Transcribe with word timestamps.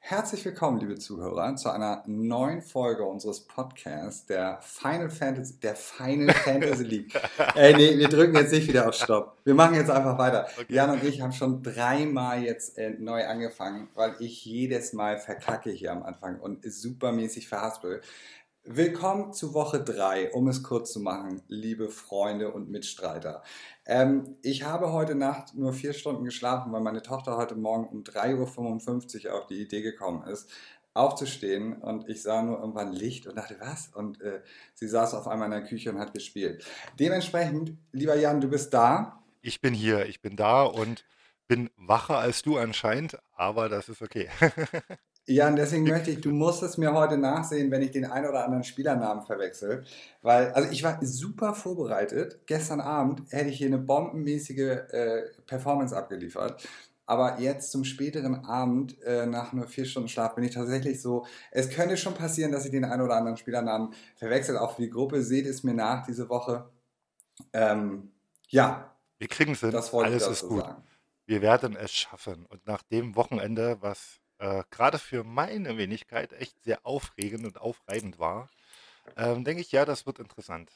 Herzlich 0.00 0.42
willkommen, 0.44 0.78
liebe 0.78 0.94
Zuhörer, 0.94 1.54
zu 1.56 1.70
einer 1.70 2.02
neuen 2.06 2.62
Folge 2.62 3.04
unseres 3.04 3.40
Podcasts, 3.40 4.24
der 4.24 4.58
Final 4.62 5.10
Fantasy, 5.10 5.60
der 5.60 5.74
Final 5.74 6.34
Fantasy 6.34 6.84
League. 6.84 7.20
Ey, 7.54 7.74
nee, 7.74 7.98
wir 7.98 8.08
drücken 8.08 8.34
jetzt 8.36 8.52
nicht 8.52 8.68
wieder 8.68 8.88
auf 8.88 8.94
Stopp. 8.94 9.36
Wir 9.44 9.54
machen 9.54 9.74
jetzt 9.74 9.90
einfach 9.90 10.16
weiter. 10.16 10.48
Okay. 10.58 10.72
Jan 10.72 10.90
und 10.90 11.04
ich 11.04 11.20
haben 11.20 11.32
schon 11.32 11.62
dreimal 11.62 12.42
jetzt 12.42 12.78
äh, 12.78 12.90
neu 12.98 13.26
angefangen, 13.26 13.88
weil 13.94 14.14
ich 14.20 14.44
jedes 14.46 14.94
Mal 14.94 15.18
verkacke 15.18 15.70
hier 15.70 15.92
am 15.92 16.02
Anfang 16.02 16.40
und 16.40 16.64
supermäßig 16.64 17.48
verhaspel. 17.48 18.00
Willkommen 18.70 19.32
zu 19.32 19.54
Woche 19.54 19.82
3, 19.82 20.32
um 20.32 20.46
es 20.46 20.62
kurz 20.62 20.92
zu 20.92 21.00
machen, 21.00 21.40
liebe 21.48 21.88
Freunde 21.88 22.52
und 22.52 22.68
Mitstreiter. 22.68 23.42
Ähm, 23.86 24.36
ich 24.42 24.64
habe 24.64 24.92
heute 24.92 25.14
Nacht 25.14 25.54
nur 25.54 25.72
vier 25.72 25.94
Stunden 25.94 26.22
geschlafen, 26.22 26.70
weil 26.70 26.82
meine 26.82 27.00
Tochter 27.00 27.38
heute 27.38 27.56
Morgen 27.56 27.88
um 27.88 28.02
3.55 28.02 29.24
Uhr 29.26 29.34
auf 29.38 29.46
die 29.46 29.62
Idee 29.62 29.80
gekommen 29.80 30.22
ist, 30.28 30.50
aufzustehen 30.92 31.80
und 31.80 32.10
ich 32.10 32.20
sah 32.20 32.42
nur 32.42 32.58
irgendwann 32.58 32.92
Licht 32.92 33.26
und 33.26 33.36
dachte, 33.36 33.56
was? 33.58 33.88
Und 33.88 34.20
äh, 34.20 34.42
sie 34.74 34.86
saß 34.86 35.14
auf 35.14 35.28
einmal 35.28 35.46
in 35.46 35.62
der 35.62 35.64
Küche 35.64 35.90
und 35.90 35.98
hat 35.98 36.12
gespielt. 36.12 36.62
Dementsprechend, 37.00 37.72
lieber 37.92 38.16
Jan, 38.16 38.42
du 38.42 38.48
bist 38.48 38.74
da. 38.74 39.24
Ich 39.40 39.62
bin 39.62 39.72
hier, 39.72 40.04
ich 40.04 40.20
bin 40.20 40.36
da 40.36 40.64
und 40.64 41.06
bin 41.46 41.70
wacher 41.78 42.18
als 42.18 42.42
du 42.42 42.58
anscheinend, 42.58 43.16
aber 43.34 43.70
das 43.70 43.88
ist 43.88 44.02
okay. 44.02 44.28
Jan, 45.30 45.56
deswegen 45.56 45.84
möchte 45.84 46.10
ich, 46.10 46.22
du 46.22 46.30
musst 46.30 46.62
es 46.62 46.78
mir 46.78 46.94
heute 46.94 47.18
nachsehen, 47.18 47.70
wenn 47.70 47.82
ich 47.82 47.90
den 47.90 48.06
einen 48.06 48.26
oder 48.26 48.44
anderen 48.44 48.64
Spielernamen 48.64 49.22
verwechsel. 49.26 49.84
Weil, 50.22 50.52
also 50.52 50.70
ich 50.70 50.82
war 50.82 50.98
super 51.02 51.52
vorbereitet. 51.52 52.40
Gestern 52.46 52.80
Abend 52.80 53.30
hätte 53.30 53.50
ich 53.50 53.58
hier 53.58 53.66
eine 53.66 53.76
bombenmäßige 53.76 54.58
äh, 54.58 55.22
Performance 55.46 55.94
abgeliefert. 55.94 56.66
Aber 57.04 57.40
jetzt 57.40 57.72
zum 57.72 57.84
späteren 57.84 58.46
Abend, 58.46 59.02
äh, 59.02 59.26
nach 59.26 59.52
nur 59.52 59.66
vier 59.68 59.84
Stunden 59.84 60.08
Schlaf, 60.08 60.34
bin 60.34 60.44
ich 60.44 60.54
tatsächlich 60.54 61.02
so, 61.02 61.26
es 61.50 61.68
könnte 61.68 61.98
schon 61.98 62.14
passieren, 62.14 62.50
dass 62.50 62.64
ich 62.64 62.70
den 62.70 62.86
einen 62.86 63.02
oder 63.02 63.16
anderen 63.16 63.36
Spielernamen 63.36 63.92
verwechsel. 64.16 64.56
Auch 64.56 64.76
für 64.76 64.82
die 64.82 64.90
Gruppe, 64.90 65.22
seht 65.22 65.46
es 65.46 65.62
mir 65.62 65.74
nach 65.74 66.06
diese 66.06 66.30
Woche. 66.30 66.70
Ähm, 67.52 68.12
ja, 68.48 68.96
Wir 69.18 69.28
kriegen 69.28 69.52
es 69.52 69.60
hin, 69.60 69.72
das 69.72 69.92
wollte 69.92 70.08
ich 70.16 70.22
alles 70.24 70.32
ist 70.36 70.42
dazu 70.44 70.54
gut. 70.54 70.64
sagen. 70.64 70.82
Wir 71.26 71.42
werden 71.42 71.76
es 71.76 71.92
schaffen. 71.92 72.46
Und 72.46 72.66
nach 72.66 72.82
dem 72.82 73.14
Wochenende, 73.14 73.76
was 73.80 74.20
äh, 74.38 74.62
gerade 74.70 74.98
für 74.98 75.24
meine 75.24 75.76
Wenigkeit 75.76 76.32
echt 76.32 76.62
sehr 76.64 76.84
aufregend 76.84 77.44
und 77.44 77.60
aufreibend 77.60 78.18
war, 78.18 78.48
ähm, 79.16 79.44
denke 79.44 79.62
ich, 79.62 79.72
ja, 79.72 79.84
das 79.84 80.06
wird 80.06 80.18
interessant. 80.18 80.70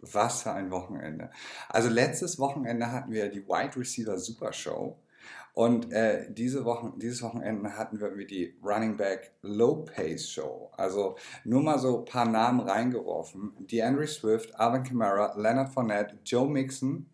Was 0.00 0.42
für 0.42 0.52
ein 0.52 0.70
Wochenende. 0.70 1.30
Also 1.68 1.88
letztes 1.88 2.38
Wochenende 2.38 2.92
hatten 2.92 3.12
wir 3.12 3.30
die 3.30 3.46
Wide 3.46 3.76
Receiver 3.76 4.18
Super 4.18 4.52
Show 4.52 4.98
und 5.56 5.90
äh, 5.90 6.30
diese 6.30 6.66
Wochen, 6.66 6.98
dieses 6.98 7.22
Wochenende 7.22 7.78
hatten 7.78 7.98
wir 7.98 8.26
die 8.26 8.58
Running 8.62 8.98
Back 8.98 9.32
Low 9.40 9.86
Pace 9.86 10.28
Show. 10.28 10.70
Also 10.76 11.16
nur 11.44 11.62
mal 11.62 11.78
so 11.78 12.00
ein 12.00 12.04
paar 12.04 12.26
Namen 12.26 12.60
reingeworfen. 12.60 13.54
DeAndre 13.60 14.06
Swift, 14.06 14.54
Alvin 14.60 14.82
Kamara, 14.82 15.34
Leonard 15.34 15.70
Fournette, 15.70 16.18
Joe 16.26 16.46
Mixon, 16.46 17.08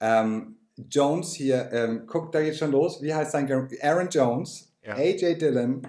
ähm, 0.00 0.56
Jones 0.76 1.34
hier, 1.34 1.70
ähm, 1.72 2.06
guck, 2.08 2.32
da 2.32 2.42
geht 2.42 2.56
schon 2.56 2.72
los. 2.72 3.00
Wie 3.02 3.14
heißt 3.14 3.30
sein? 3.30 3.48
Aaron 3.80 4.08
Jones, 4.10 4.65
Ja. 4.86 4.94
AJ 4.94 5.38
Dillon, 5.38 5.82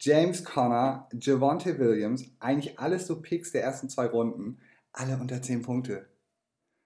James 0.00 0.44
Conner, 0.44 1.08
Javonte 1.12 1.78
Williams. 1.78 2.24
Eigentlich 2.40 2.80
alles 2.80 3.06
so 3.06 3.22
Picks 3.22 3.52
der 3.52 3.62
ersten 3.62 3.88
zwei 3.88 4.06
Runden. 4.06 4.58
Alle 4.92 5.16
unter 5.18 5.40
10 5.40 5.62
Punkte. 5.62 6.08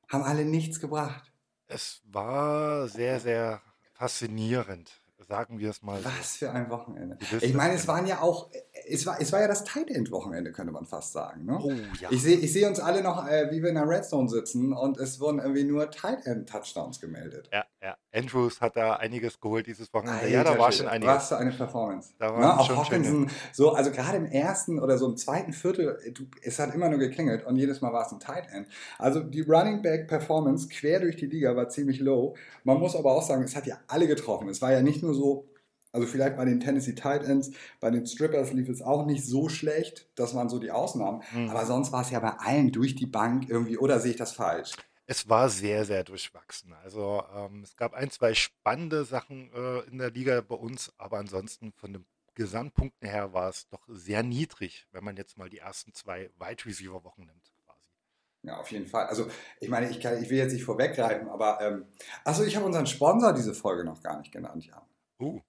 Haben 0.09 0.25
alle 0.25 0.45
nichts 0.45 0.79
gebracht. 0.79 1.33
Es 1.67 2.03
war 2.05 2.87
sehr, 2.89 3.19
sehr 3.19 3.63
faszinierend, 3.95 4.93
sagen 5.27 5.59
wir 5.59 5.71
es 5.71 5.83
mal. 5.83 6.05
Was 6.05 6.37
für 6.37 6.51
ein 6.51 6.69
Wochenende. 6.69 7.19
Ich 7.41 7.55
meine, 7.55 7.75
es 7.75 7.89
waren 7.89 8.07
ja 8.07 8.21
auch, 8.21 8.51
es 8.89 9.07
war, 9.07 9.21
es 9.21 9.33
war 9.33 9.41
ja 9.41 9.49
das 9.49 9.65
Tight 9.65 9.91
End 9.91 10.11
Wochenende, 10.11 10.53
könnte 10.53 10.73
man 10.73 10.85
fast 10.85 11.13
sagen. 11.13 11.45
Ne? 11.45 11.59
Oh 11.63 11.71
ja. 12.01 12.09
Ich 12.11 12.23
sehe 12.23 12.37
ich 12.37 12.53
seh 12.53 12.67
uns 12.67 12.81
alle 12.81 13.03
noch, 13.03 13.27
äh, 13.29 13.51
wie 13.51 13.63
wir 13.63 13.69
in 13.71 13.75
der 13.77 13.89
Red 13.89 14.05
Zone 14.05 14.29
sitzen 14.29 14.73
und 14.73 14.99
es 14.99 15.21
wurden 15.21 15.39
irgendwie 15.39 15.65
nur 15.65 15.91
Tight 15.91 16.27
End 16.27 16.49
Touchdowns 16.49 17.01
gemeldet. 17.01 17.49
Ja, 17.53 17.65
ja. 17.83 17.97
Andrews 18.13 18.61
hat 18.61 18.77
da 18.77 18.95
einiges 18.95 19.41
geholt 19.41 19.67
dieses 19.67 19.93
Wochenende. 19.93 20.29
Ja, 20.29 20.45
da 20.45 20.59
war 20.59 20.71
schon 20.73 20.87
einiges. 20.89 21.15
Was 21.15 21.29
für 21.29 21.39
eine 21.39 21.53
Performance. 21.53 22.15
Da 22.19 22.33
waren 22.33 22.41
Ne, 22.41 22.59
auch 22.61 22.69
Hawkinson, 22.77 23.31
so, 23.53 23.73
also 23.73 23.91
gerade 23.91 24.17
im 24.19 24.27
ersten 24.27 24.79
oder 24.79 24.99
so 24.99 25.07
im 25.07 25.17
zweiten 25.17 25.53
Viertel, 25.53 25.99
äh, 26.05 26.13
du, 26.13 26.25
es 26.43 26.59
hat 26.59 26.75
immer 26.75 26.89
nur 26.89 26.99
geklingelt 26.99 27.45
und 27.45 27.57
jedes 27.57 27.81
Mal 27.81 27.93
war 27.93 28.07
es 28.07 28.13
ein 28.13 28.21
Tight 28.21 28.47
End. 28.53 28.69
Also 28.99 29.21
die 29.21 29.41
Running 29.43 29.83
Back 29.83 30.09
Performance 30.09 30.69
quer 30.69 31.01
durch 31.01 31.17
die 31.17 31.27
Liga 31.27 31.57
war 31.57 31.69
ziemlich 31.69 32.01
low. 32.01 32.37
Man 32.65 32.79
muss 32.79 32.97
aber 32.97 33.13
auch 33.13 33.23
sagen, 33.23 33.43
es 33.43 33.57
hat 33.57 33.67
ja 33.67 33.79
alle 33.89 34.07
getroffen. 34.07 34.49
Es 34.49 34.63
war 34.63 34.73
ja 34.73 34.83
nicht 34.83 35.03
nur 35.03 35.15
so, 35.15 35.47
also 35.95 36.09
vielleicht 36.09 36.37
bei 36.37 36.45
den 36.45 36.59
Tennessee 36.59 36.97
Tight 36.97 37.23
Ends, 37.23 37.53
bei 37.79 37.89
den 37.89 38.05
Strippers 38.05 38.53
lief 38.53 38.69
es 38.69 38.83
auch 38.83 39.07
nicht 39.07 39.25
so 39.25 39.49
schlecht. 39.49 40.09
Das 40.17 40.35
waren 40.35 40.49
so 40.49 40.59
die 40.59 40.73
Ausnahmen. 40.73 41.23
Mhm. 41.33 41.49
Aber 41.51 41.65
sonst 41.67 41.93
war 41.93 42.03
es 42.03 42.11
ja 42.11 42.19
bei 42.19 42.33
allen 42.33 42.73
durch 42.73 42.97
die 42.97 43.07
Bank 43.07 43.49
irgendwie, 43.49 43.79
oder 43.79 44.01
sehe 44.01 44.11
ich 44.11 44.17
das 44.17 44.33
falsch? 44.33 44.73
Es 45.07 45.29
war 45.29 45.49
sehr, 45.49 45.85
sehr 45.85 46.03
durchwachsen. 46.03 46.73
Also 46.83 47.23
ähm, 47.33 47.63
es 47.63 47.77
gab 47.77 47.95
ein, 47.95 48.11
zwei 48.11 48.35
spannende 48.35 49.05
Sachen 49.05 49.53
äh, 49.55 49.81
in 49.83 49.99
der 49.99 50.11
Liga 50.11 50.41
bei 50.41 50.57
uns, 50.57 50.93
aber 50.99 51.19
ansonsten 51.19 51.73
von 51.73 51.93
den 51.93 52.07
Gesamtpunkten 52.35 53.09
her 53.09 53.33
war 53.33 53.49
es 53.49 53.69
doch 53.69 53.87
sehr 53.87 54.25
niedrig, 54.25 54.89
wenn 54.91 55.05
man 55.05 55.17
jetzt 55.17 55.39
mal 55.39 55.49
die 55.49 55.59
ersten 55.59 55.95
zwei 55.95 56.31
Wide 56.41 56.65
Receiver 56.65 57.05
Wochen 57.05 57.27
nimmt. 57.27 57.53
Quasi. 57.65 57.89
Ja, 58.43 58.57
auf 58.59 58.69
jeden 58.73 58.87
Fall. 58.87 59.07
Also, 59.07 59.29
ich 59.61 59.69
meine, 59.69 59.89
ich, 59.89 60.01
kann, 60.01 60.21
ich 60.21 60.29
will 60.29 60.39
jetzt 60.39 60.55
nicht 60.55 60.65
vorweggreifen, 60.65 61.29
aber, 61.29 61.61
ähm, 61.61 61.87
achso, 62.25 62.43
ich 62.43 62.57
habe 62.57 62.67
unseren 62.67 62.87
Sponsor 62.87 63.33
diese 63.33 63.55
Folge 63.55 63.85
noch 63.85 64.03
gar 64.03 64.19
nicht 64.19 64.33
genannt, 64.33 64.67
Jan. 64.67 64.83
Uh, 65.21 65.41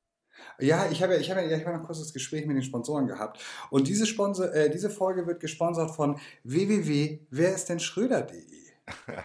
Ja, 0.60 0.88
ich 0.92 1.02
habe, 1.04 1.14
ja- 1.16 1.20
ich 1.20 1.30
habe, 1.32 1.42
ja- 1.42 1.58
ich 1.58 1.66
habe 1.66 1.78
noch 1.78 1.86
kurz 1.86 2.00
das 2.00 2.14
Gespräch 2.14 2.46
mit 2.46 2.56
den 2.56 2.64
Sponsoren 2.64 3.08
gehabt. 3.08 3.42
Und 3.70 3.88
diese, 3.88 4.06
Sponsor, 4.06 4.54
äh, 4.54 4.70
diese 4.70 4.90
Folge 4.90 5.26
wird 5.28 5.40
gesponsert 5.40 5.92
von 5.92 6.20
www.weristdennschröder.de. 6.44 8.44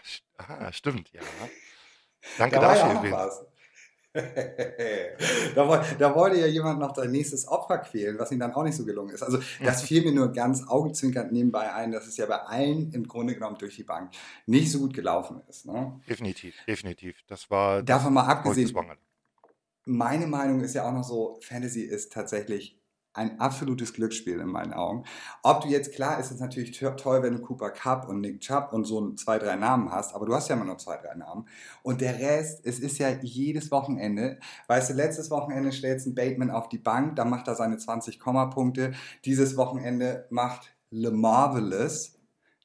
st- 0.05 0.23
ah, 0.49 0.73
stimmt, 0.73 1.13
ja. 1.13 1.21
Danke 2.39 2.57
Da 2.57 2.77
ja 2.77 2.95
dafür. 2.95 3.13
was. 3.13 3.45
da, 5.55 5.85
da 5.99 6.15
wollte 6.17 6.41
ja 6.41 6.47
jemand 6.47 6.81
noch 6.81 6.97
sein 6.97 7.13
nächstes 7.13 7.47
Opfer 7.47 7.79
quälen, 7.79 8.19
was 8.19 8.33
ihm 8.33 8.41
dann 8.41 8.53
auch 8.53 8.65
nicht 8.65 8.75
so 8.77 8.85
gelungen 8.85 9.15
ist. 9.15 9.23
Also 9.23 9.39
das 9.63 9.83
fiel 9.87 10.03
mir 10.03 10.11
nur 10.13 10.33
ganz 10.33 10.67
augenzwinkernd 10.67 11.31
nebenbei 11.31 11.73
ein, 11.73 11.93
dass 11.93 12.09
es 12.09 12.17
ja 12.17 12.27
bei 12.27 12.39
allen 12.39 12.93
im 12.93 13.07
Grunde 13.07 13.35
genommen 13.35 13.57
durch 13.59 13.77
die 13.77 13.85
Bank 13.85 14.11
nicht 14.47 14.73
so 14.73 14.81
gut 14.81 14.95
gelaufen 14.95 15.41
ist. 15.49 15.67
Ne? 15.67 16.01
Definitiv, 16.09 16.57
definitiv. 16.67 17.19
Das 17.29 17.49
war 17.51 17.83
Davon 17.85 18.13
mal 18.15 18.25
abgesehen. 18.27 18.75
Meine 19.91 20.27
Meinung 20.27 20.61
ist 20.61 20.75
ja 20.75 20.89
auch 20.89 20.93
noch 20.93 21.05
so, 21.05 21.39
Fantasy 21.43 21.83
ist 21.83 22.13
tatsächlich 22.13 22.77
ein 23.13 23.41
absolutes 23.41 23.93
Glücksspiel 23.93 24.39
in 24.39 24.47
meinen 24.49 24.73
Augen. 24.73 25.03
Ob 25.43 25.63
du 25.63 25.69
jetzt, 25.69 25.93
klar 25.93 26.21
ist 26.21 26.31
es 26.31 26.39
natürlich 26.39 26.79
to- 26.79 26.91
toll, 26.93 27.25
wenn 27.25 27.35
du 27.35 27.41
Cooper 27.41 27.71
Cup 27.71 28.09
und 28.09 28.21
Nick 28.21 28.41
Chubb 28.41 28.73
und 28.73 28.85
so 28.85 29.15
zwei, 29.15 29.39
drei 29.41 29.57
Namen 29.57 29.91
hast, 29.91 30.15
aber 30.15 30.27
du 30.27 30.35
hast 30.35 30.49
ja 30.49 30.55
immer 30.55 30.65
nur 30.65 30.79
zwei, 30.79 30.97
drei 30.97 31.17
Namen. 31.17 31.47
Und 31.83 32.01
der 32.01 32.21
Rest, 32.21 32.61
es 32.65 32.79
ist 32.79 32.99
ja 32.99 33.09
jedes 33.21 33.73
Wochenende. 33.73 34.39
Weißt 34.69 34.91
du, 34.91 34.95
letztes 34.95 35.29
Wochenende 35.31 35.73
stellst 35.73 36.07
du 36.07 36.15
Bateman 36.15 36.53
auf 36.53 36.69
die 36.69 36.79
Bank, 36.79 37.17
dann 37.17 37.29
macht 37.29 37.49
er 37.49 37.57
seine 37.57 37.79
20 37.79 38.21
Kommapunkte. 38.21 38.93
Dieses 39.25 39.57
Wochenende 39.57 40.27
macht 40.31 40.73
Le 40.91 41.11
Marvelous 41.11 42.20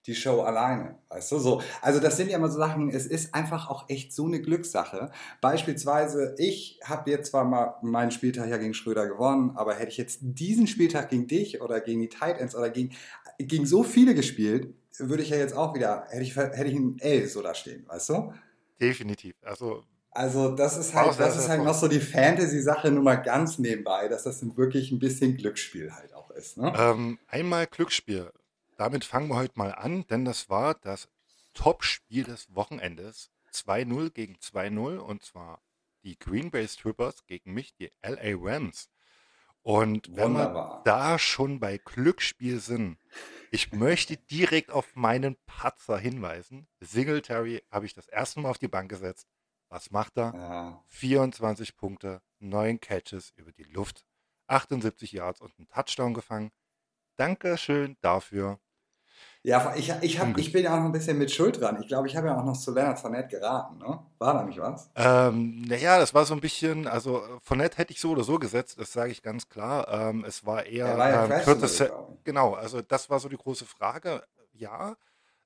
die 0.08 0.16
Show 0.16 0.42
alleine, 0.42 1.00
weißt 1.10 1.32
du, 1.32 1.40
so. 1.40 1.62
Also 1.82 2.00
das 2.00 2.18
sind 2.18 2.30
ja 2.30 2.38
immer 2.38 2.50
so 2.50 2.60
Sachen, 2.60 2.90
es 2.90 3.08
ist 3.08 3.34
einfach 3.34 3.70
auch 3.70 3.90
echt 3.90 4.14
so 4.14 4.26
eine 4.26 4.40
Glückssache. 4.42 5.12
Beispielsweise, 5.42 6.36
ich 6.38 6.80
habe 6.84 7.10
jetzt 7.10 7.32
zwar 7.32 7.44
mal 7.44 7.76
meinen 7.82 8.12
Spieltag 8.12 8.50
ja 8.50 8.58
gegen 8.58 8.74
Schröder 8.74 9.08
gewonnen, 9.08 9.52
aber 9.56 9.74
hätte 9.74 9.90
ich 9.90 9.98
jetzt 9.98 10.20
diesen 10.22 10.68
Spieltag 10.68 11.10
gegen 11.10 11.28
dich 11.28 11.62
oder 11.62 11.82
gegen 11.82 12.02
die 12.02 12.10
Titans 12.10 12.56
oder 12.56 12.70
gegen, 12.70 12.96
gegen 13.40 13.66
so 13.66 13.84
viele 13.84 14.14
gespielt, 14.14 14.74
würde 15.00 15.24
ich 15.24 15.30
ja 15.30 15.38
jetzt 15.38 15.56
auch 15.56 15.74
wieder, 15.74 16.06
hätte 16.10 16.24
ich, 16.24 16.36
hätte 16.36 16.66
ich 16.66 16.76
ein 16.76 16.98
L 17.00 17.28
so 17.28 17.42
da 17.42 17.56
stehen, 17.56 17.88
weißt 17.88 18.10
du? 18.10 18.34
Definitiv. 18.80 19.36
Also 19.42 19.84
Also 20.12 20.56
das 20.56 20.78
ist 20.78 20.94
halt, 20.94 21.20
das 21.20 21.38
ist 21.38 21.50
halt 21.50 21.64
noch 21.64 21.74
so 21.74 21.88
die 21.88 22.00
Fantasy-Sache 22.00 22.92
nur 22.92 23.04
mal 23.04 23.16
ganz 23.16 23.58
nebenbei, 23.58 24.08
dass 24.08 24.24
das 24.24 24.42
wirklich 24.56 24.92
ein 24.92 25.00
bisschen 25.00 25.36
Glücksspiel 25.36 25.92
halt 25.92 26.14
auch 26.14 26.30
ist, 26.32 26.58
ne? 26.58 26.72
ähm, 26.78 27.20
einmal 27.28 27.66
Glücksspiel. 27.68 28.30
Damit 28.76 29.06
fangen 29.06 29.30
wir 29.30 29.36
heute 29.36 29.58
mal 29.58 29.74
an, 29.74 30.06
denn 30.08 30.26
das 30.26 30.50
war 30.50 30.76
das 30.76 31.10
Top-Spiel 31.54 32.24
des 32.24 32.54
Wochenendes. 32.54 33.32
2-0 33.54 34.10
gegen 34.12 34.36
2-0 34.36 34.98
und 34.98 35.24
zwar 35.24 35.62
die 36.04 36.20
Green 36.20 36.52
Bay 36.52 36.68
Strippers 36.68 37.26
gegen 37.26 37.54
mich, 37.54 37.74
die 37.76 37.92
LA 38.04 38.36
Rams. 38.38 38.90
Und 39.62 40.10
wenn 40.10 40.34
wir 40.34 40.46
Wunderbar. 40.46 40.82
da 40.84 41.18
schon 41.18 41.60
bei 41.60 41.80
Glücksspiel 41.80 42.60
sind, 42.60 43.00
ich 43.50 43.72
möchte 43.72 44.16
direkt 44.32 44.70
auf 44.72 44.96
meinen 44.96 45.38
Patzer 45.48 45.98
hinweisen. 45.98 46.68
Singletary 46.82 47.64
habe 47.72 47.88
ich 47.88 47.96
das 47.96 48.08
erste 48.08 48.42
Mal 48.42 48.50
auf 48.50 48.60
die 48.60 48.68
Bank 48.68 48.90
gesetzt. 48.90 49.28
Was 49.70 49.90
macht 49.90 50.18
er? 50.18 50.34
Ja. 50.36 50.84
24 50.90 51.76
Punkte, 51.76 52.22
9 52.40 52.80
Catches 52.80 53.32
über 53.38 53.52
die 53.52 53.64
Luft, 53.64 54.06
78 54.48 55.12
Yards 55.14 55.42
und 55.42 55.58
einen 55.58 55.68
Touchdown 55.68 56.14
gefangen. 56.14 56.52
Dankeschön 57.16 57.98
dafür. 58.02 58.60
Ja, 59.46 59.76
ich, 59.76 59.94
ich, 60.02 60.20
hab, 60.20 60.36
ich 60.40 60.52
bin 60.52 60.64
ja 60.64 60.74
auch 60.74 60.80
noch 60.80 60.86
ein 60.86 60.92
bisschen 60.92 61.20
mit 61.20 61.30
Schuld 61.30 61.62
dran. 61.62 61.80
Ich 61.80 61.88
glaube, 61.88 62.08
ich 62.08 62.16
habe 62.16 62.26
ja 62.28 62.36
auch 62.36 62.44
noch 62.44 62.58
zu 62.58 62.74
Leonard 62.74 62.98
Fournette 62.98 63.28
geraten. 63.28 63.78
Ne? 63.78 64.00
War 64.18 64.34
da 64.34 64.44
nicht 64.44 64.58
was? 64.58 64.90
Ähm, 64.96 65.62
naja, 65.62 66.00
das 66.00 66.16
war 66.16 66.26
so 66.26 66.34
ein 66.34 66.42
bisschen, 66.42 66.88
also 66.88 67.22
Fournette 67.44 67.78
hätte 67.78 67.94
ich 67.94 68.02
so 68.02 68.10
oder 68.10 68.24
so 68.24 68.40
gesetzt, 68.40 68.80
das 68.80 68.92
sage 68.92 69.12
ich 69.12 69.22
ganz 69.22 69.48
klar. 69.48 69.88
Ähm, 69.88 70.26
es 70.28 70.48
war 70.48 70.66
eher 70.66 70.98
war 70.98 71.10
ja 71.10 71.26
ähm, 71.26 71.44
Curtis 71.44 71.84
Genau, 72.24 72.56
also 72.56 72.82
das 72.82 73.12
war 73.12 73.20
so 73.20 73.30
die 73.30 73.38
große 73.38 73.66
Frage. 73.66 74.24
Ja, 74.52 74.96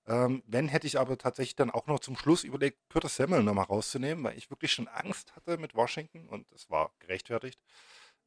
ähm, 0.07 0.43
wenn 0.47 0.69
hätte 0.69 0.87
ich 0.87 0.97
aber 0.97 1.17
tatsächlich 1.17 1.57
dann 1.57 1.69
auch 1.69 1.87
noch 1.87 1.99
zum 1.99 2.15
Schluss 2.15 2.45
überlegt, 2.45 2.77
Curtis 2.87 3.17
Samuel 3.17 3.43
nochmal 3.43 3.65
rauszunehmen, 3.65 4.23
weil 4.23 4.37
ich 4.37 4.49
wirklich 4.49 4.71
schon 4.71 4.87
Angst 4.87 5.35
hatte 5.35 5.57
mit 5.57 5.75
Washington 5.75 6.29
und 6.29 6.49
das 6.53 6.69
war 6.69 6.91
gerechtfertigt, 6.99 7.59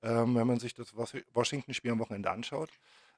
ähm, 0.03 0.35
wenn 0.35 0.47
man 0.47 0.61
sich 0.61 0.75
das 0.75 0.95
Washington-Spiel 0.95 1.93
am 1.93 1.99
Wochenende 1.99 2.31
anschaut. 2.31 2.69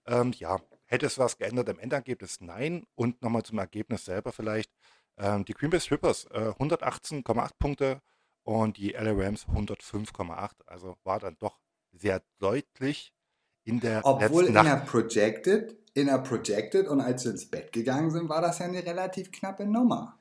Ähm, 0.06 0.32
ja, 0.36 0.60
hätte 0.86 1.06
es 1.06 1.18
was 1.18 1.38
geändert 1.38 1.68
im 1.68 1.78
Endergebnis? 1.78 2.40
Nein. 2.40 2.84
Und 2.94 3.22
nochmal 3.22 3.42
zum 3.42 3.58
Ergebnis 3.58 4.04
selber 4.04 4.32
vielleicht. 4.32 4.70
Ähm, 5.16 5.44
die 5.44 5.54
Green 5.54 5.70
Bay 5.70 5.80
Strippers 5.80 6.26
äh, 6.32 6.52
118,8 6.58 7.50
Punkte 7.58 8.00
und 8.42 8.76
die 8.76 8.90
LA 8.90 9.12
Rams 9.12 9.46
105,8. 9.46 10.50
Also 10.66 10.96
war 11.04 11.20
dann 11.20 11.36
doch 11.38 11.60
sehr 11.92 12.22
deutlich 12.38 13.12
in 13.64 13.80
der 13.80 14.04
Obwohl 14.04 14.46
in 14.46 14.54
der 14.54 14.84
Projected, 14.86 15.76
in 15.94 16.06
der 16.06 16.18
Projected 16.18 16.86
und 16.88 17.00
als 17.00 17.24
wir 17.24 17.32
ins 17.32 17.48
Bett 17.48 17.72
gegangen 17.72 18.10
sind, 18.10 18.28
war 18.28 18.42
das 18.42 18.58
ja 18.58 18.66
eine 18.66 18.84
relativ 18.84 19.32
knappe 19.32 19.64
Nummer. 19.64 20.18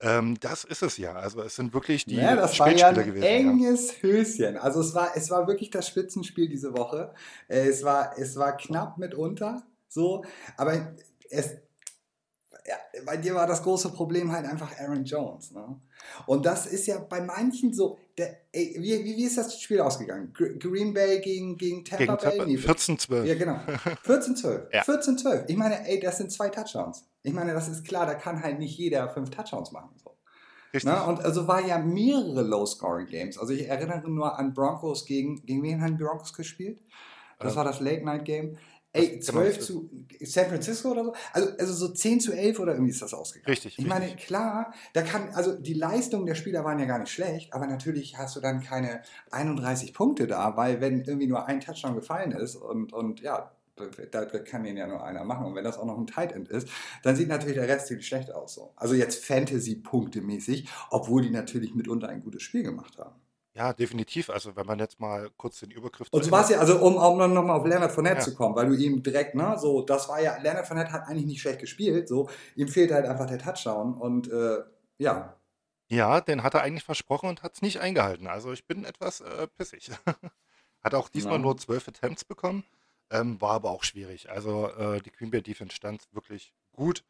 Ähm, 0.00 0.38
das 0.40 0.64
ist 0.64 0.82
es 0.82 0.98
ja. 0.98 1.12
Also 1.14 1.42
es 1.42 1.56
sind 1.56 1.72
wirklich 1.72 2.04
die 2.04 2.16
Ja, 2.16 2.34
das 2.36 2.58
war 2.58 2.70
ja 2.70 2.88
ein 2.88 2.94
gewesen. 2.94 3.22
Ja. 3.22 3.28
enges 3.30 4.02
Höschen. 4.02 4.56
Also 4.56 4.80
es 4.80 4.94
war, 4.94 5.16
es 5.16 5.30
war 5.30 5.46
wirklich 5.46 5.70
das 5.70 5.88
Spitzenspiel 5.88 6.48
diese 6.48 6.76
Woche. 6.76 7.14
Äh, 7.48 7.68
Es 7.68 7.82
war, 7.84 8.18
es 8.18 8.36
war 8.36 8.56
knapp 8.56 8.98
mitunter, 8.98 9.62
so, 9.88 10.24
aber 10.56 10.94
es, 11.30 11.52
ja, 12.66 12.76
bei 13.06 13.16
dir 13.16 13.34
war 13.34 13.46
das 13.46 13.62
große 13.62 13.90
Problem 13.90 14.32
halt 14.32 14.46
einfach 14.46 14.78
Aaron 14.78 15.04
Jones. 15.04 15.52
Ne? 15.52 15.80
Und 16.26 16.44
das 16.44 16.66
ist 16.66 16.86
ja 16.86 16.98
bei 16.98 17.20
manchen 17.20 17.72
so, 17.72 17.98
der, 18.16 18.36
ey, 18.52 18.76
wie, 18.78 19.04
wie, 19.04 19.16
wie 19.16 19.24
ist 19.24 19.36
das 19.38 19.60
Spiel 19.60 19.80
ausgegangen? 19.80 20.32
Gr- 20.32 20.56
Green 20.58 20.94
Bay 20.94 21.20
gegen, 21.20 21.56
gegen 21.56 21.84
Tampa 21.84 22.16
Gegen 22.16 22.38
Bay? 22.38 22.46
Nee, 22.46 22.56
14-12. 22.56 23.24
ja, 23.24 23.34
genau. 23.34 23.54
14-12. 24.06 24.62
Ja. 24.72 24.82
14-12. 24.82 25.44
Ich 25.48 25.56
meine, 25.56 25.86
ey, 25.88 25.98
das 26.00 26.18
sind 26.18 26.30
zwei 26.30 26.48
Touchdowns. 26.48 27.04
Ich 27.22 27.32
meine, 27.32 27.52
das 27.54 27.68
ist 27.68 27.84
klar, 27.84 28.06
da 28.06 28.14
kann 28.14 28.42
halt 28.42 28.58
nicht 28.58 28.76
jeder 28.78 29.08
fünf 29.08 29.30
Touchdowns 29.30 29.72
machen. 29.72 29.90
So. 30.02 30.16
Richtig. 30.72 30.92
Ne? 30.92 31.04
Und 31.04 31.24
also 31.24 31.46
war 31.48 31.64
ja 31.66 31.78
mehrere 31.78 32.42
Low-Scoring-Games. 32.42 33.38
Also 33.38 33.52
ich 33.52 33.68
erinnere 33.68 34.08
nur 34.10 34.38
an 34.38 34.52
Broncos 34.54 35.04
gegen, 35.06 35.44
gegen 35.44 35.62
wen 35.62 35.80
haben 35.82 35.96
die 35.96 36.04
Broncos 36.04 36.32
gespielt? 36.32 36.80
Das 37.38 37.52
Ähm, 37.52 37.56
war 37.56 37.64
das 37.64 37.80
Late-Night-Game. 37.80 38.58
Ey, 38.94 39.18
das- 39.18 39.26
12 39.26 39.54
genau. 39.54 39.66
zu 39.66 39.90
San 40.22 40.46
Francisco 40.46 40.92
oder 40.92 41.04
so? 41.04 41.14
Also, 41.32 41.48
also 41.58 41.74
so 41.74 41.88
10 41.92 42.20
zu 42.20 42.32
11 42.32 42.58
oder 42.60 42.72
irgendwie 42.72 42.92
ist 42.92 43.02
das 43.02 43.12
ausgegangen. 43.12 43.50
Richtig, 43.50 43.78
Ich 43.78 43.86
meine, 43.86 44.06
richtig. 44.06 44.26
klar, 44.26 44.72
da 44.94 45.02
kann, 45.02 45.28
also 45.34 45.52
die 45.54 45.74
Leistungen 45.74 46.24
der 46.26 46.36
Spieler 46.36 46.64
waren 46.64 46.78
ja 46.78 46.86
gar 46.86 46.98
nicht 47.00 47.10
schlecht, 47.12 47.52
aber 47.52 47.66
natürlich 47.66 48.16
hast 48.16 48.36
du 48.36 48.40
dann 48.40 48.62
keine 48.62 49.02
31 49.32 49.92
Punkte 49.92 50.26
da, 50.26 50.56
weil 50.56 50.80
wenn 50.80 51.02
irgendwie 51.04 51.26
nur 51.26 51.46
ein 51.46 51.60
Touchdown 51.60 51.94
gefallen 51.96 52.32
ist 52.32 52.56
und, 52.56 52.92
und 52.92 53.20
ja, 53.20 53.50
da 54.12 54.24
kann 54.26 54.62
den 54.62 54.76
ja 54.76 54.86
nur 54.86 55.02
einer 55.02 55.24
machen. 55.24 55.46
Und 55.46 55.56
wenn 55.56 55.64
das 55.64 55.76
auch 55.78 55.84
noch 55.84 55.98
ein 55.98 56.06
Tight 56.06 56.30
End 56.30 56.48
ist, 56.48 56.68
dann 57.02 57.16
sieht 57.16 57.26
natürlich 57.26 57.56
der 57.56 57.66
Rest 57.66 57.88
ziemlich 57.88 58.06
schlecht 58.06 58.30
aus. 58.32 58.54
So. 58.54 58.72
Also 58.76 58.94
jetzt 58.94 59.24
Fantasy-Punkte 59.24 60.20
mäßig, 60.20 60.68
obwohl 60.90 61.22
die 61.22 61.30
natürlich 61.30 61.74
mitunter 61.74 62.08
ein 62.08 62.22
gutes 62.22 62.42
Spiel 62.42 62.62
gemacht 62.62 62.96
haben. 62.98 63.16
Ja, 63.56 63.72
definitiv. 63.72 64.30
Also 64.30 64.56
wenn 64.56 64.66
man 64.66 64.78
jetzt 64.80 64.98
mal 64.98 65.30
kurz 65.36 65.60
den 65.60 65.70
Übergriff 65.70 66.08
Und 66.10 66.24
so 66.24 66.30
war 66.32 66.42
es 66.42 66.48
ja, 66.50 66.58
also 66.58 66.78
um, 66.80 66.96
um 66.96 67.32
nochmal 67.32 67.56
auf 67.60 67.64
Leonard 67.66 67.92
Fournette 67.92 68.18
Ja. 68.18 68.24
zu 68.24 68.34
kommen, 68.34 68.56
weil 68.56 68.66
du 68.68 68.74
ihm 68.74 69.02
direkt, 69.02 69.34
ne, 69.36 69.56
so, 69.58 69.82
das 69.82 70.08
war 70.08 70.20
ja, 70.20 70.36
Leonard 70.38 70.66
Fournette 70.66 70.90
hat 70.92 71.06
eigentlich 71.06 71.26
nicht 71.26 71.40
schlecht 71.40 71.60
gespielt, 71.60 72.08
so, 72.08 72.28
ihm 72.56 72.66
fehlt 72.68 72.90
halt 72.90 73.06
einfach 73.06 73.26
der 73.26 73.38
Touchdown 73.38 73.94
und 73.94 74.28
äh, 74.30 74.58
ja, 74.98 75.36
Ja, 75.90 76.20
den 76.20 76.42
hat 76.42 76.54
er 76.54 76.62
eigentlich 76.62 76.84
versprochen 76.84 77.28
und 77.28 77.42
hat 77.42 77.54
es 77.54 77.62
nicht 77.62 77.80
eingehalten. 77.80 78.26
Also 78.26 78.52
ich 78.52 78.66
bin 78.66 78.84
etwas 78.84 79.20
äh, 79.20 79.46
pissig. 79.48 79.90
hat 80.80 80.94
auch 80.94 81.08
diesmal 81.08 81.38
Ja. 81.38 81.42
nur 81.42 81.56
zwölf 81.58 81.86
Attempts 81.88 82.24
bekommen, 82.24 82.64
ähm, 83.10 83.40
war 83.40 83.52
aber 83.52 83.70
auch 83.70 83.84
schwierig. 83.84 84.30
Also 84.30 84.68
äh, 84.70 85.00
die 85.02 85.12
Green 85.12 85.30
Bay 85.30 85.42
Defense 85.42 85.74
stand 85.76 86.02
wirklich 86.12 86.54
gut. 86.72 87.04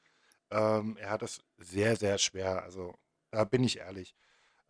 Ähm, 0.51 0.97
er 0.99 1.11
hat 1.11 1.23
es 1.23 1.41
sehr, 1.59 1.97
sehr 1.97 2.19
schwer. 2.19 2.63
Also 2.65 2.95
da 3.33 3.45
bin 3.45 3.65
ich 3.65 3.79
ehrlich. 3.79 4.15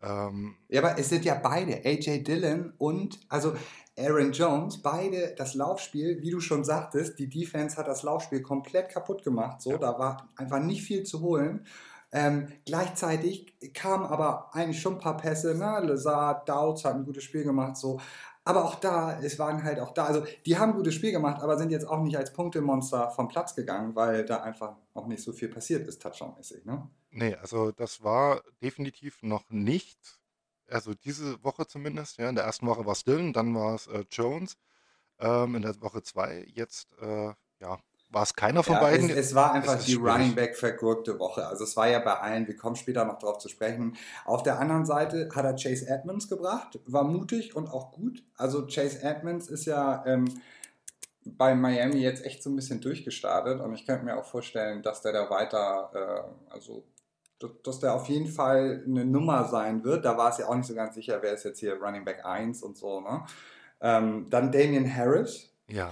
Ähm, 0.05 0.55
Ja, 0.69 0.81
aber 0.83 0.99
es 0.99 1.09
sind 1.09 1.25
ja 1.25 1.35
beide, 1.35 1.83
AJ 1.85 2.23
Dillon 2.23 2.73
und 2.77 3.19
also 3.29 3.53
Aaron 3.97 4.31
Jones, 4.33 4.81
beide 4.81 5.33
das 5.37 5.53
Laufspiel, 5.55 6.21
wie 6.21 6.29
du 6.31 6.39
schon 6.41 6.63
sagtest, 6.63 7.17
die 7.17 7.29
Defense 7.29 7.77
hat 7.77 7.87
das 7.87 8.03
Laufspiel 8.03 8.41
komplett 8.41 8.89
kaputt 8.89 9.23
gemacht. 9.23 9.61
So, 9.61 9.71
Ja. 9.71 9.77
da 9.77 9.97
war 9.99 10.29
einfach 10.35 10.59
nicht 10.59 10.83
viel 10.83 11.03
zu 11.03 11.21
holen. 11.21 11.65
Ähm, 12.11 12.47
gleichzeitig 12.65 13.53
kamen 13.73 14.05
aber 14.05 14.53
eigentlich 14.53 14.81
schon 14.81 14.93
ein 14.93 14.99
paar 14.99 15.17
Pässe, 15.17 15.55
ne? 15.55 15.79
Lazard, 15.85 16.47
Dowds 16.47 16.85
hat 16.85 16.95
ein 16.95 17.05
gutes 17.05 17.23
Spiel 17.23 17.43
gemacht, 17.43 17.75
so. 17.77 17.99
Aber 18.45 18.63
auch 18.63 18.75
da, 18.75 19.19
es 19.21 19.39
waren 19.39 19.63
halt 19.63 19.79
auch 19.79 19.91
da, 19.91 20.05
also 20.05 20.23
die 20.45 20.57
haben 20.57 20.71
ein 20.71 20.75
gutes 20.77 20.93
Spiel 20.93 21.11
gemacht, 21.11 21.41
aber 21.41 21.57
sind 21.57 21.71
jetzt 21.71 21.87
auch 21.87 22.01
nicht 22.01 22.15
als 22.15 22.31
Punktemonster 22.31 23.09
vom 23.09 23.27
Platz 23.27 23.55
gegangen, 23.55 23.95
weil 23.95 24.23
da 24.23 24.43
einfach 24.43 24.75
auch 24.93 25.07
nicht 25.07 25.23
so 25.23 25.33
viel 25.33 25.49
passiert 25.49 25.87
ist, 25.87 26.01
Touchdown-mäßig, 26.01 26.63
ne? 26.63 26.87
nee, 27.15 27.35
also 27.35 27.71
das 27.71 28.03
war 28.03 28.43
definitiv 28.61 29.23
noch 29.23 29.49
nicht. 29.49 29.99
Also 30.69 30.93
diese 30.93 31.43
Woche 31.43 31.67
zumindest. 31.67 32.17
Ja, 32.17 32.29
in 32.29 32.35
der 32.35 32.45
ersten 32.45 32.67
Woche 32.67 32.85
war 32.85 32.93
es 32.93 33.03
Dillon, 33.03 33.33
dann 33.33 33.55
war 33.55 33.75
es 33.75 33.87
äh, 33.87 34.05
Jones. 34.11 34.57
Ähm, 35.19 35.55
in 35.55 35.61
der 35.61 35.79
Woche 35.81 36.03
zwei, 36.03 36.45
jetzt 36.53 36.91
äh, 36.99 37.33
ja, 37.59 37.79
war 38.15 38.23
es 38.23 38.33
keiner 38.33 38.63
von 38.63 38.75
Ja, 38.75 38.79
beiden. 38.81 39.09
Es, 39.09 39.15
es 39.27 39.35
war 39.35 39.51
einfach 39.53 39.77
die 39.83 39.91
schwierig. 39.91 40.13
Running 40.13 40.35
Back 40.35 40.55
vergurkte 40.55 41.19
Woche. 41.19 41.45
Also 41.45 41.65
es 41.65 41.75
war 41.75 41.87
ja 41.89 41.99
bei 41.99 42.13
allen, 42.13 42.47
wir 42.47 42.55
kommen 42.55 42.75
später 42.77 43.03
noch 43.05 43.19
darauf 43.19 43.37
zu 43.39 43.49
sprechen. 43.49 43.95
Auf 44.23 44.41
der 44.41 44.57
anderen 44.59 44.85
Seite 44.85 45.29
hat 45.35 45.43
er 45.45 45.53
Chase 45.55 45.87
Edmonds 45.87 46.27
gebracht, 46.29 46.79
war 46.85 47.03
mutig 47.03 47.55
und 47.55 47.69
auch 47.69 47.91
gut. 47.91 48.23
Also 48.37 48.65
Chase 48.67 49.03
Edmonds 49.03 49.47
ist 49.49 49.65
ja 49.65 50.03
ähm, 50.07 50.25
bei 51.25 51.55
Miami 51.55 51.97
jetzt 51.97 52.25
echt 52.25 52.41
so 52.41 52.49
ein 52.49 52.55
bisschen 52.55 52.79
durchgestartet 52.81 53.59
und 53.59 53.73
ich 53.73 53.85
könnte 53.85 54.05
mir 54.05 54.15
auch 54.17 54.25
vorstellen, 54.25 54.81
dass 54.81 55.01
der 55.01 55.11
da 55.11 55.29
weiter, 55.29 55.91
äh, 55.93 56.53
also 56.53 56.83
dass- 57.39 57.51
dass 57.63 57.79
der 57.79 57.93
auf 57.95 58.07
jeden 58.07 58.27
Fall 58.27 58.81
eine 58.87 59.03
Nummer 59.05 59.43
sein 59.49 59.83
wird. 59.83 60.05
Da 60.05 60.17
war 60.17 60.29
es 60.31 60.37
ja 60.37 60.47
auch 60.47 60.55
nicht 60.55 60.67
so 60.67 60.73
ganz 60.75 60.95
sicher, 60.95 61.19
wer 61.21 61.33
ist 61.33 61.43
jetzt 61.43 61.59
hier 61.59 61.75
Running 61.81 62.05
Back 62.05 62.23
1 62.25 62.63
und 62.63 62.77
so. 62.77 63.01
Ne? 63.01 63.25
Ähm, 63.81 64.27
dann 64.29 64.53
Damian 64.53 64.87
Harris, 64.95 65.51
Ja, 65.67 65.89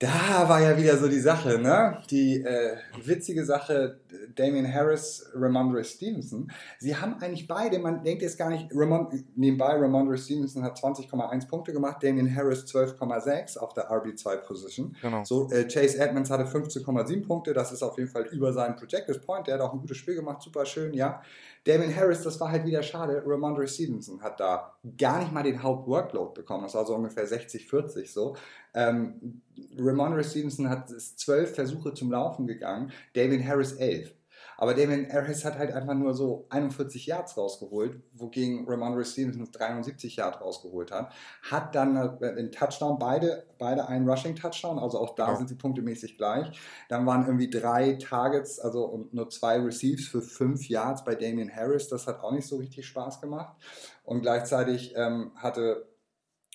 da 0.00 0.48
war 0.48 0.60
ja 0.60 0.76
wieder 0.76 0.96
so 0.96 1.08
die 1.08 1.20
Sache, 1.20 1.58
ne? 1.58 2.02
Die 2.10 2.42
äh, 2.42 2.76
witzige 3.04 3.44
Sache, 3.44 4.00
Damian 4.34 4.70
Harris, 4.72 5.30
Ramondre 5.34 5.84
Stevenson. 5.84 6.50
Sie 6.80 6.96
haben 6.96 7.14
eigentlich 7.20 7.46
beide, 7.46 7.78
man 7.78 8.02
denkt 8.02 8.22
jetzt 8.22 8.36
gar 8.36 8.50
nicht, 8.50 8.68
Ramon, 8.74 9.24
nebenbei, 9.36 9.72
Ramondre 9.76 10.18
Stevenson 10.18 10.64
hat 10.64 10.76
20,1 10.78 11.48
Punkte 11.48 11.72
gemacht, 11.72 12.02
Damian 12.02 12.34
Harris 12.34 12.64
12,6 12.64 13.56
auf 13.58 13.72
der 13.72 13.88
RB2-Position. 13.90 14.96
genau. 15.00 15.24
So, 15.24 15.48
äh, 15.50 15.68
Chase 15.68 15.98
Edmonds 15.98 16.28
hatte 16.28 16.44
15,7 16.44 17.24
Punkte, 17.24 17.54
das 17.54 17.70
ist 17.70 17.82
auf 17.82 17.96
jeden 17.96 18.10
Fall 18.10 18.24
über 18.32 18.52
seinen 18.52 18.74
Projected 18.74 19.24
Point. 19.24 19.46
Der 19.46 19.54
hat 19.54 19.60
auch 19.60 19.72
ein 19.72 19.80
gutes 19.80 19.96
Spiel 19.96 20.16
gemacht, 20.16 20.42
super 20.42 20.66
schön, 20.66 20.92
ja. 20.92 21.22
Damien 21.64 21.94
Harris, 21.96 22.22
das 22.22 22.38
war 22.40 22.50
halt 22.50 22.66
wieder 22.66 22.82
schade. 22.82 23.22
Ramondre 23.24 23.66
Stevenson 23.66 24.20
hat 24.20 24.38
da 24.38 24.74
gar 24.98 25.20
nicht 25.20 25.32
mal 25.32 25.42
den 25.42 25.62
Hauptworkload 25.62 26.34
bekommen. 26.34 26.64
Das 26.64 26.74
war 26.74 26.84
so 26.84 26.94
ungefähr 26.94 27.26
60-40 27.26 28.12
so. 28.12 28.36
Ähm, 28.74 29.40
Ramondre 29.78 30.24
Stevenson 30.24 30.68
hat 30.68 30.88
zwölf 30.90 31.54
Versuche 31.54 31.94
zum 31.94 32.10
Laufen 32.10 32.46
gegangen, 32.46 32.92
Damien 33.14 33.46
Harris 33.46 33.72
elf. 33.72 34.14
Aber 34.56 34.74
Damien 34.74 35.10
Harris 35.12 35.44
hat 35.44 35.58
halt 35.58 35.72
einfach 35.72 35.94
nur 35.94 36.14
so 36.14 36.46
41 36.50 37.06
Yards 37.06 37.36
rausgeholt, 37.36 38.00
wogegen 38.12 38.68
Ramondre 38.68 39.04
Stevenson 39.04 39.48
73 39.50 40.14
Yards 40.16 40.40
rausgeholt 40.40 40.92
hat. 40.92 41.12
Hat 41.42 41.74
dann 41.74 42.18
den 42.20 42.52
Touchdown, 42.52 42.98
beide, 42.98 43.46
beide 43.58 43.88
einen 43.88 44.08
Rushing-Touchdown, 44.08 44.78
also 44.78 45.00
auch 45.00 45.16
da 45.16 45.26
Genau. 45.26 45.38
sind 45.38 45.48
sie 45.48 45.56
punktemäßig 45.56 46.16
gleich. 46.18 46.52
Dann 46.88 47.04
waren 47.04 47.26
irgendwie 47.26 47.50
drei 47.50 47.94
Targets, 47.94 48.60
also 48.60 48.84
und 48.84 49.12
nur 49.12 49.28
zwei 49.28 49.58
Receives 49.58 50.06
für 50.06 50.22
fünf 50.22 50.68
Yards 50.68 51.04
bei 51.04 51.16
Damien 51.16 51.50
Harris. 51.54 51.88
Das 51.88 52.06
hat 52.06 52.22
auch 52.22 52.32
nicht 52.32 52.46
so 52.46 52.56
richtig 52.56 52.86
Spaß 52.86 53.20
gemacht. 53.20 53.56
Und 54.04 54.20
gleichzeitig 54.22 54.94
ähm, 54.96 55.32
hatte 55.34 55.88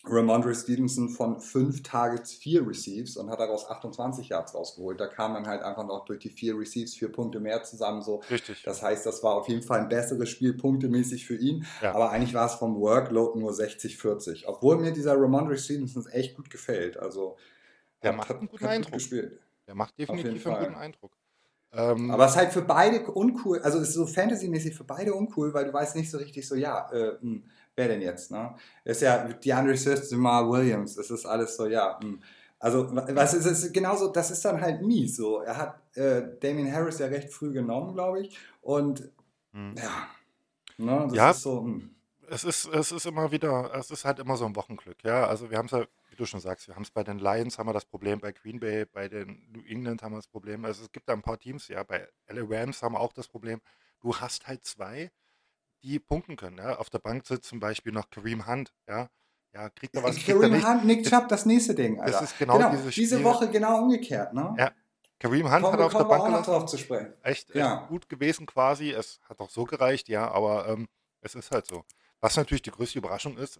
Ramondre 0.05 0.55
Stevenson 0.55 1.09
von 1.09 1.41
fünf 1.41 1.83
Targets 1.83 2.33
vier 2.33 2.65
Receives 2.65 3.17
und 3.17 3.29
hat 3.29 3.39
daraus 3.39 3.69
28 3.69 4.29
Yards 4.29 4.55
rausgeholt. 4.55 4.99
Da 4.99 5.07
kam 5.07 5.33
dann 5.33 5.45
halt 5.45 5.61
einfach 5.61 5.85
noch 5.85 6.05
durch 6.05 6.19
die 6.19 6.29
vier 6.29 6.57
Receives 6.57 6.95
vier 6.95 7.11
Punkte 7.11 7.39
mehr 7.41 7.63
zusammen. 7.63 8.01
So. 8.01 8.21
Richtig. 8.29 8.63
Das 8.63 8.81
heißt, 8.81 9.05
das 9.05 9.21
war 9.23 9.35
auf 9.35 9.49
jeden 9.49 9.61
Fall 9.61 9.81
ein 9.81 9.89
besseres 9.89 10.29
Spiel 10.29 10.53
punktemäßig 10.53 11.25
für 11.27 11.35
ihn. 11.35 11.65
Ja. 11.81 11.93
Aber 11.93 12.11
eigentlich 12.11 12.33
war 12.33 12.45
es 12.45 12.53
vom 12.55 12.79
Workload 12.79 13.37
nur 13.37 13.51
60-40. 13.51 14.45
Obwohl 14.47 14.77
mir 14.77 14.91
dieser 14.93 15.19
Ramondre 15.19 15.57
Stevenson 15.57 16.07
echt 16.07 16.35
gut 16.37 16.49
gefällt. 16.49 16.97
Also 16.97 17.35
Der 18.01 18.11
hat- 18.11 18.17
macht 18.17 18.31
einen 18.31 18.47
guten 18.47 18.65
Eindruck. 18.65 18.93
gespielt. 18.93 19.39
Der 19.67 19.75
macht 19.75 19.99
definitiv 19.99 20.47
einen 20.47 20.59
guten 20.63 20.75
Eindruck. 20.75 21.11
Ähm, 21.71 22.09
Aber 22.09 22.25
es 22.25 22.31
ist 22.31 22.37
halt 22.37 22.51
für 22.51 22.63
beide 22.63 23.01
uncool, 23.11 23.59
also 23.59 23.77
es 23.77 23.89
ist 23.89 23.93
so 23.93 24.07
fantasymäßig 24.07 24.73
für 24.75 24.85
beide 24.85 25.13
uncool, 25.13 25.53
weil 25.53 25.65
du 25.65 25.73
weißt 25.73 25.95
nicht 25.97 26.09
so 26.09 26.17
richtig 26.17 26.47
so, 26.47 26.55
ja, 26.55 26.89
äh, 26.91 27.19
hm, 27.21 27.43
wer 27.79 27.87
denn 27.87 28.01
jetzt, 28.01 28.29
ne? 28.29 28.53
Das 28.83 28.97
ist 28.97 29.01
ja 29.01 29.27
DeAndre 29.27 29.77
Swift, 29.77 30.11
Jamal 30.11 30.47
Williams, 30.49 30.97
es 30.97 31.09
ist 31.09 31.25
alles 31.25 31.55
so, 31.55 31.65
ja, 31.65 31.99
hm, 32.01 32.21
Also, 32.59 32.93
was 32.93 33.33
ist 33.33 33.45
es 33.45 33.71
genauso, 33.71 34.09
das 34.09 34.31
ist 34.31 34.43
dann 34.43 34.59
halt 34.59 34.81
mies 34.81 35.15
so. 35.15 35.39
Er 35.39 35.55
hat 35.55 35.97
äh, 35.97 36.23
Damien 36.41 36.71
Harris 36.71 36.99
ja 36.99 37.07
recht 37.07 37.31
früh 37.33 37.53
genommen, 37.53 37.93
glaube 37.93 38.21
ich. 38.21 38.37
Und 38.61 39.09
hm. 39.53 39.75
ja, 39.77 40.07
ne, 40.77 41.05
das 41.07 41.15
ja, 41.15 41.31
ist 41.31 41.41
so. 41.41 41.61
Hm. 41.63 41.95
Es 42.31 42.43
ist, 42.43 42.67
es 42.67 42.91
ist 42.91 43.05
immer 43.07 43.31
wieder, 43.31 43.71
es 43.73 43.89
ist 43.89 44.05
halt 44.05 44.19
immer 44.19 44.35
so 44.37 44.45
ein 44.45 44.55
Wochenglück, 44.55 45.03
ja. 45.03 45.25
Also 45.25 45.49
wir 45.49 45.57
haben 45.57 45.65
es 45.65 45.71
ja, 45.71 45.85
wie 46.09 46.15
du 46.15 46.25
schon 46.25 46.41
sagst, 46.41 46.67
wir 46.67 46.75
haben 46.75 46.83
es 46.83 46.91
bei 46.91 47.03
den 47.03 47.17
Lions, 47.17 47.57
haben 47.57 47.69
wir 47.69 47.73
das 47.73 47.85
Problem, 47.85 48.19
bei 48.19 48.33
Green 48.33 48.59
Bay, 48.59 48.85
bei 48.85 49.07
den 49.07 49.49
New 49.51 49.63
England 49.65 50.03
haben 50.03 50.11
wir 50.11 50.17
das 50.19 50.27
Problem. 50.27 50.65
Also 50.65 50.83
es 50.83 50.91
gibt 50.91 51.07
da 51.07 51.13
ein 51.13 51.23
paar 51.23 51.39
Teams, 51.39 51.69
ja, 51.69 51.81
bei 51.83 52.07
LA 52.27 52.43
Rams 52.45 52.83
haben 52.83 52.93
wir 52.93 52.99
auch 52.99 53.13
das 53.13 53.27
Problem, 53.27 53.61
du 54.01 54.15
hast 54.15 54.47
halt 54.47 54.63
zwei, 54.65 55.09
die 55.83 55.99
punkten 55.99 56.35
können. 56.35 56.57
Ja. 56.57 56.77
Auf 56.77 56.89
der 56.89 56.99
Bank 56.99 57.25
sitzt 57.25 57.49
zum 57.49 57.59
Beispiel 57.59 57.91
noch 57.91 58.09
Kareem 58.09 58.47
Hunt, 58.47 58.73
ja. 58.87 59.09
Ja, 59.53 59.69
kriegt 59.69 59.95
er 59.95 60.03
was? 60.03 60.23
Kareem 60.23 60.65
Hunt, 60.65 60.85
Nick 60.85 61.05
Chubb, 61.05 61.27
das 61.27 61.45
nächste 61.45 61.73
Ding. 61.73 61.99
Alter. 61.99 62.19
Das 62.19 62.31
ist 62.31 62.37
genau, 62.37 62.57
genau 62.57 62.71
diese, 62.71 62.89
diese 62.89 63.23
Woche 63.23 63.49
genau 63.49 63.81
umgekehrt, 63.81 64.33
ne? 64.33 64.53
Ja. 64.57 64.71
Kareem 65.19 65.51
Hunt 65.51 65.63
kommen, 65.63 65.73
hat 65.73 65.81
auf 65.81 65.93
der 65.93 66.03
Bank 66.05 66.33
auch 66.33 66.45
drauf 66.45 66.65
zu 66.65 66.77
sprechen. 66.77 67.13
Echt, 67.23 67.53
ja. 67.53 67.87
gut 67.87 68.07
gewesen 68.07 68.45
quasi. 68.45 68.91
Es 68.91 69.19
hat 69.27 69.39
auch 69.39 69.49
so 69.49 69.65
gereicht, 69.65 70.07
ja, 70.07 70.29
aber 70.29 70.67
ähm, 70.67 70.87
es 71.21 71.35
ist 71.35 71.51
halt 71.51 71.65
so. 71.65 71.83
Was 72.21 72.37
natürlich 72.37 72.61
die 72.61 72.71
größte 72.71 72.99
Überraschung 72.99 73.37
ist, 73.37 73.59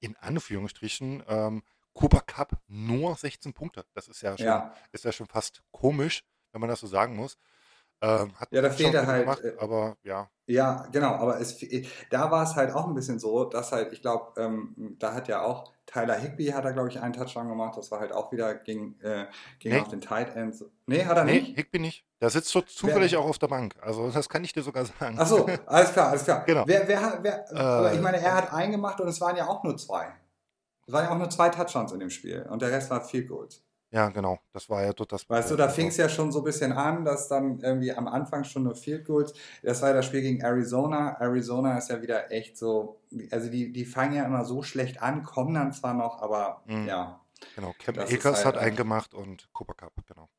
in 0.00 0.16
Anführungsstrichen, 0.16 1.22
ähm, 1.28 1.62
Cooper 1.94 2.20
Cup 2.22 2.58
nur 2.68 3.14
16 3.14 3.52
Punkte. 3.52 3.84
Das 3.94 4.08
ist 4.08 4.22
ja 4.22 4.36
schon, 4.36 4.46
ja. 4.46 4.74
ist 4.92 5.04
ja 5.04 5.12
schon 5.12 5.26
fast 5.26 5.62
komisch, 5.70 6.24
wenn 6.52 6.60
man 6.60 6.70
das 6.70 6.80
so 6.80 6.86
sagen 6.86 7.16
muss. 7.16 7.36
Ähm, 8.02 8.32
ja, 8.50 8.60
da 8.60 8.70
fehlt 8.70 8.94
er 8.94 9.06
halt. 9.06 9.22
Gemacht, 9.22 9.44
äh, 9.44 9.54
aber 9.58 9.96
ja. 10.02 10.28
Ja, 10.46 10.88
genau, 10.90 11.12
aber 11.12 11.40
es, 11.40 11.56
da 12.10 12.30
war 12.32 12.42
es 12.42 12.56
halt 12.56 12.74
auch 12.74 12.88
ein 12.88 12.94
bisschen 12.94 13.20
so, 13.20 13.44
dass 13.44 13.70
halt, 13.70 13.92
ich 13.92 14.02
glaube, 14.02 14.40
ähm, 14.40 14.96
da 14.98 15.14
hat 15.14 15.28
ja 15.28 15.42
auch 15.42 15.72
Tyler 15.86 16.18
Higby 16.18 16.46
hat 16.46 16.64
er, 16.64 16.72
glaube 16.72 16.88
ich, 16.88 16.98
einen 17.00 17.12
Touchdown 17.12 17.48
gemacht. 17.48 17.76
Das 17.76 17.90
war 17.92 18.00
halt 18.00 18.12
auch 18.12 18.32
wieder 18.32 18.54
gegen, 18.56 19.00
äh, 19.02 19.26
gegen 19.60 19.76
nee. 19.76 19.80
auf 19.80 19.88
den 19.88 20.00
Tight 20.00 20.34
Ends. 20.34 20.64
Nee, 20.86 21.04
hat 21.04 21.16
er 21.16 21.24
nee, 21.24 21.40
nicht? 21.40 21.56
Higby 21.56 21.78
nicht. 21.78 22.04
Der 22.20 22.30
sitzt 22.30 22.48
so 22.48 22.60
zufällig 22.60 23.12
wer? 23.12 23.20
auch 23.20 23.26
auf 23.26 23.38
der 23.38 23.48
Bank. 23.48 23.76
Also 23.80 24.10
das 24.10 24.28
kann 24.28 24.42
ich 24.42 24.52
dir 24.52 24.62
sogar 24.62 24.84
sagen. 24.84 25.16
Ach 25.18 25.26
so, 25.26 25.46
alles 25.66 25.92
klar, 25.92 26.10
alles 26.10 26.24
klar. 26.24 26.44
Genau. 26.44 26.64
Wer, 26.66 26.88
wer, 26.88 27.18
wer, 27.22 27.52
äh, 27.52 27.54
aber 27.56 27.92
ich 27.94 28.00
meine, 28.00 28.18
er 28.18 28.34
hat 28.34 28.52
einen 28.52 28.72
gemacht 28.72 29.00
und 29.00 29.08
es 29.08 29.20
waren 29.20 29.36
ja 29.36 29.46
auch 29.46 29.62
nur 29.62 29.76
zwei. 29.76 30.12
Es 30.86 30.92
waren 30.92 31.04
ja 31.04 31.12
auch 31.12 31.18
nur 31.18 31.30
zwei 31.30 31.50
Touchdowns 31.50 31.92
in 31.92 32.00
dem 32.00 32.10
Spiel 32.10 32.46
und 32.50 32.62
der 32.62 32.72
Rest 32.72 32.90
war 32.90 33.00
vier 33.00 33.24
Goals. 33.26 33.62
Ja, 33.92 34.08
genau. 34.08 34.38
Das 34.54 34.70
war 34.70 34.82
ja 34.82 34.92
dort 34.94 35.12
das. 35.12 35.28
Weißt 35.28 35.50
du, 35.50 35.56
da 35.56 35.68
fing 35.68 35.88
es 35.88 35.98
ja 35.98 36.08
schon 36.08 36.32
so 36.32 36.38
ein 36.38 36.44
bisschen 36.44 36.72
an, 36.72 37.04
dass 37.04 37.28
dann 37.28 37.60
irgendwie 37.60 37.92
am 37.92 38.08
Anfang 38.08 38.42
schon 38.42 38.62
nur 38.62 38.74
Field 38.74 39.04
Goals. 39.04 39.34
Das 39.62 39.82
war 39.82 39.90
ja 39.90 39.96
das 39.96 40.06
Spiel 40.06 40.22
gegen 40.22 40.40
Arizona. 40.40 41.18
Arizona 41.20 41.76
ist 41.76 41.90
ja 41.90 42.00
wieder 42.00 42.32
echt 42.32 42.56
so, 42.56 43.02
also 43.30 43.50
die, 43.50 43.70
die 43.70 43.84
fangen 43.84 44.14
ja 44.14 44.24
immer 44.24 44.46
so 44.46 44.62
schlecht 44.62 45.02
an, 45.02 45.22
kommen 45.22 45.52
dann 45.52 45.72
zwar 45.72 45.92
noch, 45.92 46.22
aber 46.22 46.62
mhm. 46.64 46.86
ja. 46.88 47.20
Genau, 47.54 47.74
Cam 47.78 47.98
Akers 47.98 48.44
halt, 48.44 48.56
hat 48.56 48.56
einen 48.56 48.76
gemacht 48.76 49.12
und 49.12 49.52
Cooper 49.52 49.74
Cup, 49.74 49.92
genau. 50.06 50.30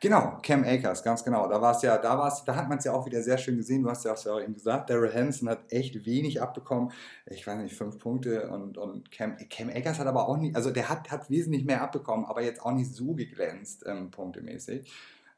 Genau, 0.00 0.38
Cam 0.42 0.64
Akers, 0.64 1.02
ganz 1.02 1.24
genau. 1.24 1.48
Da 1.48 1.60
war 1.60 1.74
es 1.74 1.82
ja, 1.82 1.98
da 1.98 2.16
war 2.18 2.28
es, 2.28 2.44
da 2.44 2.54
hat 2.54 2.68
man 2.68 2.78
es 2.78 2.84
ja 2.84 2.92
auch 2.92 3.06
wieder 3.06 3.22
sehr 3.22 3.38
schön 3.38 3.56
gesehen. 3.56 3.82
Du 3.82 3.90
hast 3.90 4.04
ja 4.04 4.12
auch 4.12 4.40
eben 4.40 4.54
gesagt, 4.54 4.90
Daryl 4.90 5.12
Hansen 5.12 5.48
hat 5.48 5.70
echt 5.70 6.06
wenig 6.06 6.40
abbekommen. 6.40 6.92
Ich 7.26 7.46
weiß 7.46 7.58
nicht, 7.58 7.76
fünf 7.76 7.98
Punkte 7.98 8.48
und, 8.48 8.78
und 8.78 9.10
Cam, 9.10 9.36
Cam 9.50 9.68
Akers 9.68 9.98
hat 9.98 10.06
aber 10.06 10.28
auch 10.28 10.36
nicht, 10.36 10.56
also 10.56 10.70
der 10.70 10.88
hat, 10.88 11.10
hat 11.10 11.30
wesentlich 11.30 11.64
mehr 11.64 11.82
abbekommen, 11.82 12.24
aber 12.24 12.42
jetzt 12.42 12.62
auch 12.62 12.72
nicht 12.72 12.92
so 12.92 13.14
geglänzt, 13.14 13.84
ähm, 13.86 14.10
punktemäßig. 14.10 14.90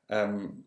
Ähm, 0.09 0.65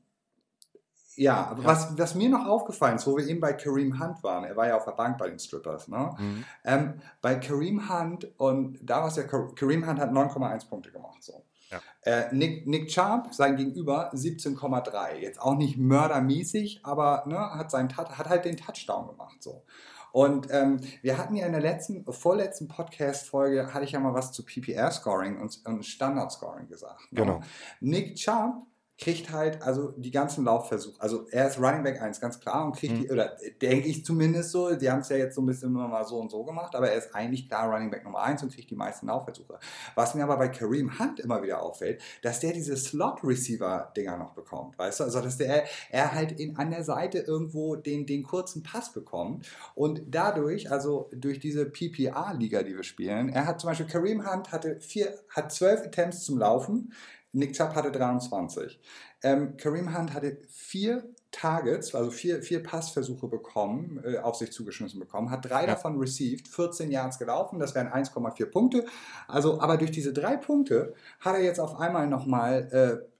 ja, 1.15 1.48
aber 1.48 1.62
ja. 1.62 1.68
Was, 1.68 1.98
was 1.98 2.15
mir 2.15 2.30
noch 2.30 2.48
aufgefallen 2.48 2.96
ist, 2.96 3.06
wo 3.06 3.18
wir 3.18 3.27
eben 3.27 3.39
bei 3.39 3.53
Kareem 3.53 4.00
Hunt 4.00 4.24
waren, 4.24 4.46
er 4.46 4.56
war 4.56 4.68
ja 4.68 4.77
auf 4.77 4.86
der 4.86 4.94
Bank 4.94 5.18
bei 5.18 5.30
den 5.30 5.39
Strippers, 5.39 5.88
ne? 5.88 6.15
Mhm. 6.18 6.46
Ähm, 6.63 7.01
bei 7.22 7.36
Kareem 7.36 7.89
Hunt 7.89 8.32
und 8.39 8.80
da 8.82 9.01
war 9.01 9.08
es 9.08 9.18
ja, 9.18 9.24
Kareem 9.24 9.88
Hunt 9.88 10.00
hat 10.00 10.12
9,1 10.12 10.70
Punkte 10.70 10.91
gemacht, 10.91 11.22
so. 11.22 11.44
Ja. 11.72 11.80
Äh, 12.01 12.34
Nick, 12.34 12.68
Nick 12.68 12.90
Chubb, 12.90 13.34
sein 13.34 13.56
Gegenüber, 13.56 14.13
17,3. 14.13 15.16
Jetzt 15.16 15.42
auch 15.42 15.56
nicht 15.56 15.78
mördermäßig, 15.78 16.82
aber 16.84 17.24
ne, 17.28 17.38
hat, 17.38 17.72
seinen, 17.72 17.96
hat 17.98 18.30
halt 18.30 18.46
den 18.46 18.58
Touchdown 18.58 19.08
gemacht. 19.08 19.42
So. 19.42 19.63
Und 20.12 20.51
ähm, 20.51 20.82
wir 21.01 21.18
hatten 21.18 21.36
ja 21.36 21.46
in 21.46 21.54
der 21.54 21.62
letzten, 21.62 22.06
vorletzten 22.12 22.68
Podcast-Folge, 22.68 23.74
hatte 23.74 23.86
ich 23.86 23.94
ja 23.94 24.00
mal 24.00 24.13
was 24.13 24.32
zu 24.32 24.44
PPR-Scoring 24.44 25.40
und, 25.40 25.62
und 25.66 25.86
Standard-Scoring 25.86 26.68
gesagt. 26.68 27.12
Ne? 27.12 27.22
Genau. 27.22 27.42
Nick 27.80 28.16
Chubb 28.16 28.66
kriegt 29.01 29.31
halt 29.31 29.63
also 29.63 29.93
die 29.98 30.12
ganzen 30.12 30.46
Laufversuche. 30.46 31.01
Also 31.01 31.25
er 31.31 31.48
ist 31.48 31.60
Running 31.60 31.84
Back 31.84 32.00
1, 32.00 32.22
ganz 32.22 32.39
klar, 32.39 32.65
und 32.65 32.75
kriegt 32.75 32.93
mhm. 32.93 33.01
die, 33.01 33.12
oder 33.12 33.36
denke 33.60 33.88
ich 33.88 34.05
zumindest 34.05 34.51
so, 34.51 34.75
die 34.75 34.91
haben 34.91 35.00
es 35.00 35.10
ja 35.10 35.17
jetzt 35.17 35.34
so 35.34 35.41
ein 35.41 35.48
bisschen 35.48 35.70
immer 35.70 35.88
mal 35.88 36.05
so 36.05 36.20
und 36.20 36.29
so 36.29 36.43
gemacht, 36.43 36.75
aber 36.75 36.91
er 36.91 37.00
ist 37.00 37.13
eigentlich 37.15 37.48
klar 37.48 37.67
Running 37.67 37.89
Back 37.89 38.03
Nummer 38.03 38.22
1 38.22 38.43
und 38.43 38.53
kriegt 38.53 38.70
die 38.70 38.75
meisten 38.75 39.08
Laufversuche. 39.08 39.58
Was 39.96 40.13
mir 40.13 40.24
aber 40.24 40.38
bei 40.38 40.50
Kareem 40.50 41.00
Hunt 41.00 41.20
immer 41.20 41.41
wieder 41.41 41.63
auffällt, 41.63 42.00
dass 42.22 42.41
der 42.41 42.53
diese 42.53 42.77
Slot-Receiver-Dinger 42.77 44.17
noch 44.17 44.34
bekommt, 44.34 44.77
weißt 44.77 45.00
du? 45.00 45.05
Also 45.05 45.20
dass 45.20 45.38
der, 45.38 45.63
er 45.89 46.13
halt 46.13 46.39
in, 46.39 46.58
an 46.58 46.70
der 46.70 46.84
Seite 46.84 47.17
irgendwo 47.17 47.75
den, 47.75 48.05
den 48.05 48.22
kurzen 48.22 48.62
Pass 48.62 48.93
bekommt 48.93 49.48
und 49.74 50.03
dadurch, 50.05 50.72
also 50.72 51.10
durch 51.12 51.39
diese 51.39 51.65
PPR-Liga, 51.65 52.62
die 52.62 52.75
wir 52.75 52.84
spielen, 52.84 53.29
er 53.29 53.48
hat 53.48 53.62
zum 53.62 53.70
Beispiel, 53.72 53.88
Kareem 53.88 54.31
Hunt 54.31 54.51
hatte 54.51 54.79
vier, 54.79 55.15
hat 55.29 55.51
zwölf 55.51 55.81
Attempts 55.81 56.24
zum 56.24 56.38
Laufen, 56.38 56.93
Nick 57.34 57.54
Chubb 57.54 57.76
hatte 57.76 57.92
23. 57.92 58.80
Ähm, 59.24 59.56
Kareem 59.58 59.98
Hunt 59.98 60.14
hatte 60.14 60.38
vier 60.50 61.04
Targets, 61.32 61.96
also 61.96 62.12
vier, 62.12 62.42
vier 62.44 62.62
Passversuche 62.62 63.28
bekommen, 63.28 64.02
äh, 64.04 64.18
auf 64.18 64.36
sich 64.36 64.52
zugeschmissen 64.52 65.00
bekommen, 65.00 65.32
hat 65.32 65.46
drei 65.46 65.62
ja. 65.62 65.68
davon 65.68 65.98
received, 65.98 66.48
14 66.48 66.92
Yards 66.92 67.20
gelaufen, 67.20 67.60
das 67.60 67.74
wären 67.74 67.88
1,4 67.88 68.46
Punkte. 68.48 68.86
Also, 69.28 69.62
aber 69.62 69.78
durch 69.78 69.92
diese 69.92 70.12
drei 70.12 70.36
Punkte 70.36 70.94
hat 71.20 71.36
er 71.36 71.42
jetzt 71.42 71.60
auf 71.60 71.80
einmal 71.80 72.08
nochmal 72.08 72.68
äh, 72.72 73.12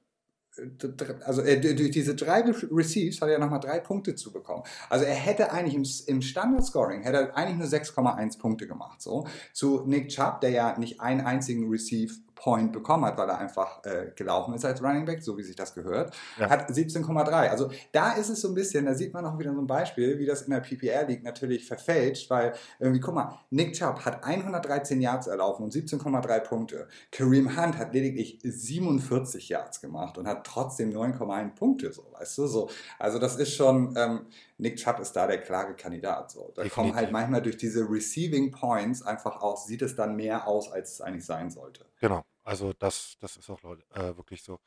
also 1.26 1.42
er, 1.42 1.62
durch 1.62 1.92
diese 1.92 2.14
drei 2.14 2.42
Receives 2.42 3.22
hat 3.22 3.30
er 3.30 3.40
nochmal 3.40 3.62
drei 3.62 3.80
Punkte 3.80 4.16
zu 4.16 4.34
bekommen. 4.34 4.64
Also 4.90 5.06
er 5.06 5.16
hätte 5.16 5.52
eigentlich 5.52 5.76
im, 5.76 6.16
im 6.16 6.22
Standard-Scoring, 6.22 7.04
hätte 7.04 7.18
er 7.18 7.38
eigentlich 7.38 7.58
nur 7.58 7.68
6,1 7.68 8.38
Punkte 8.38 8.68
gemacht. 8.68 9.02
So. 9.02 9.26
Zu 9.54 9.84
Nick 9.86 10.10
Chubb, 10.10 10.42
der 10.42 10.50
ja 10.50 10.78
nicht 10.78 11.00
einen 11.00 11.22
einzigen 11.22 11.70
Receive 11.70 12.14
Point 12.42 12.74
bekommen 12.74 13.06
hat, 13.06 13.20
weil 13.20 13.30
er 13.30 13.38
einfach 13.38 13.86
äh, 13.86 14.12
gelaufen 14.16 14.56
ist 14.56 14.66
als 14.66 14.82
Running 14.82 15.06
Back, 15.06 15.22
so 15.22 15.38
wie 15.38 15.44
sich 15.44 15.56
das 15.56 15.76
gehört, 15.76 16.12
ja. 16.40 16.50
hat 16.50 16.72
17,3. 16.72 17.30
Also 17.50 17.70
da 17.92 18.14
ist 18.14 18.30
es 18.30 18.42
so 18.42 18.48
ein 18.48 18.56
bisschen, 18.56 18.86
da 18.86 18.96
sieht 18.96 19.14
man 19.14 19.24
auch 19.26 19.38
wieder 19.38 19.54
so 19.54 19.60
ein 19.60 19.68
Beispiel, 19.68 20.18
wie 20.18 20.26
das 20.26 20.42
in 20.42 20.52
der 20.52 20.62
PPR 20.62 21.06
League 21.06 21.24
natürlich 21.24 21.68
verfälscht, 21.68 22.32
weil 22.32 22.54
irgendwie, 22.80 23.00
guck 23.00 23.14
mal, 23.14 23.38
Nick 23.52 23.74
Chubb 23.74 24.04
hat 24.06 24.24
113 24.24 25.00
Yards 25.02 25.28
erlaufen 25.28 25.66
und 25.66 25.72
17,3 25.72 26.40
Punkte. 26.40 26.88
Kareem 27.12 27.56
Hunt 27.56 27.78
hat 27.78 27.94
lediglich 27.94 28.40
47 28.42 29.50
Yards 29.50 29.80
gemacht 29.80 30.18
und 30.18 30.28
hat 30.28 30.44
trotzdem 30.44 30.90
9,1 30.90 31.54
Punkte, 31.54 31.94
so, 31.94 32.08
weißt 32.12 32.40
du, 32.40 32.48
so. 32.48 32.70
Also 32.98 33.20
das 33.20 33.36
ist 33.36 33.54
schon, 33.54 33.94
ähm, 33.96 34.26
Nick 34.58 34.78
Chubb 34.78 35.00
ist 35.00 35.12
da 35.14 35.28
der 35.28 35.38
klare 35.38 35.76
Kandidat, 35.76 36.32
so. 36.32 36.52
Da 36.56 36.64
Definitiv. 36.64 36.74
kommen 36.74 36.96
halt 36.96 37.12
manchmal 37.12 37.44
durch 37.44 37.58
diese 37.58 37.88
Receiving 37.88 38.50
Points 38.50 39.04
einfach 39.04 39.42
aus, 39.42 39.68
sieht 39.68 39.84
es 39.84 39.96
dann 39.96 40.16
mehr 40.16 40.48
aus, 40.48 40.72
als 40.72 40.94
es 40.94 41.02
eigentlich 41.02 41.26
sein 41.26 41.52
sollte. 41.52 41.86
Genau. 42.00 42.24
Also 42.44 42.74
das, 42.74 43.18
das 43.20 43.38
ist 43.38 43.50
auch 43.50 43.64
äh, 43.64 44.18
wirklich 44.18 44.44
so. 44.44 44.60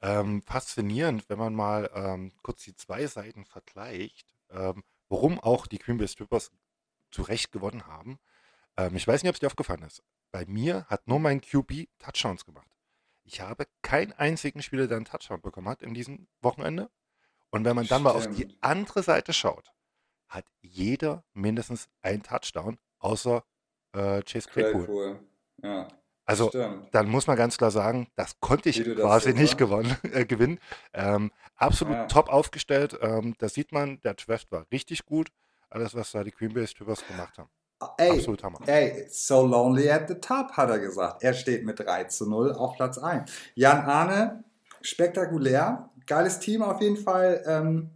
Ähm, 0.00 0.42
faszinierend, 0.42 1.28
wenn 1.28 1.38
man 1.38 1.54
mal 1.54 1.88
ähm, 1.94 2.32
kurz 2.42 2.64
die 2.64 2.74
zwei 2.74 3.06
Seiten 3.06 3.44
vergleicht, 3.44 4.34
ähm, 4.50 4.82
warum 5.08 5.38
auch 5.38 5.68
die 5.68 5.78
Green 5.78 5.98
Bay 5.98 6.08
Strippers 6.08 6.50
zu 7.12 7.22
Recht 7.22 7.52
gewonnen 7.52 7.86
haben. 7.86 8.18
Ähm, 8.76 8.96
ich 8.96 9.06
weiß 9.06 9.22
nicht, 9.22 9.30
ob 9.30 9.34
es 9.34 9.40
dir 9.40 9.46
aufgefallen 9.46 9.82
ist. 9.82 10.02
Bei 10.32 10.44
mir 10.46 10.86
hat 10.86 11.06
nur 11.06 11.20
mein 11.20 11.40
QB 11.40 11.88
Touchdowns 11.98 12.44
gemacht. 12.44 12.66
Ich 13.24 13.40
habe 13.40 13.66
keinen 13.82 14.12
einzigen 14.12 14.62
Spieler, 14.62 14.88
der 14.88 14.96
einen 14.96 15.06
Touchdown 15.06 15.40
bekommen 15.40 15.68
hat 15.68 15.82
in 15.82 15.94
diesem 15.94 16.26
Wochenende. 16.40 16.90
Und 17.50 17.64
wenn 17.64 17.76
man 17.76 17.86
dann 17.86 18.02
mal 18.02 18.12
auf 18.12 18.28
die 18.28 18.56
andere 18.60 19.02
Seite 19.02 19.32
schaut, 19.32 19.72
hat 20.26 20.46
jeder 20.62 21.22
mindestens 21.34 21.88
einen 22.00 22.22
Touchdown, 22.22 22.78
außer 22.98 23.44
äh, 23.92 24.22
Chase 24.22 24.48
Claypool. 24.48 24.84
Claypool. 24.84 25.28
Ja. 25.62 25.88
Also 26.32 26.48
Stimmt. 26.48 26.88
dann 26.92 27.10
muss 27.10 27.26
man 27.26 27.36
ganz 27.36 27.58
klar 27.58 27.70
sagen, 27.70 28.08
das 28.16 28.40
konnte 28.40 28.70
ich 28.70 28.82
quasi 28.82 29.34
nicht 29.34 29.58
gewonnen, 29.58 29.94
äh, 30.14 30.24
gewinnen. 30.24 30.58
Ähm, 30.94 31.30
absolut 31.56 31.94
ja. 31.94 32.06
top 32.06 32.30
aufgestellt. 32.30 32.98
Ähm, 33.02 33.34
da 33.36 33.50
sieht 33.50 33.70
man, 33.70 34.00
der 34.00 34.14
Draft 34.14 34.50
war 34.50 34.64
richtig 34.72 35.04
gut. 35.04 35.28
Alles, 35.68 35.94
was 35.94 36.12
da 36.12 36.24
die 36.24 36.30
Green 36.30 36.54
Bay 36.54 36.66
Strippers 36.66 37.06
gemacht 37.06 37.36
haben. 37.36 37.50
Ah, 37.80 37.94
ey, 37.98 38.12
Absolut 38.12 38.42
Hammer. 38.44 38.60
Ey, 38.66 39.06
so 39.10 39.44
lonely 39.44 39.90
at 39.90 40.08
the 40.08 40.14
top, 40.14 40.52
hat 40.52 40.70
er 40.70 40.78
gesagt. 40.78 41.22
Er 41.22 41.34
steht 41.34 41.66
mit 41.66 41.78
3 41.78 42.04
zu 42.04 42.26
0 42.26 42.52
auf 42.52 42.76
Platz 42.76 42.96
1. 42.96 43.30
Jan 43.54 43.84
Arne, 43.84 44.44
spektakulär. 44.80 45.90
Geiles 46.06 46.38
Team 46.38 46.62
auf 46.62 46.80
jeden 46.80 46.96
Fall. 46.96 47.42
Ähm, 47.46 47.90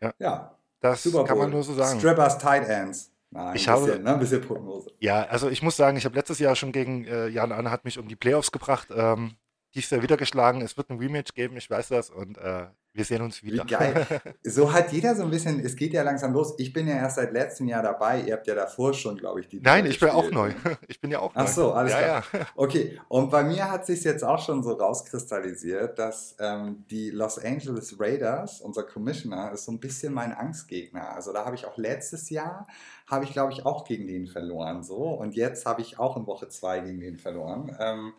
ja. 0.00 0.12
ja. 0.18 0.58
Das 0.80 1.02
Super 1.04 1.24
kann 1.24 1.38
man 1.38 1.50
nur 1.50 1.62
so 1.62 1.74
sagen. 1.74 2.00
Strippers 2.00 2.38
Tight 2.38 2.68
Ends. 2.68 3.12
Nein, 3.30 3.56
ich 3.56 3.68
ein 3.68 3.74
bisschen, 3.74 3.92
habe, 3.92 4.02
ne? 4.02 4.14
ein 4.14 4.20
bisschen 4.20 4.40
Prognose. 4.40 4.90
Ja, 5.00 5.24
also 5.24 5.50
ich 5.50 5.62
muss 5.62 5.76
sagen, 5.76 5.96
ich 5.96 6.04
habe 6.04 6.16
letztes 6.16 6.38
Jahr 6.38 6.56
schon 6.56 6.72
gegen 6.72 7.04
äh, 7.04 7.28
Jan 7.28 7.52
Anne 7.52 7.70
hat 7.70 7.84
mich 7.84 7.98
um 7.98 8.08
die 8.08 8.16
Playoffs 8.16 8.52
gebracht. 8.52 8.88
Ähm, 8.90 9.36
dies 9.74 9.90
Jahr 9.90 10.02
wieder 10.02 10.16
geschlagen. 10.16 10.62
Es 10.62 10.76
wird 10.76 10.90
ein 10.90 10.98
Rematch 10.98 11.34
geben, 11.34 11.56
ich 11.56 11.68
weiß 11.68 11.88
das. 11.88 12.08
Und 12.08 12.38
äh, 12.38 12.66
Wir 12.98 13.04
sehen 13.04 13.22
uns 13.22 13.44
wieder. 13.44 13.62
Wie 13.62 13.68
geil. 13.68 14.06
So 14.42 14.72
hat 14.72 14.92
jeder 14.92 15.14
so 15.14 15.22
ein 15.22 15.30
bisschen, 15.30 15.60
es 15.60 15.76
geht 15.76 15.92
ja 15.92 16.02
langsam 16.02 16.32
los. 16.32 16.54
Ich 16.58 16.72
bin 16.72 16.88
ja 16.88 16.96
erst 16.96 17.14
seit 17.14 17.32
letztem 17.32 17.68
Jahr 17.68 17.80
dabei. 17.80 18.22
Ihr 18.22 18.32
habt 18.32 18.46
ja 18.48 18.56
davor 18.56 18.92
schon, 18.92 19.16
glaube 19.16 19.38
ich, 19.38 19.46
die. 19.46 19.60
Nein, 19.60 19.86
ich 19.86 20.00
bin 20.00 20.08
auch 20.10 20.30
neu. 20.32 20.52
Ich 20.88 21.00
bin 21.00 21.12
ja 21.12 21.20
auch 21.20 21.32
neu. 21.32 21.42
Ach 21.42 21.46
so, 21.46 21.72
alles 21.72 21.92
ja, 21.92 21.98
klar. 21.98 22.24
Ja. 22.32 22.46
Okay, 22.56 22.98
und 23.08 23.30
bei 23.30 23.44
mir 23.44 23.70
hat 23.70 23.86
sich 23.86 24.02
jetzt 24.02 24.24
auch 24.24 24.42
schon 24.44 24.64
so 24.64 24.72
rauskristallisiert, 24.72 25.96
dass 25.98 26.34
ähm, 26.40 26.84
die 26.90 27.10
Los 27.10 27.38
Angeles 27.38 28.00
Raiders, 28.00 28.60
unser 28.60 28.82
Commissioner, 28.82 29.52
ist 29.52 29.66
so 29.66 29.72
ein 29.72 29.78
bisschen 29.78 30.12
mein 30.12 30.32
Angstgegner. 30.32 31.14
Also 31.14 31.32
da 31.32 31.44
habe 31.44 31.54
ich 31.54 31.66
auch 31.66 31.76
letztes 31.76 32.30
Jahr, 32.30 32.66
habe 33.06 33.24
ich, 33.24 33.32
glaube 33.32 33.52
ich, 33.52 33.64
auch 33.64 33.84
gegen 33.84 34.08
den 34.08 34.26
verloren. 34.26 34.82
So. 34.82 34.96
Und 34.96 35.36
jetzt 35.36 35.66
habe 35.66 35.82
ich 35.82 36.00
auch 36.00 36.16
in 36.16 36.26
Woche 36.26 36.48
zwei 36.48 36.80
gegen 36.80 37.00
den 37.00 37.18
verloren. 37.18 37.76
Ähm, 37.78 38.12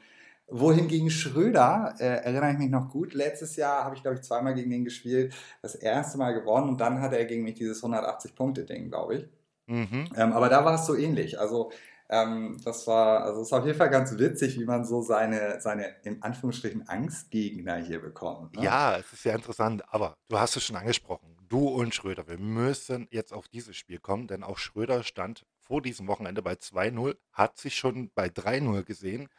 wohingegen 0.52 1.10
Schröder, 1.10 1.96
äh, 2.00 2.06
erinnere 2.06 2.52
ich 2.52 2.58
mich 2.58 2.70
noch 2.70 2.90
gut, 2.90 3.14
letztes 3.14 3.56
Jahr 3.56 3.84
habe 3.84 3.96
ich, 3.96 4.02
glaube 4.02 4.16
ich, 4.16 4.24
zweimal 4.24 4.54
gegen 4.54 4.72
ihn 4.72 4.84
gespielt, 4.84 5.34
das 5.62 5.76
erste 5.76 6.18
Mal 6.18 6.34
gewonnen 6.34 6.70
und 6.70 6.82
dann 6.82 7.02
hatte 7.02 7.18
er 7.18 7.26
gegen 7.26 7.44
mich 7.44 7.56
dieses 7.56 7.84
180-Punkte-Ding, 7.84 8.90
glaube 8.90 9.16
ich. 9.16 9.30
Mhm. 9.68 10.10
Ähm, 10.16 10.34
aber 10.34 10.50
da 10.50 10.66
war 10.66 10.76
es 10.76 10.86
so 10.86 10.96
ähnlich. 10.96 11.40
Also 11.40 11.72
ähm, 12.10 12.60
das 12.66 12.88
war, 12.88 13.24
also 13.24 13.42
es 13.42 13.48
ist 13.48 13.54
auf 13.54 13.66
jeden 13.66 13.78
Fall 13.78 13.92
ganz 13.92 14.18
witzig, 14.18 14.60
wie 14.60 14.66
man 14.66 14.84
so 14.84 15.02
seine, 15.02 15.62
seine 15.62 15.96
in 16.04 16.24
Anführungsstrichen 16.24 16.90
Angstgegner 16.90 17.78
hier 17.78 18.02
bekommt. 18.02 18.56
Ne? 18.56 18.64
Ja, 18.64 18.98
es 18.98 19.14
ist 19.14 19.24
sehr 19.24 19.36
interessant, 19.36 19.84
aber 19.94 20.18
du 20.28 20.40
hast 20.40 20.58
es 20.58 20.64
schon 20.64 20.76
angesprochen. 20.76 21.38
Du 21.48 21.68
und 21.68 21.94
Schröder, 21.94 22.28
wir 22.28 22.40
müssen 22.40 23.08
jetzt 23.12 23.32
auf 23.32 23.48
dieses 23.48 23.76
Spiel 23.76 24.00
kommen, 24.00 24.28
denn 24.28 24.44
auch 24.44 24.58
Schröder 24.58 25.04
stand 25.04 25.46
vor 25.62 25.82
diesem 25.84 26.08
Wochenende 26.08 26.42
bei 26.42 26.54
2-0, 26.54 27.16
hat 27.32 27.58
sich 27.58 27.76
schon 27.76 28.10
bei 28.16 28.28
3-0 28.28 28.84
gesehen. 28.84 29.30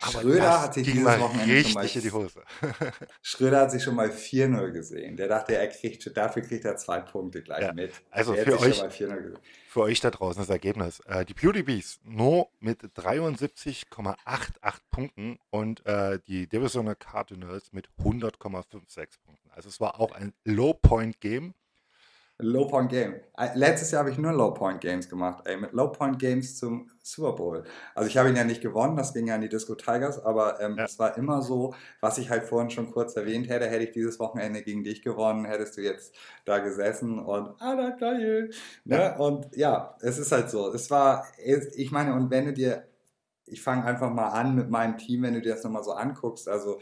Aber 0.00 0.20
Schröder 0.20 0.62
hat 0.62 0.74
sich 0.74 0.86
dieses 0.86 1.04
Wochenende 1.04 1.54
richtig 1.54 1.74
mal, 1.74 1.86
in 1.86 2.02
die 2.02 2.12
Hose. 2.12 2.42
Schröder 3.22 3.60
hat 3.60 3.70
sich 3.70 3.82
schon 3.82 3.94
mal 3.94 4.10
4-0 4.10 4.70
gesehen. 4.70 5.16
Der 5.16 5.28
dachte, 5.28 5.56
er 5.56 5.68
kriegt, 5.68 6.16
dafür 6.16 6.42
kriegt 6.42 6.64
er 6.64 6.76
zwei 6.76 7.00
Punkte 7.00 7.42
gleich 7.42 7.62
ja, 7.62 7.72
mit. 7.72 7.92
Also 8.10 8.34
für 8.34 8.60
euch, 8.60 8.82
für 9.68 9.80
euch 9.82 10.00
da 10.00 10.10
draußen 10.10 10.42
das 10.42 10.50
Ergebnis. 10.50 11.00
Äh, 11.00 11.24
die 11.24 11.34
Beauty 11.34 11.62
Bees 11.62 12.00
nur 12.04 12.48
mit 12.60 12.82
73,88 12.82 14.16
Punkten 14.90 15.38
und 15.50 15.86
äh, 15.86 16.18
die 16.26 16.48
Divisional 16.48 16.96
Cardinals 16.96 17.72
mit 17.72 17.88
100,56 17.98 19.18
Punkten. 19.24 19.50
Also 19.50 19.68
es 19.68 19.80
war 19.80 20.00
auch 20.00 20.12
ein 20.12 20.34
Low-Point-Game. 20.44 21.54
Low 22.44 22.66
Point 22.66 22.90
Game. 22.90 23.14
Äh, 23.36 23.48
letztes 23.54 23.90
Jahr 23.90 24.00
habe 24.00 24.10
ich 24.10 24.18
nur 24.18 24.32
Low 24.32 24.52
Point 24.52 24.80
Games 24.80 25.08
gemacht, 25.08 25.42
ey, 25.46 25.56
mit 25.56 25.72
Low 25.72 25.88
Point 25.88 26.18
Games 26.18 26.56
zum 26.56 26.90
Super 27.02 27.32
Bowl. 27.32 27.64
Also 27.94 28.08
ich 28.08 28.16
habe 28.16 28.28
ihn 28.28 28.36
ja 28.36 28.44
nicht 28.44 28.60
gewonnen, 28.60 28.96
das 28.96 29.14
ging 29.14 29.26
ja 29.26 29.34
an 29.34 29.40
die 29.40 29.48
Disco 29.48 29.74
Tigers, 29.74 30.22
aber 30.22 30.60
ähm, 30.60 30.76
ja. 30.76 30.84
es 30.84 30.98
war 30.98 31.16
immer 31.16 31.42
so, 31.42 31.74
was 32.00 32.18
ich 32.18 32.30
halt 32.30 32.44
vorhin 32.44 32.70
schon 32.70 32.90
kurz 32.90 33.16
erwähnt 33.16 33.48
hätte, 33.48 33.66
hätte 33.66 33.84
ich 33.84 33.92
dieses 33.92 34.20
Wochenende 34.20 34.62
gegen 34.62 34.84
dich 34.84 35.02
gewonnen, 35.02 35.46
hättest 35.46 35.76
du 35.76 35.80
jetzt 35.80 36.14
da 36.44 36.58
gesessen 36.58 37.18
und 37.18 37.54
ah, 37.60 37.76
da 37.76 37.90
geil. 37.90 38.50
Ne? 38.84 38.96
Ja. 38.96 39.16
Und 39.16 39.56
ja, 39.56 39.96
es 40.00 40.18
ist 40.18 40.30
halt 40.30 40.50
so. 40.50 40.72
Es 40.72 40.90
war, 40.90 41.26
ich 41.38 41.90
meine, 41.90 42.14
und 42.14 42.30
wenn 42.30 42.44
du 42.44 42.52
dir, 42.52 42.84
ich 43.46 43.62
fange 43.62 43.84
einfach 43.84 44.12
mal 44.12 44.28
an 44.28 44.54
mit 44.54 44.68
meinem 44.68 44.98
Team, 44.98 45.22
wenn 45.22 45.34
du 45.34 45.40
dir 45.40 45.54
das 45.54 45.64
nochmal 45.64 45.84
so 45.84 45.92
anguckst, 45.92 46.48
also 46.48 46.78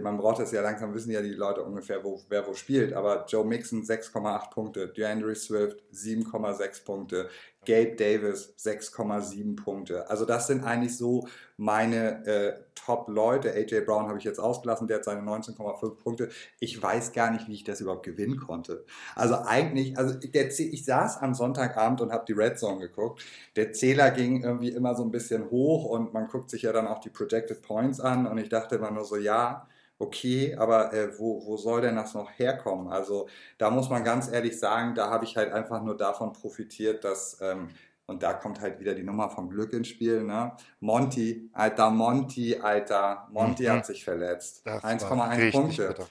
man 0.00 0.16
braucht 0.16 0.40
es 0.40 0.52
ja 0.52 0.62
langsam, 0.62 0.94
wissen 0.94 1.10
ja 1.10 1.20
die 1.20 1.34
Leute 1.34 1.62
ungefähr, 1.62 2.02
wo, 2.02 2.20
wer 2.28 2.46
wo 2.46 2.54
spielt. 2.54 2.94
Aber 2.94 3.26
Joe 3.28 3.44
Mixon 3.44 3.82
6,8 3.82 4.50
Punkte, 4.50 4.88
DeAndre 4.88 5.34
Swift 5.34 5.82
7,6 5.92 6.84
Punkte, 6.84 7.28
Gabe 7.66 7.96
Davis 7.96 8.54
6,7 8.58 9.56
Punkte. 9.62 10.08
Also 10.08 10.24
das 10.24 10.46
sind 10.46 10.64
eigentlich 10.64 10.96
so 10.96 11.28
meine 11.58 12.24
äh, 12.26 12.54
Top-Leute. 12.74 13.52
AJ 13.52 13.80
Brown 13.82 14.08
habe 14.08 14.18
ich 14.18 14.24
jetzt 14.24 14.38
ausgelassen, 14.38 14.86
der 14.86 14.98
hat 14.98 15.04
seine 15.04 15.22
19,5 15.22 15.96
Punkte. 15.96 16.28
Ich 16.60 16.80
weiß 16.80 17.12
gar 17.12 17.30
nicht, 17.30 17.48
wie 17.48 17.54
ich 17.54 17.64
das 17.64 17.80
überhaupt 17.80 18.04
gewinnen 18.04 18.38
konnte. 18.38 18.84
Also 19.14 19.34
eigentlich, 19.34 19.98
also 19.98 20.14
der, 20.14 20.46
ich 20.48 20.84
saß 20.84 21.18
am 21.18 21.34
Sonntagabend 21.34 22.00
und 22.00 22.12
habe 22.12 22.24
die 22.26 22.32
Red 22.32 22.58
Zone 22.58 22.80
geguckt. 22.80 23.22
Der 23.56 23.72
Zähler 23.72 24.10
ging 24.10 24.42
irgendwie 24.42 24.70
immer 24.70 24.94
so 24.94 25.02
ein 25.02 25.10
bisschen 25.10 25.50
hoch 25.50 25.84
und 25.84 26.14
man 26.14 26.28
guckt 26.28 26.50
sich 26.50 26.62
ja 26.62 26.72
dann 26.72 26.86
auch 26.86 27.00
die 27.00 27.10
Projected 27.10 27.62
Points 27.62 28.00
an 28.00 28.26
und 28.26 28.38
ich 28.38 28.48
dachte 28.48 28.76
immer 28.76 28.90
nur 28.90 29.04
so, 29.04 29.16
ja, 29.16 29.68
okay, 29.98 30.54
aber 30.56 30.92
äh, 30.92 31.18
wo, 31.18 31.44
wo 31.46 31.56
soll 31.56 31.80
denn 31.80 31.96
das 31.96 32.14
noch 32.14 32.30
herkommen? 32.38 32.88
Also 32.88 33.28
da 33.58 33.70
muss 33.70 33.88
man 33.88 34.04
ganz 34.04 34.30
ehrlich 34.30 34.58
sagen, 34.58 34.94
da 34.94 35.10
habe 35.10 35.24
ich 35.24 35.36
halt 35.36 35.52
einfach 35.52 35.82
nur 35.82 35.96
davon 35.96 36.32
profitiert, 36.32 37.04
dass, 37.04 37.38
ähm, 37.40 37.68
und 38.06 38.22
da 38.22 38.34
kommt 38.34 38.60
halt 38.60 38.78
wieder 38.78 38.94
die 38.94 39.02
Nummer 39.02 39.30
vom 39.30 39.48
Glück 39.48 39.72
ins 39.72 39.88
Spiel, 39.88 40.22
ne? 40.22 40.52
Monty, 40.80 41.50
alter 41.52 41.90
Monty, 41.90 42.56
alter, 42.56 43.26
Monty 43.32 43.64
mhm. 43.64 43.70
hat 43.70 43.86
sich 43.86 44.04
verletzt. 44.04 44.66
1,1 44.66 45.52
Punkte. 45.52 45.88
Bitter. 45.88 46.06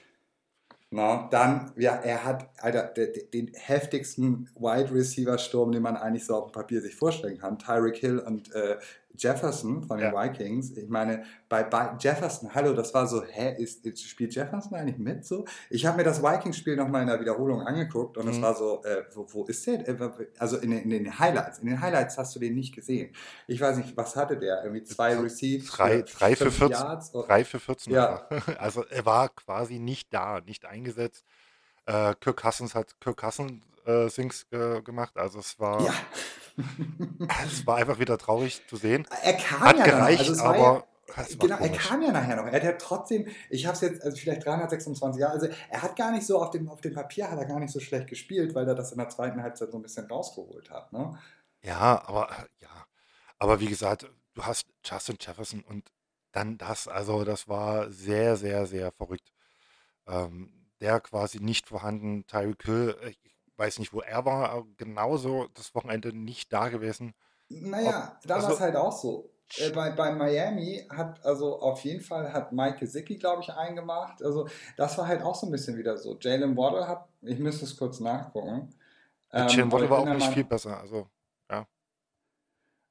Na, 0.90 1.28
dann, 1.30 1.72
ja, 1.76 1.96
er 1.96 2.24
hat, 2.24 2.48
Alter, 2.58 2.84
den, 2.84 3.30
den 3.34 3.52
heftigsten 3.54 4.48
Wide 4.54 4.94
Receiver 4.94 5.36
Sturm, 5.36 5.72
den 5.72 5.82
man 5.82 5.96
eigentlich 5.96 6.24
so 6.24 6.36
auf 6.36 6.46
dem 6.46 6.52
Papier 6.52 6.80
sich 6.80 6.94
vorstellen 6.94 7.38
kann. 7.38 7.58
Tyreek 7.58 7.96
Hill 7.96 8.20
und 8.20 8.54
äh, 8.54 8.76
Jefferson 9.18 9.82
von 9.82 9.98
den 9.98 10.12
ja. 10.12 10.24
Vikings. 10.24 10.76
Ich 10.76 10.88
meine, 10.88 11.24
bei, 11.48 11.62
bei, 11.62 11.96
Jefferson, 11.98 12.54
hallo, 12.54 12.72
das 12.72 12.92
war 12.94 13.06
so, 13.06 13.22
hä, 13.24 13.56
ist, 13.58 13.86
spielt 14.00 14.34
Jefferson 14.34 14.74
eigentlich 14.74 14.98
mit 14.98 15.24
so? 15.24 15.44
Ich 15.70 15.86
habe 15.86 15.96
mir 15.96 16.04
das 16.04 16.22
Vikings-Spiel 16.22 16.76
nochmal 16.76 17.02
in 17.02 17.08
der 17.08 17.20
Wiederholung 17.20 17.62
angeguckt 17.62 18.16
und 18.18 18.28
es 18.28 18.38
mhm. 18.38 18.42
war 18.42 18.54
so, 18.54 18.82
äh, 18.84 19.04
wo, 19.14 19.26
wo, 19.30 19.44
ist 19.44 19.66
der? 19.66 19.88
Äh, 19.88 20.10
also 20.38 20.58
in, 20.58 20.72
in, 20.72 20.90
den 20.90 21.18
Highlights. 21.18 21.58
In 21.58 21.66
den 21.66 21.80
Highlights 21.80 22.18
hast 22.18 22.34
du 22.34 22.40
den 22.40 22.54
nicht 22.54 22.74
gesehen. 22.74 23.14
Ich 23.46 23.60
weiß 23.60 23.76
nicht, 23.76 23.96
was 23.96 24.16
hatte 24.16 24.36
der? 24.36 24.62
Irgendwie 24.64 24.82
zwei 24.82 25.16
Receives? 25.16 25.70
Drei, 25.70 26.02
drei 26.02 26.36
für 26.36 26.50
14. 26.50 26.70
Yards, 26.70 27.12
drei 27.12 27.44
für 27.44 27.60
14. 27.60 27.92
Ja. 27.92 28.28
Also 28.58 28.84
er 28.84 29.04
war 29.04 29.28
quasi 29.28 29.78
nicht 29.78 30.12
da, 30.12 30.40
nicht 30.40 30.64
eingesetzt. 30.64 31.24
Äh, 31.84 32.14
Kirk 32.20 32.38
Cousins 32.38 32.74
hat 32.74 32.98
Kirk 33.00 33.16
Cousins 33.18 33.62
äh, 33.86 34.08
Things 34.08 34.46
äh, 34.50 34.82
gemacht. 34.82 35.16
Also 35.16 35.38
es 35.38 35.58
war. 35.58 35.82
Ja. 35.82 35.94
Es 37.44 37.66
war 37.66 37.76
einfach 37.76 37.98
wieder 37.98 38.18
traurig 38.18 38.66
zu 38.68 38.76
sehen. 38.76 39.06
Er 39.22 39.34
kam 39.34 39.60
Hat 39.60 39.78
ja 39.78 39.84
gereicht, 39.84 40.28
also 40.28 40.42
aber. 40.42 40.86
Ja, 41.16 41.24
genau, 41.38 41.56
er 41.56 41.70
kam 41.70 42.02
ja 42.02 42.10
nachher 42.10 42.36
noch. 42.36 42.46
Er 42.46 42.52
hat 42.52 42.64
ja 42.64 42.72
trotzdem, 42.72 43.28
ich 43.48 43.64
habe 43.64 43.74
es 43.74 43.80
jetzt, 43.80 44.02
also 44.02 44.16
vielleicht 44.16 44.44
326 44.44 45.20
Jahre, 45.20 45.34
also 45.34 45.48
er 45.70 45.82
hat 45.82 45.94
gar 45.94 46.10
nicht 46.10 46.26
so 46.26 46.42
auf 46.42 46.50
dem, 46.50 46.68
auf 46.68 46.80
dem 46.80 46.94
Papier 46.94 47.30
hat 47.30 47.38
er 47.38 47.44
gar 47.44 47.60
nicht 47.60 47.72
so 47.72 47.78
schlecht 47.78 48.08
gespielt, 48.08 48.54
weil 48.54 48.66
er 48.66 48.74
das 48.74 48.90
in 48.90 48.98
der 48.98 49.08
zweiten 49.08 49.40
Halbzeit 49.40 49.70
so 49.70 49.78
ein 49.78 49.82
bisschen 49.82 50.06
rausgeholt 50.06 50.70
hat. 50.70 50.92
Ne? 50.92 51.16
Ja, 51.62 52.02
aber 52.06 52.28
ja, 52.58 52.86
aber 53.38 53.60
wie 53.60 53.68
gesagt, 53.68 54.10
du 54.34 54.44
hast 54.44 54.66
Justin 54.84 55.16
Jefferson 55.20 55.62
und 55.62 55.90
dann 56.32 56.58
das, 56.58 56.88
also 56.88 57.24
das 57.24 57.48
war 57.48 57.90
sehr, 57.90 58.36
sehr, 58.36 58.66
sehr 58.66 58.90
verrückt. 58.92 59.32
Ähm, 60.06 60.66
der 60.80 61.00
quasi 61.00 61.40
nicht 61.40 61.68
vorhanden, 61.68 62.26
Tyreek 62.26 62.62
Hill, 62.64 62.96
ich 63.08 63.35
weiß 63.56 63.78
nicht, 63.78 63.92
wo 63.92 64.00
er 64.00 64.24
war, 64.24 64.64
genauso 64.76 65.48
das 65.54 65.74
Wochenende 65.74 66.16
nicht 66.16 66.52
da 66.52 66.68
gewesen. 66.68 67.14
Naja, 67.48 68.16
Ob, 68.16 68.26
da 68.26 68.34
also, 68.36 68.48
war 68.48 68.54
es 68.54 68.60
halt 68.60 68.76
auch 68.76 68.92
so. 68.92 69.30
Äh, 69.58 69.70
bei, 69.70 69.90
bei 69.90 70.12
Miami 70.12 70.86
hat, 70.90 71.24
also 71.24 71.60
auf 71.60 71.80
jeden 71.84 72.00
Fall 72.00 72.32
hat 72.32 72.52
Mike 72.52 72.80
Gesicki, 72.80 73.16
glaube 73.16 73.42
ich, 73.42 73.52
eingemacht. 73.52 74.22
Also 74.22 74.48
das 74.76 74.98
war 74.98 75.06
halt 75.06 75.22
auch 75.22 75.34
so 75.34 75.46
ein 75.46 75.52
bisschen 75.52 75.76
wieder 75.76 75.96
so. 75.96 76.16
Jalen 76.20 76.56
Waddle 76.56 76.88
hat, 76.88 77.08
ich 77.22 77.38
müsste 77.38 77.64
es 77.64 77.76
kurz 77.76 78.00
nachgucken. 78.00 78.74
Ähm, 79.32 79.48
Jalen 79.48 79.72
Waddle 79.72 79.90
war 79.90 79.98
auch 80.00 80.14
nicht 80.14 80.32
viel 80.32 80.44
besser, 80.44 80.80
also. 80.80 81.06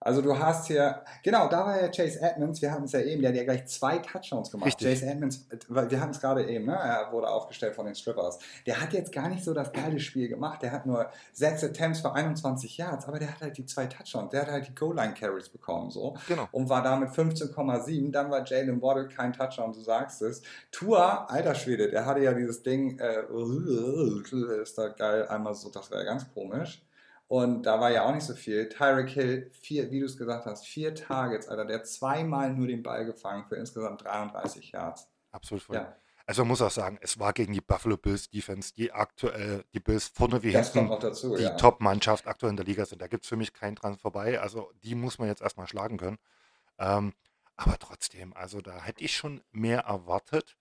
Also 0.06 0.22
du 0.22 0.38
hast 0.38 0.68
hier, 0.68 1.02
genau, 1.24 1.50
da 1.50 1.66
war 1.66 1.82
ja 1.82 1.88
Chase 1.88 2.22
Edmonds, 2.22 2.62
wir 2.62 2.72
hatten 2.72 2.84
es 2.84 2.92
ja 2.92 3.00
eben, 3.00 3.24
der 3.24 3.32
hat 3.32 3.38
ja 3.38 3.44
gleich 3.44 3.66
zwei 3.66 3.98
Touchdowns 3.98 4.52
gemacht. 4.52 4.68
Richtig. 4.68 4.88
Chase 4.88 5.08
Edmonds, 5.08 5.48
wir 5.68 6.00
hatten 6.00 6.12
es 6.12 6.22
gerade 6.22 6.48
eben, 6.48 6.68
ne? 6.68 6.76
er 6.76 7.12
wurde 7.12 7.28
aufgestellt 7.28 7.74
von 7.74 7.88
den 7.88 7.96
Strippers. 7.96 8.38
Der 8.68 8.80
hat 8.80 8.94
jetzt 8.94 9.12
gar 9.12 9.30
nicht 9.30 9.44
so 9.44 9.56
das 9.56 9.74
geile 9.74 10.00
Spiel 10.00 10.28
gemacht, 10.30 10.62
der 10.62 10.72
hat 10.74 10.86
nur 10.86 11.10
sechs 11.34 11.64
Attempts 11.64 12.02
für 12.02 12.14
21 12.14 12.78
Yards, 12.78 13.08
aber 13.08 13.18
der 13.18 13.32
hat 13.32 13.42
halt 13.42 13.58
die 13.58 13.66
zwei 13.66 13.88
Touchdowns, 13.88 14.30
der 14.30 14.44
hat 14.44 14.52
halt 14.52 14.68
die 14.68 14.76
Goal-Line-Carries 14.76 15.50
bekommen 15.50 15.90
so 15.90 16.16
genau. 16.28 16.48
und 16.52 16.70
war 16.70 16.84
damit 16.84 17.10
15,7. 17.10 18.12
Dann 18.12 18.30
war 18.30 18.46
Jalen 18.46 18.80
Waddle 18.84 19.08
kein 19.08 19.34
Touchdown, 19.34 19.74
du 19.74 19.80
sagst 19.80 20.22
es. 20.22 20.44
Tua, 20.72 21.26
alter 21.26 21.56
Schwede, 21.56 21.90
der 21.90 22.06
hatte 22.06 22.22
ja 22.22 22.36
dieses 22.36 22.62
Ding, 22.62 23.00
äh, 23.00 23.24
ist 24.62 24.78
da 24.78 24.90
geil, 24.90 25.28
einmal 25.30 25.56
so, 25.56 25.72
das 25.72 25.90
wäre 25.90 26.06
ganz 26.06 26.32
komisch. 26.32 26.85
Und 27.28 27.64
da 27.64 27.80
war 27.80 27.92
ja 27.92 28.06
auch 28.06 28.14
nicht 28.14 28.26
so 28.26 28.36
viel. 28.36 28.70
Tyreek 28.70 29.10
Hill, 29.10 29.52
vier, 29.60 29.90
wie 29.92 30.00
du 30.00 30.06
es 30.06 30.18
gesagt 30.18 30.46
hast, 30.46 30.68
vier 30.68 30.94
Targets, 30.94 31.48
Alter. 31.48 31.66
Der 31.66 31.80
hat 31.80 31.88
zweimal 31.88 32.54
nur 32.54 32.68
den 32.68 32.84
Ball 32.84 33.06
gefangen 33.06 33.46
für 33.48 33.56
insgesamt 33.56 34.04
33 34.04 34.72
Yards. 34.72 35.08
Absolut 35.32 35.64
voll. 35.64 35.76
Ja. 35.78 35.96
Also 36.28 36.42
man 36.42 36.50
muss 36.50 36.62
auch 36.62 36.72
sagen, 36.72 36.98
es 37.02 37.20
war 37.20 37.34
gegen 37.34 37.54
die 37.54 37.62
Buffalo 37.62 37.98
Bills 37.98 38.30
Defense, 38.30 38.74
die 38.74 38.92
aktuell, 38.92 39.64
die 39.74 39.80
Bills 39.80 40.08
vorne 40.08 40.42
wie 40.42 40.52
hinten, 40.52 40.90
die 41.38 41.44
ja. 41.44 41.56
Top-Mannschaft 41.56 42.26
aktuell 42.28 42.50
in 42.50 42.58
der 42.58 42.66
Liga 42.66 42.86
sind. 42.86 43.02
Da 43.02 43.08
gibt 43.08 43.24
es 43.24 43.30
für 43.30 43.36
mich 43.36 43.54
keinen 43.54 43.76
dran 43.76 43.98
vorbei. 43.98 44.40
Also 44.40 44.72
die 44.84 44.96
muss 44.96 45.20
man 45.20 45.28
jetzt 45.28 45.42
erstmal 45.42 45.68
schlagen 45.68 45.98
können. 45.98 46.18
Ähm, 46.80 47.14
aber 47.56 47.78
trotzdem, 47.78 48.34
also 48.34 48.60
da 48.62 48.82
hätte 48.82 49.04
ich 49.04 49.16
schon 49.16 49.42
mehr 49.52 49.82
erwartet. 49.82 50.58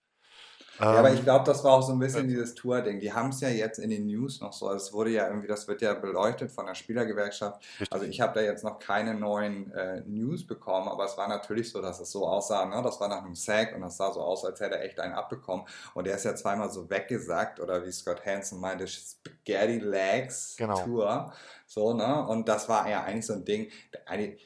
Ja, 0.78 0.86
aber 0.92 1.12
ich 1.12 1.22
glaube, 1.22 1.44
das 1.44 1.62
war 1.62 1.72
auch 1.72 1.82
so 1.82 1.92
ein 1.92 1.98
bisschen 1.98 2.26
dieses 2.28 2.54
Tour-Ding. 2.54 3.00
Die 3.00 3.12
haben 3.12 3.28
es 3.30 3.40
ja 3.40 3.48
jetzt 3.48 3.78
in 3.78 3.90
den 3.90 4.06
News 4.06 4.40
noch 4.40 4.52
so. 4.52 4.70
Es 4.72 4.92
wurde 4.92 5.10
ja 5.10 5.28
irgendwie, 5.28 5.46
das 5.46 5.68
wird 5.68 5.82
ja 5.82 5.94
beleuchtet 5.94 6.50
von 6.50 6.66
der 6.66 6.74
Spielergewerkschaft. 6.74 7.60
Richtig. 7.80 7.92
Also 7.92 8.06
ich 8.06 8.20
habe 8.20 8.34
da 8.34 8.40
jetzt 8.40 8.64
noch 8.64 8.78
keine 8.78 9.14
neuen 9.14 9.72
äh, 9.72 10.02
News 10.06 10.46
bekommen, 10.46 10.88
aber 10.88 11.04
es 11.04 11.16
war 11.16 11.28
natürlich 11.28 11.70
so, 11.70 11.80
dass 11.80 12.00
es 12.00 12.10
so 12.10 12.26
aussah. 12.26 12.64
Ne? 12.66 12.82
Das 12.82 13.00
war 13.00 13.08
nach 13.08 13.24
einem 13.24 13.34
Sack 13.34 13.74
und 13.74 13.82
das 13.82 13.96
sah 13.96 14.12
so 14.12 14.20
aus, 14.20 14.44
als 14.44 14.60
hätte 14.60 14.76
er 14.76 14.84
echt 14.84 14.98
einen 15.00 15.14
abbekommen. 15.14 15.64
Und 15.94 16.06
er 16.06 16.16
ist 16.16 16.24
ja 16.24 16.34
zweimal 16.34 16.70
so 16.70 16.90
weggesackt 16.90 17.60
oder 17.60 17.84
wie 17.86 17.92
Scott 17.92 18.24
Hansen 18.26 18.60
meinte, 18.60 18.86
Spaghetti 18.86 19.78
Legs 19.78 20.56
Genau. 20.56 20.82
Tour. 20.84 21.32
So, 21.66 21.94
ne? 21.94 22.26
Und 22.28 22.48
das 22.48 22.68
war 22.68 22.88
ja 22.88 23.02
eigentlich 23.04 23.26
so 23.26 23.32
ein 23.32 23.44
Ding, 23.44 23.70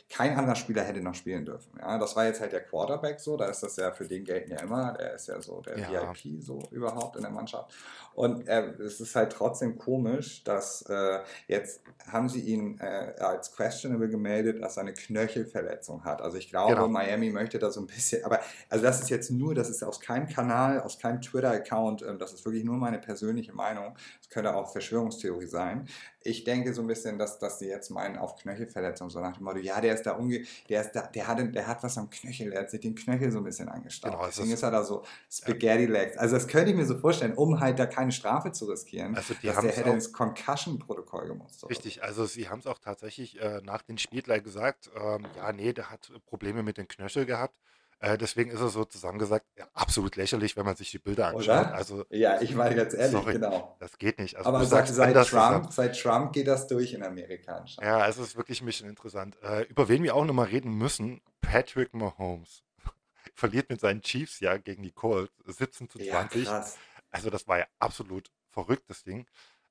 kein 0.09 0.37
anderer 0.37 0.55
Spieler 0.55 0.83
hätte 0.83 1.01
noch 1.01 1.15
spielen 1.15 1.45
dürfen. 1.45 1.79
Ja? 1.81 1.99
Das 1.99 2.17
war 2.17 2.27
jetzt 2.27 2.41
halt 2.41 2.53
der 2.53 2.63
Quarterback 2.65 3.21
so, 3.21 3.37
da 3.37 3.47
ist 3.47 3.63
das 3.63 3.77
ja 3.77 3.93
für 3.93 4.07
den 4.07 4.25
gelten 4.25 4.53
ja 4.53 4.61
immer, 4.61 4.93
der 4.93 5.15
ist 5.15 5.27
ja 5.29 5.41
so 5.41 5.61
der 5.61 5.79
Ja. 5.79 6.13
VIP 6.15 6.41
so 6.43 6.61
überhaupt 6.71 7.17
in 7.17 7.23
der 7.23 7.31
Mannschaft. 7.31 7.75
Und 8.15 8.49
äh, 8.49 8.69
es 8.81 9.01
ist 9.01 9.15
halt 9.15 9.33
trotzdem 9.33 9.79
komisch, 9.79 10.43
dass 10.45 10.83
äh, 10.89 11.21
jetzt 11.47 11.83
haben 12.11 12.29
sie 12.29 12.41
ihn 12.41 12.79
äh, 12.81 13.15
als 13.21 13.53
questionable 13.55 14.09
gemeldet, 14.09 14.63
dass 14.63 14.77
er 14.77 14.83
eine 14.83 14.95
Knöchelverletzung 14.95 16.05
hat. 16.05 16.21
Also 16.23 16.37
ich 16.39 16.49
glaube, 16.51 16.75
Genau. 16.75 16.89
Miami 16.89 17.31
möchte 17.31 17.59
da 17.59 17.71
so 17.71 17.81
ein 17.81 17.87
bisschen, 17.87 18.25
aber 18.25 18.41
also 18.69 18.85
das 18.85 19.01
ist 19.01 19.11
jetzt 19.11 19.31
nur, 19.31 19.55
das 19.55 19.69
ist 19.71 19.83
aus 19.83 20.01
keinem 20.01 20.29
Kanal, 20.29 20.81
aus 20.81 20.99
keinem 20.99 21.21
Twitter-Account, 21.21 22.03
ähm, 22.03 22.19
das 22.19 22.33
ist 22.33 22.45
wirklich 22.45 22.65
nur 22.65 22.77
meine 22.77 22.99
persönliche 22.99 23.53
Meinung. 23.53 23.97
Das 24.21 24.31
könnte 24.31 24.55
auch 24.55 24.71
Verschwörungstheorie 24.73 25.47
sein. 25.47 25.89
Ich 26.25 26.43
denke 26.45 26.75
so 26.75 26.83
ein 26.83 26.89
bisschen, 26.89 27.17
dass, 27.19 27.39
dass 27.39 27.59
sie 27.61 27.69
jetzt 27.69 27.91
meinen 27.91 28.17
auf 28.19 28.37
Knöchelverletzung, 28.37 29.09
so 29.09 29.21
nach 29.21 29.37
dem 29.37 29.45
Motto, 29.45 29.59
ja, 29.59 29.81
der 29.81 29.95
ist 29.95 30.03
da 30.05 30.13
umge, 30.13 30.45
der 30.69 30.81
ist 30.81 30.93
da, 30.93 31.03
der 31.07 31.27
hat, 31.29 31.39
der 31.55 31.67
hat 31.67 31.83
was 31.83 31.97
am 31.97 32.11
Knöchel, 32.11 32.51
der 32.51 32.61
hat 32.61 32.71
sich 32.71 32.81
den 32.81 32.95
Knöchel 32.97 33.31
so 33.31 33.39
ein 33.39 33.45
bisschen 33.45 33.69
angestaubt. 33.69 34.15
Genau, 34.15 34.27
es 34.27 34.35
Deswegen 34.35 34.51
ist- 34.53 34.59
ist 34.59 34.63
er 34.65 34.71
da 34.73 34.83
so 34.85 35.05
Spaghetti 35.31 35.87
Legs. 35.87 36.17
Also 36.17 36.35
das 36.35 36.49
könnte 36.49 36.71
ich 36.71 36.77
mir 36.77 36.87
so 36.87 36.99
vorstellen, 36.99 37.35
um 37.35 37.61
halt 37.61 37.79
da 37.79 37.87
keine 37.87 38.11
Strafe 38.13 38.51
zu 38.53 38.65
riskieren, 38.67 39.15
Also 39.17 39.35
die 39.35 39.47
dass 39.47 39.61
der 39.61 39.71
hätte 39.73 39.91
ins 39.91 40.13
Concussion-Protokoll 40.13 41.29
gemusst. 41.29 41.63
oder 41.65 41.71
Richtig, 41.71 42.03
also 42.03 42.27
sie 42.27 42.49
haben 42.49 42.59
es 42.59 42.67
auch 42.67 42.79
tatsächlich 42.79 43.41
äh, 43.41 43.61
nach 43.63 43.83
dem 43.83 43.97
Spiel 43.99 44.23
gleich 44.23 44.43
gesagt, 44.43 44.91
ähm, 44.97 45.25
ja, 45.37 45.53
nee, 45.53 45.73
der 45.73 45.91
hat 45.91 46.11
Probleme 46.27 46.63
mit 46.63 46.79
den 46.79 46.89
Knöchel 46.89 47.27
gehabt. 47.27 47.55
Äh, 48.01 48.17
deswegen 48.17 48.51
ist 48.51 48.61
er 48.61 48.69
so 48.69 48.85
zusammengesagt, 48.85 49.45
ja, 49.57 49.67
absolut 49.75 50.15
lächerlich, 50.15 50.57
wenn 50.57 50.65
man 50.65 50.77
sich 50.77 50.93
die 50.93 51.01
Bilder 51.01 51.29
anschaut. 51.29 51.45
Oder? 51.45 51.75
Also 51.75 52.05
Ja, 52.11 52.41
ich 52.41 52.55
meine 52.55 52.77
ganz 52.77 52.95
ehrlich, 52.95 53.11
Sorry. 53.11 53.33
genau. 53.33 53.77
das 53.81 53.99
geht 53.99 54.21
nicht. 54.21 54.37
Also 54.37 54.49
Aber 54.49 54.61
seit, 54.61 54.87
sagst 54.87 54.95
seit, 54.95 55.27
Trump, 55.27 55.73
seit 55.73 56.01
Trump 56.01 56.33
geht 56.33 56.47
das 56.47 56.69
durch 56.69 56.93
in 56.93 57.03
Amerika 57.03 57.57
anscheinend. 57.57 57.91
Ja, 57.91 58.07
es 58.07 58.19
ist 58.19 58.37
wirklich 58.37 58.63
ein 58.63 58.67
bisschen 58.67 58.89
interessant. 58.89 59.37
Äh, 59.43 59.63
über 59.63 59.89
wen 59.89 60.05
wir 60.05 60.15
auch 60.15 60.25
nochmal 60.25 60.47
reden 60.47 60.79
müssen, 60.79 61.21
Patrick 61.41 61.93
Mahomes. 61.93 62.63
Verliert 63.35 63.69
mit 63.69 63.81
seinen 63.81 64.01
Chiefs 64.01 64.39
ja 64.39 64.57
gegen 64.59 64.85
die 64.85 64.93
Colts 64.93 65.33
17 65.47 65.91
zu 65.91 65.99
20. 65.99 66.45
krass. 66.45 66.79
Also 67.11 67.31
das 67.31 67.49
war 67.49 67.59
ja 67.59 67.67
absolut 67.81 68.31
verrückt, 68.51 68.85
das 68.89 69.03
Ding. 69.03 69.27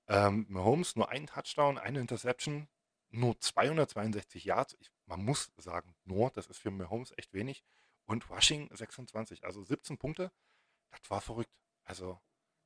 Ähm, 0.10 0.46
Mahomes 0.50 0.98
nur 0.98 1.10
ein 1.10 1.28
Touchdown, 1.28 1.78
eine 1.78 2.02
Interception, 2.02 2.68
nur 3.10 3.40
262 3.40 4.44
Yards. 4.44 4.76
Ich, 4.82 4.92
man 5.06 5.24
muss 5.24 5.52
sagen, 5.58 5.96
nur, 6.04 6.30
das 6.32 6.48
ist 6.48 6.60
für 6.60 6.72
Mahomes 6.72 7.14
echt 7.16 7.34
wenig. 7.34 7.64
Und 8.08 8.30
Rushing 8.30 8.70
26, 8.74 9.44
also 9.46 9.64
17 9.64 9.98
Punkte. 9.98 10.32
Das 10.92 11.10
war 11.10 11.22
verrückt. 11.22 11.54
Also 11.84 12.20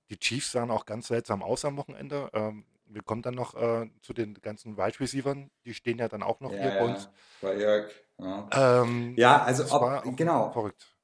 die 0.10 0.18
Chiefs 0.18 0.52
sahen 0.52 0.72
auch 0.72 0.86
ganz 0.86 1.08
seltsam 1.08 1.42
aus 1.44 1.66
am 1.66 1.78
Wochenende. 1.78 2.30
Ähm, 2.34 2.66
wir 2.86 3.02
kommen 3.04 3.22
dann 3.22 3.36
noch 3.36 3.56
äh, 3.56 3.90
zu 4.02 4.14
den 4.14 4.36
ganzen 4.36 4.78
Wide 4.78 5.00
Receivern. 5.00 5.50
Die 5.66 5.74
stehen 5.74 5.98
ja 5.98 6.08
dann 6.08 6.24
auch 6.24 6.40
noch 6.42 6.52
hier 6.52 6.60
Ja, 6.60 6.70
bei 6.70 6.76
ja, 6.76 6.84
uns. 6.84 7.10
bei 7.42 7.58
Jörg. 7.58 7.92
Ja, 8.18 8.50
Ähm, 8.84 9.16
ja 9.18 9.44
also 9.44 9.64
ob, 9.76 10.16
genau. 10.16 10.52
verrückt. 10.52 10.96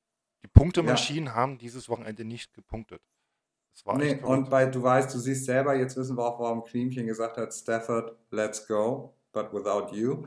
Die 0.43 0.47
Punktemaschinen 0.47 1.33
haben 1.33 1.57
dieses 1.57 1.89
Wochenende 1.89 2.23
nicht 2.25 2.53
gepunktet. 2.53 3.01
Nee, 3.95 4.19
und 4.23 4.49
bei, 4.49 4.65
du 4.65 4.81
weißt, 4.81 5.13
du 5.13 5.19
siehst 5.19 5.45
selber, 5.45 5.75
jetzt 5.75 5.95
wissen 5.97 6.17
wir 6.17 6.25
auch, 6.25 6.39
warum 6.39 6.63
Cleanchen 6.63 7.05
gesagt 7.05 7.37
hat, 7.37 7.53
Stafford, 7.53 8.17
let's 8.31 8.67
go, 8.67 9.15
but 9.31 9.53
without 9.53 9.93
you. 9.95 10.25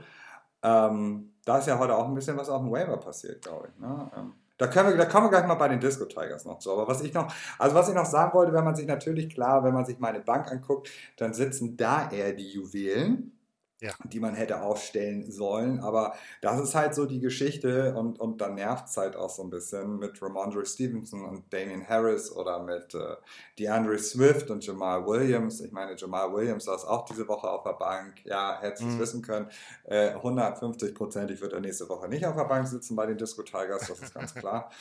Ähm, 0.62 1.34
da 1.50 1.58
ist 1.58 1.66
ja 1.66 1.78
heute 1.78 1.96
auch 1.96 2.06
ein 2.06 2.14
bisschen 2.14 2.36
was 2.36 2.48
auf 2.48 2.62
dem 2.62 2.70
Waiver 2.70 2.96
passiert, 2.96 3.42
glaube 3.42 3.68
ich. 3.68 3.80
Ne? 3.80 4.10
Ähm, 4.16 4.34
da, 4.56 4.68
können 4.68 4.90
wir, 4.90 4.96
da 4.96 5.06
kommen 5.06 5.26
wir 5.26 5.30
gleich 5.30 5.46
mal 5.46 5.56
bei 5.56 5.66
den 5.66 5.80
Disco 5.80 6.04
Tigers 6.04 6.44
noch 6.44 6.60
zu. 6.60 6.70
Aber 6.70 6.86
was 6.86 7.02
ich 7.02 7.12
noch, 7.12 7.32
also 7.58 7.74
was 7.74 7.88
ich 7.88 7.94
noch 7.94 8.04
sagen 8.04 8.32
wollte, 8.34 8.52
wenn 8.52 8.62
man 8.62 8.76
sich 8.76 8.86
natürlich 8.86 9.34
klar, 9.34 9.64
wenn 9.64 9.74
man 9.74 9.84
sich 9.84 9.98
meine 9.98 10.20
Bank 10.20 10.48
anguckt, 10.48 10.88
dann 11.16 11.34
sitzen 11.34 11.76
da 11.76 12.08
eher 12.08 12.32
die 12.34 12.50
Juwelen, 12.50 13.32
Ja. 13.80 13.92
die 14.04 14.20
man 14.20 14.34
hätte 14.34 14.60
aufstellen 14.62 15.30
sollen. 15.30 15.80
Aber 15.80 16.14
das 16.42 16.60
ist 16.60 16.74
halt 16.74 16.94
so 16.94 17.06
die 17.06 17.20
Geschichte 17.20 17.94
und, 17.94 18.20
und 18.20 18.40
dann 18.40 18.54
nervt 18.54 18.88
es 18.88 18.96
halt 18.96 19.16
auch 19.16 19.30
so 19.30 19.42
ein 19.42 19.50
bisschen 19.50 19.98
mit 19.98 20.20
Ramondre 20.20 20.66
Stevenson 20.66 21.24
und 21.24 21.52
Damian 21.52 21.86
Harris 21.88 22.30
oder 22.30 22.62
mit 22.62 22.94
äh, 22.94 23.16
DeAndre 23.58 23.98
Swift 23.98 24.50
und 24.50 24.64
Jamal 24.66 25.06
Williams. 25.06 25.60
Ich 25.60 25.72
meine, 25.72 25.94
Jamal 25.96 26.32
Williams 26.32 26.64
saß 26.64 26.84
auch 26.84 27.04
diese 27.06 27.26
Woche 27.26 27.48
auf 27.50 27.62
der 27.62 27.72
Bank. 27.72 28.24
Ja, 28.24 28.58
hättest 28.60 28.82
du 28.82 28.88
es 28.88 28.94
Mhm. 28.94 28.98
wissen 29.00 29.22
können. 29.22 29.48
Äh, 29.84 30.10
150 30.10 30.94
Prozentig 30.94 31.40
wird 31.40 31.52
er 31.52 31.60
nächste 31.60 31.88
Woche 31.88 32.08
nicht 32.08 32.26
auf 32.26 32.36
der 32.36 32.44
Bank 32.44 32.68
sitzen 32.68 32.96
bei 32.96 33.06
den 33.06 33.16
Disco 33.18 33.42
Tigers, 33.42 33.88
das 33.88 33.98
ist 34.00 34.14
ganz 34.14 34.34
klar. 34.34 34.70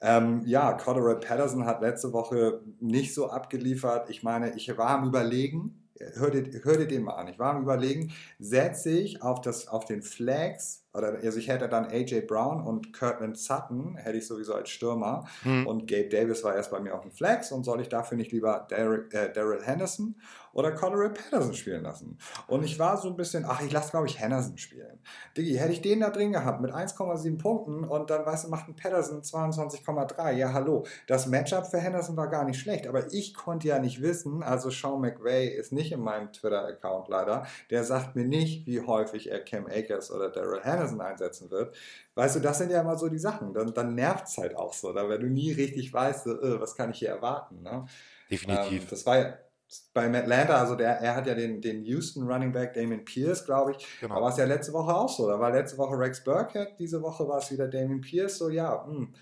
Ähm, 0.00 0.42
ja, 0.44 0.74
Cordero 0.74 1.18
Patterson 1.18 1.64
hat 1.64 1.80
letzte 1.80 2.12
Woche 2.12 2.60
nicht 2.80 3.14
so 3.14 3.30
abgeliefert. 3.30 4.10
Ich 4.10 4.22
meine, 4.22 4.54
ich 4.54 4.76
war 4.76 4.88
am 4.90 5.06
Überlegen, 5.06 5.83
hör 5.98 6.30
dir, 6.30 6.64
hör 6.64 6.78
dir 6.78 6.86
den 6.86 7.02
mal 7.02 7.14
an, 7.14 7.28
ich 7.28 7.38
war 7.38 7.54
am 7.54 7.62
Überlegen, 7.62 8.12
setze 8.38 8.90
ich 8.90 9.22
auf, 9.22 9.40
das, 9.40 9.68
auf 9.68 9.84
den 9.84 10.02
Flags, 10.02 10.83
oder 10.94 11.18
also 11.22 11.38
ich 11.38 11.48
hätte 11.48 11.68
dann 11.68 11.86
AJ 11.86 12.22
Brown 12.22 12.64
und 12.64 12.92
Kirtland 12.92 13.36
Sutton, 13.36 13.96
hätte 13.96 14.16
ich 14.16 14.26
sowieso 14.26 14.54
als 14.54 14.70
Stürmer. 14.70 15.24
Hm. 15.42 15.66
Und 15.66 15.88
Gabe 15.88 16.08
Davis 16.08 16.44
war 16.44 16.54
erst 16.54 16.70
bei 16.70 16.78
mir 16.80 16.94
auf 16.94 17.02
dem 17.02 17.10
Flex 17.10 17.50
und 17.50 17.64
soll 17.64 17.80
ich 17.80 17.88
dafür 17.88 18.16
nicht 18.16 18.30
lieber 18.30 18.66
Daryl 18.68 19.08
äh, 19.12 19.32
Daryl 19.32 19.62
Henderson 19.62 20.14
oder 20.52 20.70
Cordero 20.70 21.08
Patterson 21.08 21.52
spielen 21.52 21.82
lassen? 21.82 22.16
Und 22.46 22.62
ich 22.62 22.78
war 22.78 22.96
so 22.96 23.08
ein 23.08 23.16
bisschen, 23.16 23.44
ach, 23.44 23.60
ich 23.60 23.72
lasse, 23.72 23.90
glaube 23.90 24.06
ich, 24.06 24.20
Henderson 24.20 24.56
spielen. 24.56 25.00
Diggi, 25.36 25.54
hätte 25.54 25.72
ich 25.72 25.82
den 25.82 26.00
da 26.00 26.10
drin 26.10 26.32
gehabt 26.32 26.60
mit 26.60 26.70
1,7 26.70 27.38
Punkten 27.38 27.82
und 27.82 28.10
dann, 28.10 28.24
weißt 28.24 28.44
du, 28.44 28.48
macht 28.50 28.68
ein 28.68 28.76
Patterson 28.76 29.22
22,3. 29.22 30.32
Ja, 30.32 30.52
hallo. 30.52 30.86
Das 31.08 31.26
Matchup 31.26 31.66
für 31.66 31.78
Henderson 31.78 32.16
war 32.16 32.28
gar 32.28 32.44
nicht 32.44 32.60
schlecht, 32.60 32.86
aber 32.86 33.12
ich 33.12 33.34
konnte 33.34 33.66
ja 33.66 33.80
nicht 33.80 34.00
wissen, 34.00 34.44
also 34.44 34.70
Sean 34.70 35.00
McVay 35.00 35.48
ist 35.48 35.72
nicht 35.72 35.90
in 35.90 36.00
meinem 36.00 36.32
Twitter-Account 36.32 37.08
leider, 37.08 37.46
der 37.70 37.82
sagt 37.82 38.14
mir 38.14 38.24
nicht, 38.24 38.66
wie 38.66 38.80
häufig 38.80 39.30
er 39.30 39.40
Cam 39.40 39.66
Akers 39.66 40.12
oder 40.12 40.30
Daryl 40.30 40.62
Henderson 40.62 40.83
einsetzen 41.00 41.50
wird. 41.50 41.74
Weißt 42.14 42.36
du, 42.36 42.40
das 42.40 42.58
sind 42.58 42.70
ja 42.70 42.80
immer 42.80 42.96
so 42.96 43.08
die 43.08 43.18
Sachen. 43.18 43.52
Dann, 43.52 43.72
dann 43.74 43.94
nervt 43.94 44.28
es 44.28 44.36
halt 44.38 44.56
auch 44.56 44.72
so, 44.72 44.92
da 44.92 45.08
wenn 45.08 45.20
du 45.20 45.28
nie 45.28 45.52
richtig 45.52 45.92
weißt, 45.92 46.26
äh, 46.26 46.60
was 46.60 46.74
kann 46.74 46.90
ich 46.90 46.98
hier 46.98 47.10
erwarten. 47.10 47.62
Ne? 47.62 47.86
Definitiv. 48.30 48.82
Ähm, 48.82 48.88
das 48.90 49.06
war 49.06 49.18
ja 49.18 49.34
bei 49.92 50.06
Atlanta, 50.06 50.56
also 50.56 50.76
der, 50.76 51.00
er 51.00 51.16
hat 51.16 51.26
ja 51.26 51.34
den, 51.34 51.60
den 51.60 51.84
Houston 51.84 52.30
Running 52.30 52.52
Back 52.52 52.74
Damien 52.74 53.04
Pierce, 53.04 53.44
glaube 53.44 53.72
ich. 53.72 53.86
genau. 54.00 54.16
Da 54.16 54.20
war 54.20 54.30
es 54.30 54.36
ja 54.36 54.44
letzte 54.44 54.72
Woche 54.72 54.94
auch 54.94 55.08
so. 55.08 55.26
Da 55.28 55.40
war 55.40 55.50
letzte 55.50 55.78
Woche 55.78 55.98
Rex 55.98 56.22
Burkhead, 56.22 56.78
diese 56.78 57.02
Woche 57.02 57.26
war 57.26 57.38
es 57.38 57.50
wieder 57.50 57.66
Damien 57.66 58.00
Pierce. 58.00 58.38
So, 58.38 58.50
ja, 58.50 58.84
hm. 58.86 59.14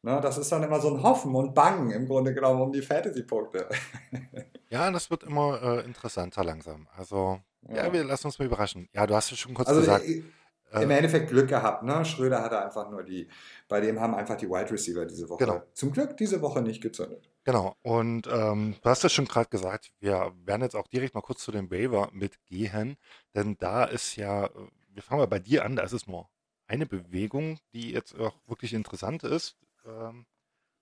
Ne, 0.00 0.20
das 0.22 0.38
ist 0.38 0.52
dann 0.52 0.62
immer 0.62 0.80
so 0.80 0.94
ein 0.94 1.02
Hoffen 1.02 1.34
und 1.34 1.54
Bangen 1.54 1.90
im 1.90 2.06
Grunde 2.06 2.32
genommen 2.32 2.60
um 2.62 2.72
die 2.72 2.82
Fantasy-Punkte. 2.82 3.68
Ja, 4.70 4.90
das 4.90 5.10
wird 5.10 5.22
immer 5.22 5.62
äh, 5.62 5.84
interessanter 5.86 6.44
langsam. 6.44 6.88
Also, 6.94 7.40
ja. 7.70 7.90
wir 7.90 8.04
lassen 8.04 8.26
uns 8.26 8.38
mal 8.38 8.44
überraschen. 8.44 8.86
Ja, 8.92 9.06
du 9.06 9.14
hast 9.14 9.32
es 9.32 9.38
schon 9.38 9.54
kurz 9.54 9.66
Also 9.66 9.80
gesagt. 9.80 10.04
äh, 10.04 10.18
Äh, 10.18 10.24
im 10.72 10.90
Endeffekt 10.90 11.30
Glück 11.30 11.48
gehabt. 11.48 11.82
Ne? 11.82 12.04
Schröder 12.04 12.42
hatte 12.42 12.62
einfach 12.62 12.90
nur 12.90 13.02
die, 13.02 13.28
bei 13.68 13.80
dem 13.80 14.00
haben 14.00 14.14
einfach 14.14 14.36
die 14.36 14.48
Wide 14.48 14.70
Receiver 14.70 15.06
diese 15.06 15.28
Woche 15.28 15.44
Genau. 15.44 15.62
zum 15.72 15.92
Glück 15.92 16.16
diese 16.16 16.40
Woche 16.42 16.60
nicht 16.62 16.82
gezündet. 16.82 17.28
Genau. 17.44 17.74
Und 17.82 18.26
ähm, 18.26 18.76
du 18.82 18.90
hast 18.90 19.04
es 19.04 19.12
schon 19.12 19.24
gerade 19.26 19.48
gesagt, 19.48 19.92
wir 20.00 20.32
werden 20.44 20.62
jetzt 20.62 20.76
auch 20.76 20.86
direkt 20.88 21.14
mal 21.14 21.22
kurz 21.22 21.42
zu 21.42 21.52
dem 21.52 21.70
Waiver 21.70 22.10
mitgehen, 22.12 22.96
denn 23.34 23.56
da 23.58 23.84
ist 23.84 24.16
ja, 24.16 24.46
äh, 24.46 24.50
wir 24.92 25.02
fangen 25.02 25.20
mal 25.20 25.26
bei 25.26 25.38
dir 25.38 25.64
an, 25.64 25.76
da 25.76 25.82
ist 25.82 25.92
es 25.92 26.06
nur 26.06 26.28
eine 26.66 26.84
Bewegung, 26.86 27.58
die 27.72 27.92
jetzt 27.92 28.14
auch 28.18 28.36
wirklich 28.46 28.74
interessant 28.74 29.22
ist. 29.24 29.56
Ähm, 29.86 30.26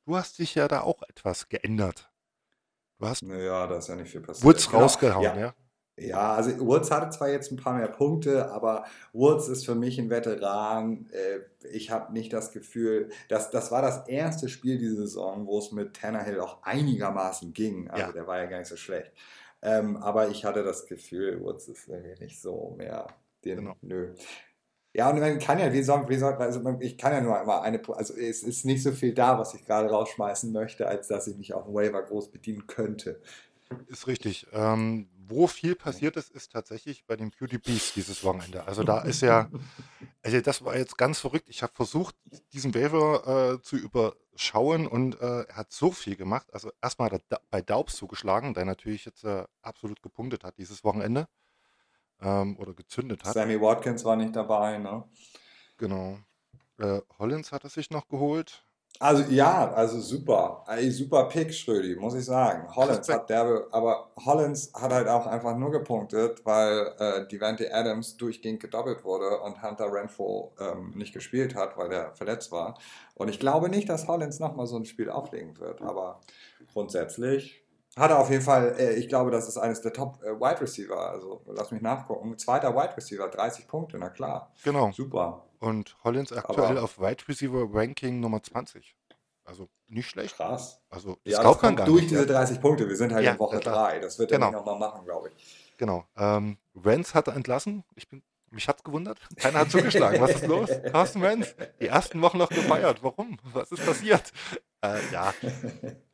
du 0.05 0.17
hast 0.17 0.39
dich 0.41 0.55
ja 0.57 0.67
da 0.67 0.81
auch 0.81 1.03
etwas 1.09 1.49
geändert. 1.49 2.11
Du 2.99 3.07
hast 3.07 3.23
Naja, 3.23 3.67
da 3.67 3.77
ist 3.77 3.89
ja 3.89 3.95
nicht 3.95 4.11
viel 4.11 4.23
passiert. 4.23 4.45
Woods 4.45 4.69
Genau. 4.69 4.83
rausgehauen, 4.83 5.23
Ja. 5.23 5.37
ja? 5.37 5.55
Ja, 5.99 6.35
also 6.35 6.59
Woods 6.67 6.91
hatte 6.91 7.09
zwar 7.11 7.31
jetzt 7.31 7.51
ein 7.51 7.57
paar 7.57 7.73
mehr 7.75 7.89
Punkte, 7.89 8.51
aber 8.51 8.85
Woods 9.15 9.49
ist 9.49 9.65
für 9.65 9.75
mich 9.75 9.99
ein 9.99 10.11
Veteran. 10.11 11.09
Äh, 11.11 11.41
Ich 11.73 11.91
habe 11.91 12.13
nicht 12.13 12.33
das 12.33 12.53
Gefühl, 12.53 13.11
dass 13.29 13.51
das 13.51 13.71
war 13.73 13.81
das 13.83 14.07
erste 14.07 14.49
Spiel 14.49 14.79
diese 14.79 14.97
Saison, 14.97 15.47
wo 15.47 15.59
es 15.59 15.73
mit 15.73 15.95
Tannehill 15.97 16.41
auch 16.41 16.63
einigermaßen 16.63 17.53
ging. 17.55 17.89
Also 17.91 18.09
Ja. 18.09 18.13
der 18.13 18.27
war 18.27 18.39
ja 18.39 18.45
gar 18.47 18.59
nicht 18.59 18.69
so 18.69 18.77
schlecht. 18.77 19.13
Ähm, 19.63 19.97
aber 19.97 20.29
ich 20.29 20.45
hatte 20.45 20.63
das 20.63 20.87
Gefühl, 20.87 21.41
Woods 21.43 21.67
ist 21.69 21.89
irgendwie 21.89 22.23
nicht 22.25 22.41
so 22.43 22.75
mehr 22.77 23.07
den, 23.45 23.57
Genau. 23.59 23.77
nö. 23.81 24.15
Ja, 24.95 25.11
und 25.11 25.21
man 25.21 25.39
kann 25.39 25.59
ja, 25.59 25.73
wie 25.73 25.83
soll, 25.83 26.09
wie 26.09 26.17
soll, 26.19 26.35
also 26.35 26.61
man- 26.61 26.81
ich 26.81 26.99
kann 26.99 27.13
ja 27.13 27.21
nur 27.21 27.41
immer 27.41 27.63
eine, 27.63 27.81
also 27.91 28.15
es 28.15 28.43
ist 28.43 28.65
nicht 28.65 28.83
so 28.83 28.93
viel 28.93 29.15
da, 29.15 29.39
was 29.39 29.55
ich 29.55 29.65
gerade 29.65 29.91
rausschmeißen 29.91 30.53
möchte, 30.53 30.87
als 30.89 31.09
dass 31.09 31.27
ich 31.27 31.37
mich 31.37 31.55
auf 31.55 31.65
dem 31.67 31.75
Waiver 31.75 32.03
groß 32.03 32.31
bedienen 32.31 32.67
könnte. 32.67 33.21
Ist 33.89 34.07
richtig. 34.07 34.47
Ähm, 34.53 35.09
wo 35.29 35.47
viel 35.47 35.75
passiert 35.75 36.17
ist, 36.17 36.31
ist 36.31 36.53
tatsächlich 36.53 37.05
bei 37.07 37.17
den 37.17 37.31
Beasts 37.31 37.95
dieses 37.95 38.25
Wochenende. 38.25 38.67
Also 38.67 38.83
da 38.83 39.01
ist 39.01 39.23
ja, 39.23 39.49
also 40.23 40.41
das 40.41 40.65
war 40.65 40.77
jetzt 40.77 40.97
ganz 40.99 41.21
verrückt. 41.21 41.49
Ich 41.49 41.63
habe 41.63 41.73
versucht, 41.75 42.15
diesen 42.53 42.75
Waiver 42.75 43.55
äh, 43.55 43.63
zu 43.63 43.77
überschauen 43.77 44.87
und 44.87 45.21
äh, 45.21 45.43
er 45.43 45.57
hat 45.57 45.73
so 45.73 45.91
viel 45.91 46.17
gemacht. 46.17 46.47
Also 46.53 46.71
erstmal 46.83 47.11
hat 47.11 47.23
er 47.31 47.41
bei 47.51 47.63
Daubs 47.63 47.97
zugeschlagen, 47.97 48.55
der 48.55 48.65
natürlich 48.65 49.05
jetzt 49.05 49.25
äh, 49.25 49.45
absolut 49.63 50.03
gepunktet 50.03 50.45
hat 50.45 50.59
dieses 50.59 50.85
Wochenende 50.85 51.29
ähm, 52.21 52.57
oder 52.59 52.75
gezündet 52.75 53.25
hat. 53.25 53.35
Sammy 53.35 53.61
Watkins 53.61 54.05
war 54.05 54.17
nicht 54.17 54.35
dabei, 54.35 54.79
ne? 54.79 55.05
Genau. 55.77 56.19
Äh, 56.79 57.01
Hollins 57.19 57.53
hat 57.53 57.65
er 57.65 57.71
sich 57.71 57.91
noch 57.91 58.09
geholt. 58.09 58.65
Also 58.99 59.25
ja, 59.31 59.73
also 59.73 60.01
super. 60.01 60.65
Ey, 60.69 60.91
super 60.91 61.25
Pick, 61.29 61.53
Schrödi, 61.53 61.97
muss 61.97 62.15
ich 62.15 62.25
sagen. 62.25 62.75
Hollins 62.75 63.09
hat 63.09 63.29
derbe, 63.29 63.69
aber 63.71 64.11
Hollins 64.25 64.73
hat 64.75 64.93
halt 64.93 65.09
auch 65.09 65.27
einfach 65.27 65.57
nur 65.57 65.71
gepunktet, 65.71 66.45
weil 66.45 66.95
äh, 66.99 67.27
Devante 67.29 67.73
Adams 67.73 68.17
durchgehend 68.17 68.61
gedoppelt 68.61 69.05
wurde 69.05 69.41
und 69.41 69.63
Hunter 69.63 69.93
Renfro 69.93 70.55
ähm, 70.61 70.93
nicht 70.97 71.13
gespielt 71.13 71.55
hat, 71.55 71.77
weil 71.77 71.93
er 71.93 72.15
verletzt 72.15 72.53
war. 72.53 72.79
Und 73.15 73.29
ich 73.29 73.39
glaube 73.39 73.69
nicht, 73.69 73.89
dass 73.89 74.09
Hollins 74.09 74.41
nochmal 74.41 74.67
so 74.67 74.77
ein 74.77 74.85
Spiel 74.85 75.11
auflegen 75.11 75.59
wird, 75.59 75.83
aber 75.83 76.21
grundsätzlich 76.73 77.63
hat 77.97 78.11
er 78.11 78.19
auf 78.19 78.31
jeden 78.31 78.43
Fall, 78.43 78.75
äh, 78.79 78.95
ich 78.95 79.09
glaube, 79.09 79.31
das 79.31 79.49
ist 79.49 79.57
eines 79.57 79.81
der 79.81 79.93
Top 79.93 80.23
äh, 80.23 80.39
Wide 80.39 80.61
Receiver, 80.61 81.11
also 81.11 81.41
lass 81.47 81.71
mich 81.71 81.81
nachgucken. 81.81 82.37
Zweiter 82.37 82.75
Wide 82.75 82.97
Receiver, 82.97 83.29
30 83.29 83.67
Punkte, 83.67 83.99
na 83.99 84.11
klar. 84.11 84.53
Genau. 84.65 84.91
Super. 84.93 85.46
Und 85.59 85.97
Hollins 86.05 86.33
aktuell 86.33 86.73
Aber 86.73 86.83
auf 86.83 86.99
Wide 86.99 87.29
Receiver 87.29 87.67
Ranking 87.73 88.21
Nummer 88.21 88.43
20. 88.43 88.95
Also 89.45 89.69
nicht 89.89 90.09
schlecht. 90.09 90.37
Krass. 90.37 90.81
Also 90.91 91.19
das 91.25 91.35
ja, 91.35 91.41
glaubt 91.41 91.63
man 91.63 91.77
gar 91.77 91.87
durch 91.87 92.03
nicht. 92.03 92.11
Diese 92.11 92.27
30 92.27 92.61
Punkte. 92.61 92.89
Wir 92.89 92.97
sind 92.97 93.13
halt 93.13 93.25
ja, 93.25 93.33
in 93.33 93.39
Woche 93.39 93.61
3. 93.61 94.01
Das 94.01 94.19
wird 94.19 94.31
genau. 94.31 94.47
er 94.47 94.53
nochmal 94.53 94.79
machen, 94.79 95.05
glaube 95.05 95.31
ich. 95.35 95.77
Genau. 95.79 96.05
Ähm, 96.17 96.59
Renz 96.75 97.15
hat 97.15 97.29
er 97.29 97.37
entlassen. 97.37 97.85
Ich 97.95 98.09
bin, 98.09 98.23
mich 98.51 98.67
es 98.69 98.83
gewundert. 98.83 99.21
Keiner 99.37 99.61
hat 99.61 99.71
zugeschlagen. 99.71 100.21
Was 100.21 100.33
ist 100.33 100.47
los? 100.47 100.71
Carsten 100.93 101.23
Renz, 101.23 101.55
die 101.81 101.87
ersten 101.87 102.21
Wochen 102.23 102.39
noch 102.39 102.49
gefeiert. 102.49 103.03
Warum? 103.03 103.39
Was 103.53 103.71
ist 103.71 103.85
passiert? 103.85 104.33
Äh, 104.83 104.99
ja, 105.13 105.33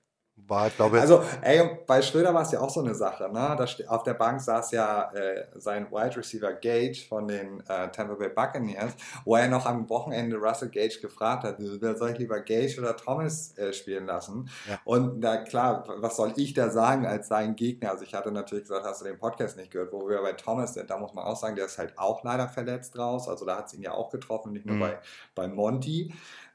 war, 0.49 0.71
glaube 0.71 0.97
ich. 0.97 1.03
Also, 1.03 1.23
ey, 1.41 1.79
bei 1.87 2.03
Schröder 2.03 2.35
war 2.35 2.43
es 2.43 2.53
ja 2.53 2.61
auch 2.61 2.71
so 2.71 2.81
eine 2.81 2.95
Sache. 2.95 3.25
Ne? 3.33 3.57
Da 3.57 3.67
auf 3.89 4.03
der 4.03 4.15
Bank 4.15 4.41
saß 4.41 4.73
ja 4.73 5.11
äh, 5.13 5.47
sein 5.57 5.91
Wide 5.91 6.17
Receiver 6.17 6.53
Gage 6.53 7.05
von 7.09 7.29
den 7.29 7.61
äh, 7.69 7.89
Tampa 7.91 8.15
Bay 8.15 8.29
Buccaneers, 8.29 8.93
wo 9.25 9.37
er 9.37 9.49
noch 9.49 9.67
am 9.67 9.89
Wochenende 9.89 10.37
Russell 10.37 10.69
Gage 10.69 11.01
gefragt 11.01 11.45
hat, 11.45 11.57
soll 11.59 12.11
ich 12.11 12.19
lieber 12.19 12.41
Gage 12.41 12.79
oder 12.79 12.97
Thomas 12.97 13.57
äh, 13.59 13.73
spielen 13.73 14.07
lassen? 14.07 14.49
Ja. 14.69 14.79
Und 14.85 15.21
da 15.21 15.39
klar, 15.39 15.85
was 15.99 16.17
soll 16.17 16.33
ich 16.37 16.55
da 16.55 16.71
sagen 16.71 17.07
als 17.07 17.29
sein 17.29 17.57
Gegner? 17.57 17.91
Also 17.91 18.05
ich 18.05 18.15
hatte 18.15 18.31
natürlich 18.31 18.65
gesagt, 18.65 18.85
hast 18.85 19.01
du 19.01 19.05
den 19.05 19.19
Podcast 19.19 19.57
nicht 19.57 19.71
gehört, 19.71 19.93
wo 19.93 20.09
wir 20.09 20.21
bei 20.23 20.33
Thomas 20.33 20.75
sind, 20.75 20.91
da 20.91 20.99
muss 20.99 21.15
man 21.15 21.25
auch 21.25 21.37
sagen, 21.37 21.57
der 21.57 21.67
ist 21.67 21.79
halt 21.79 21.99
auch 21.99 22.25
leider 22.25 22.49
verletzt 22.49 22.99
raus. 22.99 23.29
Also 23.29 23.45
da 23.45 23.59
hat 23.59 23.67
es 23.67 23.75
ihn 23.75 23.83
ja 23.83 23.93
auch 23.93 24.11
getroffen, 24.11 24.53
nicht 24.53 24.67
nur 24.67 24.77
mhm. 24.77 24.81
bei, 24.81 24.99
bei 25.35 25.49
Monty 25.49 26.13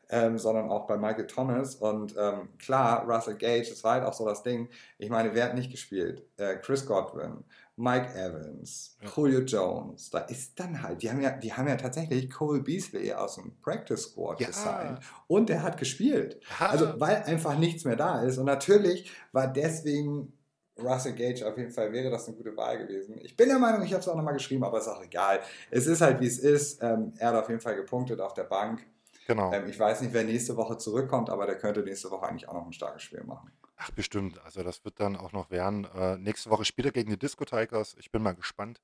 ähm, 0.10 0.38
sondern 0.38 0.70
auch 0.70 0.88
bei 0.88 0.98
Michael 0.98 1.28
Thomas. 1.28 1.76
Und 1.76 2.16
ähm, 2.18 2.50
klar, 2.58 3.06
Russell 3.08 3.36
Gage, 3.36 3.70
das 3.70 3.84
war 3.84 3.94
halt 3.94 4.06
auch 4.06 4.14
so 4.14 4.26
das 4.26 4.44
Ding. 4.44 4.70
Ich 4.98 5.10
meine, 5.10 5.34
wer 5.34 5.46
hat 5.46 5.56
nicht 5.56 5.72
gespielt? 5.72 6.26
Äh, 6.38 6.58
Chris 6.58 6.86
Godwin, 6.86 7.44
Mike 7.76 8.14
Evans, 8.16 8.98
ja. 9.02 9.10
Julio 9.16 9.42
Jones. 9.42 10.10
Da 10.10 10.20
ist 10.20 10.60
dann 10.60 10.82
halt, 10.82 11.02
die 11.02 11.10
haben 11.10 11.22
ja, 11.22 11.32
die 11.32 11.54
haben 11.54 11.68
ja 11.68 11.76
tatsächlich 11.76 12.30
Cole 12.32 12.62
Beasley 12.62 13.14
aus 13.14 13.36
dem 13.36 13.56
Practice 13.62 14.04
Squad 14.04 14.40
ja. 14.40 14.48
gesigned. 14.48 15.00
Und 15.28 15.50
der 15.50 15.64
hat 15.64 15.78
gespielt. 15.78 16.40
Ja. 16.60 16.68
Also, 16.68 17.00
weil 17.00 17.24
einfach 17.24 17.58
nichts 17.58 17.86
mehr 17.86 17.96
da 17.96 18.22
ist. 18.22 18.38
Und 18.38 18.46
natürlich 18.46 19.12
war 19.32 19.48
deswegen 19.48 20.34
Russell 20.80 21.14
Gage 21.14 21.46
auf 21.48 21.58
jeden 21.58 21.72
Fall 21.72 21.92
wäre 21.92 22.10
das 22.10 22.28
eine 22.28 22.38
gute 22.38 22.56
Wahl 22.56 22.78
gewesen. 22.78 23.20
Ich 23.24 23.36
bin 23.36 23.50
der 23.50 23.60
Meinung, 23.60 23.82
ich 23.82 23.94
habe 23.94 24.02
es 24.02 24.08
auch 24.08 24.16
nochmal 24.16 24.36
geschrieben, 24.36 24.64
aber 24.64 24.78
ist 24.78 24.88
auch 24.88 25.04
egal. 25.04 25.40
Es 25.72 25.88
ist 25.88 26.02
halt 26.02 26.20
wie 26.20 26.28
es 26.28 26.40
ist. 26.40 26.82
Ähm, 26.84 27.14
er 27.18 27.30
hat 27.30 27.36
auf 27.36 27.50
jeden 27.50 27.62
Fall 27.62 27.76
gepunktet 27.76 28.22
auf 28.22 28.34
der 28.34 28.44
Bank. 28.44 28.86
Genau. 29.28 29.52
Ähm, 29.54 29.68
ich 29.68 29.78
weiß 29.78 30.02
nicht, 30.02 30.14
wer 30.14 30.24
nächste 30.24 30.56
Woche 30.56 30.78
zurückkommt, 30.78 31.30
aber 31.30 31.46
der 31.46 31.58
könnte 31.58 31.84
nächste 31.84 32.10
Woche 32.10 32.28
eigentlich 32.28 32.48
auch 32.48 32.54
noch 32.54 32.66
ein 32.66 32.72
starkes 32.72 33.04
Spiel 33.04 33.24
machen. 33.26 33.52
Ach, 33.76 33.92
bestimmt. 33.92 34.40
Also 34.44 34.64
das 34.64 34.86
wird 34.86 35.02
dann 35.02 35.18
auch 35.18 35.34
noch 35.34 35.52
werden. 35.52 35.86
Äh, 35.94 36.18
nächste 36.18 36.50
Woche 36.50 36.64
spielt 36.64 36.86
er 36.86 36.92
gegen 36.94 37.10
die 37.10 37.20
Disco 37.20 37.44
Tigers. 37.44 37.96
Ich 38.00 38.10
bin 38.10 38.24
mal 38.24 38.36
gespannt, 38.36 38.82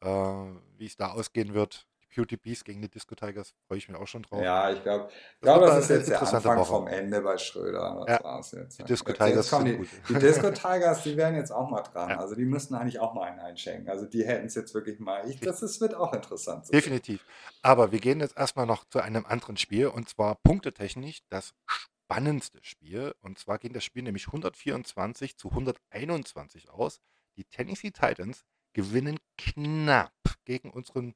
äh, 0.00 0.08
wie 0.08 0.86
es 0.86 0.96
da 0.96 1.12
ausgehen 1.12 1.52
wird. 1.52 1.86
QTPs 2.08 2.64
gegen 2.64 2.80
die 2.80 2.88
Disco 2.88 3.14
Tigers, 3.14 3.54
freue 3.66 3.78
ich 3.78 3.88
mich 3.88 3.96
auch 3.96 4.06
schon 4.06 4.22
drauf. 4.22 4.42
Ja, 4.42 4.70
ich 4.70 4.82
glaube, 4.82 5.08
ich 5.10 5.40
glaub, 5.40 5.60
das, 5.60 5.84
ist 5.84 5.90
jetzt 5.90 6.08
der 6.08 6.20
Anfang 6.20 6.58
Woche. 6.58 6.66
vom 6.66 6.86
Ende 6.86 7.20
bei 7.20 7.36
Schröder. 7.38 8.04
Das 8.06 8.18
ja, 8.18 8.24
war's 8.24 8.52
jetzt. 8.52 8.78
Die 8.78 8.84
Disco 8.84 9.12
Tigers 9.12 9.50
jetzt 9.50 9.64
die, 9.64 9.88
die, 10.08 10.14
Disco 10.14 10.50
Tigers, 10.50 11.02
die 11.02 11.16
werden 11.16 11.36
jetzt 11.36 11.50
auch 11.50 11.68
mal 11.68 11.82
dran. 11.82 12.10
Ja. 12.10 12.18
Also 12.18 12.34
die 12.34 12.44
müssen 12.44 12.74
eigentlich 12.74 13.00
auch 13.00 13.14
mal 13.14 13.24
einen 13.24 13.40
einschenken. 13.40 13.88
Also 13.88 14.06
die 14.06 14.26
hätten 14.26 14.46
es 14.46 14.54
jetzt 14.54 14.74
wirklich 14.74 14.98
mal. 14.98 15.28
Ich, 15.28 15.40
das 15.40 15.62
ist, 15.62 15.80
wird 15.80 15.94
auch 15.94 16.12
interessant. 16.12 16.66
So 16.66 16.72
Definitiv. 16.72 17.24
Aber 17.62 17.92
wir 17.92 18.00
gehen 18.00 18.20
jetzt 18.20 18.36
erstmal 18.36 18.66
noch 18.66 18.84
zu 18.84 19.00
einem 19.00 19.26
anderen 19.26 19.56
Spiel 19.56 19.88
und 19.88 20.08
zwar 20.08 20.36
punktetechnisch 20.36 21.20
das 21.28 21.54
spannendste 21.66 22.58
Spiel. 22.62 23.14
Und 23.20 23.38
zwar 23.38 23.58
geht 23.58 23.76
das 23.76 23.84
Spiel 23.84 24.02
nämlich 24.02 24.26
124 24.28 25.36
zu 25.36 25.50
121 25.50 26.70
aus. 26.70 27.00
Die 27.36 27.44
Tennessee 27.44 27.90
Titans 27.90 28.44
gewinnen 28.72 29.18
knapp 29.36 30.12
gegen 30.44 30.70
unseren 30.70 31.14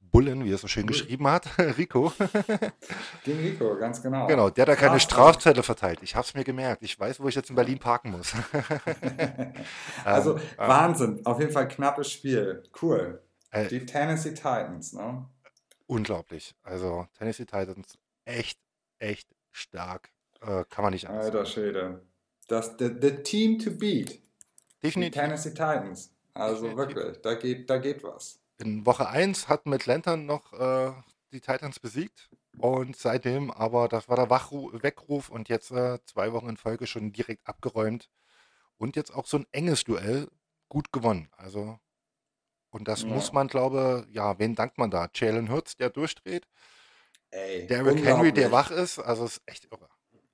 Bullen, 0.00 0.44
wie 0.44 0.52
er 0.52 0.58
so 0.58 0.68
schön 0.68 0.86
geschrieben 0.86 1.28
hat, 1.28 1.46
Rico. 1.78 2.12
Den 3.26 3.38
Rico, 3.38 3.76
ganz 3.76 4.02
genau. 4.02 4.26
Genau, 4.26 4.50
der 4.50 4.66
da 4.66 4.74
keine 4.74 5.00
Strafzettel 5.00 5.62
verteilt. 5.62 6.00
Ich 6.02 6.14
habe 6.14 6.26
es 6.26 6.34
mir 6.34 6.44
gemerkt. 6.44 6.82
Ich 6.82 6.98
weiß, 6.98 7.20
wo 7.20 7.28
ich 7.28 7.34
jetzt 7.34 7.50
in 7.50 7.56
Berlin 7.56 7.78
parken 7.78 8.12
muss. 8.12 8.32
also 10.04 10.36
ähm, 10.36 10.42
Wahnsinn, 10.56 11.26
auf 11.26 11.38
jeden 11.40 11.52
Fall 11.52 11.68
knappes 11.68 12.10
Spiel. 12.10 12.62
Cool. 12.80 13.22
Äh, 13.50 13.68
Die 13.68 13.84
Tennessee 13.84 14.34
Titans, 14.34 14.92
ne? 14.92 15.26
Unglaublich. 15.86 16.54
Also 16.62 17.06
Tennessee 17.18 17.44
Titans, 17.44 17.98
echt, 18.24 18.58
echt 18.98 19.28
stark. 19.52 20.10
Äh, 20.40 20.64
kann 20.70 20.84
man 20.84 20.92
nicht 20.92 21.08
anders 21.08 21.26
Alter 21.26 21.44
Schwede. 21.44 22.02
Das, 22.46 22.76
the, 22.78 22.90
the 23.00 23.22
team 23.22 23.58
to 23.58 23.70
beat. 23.70 24.18
Definitiv. 24.82 25.12
Die 25.12 25.20
Tennessee 25.20 25.50
Titans. 25.50 26.14
Also 26.34 26.68
Definitiv. 26.68 26.96
wirklich, 26.96 27.22
da 27.22 27.34
geht, 27.34 27.68
da 27.68 27.78
geht 27.78 28.02
was 28.02 28.40
in 28.60 28.86
Woche 28.86 29.08
1 29.08 29.48
hat 29.48 29.66
Atlanta 29.66 30.16
noch 30.16 30.52
äh, 30.52 30.92
die 31.32 31.40
Titans 31.40 31.80
besiegt. 31.80 32.30
Und 32.58 32.96
seitdem 32.96 33.50
aber, 33.50 33.88
das 33.88 34.08
war 34.08 34.16
der 34.16 34.30
Wachru 34.30 34.70
Weckruf 34.82 35.28
und 35.28 35.48
jetzt 35.48 35.70
äh, 35.70 35.98
zwei 36.04 36.32
Wochen 36.32 36.48
in 36.48 36.56
Folge 36.56 36.86
schon 36.86 37.12
direkt 37.12 37.46
abgeräumt. 37.46 38.10
Und 38.76 38.96
jetzt 38.96 39.12
auch 39.14 39.26
so 39.26 39.38
ein 39.38 39.46
enges 39.52 39.84
Duell 39.84 40.28
gut 40.68 40.92
gewonnen. 40.92 41.28
Also, 41.36 41.78
und 42.70 42.88
das 42.88 43.02
ja. 43.02 43.08
muss 43.08 43.32
man, 43.32 43.48
glaube 43.48 44.06
ja, 44.10 44.38
wen 44.38 44.54
dankt 44.54 44.78
man 44.78 44.90
da? 44.90 45.08
Jalen 45.14 45.50
Hurts, 45.50 45.76
der 45.76 45.90
durchdreht. 45.90 46.48
Ey, 47.30 47.66
Derrick 47.66 48.04
Henry, 48.04 48.32
der 48.32 48.50
wach 48.52 48.70
ist. 48.70 48.98
Also, 48.98 49.24
ist 49.24 49.42
echt 49.46 49.66
irre. 49.70 49.88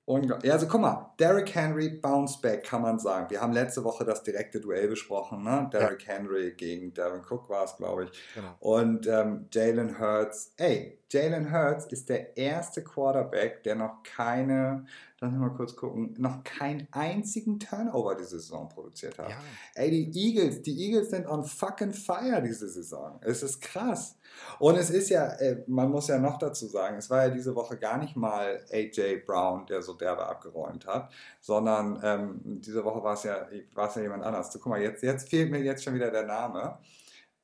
Ja, 0.07 0.51
also 0.51 0.67
guck 0.67 0.81
mal, 0.81 1.15
Derrick 1.19 1.55
Henry 1.55 1.89
bounce 1.89 2.39
back, 2.39 2.63
kann 2.63 2.83
man 2.83 2.99
sagen. 2.99 3.27
Wir 3.31 3.41
haben 3.41 3.53
letzte 3.53 3.83
Woche 3.83 4.05
das 4.05 4.21
direkte 4.21 4.59
Duell 4.59 4.87
besprochen, 4.87 5.43
ne? 5.43 5.67
Derrick 5.73 6.05
ja. 6.05 6.13
Henry 6.13 6.53
gegen 6.55 6.93
Darren 6.93 7.21
Cook 7.27 7.49
war 7.49 7.65
es, 7.65 7.75
glaube 7.75 8.03
ich. 8.05 8.11
Genau. 8.35 8.55
Und 8.59 9.07
ähm, 9.07 9.47
Jalen 9.51 9.99
Hurts, 9.99 10.53
ey, 10.57 10.99
Jalen 11.11 11.51
Hurts 11.51 11.85
ist 11.85 12.09
der 12.09 12.35
erste 12.35 12.83
Quarterback, 12.83 13.63
der 13.63 13.75
noch 13.75 14.01
keine, 14.03 14.85
lass 15.19 15.31
mich 15.31 15.39
mal 15.39 15.49
kurz 15.49 15.75
gucken, 15.75 16.15
noch 16.17 16.43
keinen 16.43 16.87
einzigen 16.91 17.59
Turnover 17.59 18.15
diese 18.15 18.39
Saison 18.39 18.67
produziert 18.67 19.17
hat. 19.19 19.29
Ja. 19.29 19.37
Ey, 19.75 19.91
die 19.91 20.11
Eagles, 20.11 20.63
die 20.63 20.75
Eagles 20.85 21.11
sind 21.11 21.27
on 21.27 21.43
fucking 21.43 21.93
fire 21.93 22.41
diese 22.41 22.67
Saison. 22.67 23.19
Es 23.21 23.43
ist 23.43 23.61
krass. 23.61 24.17
Und 24.59 24.77
es 24.77 24.89
ist 24.89 25.09
ja, 25.09 25.27
äh, 25.35 25.63
man 25.67 25.89
muss 25.89 26.07
ja 26.07 26.17
noch 26.17 26.39
dazu 26.39 26.67
sagen, 26.67 26.97
es 26.97 27.09
war 27.09 27.27
ja 27.27 27.29
diese 27.29 27.55
Woche 27.55 27.77
gar 27.77 27.97
nicht 27.97 28.15
mal 28.15 28.65
AJ 28.71 29.23
Brown, 29.25 29.65
der 29.67 29.81
so 29.81 29.93
derbe 29.93 30.25
abgeräumt 30.25 30.87
hat, 30.87 31.11
sondern 31.39 31.99
ähm, 32.03 32.41
diese 32.61 32.83
Woche 32.83 33.03
war 33.03 33.13
es 33.13 33.23
ja, 33.23 33.47
war 33.73 33.89
es 33.89 33.95
ja 33.95 34.01
jemand 34.01 34.23
anders. 34.23 34.51
So, 34.51 34.59
guck 34.59 34.71
mal, 34.71 34.81
jetzt, 34.81 35.03
jetzt 35.03 35.29
fehlt 35.29 35.51
mir 35.51 35.61
jetzt 35.61 35.83
schon 35.83 35.93
wieder 35.93 36.09
der 36.09 36.25
Name. 36.25 36.79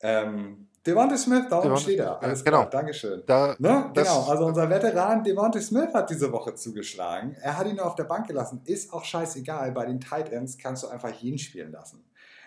Ähm, 0.00 0.68
Devontae 0.86 1.16
Smith, 1.16 1.44
da 1.48 1.60
oben 1.60 1.76
steht 1.76 2.00
er. 2.00 2.20
Alles 2.22 2.44
genau. 2.44 2.60
klar, 2.60 2.70
Dankeschön. 2.70 3.22
Da, 3.26 3.54
ne? 3.58 3.90
Genau, 3.94 4.24
also 4.28 4.46
unser 4.46 4.68
Veteran 4.68 5.22
Devontae 5.22 5.60
Smith 5.60 5.94
hat 5.94 6.10
diese 6.10 6.32
Woche 6.32 6.54
zugeschlagen. 6.54 7.36
Er 7.40 7.56
hat 7.56 7.66
ihn 7.68 7.76
nur 7.76 7.86
auf 7.86 7.94
der 7.94 8.04
Bank 8.04 8.26
gelassen. 8.26 8.62
Ist 8.64 8.92
auch 8.92 9.04
scheißegal. 9.04 9.70
Bei 9.72 9.86
den 9.86 10.00
Tight 10.00 10.32
Ends 10.32 10.58
kannst 10.58 10.82
du 10.82 10.88
einfach 10.88 11.10
jeden 11.10 11.38
spielen 11.38 11.70
lassen. 11.70 12.04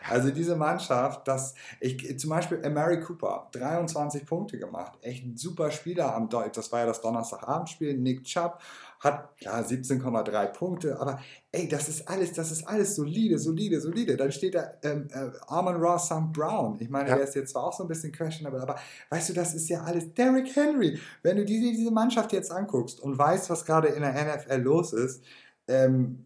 Also 0.08 0.30
diese 0.30 0.56
Mannschaft, 0.56 1.28
das, 1.28 1.56
ich, 1.80 2.20
zum 2.20 2.30
Beispiel 2.30 2.58
Mary 2.70 3.00
Cooper, 3.00 3.48
23 3.54 4.26
Punkte 4.26 4.60
gemacht. 4.60 4.94
Echt 5.02 5.26
ein 5.26 5.36
super 5.36 5.72
Spieler 5.72 6.14
am 6.14 6.30
Deutsch. 6.30 6.56
Das 6.56 6.72
war 6.72 6.82
ja 6.82 6.86
das 6.86 7.02
Donnerstagabendspiel. 7.02 7.98
Nick 7.98 8.24
Chubb 8.24 8.60
hat 9.00 9.30
ja 9.40 9.60
17,3 9.60 10.48
Punkte, 10.48 11.00
aber 11.00 11.20
ey, 11.52 11.68
das 11.68 11.90
ist 11.90 12.08
alles, 12.08 12.34
das 12.34 12.52
ist 12.52 12.68
alles 12.68 12.96
solide, 12.96 13.38
solide, 13.38 13.80
solide. 13.80 14.18
Dann 14.18 14.32
steht 14.32 14.56
da 14.56 14.74
ähm, 14.84 15.08
äh, 15.12 15.30
Armand 15.48 15.82
Ross 15.82 16.06
St. 16.06 16.32
Brown. 16.34 16.78
Ich 16.80 16.90
meine, 16.90 17.10
ja. 17.10 17.16
der 17.16 17.26
ist 17.26 17.36
jetzt 17.36 17.52
zwar 17.52 17.66
auch 17.66 17.74
so 17.74 17.84
ein 17.84 17.88
bisschen 17.88 18.12
questionable, 18.12 18.62
aber 18.62 18.78
weißt 19.10 19.30
du, 19.30 19.34
das 19.34 19.54
ist 19.54 19.70
ja 19.70 19.84
alles 19.84 20.14
Derrick 20.14 20.56
Henry. 20.56 21.00
Wenn 21.24 21.38
du 21.38 21.46
diese, 21.46 21.72
diese 21.72 21.92
Mannschaft 21.92 22.34
jetzt 22.34 22.52
anguckst 22.52 23.00
und 23.00 23.18
weißt, 23.18 23.50
was 23.50 23.66
gerade 23.66 23.90
in 23.90 24.02
der 24.02 24.14
NFL 24.14 24.62
los 24.62 24.94
ist, 24.94 25.24
ähm, 25.68 26.26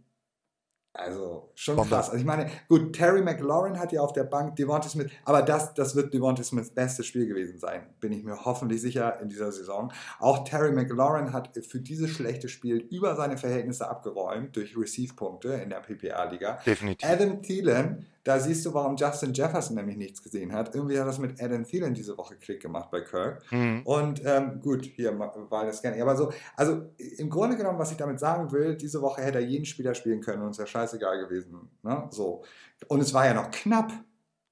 Also 1.00 1.52
schon 1.56 1.78
Bombe. 1.78 1.90
krass. 1.90 2.10
Also 2.10 2.20
ich 2.20 2.26
meine, 2.26 2.50
gut, 2.68 2.94
Terry 2.94 3.22
McLaurin 3.22 3.80
hat 3.80 3.92
ja 3.92 4.02
auf 4.02 4.12
der 4.12 4.26
Bank 4.26 4.56
Devontae 4.58 4.90
Smith, 4.90 5.10
aber 5.24 5.42
das, 5.42 5.74
das 5.74 5.96
wird 5.96 6.14
Devontae 6.14 6.44
Smiths 6.44 6.72
bestes 6.72 7.06
Spiel 7.06 7.26
gewesen 7.26 7.58
sein, 7.58 7.88
bin 8.00 8.12
ich 8.12 8.24
mir 8.24 8.46
hoffentlich 8.46 8.82
sicher 8.82 9.20
in 9.22 9.30
dieser 9.30 9.52
Saison. 9.52 9.92
Auch 10.20 10.44
Terry 10.44 10.72
McLaurin 10.72 11.32
hat 11.32 11.52
für 11.68 11.80
dieses 11.80 12.12
schlechte 12.12 12.50
Spiel 12.50 12.78
über 12.78 13.16
seine 13.16 13.38
Verhältnisse 13.38 13.90
abgeräumt 13.90 14.56
durch 14.56 14.78
Receive-Punkte 14.78 15.54
in 15.54 15.70
der 15.70 15.78
PPA-Liga. 15.78 16.60
Definitiv. 16.66 17.10
Adam 17.10 17.42
Thielen, 17.42 18.06
da 18.24 18.40
siehst 18.40 18.66
du, 18.66 18.74
warum 18.74 18.96
Justin 18.96 19.34
Jefferson 19.34 19.76
nämlich 19.76 19.98
nichts 19.98 20.22
gesehen 20.22 20.54
hat. 20.54 20.76
Irgendwie 20.76 21.00
hat 21.00 21.08
das 21.08 21.20
mit 21.20 21.42
Adam 21.42 21.64
Thielen 21.64 21.94
diese 21.94 22.18
Woche 22.18 22.36
Klick 22.36 22.62
gemacht 22.62 22.92
bei 22.92 23.02
Kirk. 23.02 23.44
Hm. 23.50 23.82
Und 23.86 24.22
ähm, 24.26 24.60
gut, 24.60 24.86
hier 24.86 25.18
war 25.18 25.66
das 25.66 25.82
gerne. 25.82 26.02
Aber 26.02 26.16
so, 26.16 26.32
also 26.56 26.92
im 26.98 27.30
Grunde 27.30 27.56
genommen, 27.58 27.80
was 27.80 27.92
ich 27.92 27.98
damit 27.98 28.20
sagen 28.20 28.52
will, 28.52 28.76
diese 28.76 29.02
Woche 29.02 29.22
hätte 29.22 29.40
er 29.40 29.46
jeden 29.46 29.66
Spieler 29.66 29.96
spielen 29.96 30.22
können 30.22 30.44
und 30.44 30.52
es 30.52 30.58
wäre 30.58 30.68
scheißegal 30.68 31.20
gewesen. 31.20 31.70
Ne? 31.84 32.08
So. 32.12 32.44
Und 32.88 33.02
es 33.02 33.14
war 33.14 33.26
ja 33.26 33.34
noch 33.34 33.52
knapp. 33.52 33.92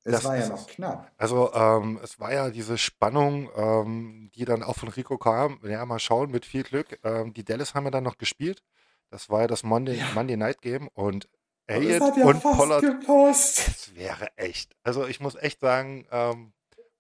Es 0.03 0.13
Das 0.13 0.23
war 0.23 0.38
ja 0.38 0.47
noch 0.47 0.65
knapp. 0.67 1.12
Also 1.17 1.51
ähm, 1.53 1.99
es 2.01 2.17
war 2.17 2.32
ja 2.32 2.49
diese 2.49 2.77
Spannung, 2.77 3.49
ähm, 3.58 4.32
die 4.36 4.45
dann 4.45 4.63
auch 4.63 4.77
von 4.77 4.88
Rico 4.88 5.17
kam. 5.17 5.60
Ja, 5.63 5.86
mal 5.86 5.99
schauen, 5.99 6.32
mit 6.32 6.45
viel 6.45 6.63
Glück. 6.63 6.97
Ähm, 7.03 7.34
die 7.34 7.43
Dallas 7.43 7.75
haben 7.75 7.84
ja 7.84 7.91
dann 7.91 8.06
noch 8.06 8.17
gespielt. 8.17 8.63
Das 9.10 9.30
war 9.30 9.41
ja 9.41 9.47
das 9.47 9.63
Monday, 9.63 9.97
Ja. 9.97 10.06
Monday 10.15 10.38
Night 10.38 10.62
Game 10.62 10.88
und 10.93 11.27
Es 11.69 11.75
Elliott 11.75 12.01
hat 12.01 12.17
ja 12.17 12.25
und 12.25 12.41
fast 12.41 12.58
Pollard, 12.58 12.82
gepasst. 12.82 13.67
das 13.67 13.95
wäre 13.95 14.30
echt. 14.38 14.75
Also 14.84 15.06
ich 15.06 15.19
muss 15.19 15.36
echt 15.36 15.60
sagen, 15.60 16.08
ähm, 16.12 16.53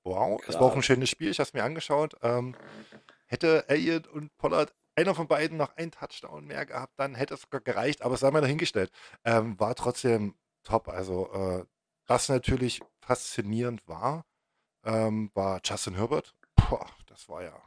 wow, 0.03 0.41
es 0.47 0.55
war 0.55 0.63
auch 0.63 0.75
ein 0.75 0.83
schönes 0.83 1.09
Spiel. 1.09 1.29
Ich 1.31 1.39
habe 1.39 1.47
es 1.47 1.53
mir 1.53 1.63
angeschaut. 1.63 2.15
Ähm, 2.21 2.55
hätte 3.27 3.67
Elliott 3.69 4.07
und 4.07 4.35
Pollard 4.37 4.73
einer 4.95 5.13
von 5.15 5.27
beiden 5.27 5.57
noch 5.57 5.75
einen 5.77 5.91
Touchdown 5.91 6.45
mehr 6.47 6.65
gehabt, 6.65 6.93
dann 6.97 7.13
hätte 7.15 7.35
es 7.35 7.41
sogar 7.41 7.61
gereicht, 7.61 8.01
aber 8.01 8.15
es 8.15 8.21
sei 8.21 8.31
mal 8.31 8.41
dahingestellt. 8.41 8.91
Ähm, 9.23 9.59
war 9.59 9.75
trotzdem 9.75 10.35
top. 10.63 10.87
Also 10.89 11.31
äh, 11.33 11.63
was 12.07 12.29
natürlich 12.29 12.81
faszinierend 12.99 13.87
war, 13.87 14.25
ähm, 14.85 15.29
war 15.33 15.61
Justin 15.63 15.95
Herbert. 15.95 16.33
Boah, 16.55 16.87
das 17.05 17.29
war 17.29 17.43
ja, 17.43 17.53
um 17.53 17.61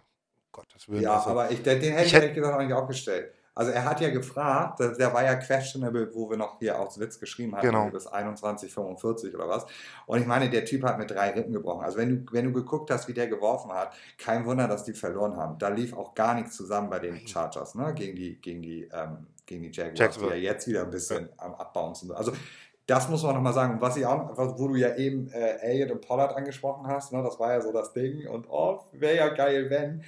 Gottes 0.53 0.89
Willen. 0.89 1.03
Ja, 1.03 1.19
also, 1.19 1.31
aber 1.31 1.51
ich, 1.51 1.63
den, 1.63 1.81
den 1.81 1.93
hätte 1.93 2.03
ich 2.03 2.07
ich 2.09 2.13
hätte- 2.15 2.25
ehrlich 2.27 2.37
gesagt 2.37 2.55
auch 2.55 2.63
nicht 2.63 2.73
aufgestellt. 2.73 3.33
Also 3.61 3.73
er 3.73 3.85
hat 3.85 4.01
ja 4.01 4.09
gefragt, 4.09 4.81
der, 4.81 5.13
war 5.13 5.23
ja 5.23 5.35
questionable, 5.35 6.15
wo 6.15 6.31
wir 6.31 6.39
noch 6.39 6.59
hier 6.61 6.81
aus 6.81 6.99
Witz 6.99 7.21
geschrieben 7.21 7.55
hatten, 7.55 7.67
Genau. 7.67 7.91
bis 7.91 8.07
21, 8.07 8.73
45 8.73 9.35
oder 9.35 9.51
was. 9.51 9.67
Und 10.07 10.19
ich 10.19 10.27
meine, 10.27 10.49
der 10.49 10.65
Typ 10.65 10.83
hat 10.83 10.97
mit 10.97 11.11
drei 11.11 11.29
Rippen 11.33 11.53
gebrochen. 11.53 11.85
Also 11.85 11.99
wenn 11.99 12.25
du, 12.25 12.33
wenn 12.33 12.47
du 12.47 12.53
geguckt 12.53 12.91
hast, 12.91 13.07
wie 13.07 13.13
der 13.13 13.27
geworfen 13.27 13.71
hat, 13.71 13.93
kein 14.17 14.47
Wunder, 14.47 14.67
dass 14.67 14.85
die 14.85 14.95
verloren 14.95 15.37
haben. 15.37 15.59
Da 15.59 15.69
lief 15.69 15.93
auch 15.93 16.15
gar 16.15 16.33
nichts 16.37 16.57
zusammen 16.57 16.89
bei 16.89 17.01
den. 17.01 17.19
Chargers, 17.29 17.75
ne? 17.75 17.93
Gegen 17.93 18.17
die, 18.17 18.41
gegen 18.41 18.63
die, 18.63 18.89
ähm, 18.95 19.27
gegen 19.45 19.63
die 19.63 19.71
Jaguars, 19.71 19.99
Jacksonville. 19.99 20.37
die 20.37 20.43
ja 20.43 20.53
jetzt 20.53 20.67
wieder 20.67 20.85
ein 20.85 20.91
bisschen 20.91 21.29
am 21.37 21.55
Abbauen 21.55 21.95
sind. 21.95 22.13
Also 22.13 22.33
das 22.87 23.11
muss 23.11 23.23
man 23.23 23.35
nochmal 23.35 23.53
sagen. 23.53 23.75
Und 23.75 23.83
was 23.83 23.97
ich 23.99 24.07
auch, 24.07 24.37
wo 24.59 24.69
du 24.69 24.75
ja 24.75 24.97
eben 24.97 25.29
äh, 25.29 25.59
Elliott 25.59 25.91
und 25.91 26.01
Pollard 26.01 26.35
angesprochen 26.35 26.87
hast, 26.87 27.13
ne, 27.13 27.23
das 27.23 27.39
war 27.39 27.53
ja 27.53 27.61
so 27.61 27.73
das 27.73 27.93
Ding. 27.93 28.27
Und 28.27 28.47
oh, 28.49 28.81
wäre 28.93 29.17
ja 29.17 29.29
geil, 29.29 29.69
wenn. 29.69 30.03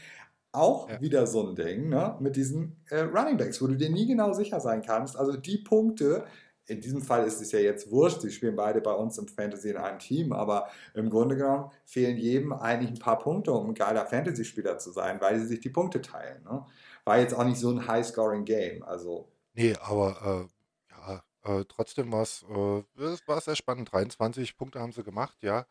Auch 0.53 0.89
Ja. 0.89 1.01
wieder 1.01 1.27
so 1.27 1.49
ein 1.49 1.55
Ding, 1.57 1.89
ne, 1.89 2.17
mit 2.21 2.37
diesen 2.37 2.85
äh, 2.91 3.01
Running 3.01 3.39
Backs, 3.39 3.63
wo 3.63 3.67
du 3.67 3.77
dir 3.77 3.89
nie 3.91 4.07
genau 4.07 4.33
sicher 4.35 4.61
sein 4.61 4.83
kannst. 4.83 5.17
Also 5.17 5.37
die 5.37 5.59
Punkte, 5.59 6.27
in 6.67 6.81
diesem 6.81 7.03
Fall 7.03 7.27
ist 7.27 7.41
es 7.41 7.53
ja 7.53 7.59
jetzt 7.59 7.91
wurscht, 7.91 8.23
die 8.23 8.31
spielen 8.31 8.55
beide 8.57 8.81
bei 8.83 8.93
uns 8.93 9.17
im 9.19 9.29
Fantasy 9.29 9.71
in 9.71 9.77
einem 9.79 9.99
Team, 9.99 10.33
aber 10.33 10.69
im 10.95 11.09
Grunde 11.11 11.37
genommen 11.37 11.71
fehlen 11.87 12.19
jedem 12.19 12.53
eigentlich 12.53 12.91
ein 12.91 12.99
paar 12.99 13.19
Punkte, 13.19 13.53
um 13.53 13.69
ein 13.71 13.75
geiler 13.75 14.07
Fantasy-Spieler 14.07 14.79
zu 14.79 14.93
sein, 14.93 15.21
weil 15.21 15.39
sie 15.41 15.47
sich 15.47 15.61
die 15.61 15.71
Punkte 15.71 16.01
teilen. 16.03 16.43
Ne? 16.45 16.67
War 17.05 17.19
jetzt 17.19 17.35
auch 17.35 17.45
nicht 17.45 17.59
so 17.59 17.71
ein 17.71 17.87
High-Scoring-Game. 17.89 18.83
Also 18.85 19.33
nee, 19.55 19.75
aber 19.81 20.49
äh, 20.91 20.91
ja, 20.91 21.25
äh, 21.61 21.65
trotzdem 21.69 22.13
war 22.13 22.23
es 22.23 22.45
äh, 22.49 22.83
es 23.03 23.27
war 23.29 23.41
sehr 23.41 23.57
spannend. 23.57 23.93
23 23.93 24.57
Punkte 24.57 24.81
haben 24.81 24.93
sie 24.93 25.03
gemacht, 25.05 25.39
ja. 25.43 25.67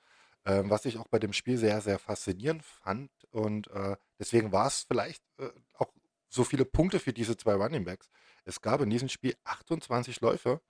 Ähm, 0.45 0.69
was 0.71 0.85
ich 0.85 0.97
auch 0.97 1.07
bei 1.07 1.19
dem 1.19 1.33
Spiel 1.33 1.57
sehr, 1.57 1.81
sehr 1.81 1.99
faszinierend 1.99 2.63
fand. 2.63 3.11
Und 3.31 3.67
äh, 3.69 3.95
deswegen 4.21 4.51
war 4.51 4.67
es 4.67 4.84
vielleicht 4.88 5.23
äh, 5.39 5.49
auch 5.73 5.91
so 6.29 6.43
viele 6.45 6.63
Punkte 6.63 6.99
für 6.99 7.12
diese 7.12 7.36
zwei 7.36 7.55
Running 7.55 7.84
Backs. 7.84 8.10
Es 8.45 8.62
gab 8.62 8.79
in 8.81 8.89
diesem 8.89 9.10
Spiel 9.10 9.36
28 9.43 10.21
Läufe 10.21 10.62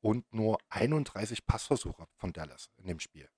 und 0.00 0.32
nur 0.32 0.58
31 0.70 1.44
Passversuche 1.44 2.06
von 2.16 2.32
Dallas 2.32 2.70
in 2.78 2.86
dem 2.86 3.00
Spiel. 3.00 3.28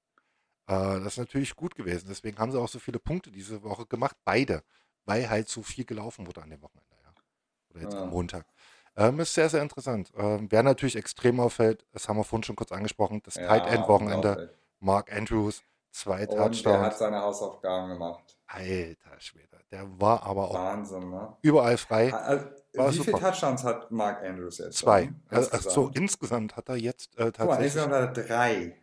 Äh, 0.67 1.01
das 1.01 1.15
ist 1.15 1.19
natürlich 1.19 1.57
gut 1.57 1.75
gewesen. 1.75 2.07
Deswegen 2.09 2.39
haben 2.39 2.53
sie 2.53 2.61
auch 2.61 2.69
so 2.69 2.79
viele 2.79 2.99
Punkte 3.01 3.33
diese 3.33 3.63
Woche 3.63 3.87
gemacht, 3.87 4.17
beide, 4.25 4.63
weil 5.07 5.29
halt 5.29 5.49
so 5.49 5.63
viel 5.63 5.85
gelaufen 5.85 6.27
wurde 6.27 6.43
an 6.43 6.51
dem 6.51 6.63
Wochenende. 6.63 6.95
Ja. 7.03 7.15
Oder 7.71 7.81
jetzt 7.81 7.95
Ja. 7.95 8.03
am 8.03 8.11
Montag. 8.11 8.47
Ähm, 8.95 9.19
ist 9.21 9.33
sehr, 9.33 9.49
sehr 9.49 9.63
interessant. 9.63 10.13
Ähm, 10.15 10.49
wer 10.51 10.63
natürlich 10.63 10.97
extrem 10.97 11.41
auffällt, 11.41 11.87
das 11.93 12.09
haben 12.09 12.19
wir 12.19 12.25
vorhin 12.25 12.45
schon 12.45 12.57
kurz 12.57 12.73
angesprochen, 12.73 13.23
das 13.25 13.35
Tight 13.35 13.67
End 13.67 13.89
Wochenende. 13.89 14.31
unglaublich. 14.33 14.59
Mark 14.81 15.13
Andrews, 15.13 15.63
zwei 15.93 16.27
Und 16.27 16.35
er 16.35 16.45
hat 16.45 16.53
Touchdowns. 16.53 16.99
seine 16.99 17.21
Hausaufgaben 17.23 17.89
gemacht. 17.91 18.37
Alter 18.47 19.19
Schwede, 19.21 19.59
der 19.71 19.87
war 20.01 20.23
aber 20.25 20.51
auch 20.51 20.55
Wahnsinn, 20.55 21.09
ne? 21.11 21.37
überall 21.43 21.79
frei. 21.79 22.13
Also, 22.13 22.47
War 22.75 22.93
wie 22.93 22.99
viele. 22.99 23.19
Touchdowns 23.19 23.65
hat 23.65 23.91
Mark 23.91 24.23
Andrews 24.23 24.59
jetzt? 24.59 24.77
Zwei. 24.79 25.11
Also, 25.29 25.51
ach 25.53 25.61
so, 25.63 25.91
Insgesamt? 25.95 26.57
hat 26.57 26.69
er 26.69 26.77
jetzt 26.77 27.17
äh, 27.19 27.25
Guck 27.27 27.39
mal, 27.39 27.57
tatsächlich. 27.57 27.65
insgesamt 27.67 27.93
hat 27.95 28.19
er 28.19 28.25
drei. 28.25 28.77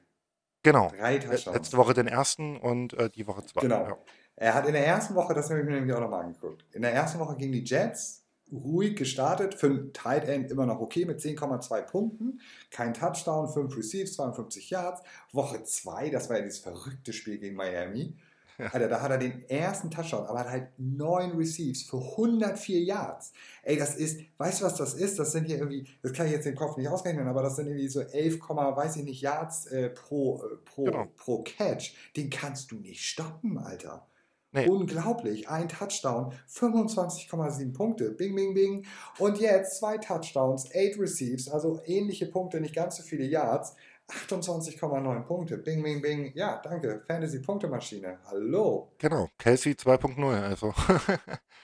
Genau. 0.64 0.92
Drei 0.98 1.14
Le- 1.16 1.20
Touchdowns. 1.20 1.56
Letzte 1.58 1.78
Woche 1.78 1.94
den 1.94 2.08
ersten 2.08 2.58
und 2.58 2.94
äh, 2.94 3.10
die 3.10 3.28
Woche 3.28 3.46
zwei. 3.46 3.62
Genau. 3.62 3.84
Ja. 3.88 3.98
Er 4.36 4.54
hat 4.56 4.66
in 4.68 4.74
der 4.74 4.86
ersten 4.88 5.16
Woche, 5.16 5.34
das 5.34 5.50
habe 5.50 5.60
ich 5.60 5.66
mir 5.66 5.74
nämlich 5.74 5.94
auch 5.96 6.00
nochmal 6.00 6.24
angeguckt, 6.26 6.66
in 6.72 6.82
der 6.82 6.94
ersten 6.94 7.20
Woche 7.20 7.36
gegen 7.36 7.52
die 7.52 7.64
Jets 7.64 8.19
ruhig 8.52 8.96
gestartet, 8.96 9.56
für 9.56 9.68
einen 9.68 9.94
Tight 9.94 10.28
End 10.28 10.52
immer 10.52 10.66
noch 10.66 10.80
okay 10.80 11.06
mit 11.06 11.20
10,2 11.20 11.82
Punkten, 11.84 12.40
kein 12.72 12.94
Touchdown, 12.94 13.48
5 13.48 13.76
Receives, 13.78 14.14
52 14.14 14.70
Yards. 14.70 15.02
Woche 15.34 15.64
2, 15.64 16.10
das 16.10 16.30
war 16.30 16.38
ja 16.38 16.44
dieses 16.44 16.60
verrückte 16.60 17.14
Spiel 17.14 17.38
gegen 17.38 17.56
Miami. 17.56 18.16
Ja. 18.58 18.66
Alter, 18.68 18.90
da 18.90 19.02
hat 19.02 19.12
er 19.12 19.18
den 19.18 19.48
ersten 19.50 19.90
Touchdown, 19.90 20.26
aber 20.26 20.40
hat 20.40 20.50
halt 20.50 20.68
9 20.78 21.32
Receives 21.32 21.84
für 21.84 21.98
104 21.98 22.82
Yards. 22.82 23.32
Ey, 23.64 23.78
das 23.78 23.96
ist, 23.96 24.20
weißt 24.38 24.60
du, 24.60 24.66
was 24.66 24.76
das 24.76 24.96
ist? 24.96 25.18
Das 25.18 25.32
sind 25.32 25.46
hier 25.46 25.60
irgendwie, 25.60 25.88
das 26.02 26.12
kann 26.12 26.26
ich 26.26 26.34
jetzt 26.34 26.46
im 26.46 26.56
Kopf 26.56 26.76
nicht 26.76 26.90
ausrechnen, 26.90 27.26
aber 27.28 27.42
das 27.42 27.56
sind 27.56 27.68
irgendwie 27.68 27.88
so 27.88 28.02
11, 28.02 28.40
weiß 28.42 28.98
ich 28.98 29.04
nicht, 29.04 29.22
Yards 29.22 29.68
äh, 29.68 29.90
pro, 29.90 30.44
äh, 30.44 30.58
pro, 30.66 30.84
Genau. 30.84 31.08
pro 31.16 31.42
Catch. 31.44 31.94
Den 32.18 32.30
kannst 32.30 32.72
du 32.72 32.76
nicht 32.76 33.02
stoppen, 33.02 33.58
Alter. 33.58 34.06
Nee. 34.52 34.68
Unglaublich. 34.68 35.48
Ein 35.48 35.70
Touchdown, 35.70 36.34
25,7 36.50 37.74
Punkte. 37.74 38.12
Bing, 38.12 38.36
bing, 38.36 38.54
bing. 38.54 38.86
Und 39.20 39.40
jetzt 39.40 39.78
zwei 39.78 39.98
Touchdowns, 39.98 40.70
8 40.70 41.00
Receives, 41.00 41.50
also 41.50 41.82
ähnliche 41.86 42.26
Punkte, 42.26 42.60
nicht 42.60 42.74
ganz 42.74 42.98
so 42.98 43.04
viele 43.04 43.26
Yards. 43.26 43.76
28,9 44.10 45.24
Punkte. 45.24 45.58
Bing, 45.58 45.84
bing, 45.84 46.02
bing. 46.02 46.32
Ja, 46.34 46.60
danke. 46.64 47.02
Fantasy-Punktemaschine. 47.06 48.18
Hallo. 48.26 48.92
Genau. 48.98 49.30
Kelsey 49.38 49.74
2.0. 49.74 50.42
Also. 50.42 50.74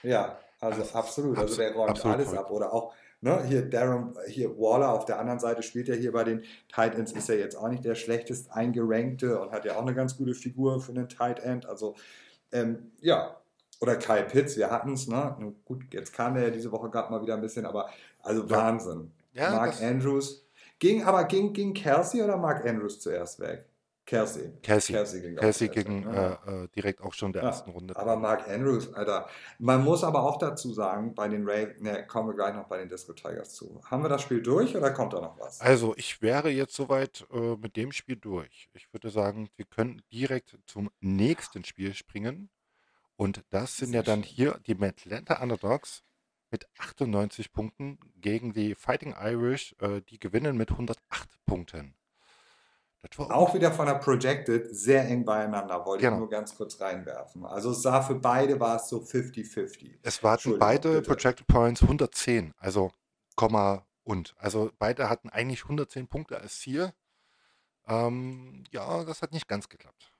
Ja, 0.02 0.38
also 0.60 0.82
absolut. 0.96 1.36
Also 1.36 1.56
der 1.56 1.74
räumt 1.74 2.04
alles 2.04 2.32
ab. 2.32 2.50
Oder 2.50 2.72
auch, 2.72 2.94
ne, 3.20 3.42
hier 3.44 3.68
Darren, 3.68 4.14
hier 4.28 4.56
Waller 4.56 4.92
auf 4.92 5.04
der 5.04 5.18
anderen 5.18 5.40
Seite 5.40 5.62
spielt 5.62 5.88
ja 5.88 5.94
hier 5.94 6.12
bei 6.12 6.22
den 6.22 6.44
Tight 6.72 6.94
Ends, 6.94 7.12
ist 7.12 7.28
ja 7.28 7.34
jetzt 7.34 7.56
auch 7.56 7.68
nicht 7.68 7.84
der 7.84 7.94
schlechtest 7.96 8.52
eingerankte 8.52 9.40
und 9.40 9.50
hat 9.50 9.64
ja 9.64 9.76
auch 9.76 9.82
eine 9.82 9.94
ganz 9.94 10.16
gute 10.16 10.34
Figur 10.34 10.80
für 10.80 10.92
einen 10.92 11.08
Tight 11.08 11.40
End. 11.40 11.66
Also, 11.66 11.96
ähm, 12.52 12.92
ja. 13.00 13.36
Oder 13.80 13.96
Kyle 13.96 14.24
Pitts, 14.24 14.56
wir 14.56 14.70
hatten 14.70 14.94
es, 14.94 15.06
ne? 15.06 15.54
Gut, 15.66 15.82
jetzt 15.92 16.12
kam 16.12 16.34
der 16.34 16.44
ja 16.44 16.50
diese 16.50 16.72
Woche 16.72 16.88
gerade 16.88 17.10
mal 17.10 17.20
wieder 17.20 17.34
ein 17.34 17.42
bisschen, 17.42 17.66
aber 17.66 17.90
also 18.22 18.42
Ja. 18.44 18.50
Wahnsinn. 18.50 19.12
Ja, 19.32 19.50
Mark 19.50 19.82
Andrews. 19.82 20.46
Ging, 20.78 21.04
aber 21.04 21.24
ging, 21.24 21.52
ging 21.52 21.74
Kelsey 21.74 22.22
oder 22.22 22.36
Mark 22.36 22.66
Andrews 22.66 23.00
zuerst 23.00 23.38
weg? 23.40 23.66
Kelsey. 24.06 24.52
Kelsey. 24.62 24.94
Kelsey 24.94 25.36
auch 25.36 25.40
Kelsey 25.40 25.68
gegen 25.68 26.06
weg, 26.06 26.12
ne? 26.12 26.38
äh, 26.46 26.64
äh, 26.64 26.68
direkt 26.68 27.00
auch 27.02 27.12
schon 27.12 27.32
der 27.32 27.42
Ja, 27.42 27.48
ersten 27.48 27.70
Runde. 27.72 27.96
Aber 27.96 28.16
Mark 28.16 28.48
Andrews, 28.48 28.94
Alter. 28.94 29.28
Man 29.58 29.82
muss 29.82 30.04
aber 30.04 30.22
auch 30.22 30.38
dazu 30.38 30.72
sagen, 30.72 31.14
bei 31.14 31.26
den 31.28 31.42
Ravens, 31.48 31.80
ne, 31.80 32.06
kommen 32.06 32.28
wir 32.28 32.34
gleich 32.34 32.54
noch 32.54 32.68
bei 32.68 32.78
den 32.78 32.88
Disco 32.88 33.12
Tigers 33.12 33.54
zu. 33.54 33.82
Haben 33.84 34.04
wir 34.04 34.08
das 34.08 34.22
Spiel 34.22 34.40
durch 34.42 34.76
oder 34.76 34.92
kommt 34.92 35.12
da 35.12 35.20
noch 35.20 35.38
was? 35.40 35.60
Also, 35.60 35.94
ich 35.96 36.22
wäre 36.22 36.50
jetzt 36.50 36.74
soweit 36.76 37.26
äh, 37.32 37.56
mit 37.56 37.76
dem 37.76 37.90
Spiel 37.90 38.16
durch. 38.16 38.68
Ich 38.74 38.92
würde 38.92 39.10
sagen, 39.10 39.48
wir 39.56 39.64
können 39.64 40.00
direkt 40.12 40.56
zum 40.66 40.88
nächsten 41.00 41.64
Spiel 41.64 41.92
springen. 41.94 42.48
Und 43.16 43.44
das 43.50 43.76
sind 43.76 43.88
Sehr 43.88 44.00
ja 44.00 44.02
dann 44.02 44.22
schön. 44.22 44.32
hier 44.32 44.60
die 44.66 44.80
Atlanta 44.80 45.42
Underdogs 45.42 46.04
mit 46.52 46.68
98 46.78 47.52
Punkten 47.52 47.98
gegen 48.14 48.52
die 48.52 48.76
Fighting 48.76 49.16
Irish. 49.18 49.74
Äh, 49.80 50.02
die 50.02 50.20
gewinnen 50.20 50.56
mit 50.56 50.70
108 50.70 51.00
Punkten. 51.44 51.96
Auch 53.18 53.54
wieder 53.54 53.72
von 53.72 53.86
der 53.86 53.94
Projected 53.94 54.74
sehr 54.74 55.06
eng 55.08 55.24
beieinander, 55.24 55.84
wollte 55.86 56.02
Genau. 56.04 56.16
ich 56.16 56.20
nur 56.20 56.28
ganz 56.30 56.54
kurz 56.56 56.80
reinwerfen. 56.80 57.44
Also 57.44 57.70
es 57.70 57.82
sah 57.82 58.02
für 58.02 58.14
beide 58.16 58.58
war 58.60 58.76
es 58.76 58.88
so 58.88 58.98
50-50. 59.00 59.98
Es 60.02 60.18
Entschuldigung, 60.22 60.58
beide 60.58 61.00
bitte. 61.00 61.14
Projected 61.14 61.46
Points 61.46 61.82
110, 61.82 62.54
also 62.58 62.90
Komma 63.36 63.86
und. 64.04 64.34
Also 64.38 64.70
beide 64.78 65.08
hatten 65.08 65.28
eigentlich 65.30 65.62
110 65.64 66.08
Punkte 66.08 66.38
als 66.40 66.58
Ziel. 66.60 66.92
Ähm, 67.86 68.64
ja, 68.70 69.04
das 69.04 69.22
hat 69.22 69.32
nicht 69.32 69.46
ganz 69.48 69.68
geklappt. 69.68 70.12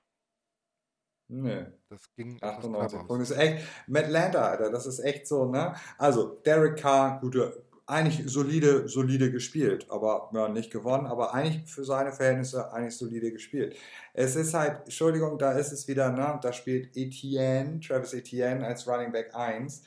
Nee. 1.29 1.65
Das 1.89 2.09
ging 2.15 2.37
etwas 2.37 2.39
knapp 2.39 2.57
98 2.59 2.99
aus. 2.99 3.07
Punkte. 3.07 3.17
Das 3.19 3.29
ist 3.31 3.37
echt, 3.37 3.67
Matt 3.87 4.09
Lander, 4.09 4.45
Alter, 4.49 4.71
das 4.71 4.85
ist 4.85 4.99
echt 4.99 5.27
so, 5.27 5.45
ne? 5.51 5.75
Also, 5.97 6.35
Derek 6.45 6.77
Carr, 6.79 7.19
gute, 7.19 7.66
eigentlich 7.87 8.29
solide, 8.29 8.87
solide 8.87 9.31
gespielt, 9.31 9.87
aber 9.89 10.29
ja, 10.33 10.49
nicht 10.49 10.71
gewonnen, 10.71 11.07
aber 11.07 11.33
eigentlich 11.33 11.71
für 11.71 11.85
seine 11.85 12.11
Verhältnisse 12.11 12.71
eigentlich 12.73 12.97
solide 12.97 13.31
gespielt. 13.31 13.75
Es 14.13 14.35
ist 14.35 14.53
halt, 14.53 14.81
Entschuldigung, 14.83 15.37
da 15.37 15.53
ist 15.53 15.71
es 15.71 15.87
wieder, 15.87 16.11
ne, 16.11 16.37
da 16.41 16.51
spielt 16.51 16.95
Etienne, 16.97 17.79
Travis 17.79 18.13
Etienne 18.13 18.65
als 18.65 18.87
Running 18.87 19.11
Back 19.11 19.33
1 19.33 19.83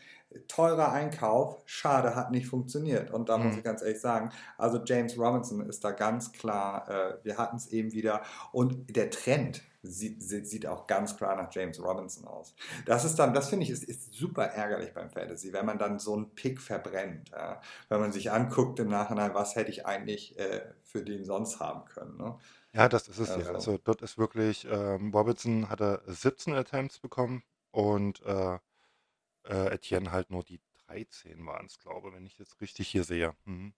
teurer 0.49 0.93
Einkauf, 0.93 1.63
schade, 1.67 2.15
hat 2.15 2.31
nicht 2.31 2.47
funktioniert. 2.47 3.11
Und 3.11 3.29
da 3.29 3.37
mhm. 3.37 3.47
muss 3.47 3.57
ich 3.57 3.65
ganz 3.65 3.83
ehrlich 3.83 4.01
sagen, 4.01 4.31
also 4.59 4.81
James 4.85 5.19
Robinson 5.19 5.69
ist 5.69 5.85
da 5.85 5.91
ganz 5.91 6.33
klar, 6.33 6.89
äh, 6.89 7.25
wir 7.25 7.37
hatten 7.37 7.57
es 7.57 7.69
eben 7.69 7.93
wieder. 7.93 8.23
Und 8.53 8.95
der 8.95 9.11
Trend 9.11 9.63
sieht, 9.83 10.23
sieht 10.23 10.67
auch 10.67 10.87
ganz 10.87 11.17
klar 11.17 11.37
nach 11.37 11.53
James 11.53 11.83
Robinson 11.83 12.27
aus. 12.27 12.55
Das 12.85 13.05
ist 13.05 13.17
dann, 13.17 13.33
das 13.33 13.49
finde 13.49 13.65
ich, 13.65 13.71
ist, 13.71 13.85
ist 13.85 14.13
super 14.13 14.45
ärgerlich 14.45 14.93
beim 14.93 15.11
Fantasy, 15.11 15.53
wenn 15.53 15.67
man 15.67 15.79
dann 15.79 15.99
so 15.99 16.15
einen 16.15 16.35
Pick 16.35 16.61
verbrennt. 16.61 17.31
Ja? 17.31 17.61
Wenn 17.89 18.01
man 18.01 18.13
sich 18.13 18.31
anguckt 18.31 18.79
im 18.79 18.89
Nachhinein, 18.89 19.35
was 19.35 19.57
hätte 19.57 19.71
ich 19.71 19.87
eigentlich 19.87 20.39
äh, 20.39 20.73
für 20.83 21.03
den 21.03 21.25
sonst 21.25 21.61
haben 21.61 21.85
können. 21.87 22.17
Ne? 22.19 22.39
Ja, 22.73 22.89
das 22.89 23.09
ist 23.09 23.19
es 23.19 23.31
also. 23.31 23.47
ja. 23.47 23.55
Also 23.55 23.79
dort 23.79 24.03
ist 24.03 24.19
wirklich, 24.19 24.67
ähm, 24.71 25.13
Robinson 25.13 25.69
hatte 25.69 26.03
17 26.07 26.55
Attempts 26.55 26.99
bekommen 26.99 27.43
und 27.71 28.23
äh, 28.23 28.59
äh, 29.45 29.75
Etienne 29.75 30.13
halt 30.13 30.31
nur 30.31 30.45
die 30.45 30.61
13 30.87 31.45
waren 31.47 31.67
es, 31.67 31.79
glaube 31.79 32.09
ich, 32.09 32.15
wenn 32.15 32.27
ich 32.27 32.39
jetzt 32.39 32.61
richtig 32.61 32.89
hier 32.89 33.05
sehe. 33.05 33.35
Mhm. 33.45 33.73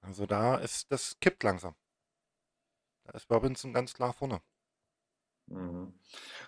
Also 0.00 0.26
da 0.26 0.56
ist, 0.56 0.90
das 0.90 1.18
kippt 1.20 1.42
langsam. 1.42 1.74
Da 3.04 3.12
ist 3.12 3.30
Robinson 3.30 3.72
ganz 3.72 3.94
klar 3.94 4.12
vorne. 4.12 4.40
Mhm. 5.46 5.92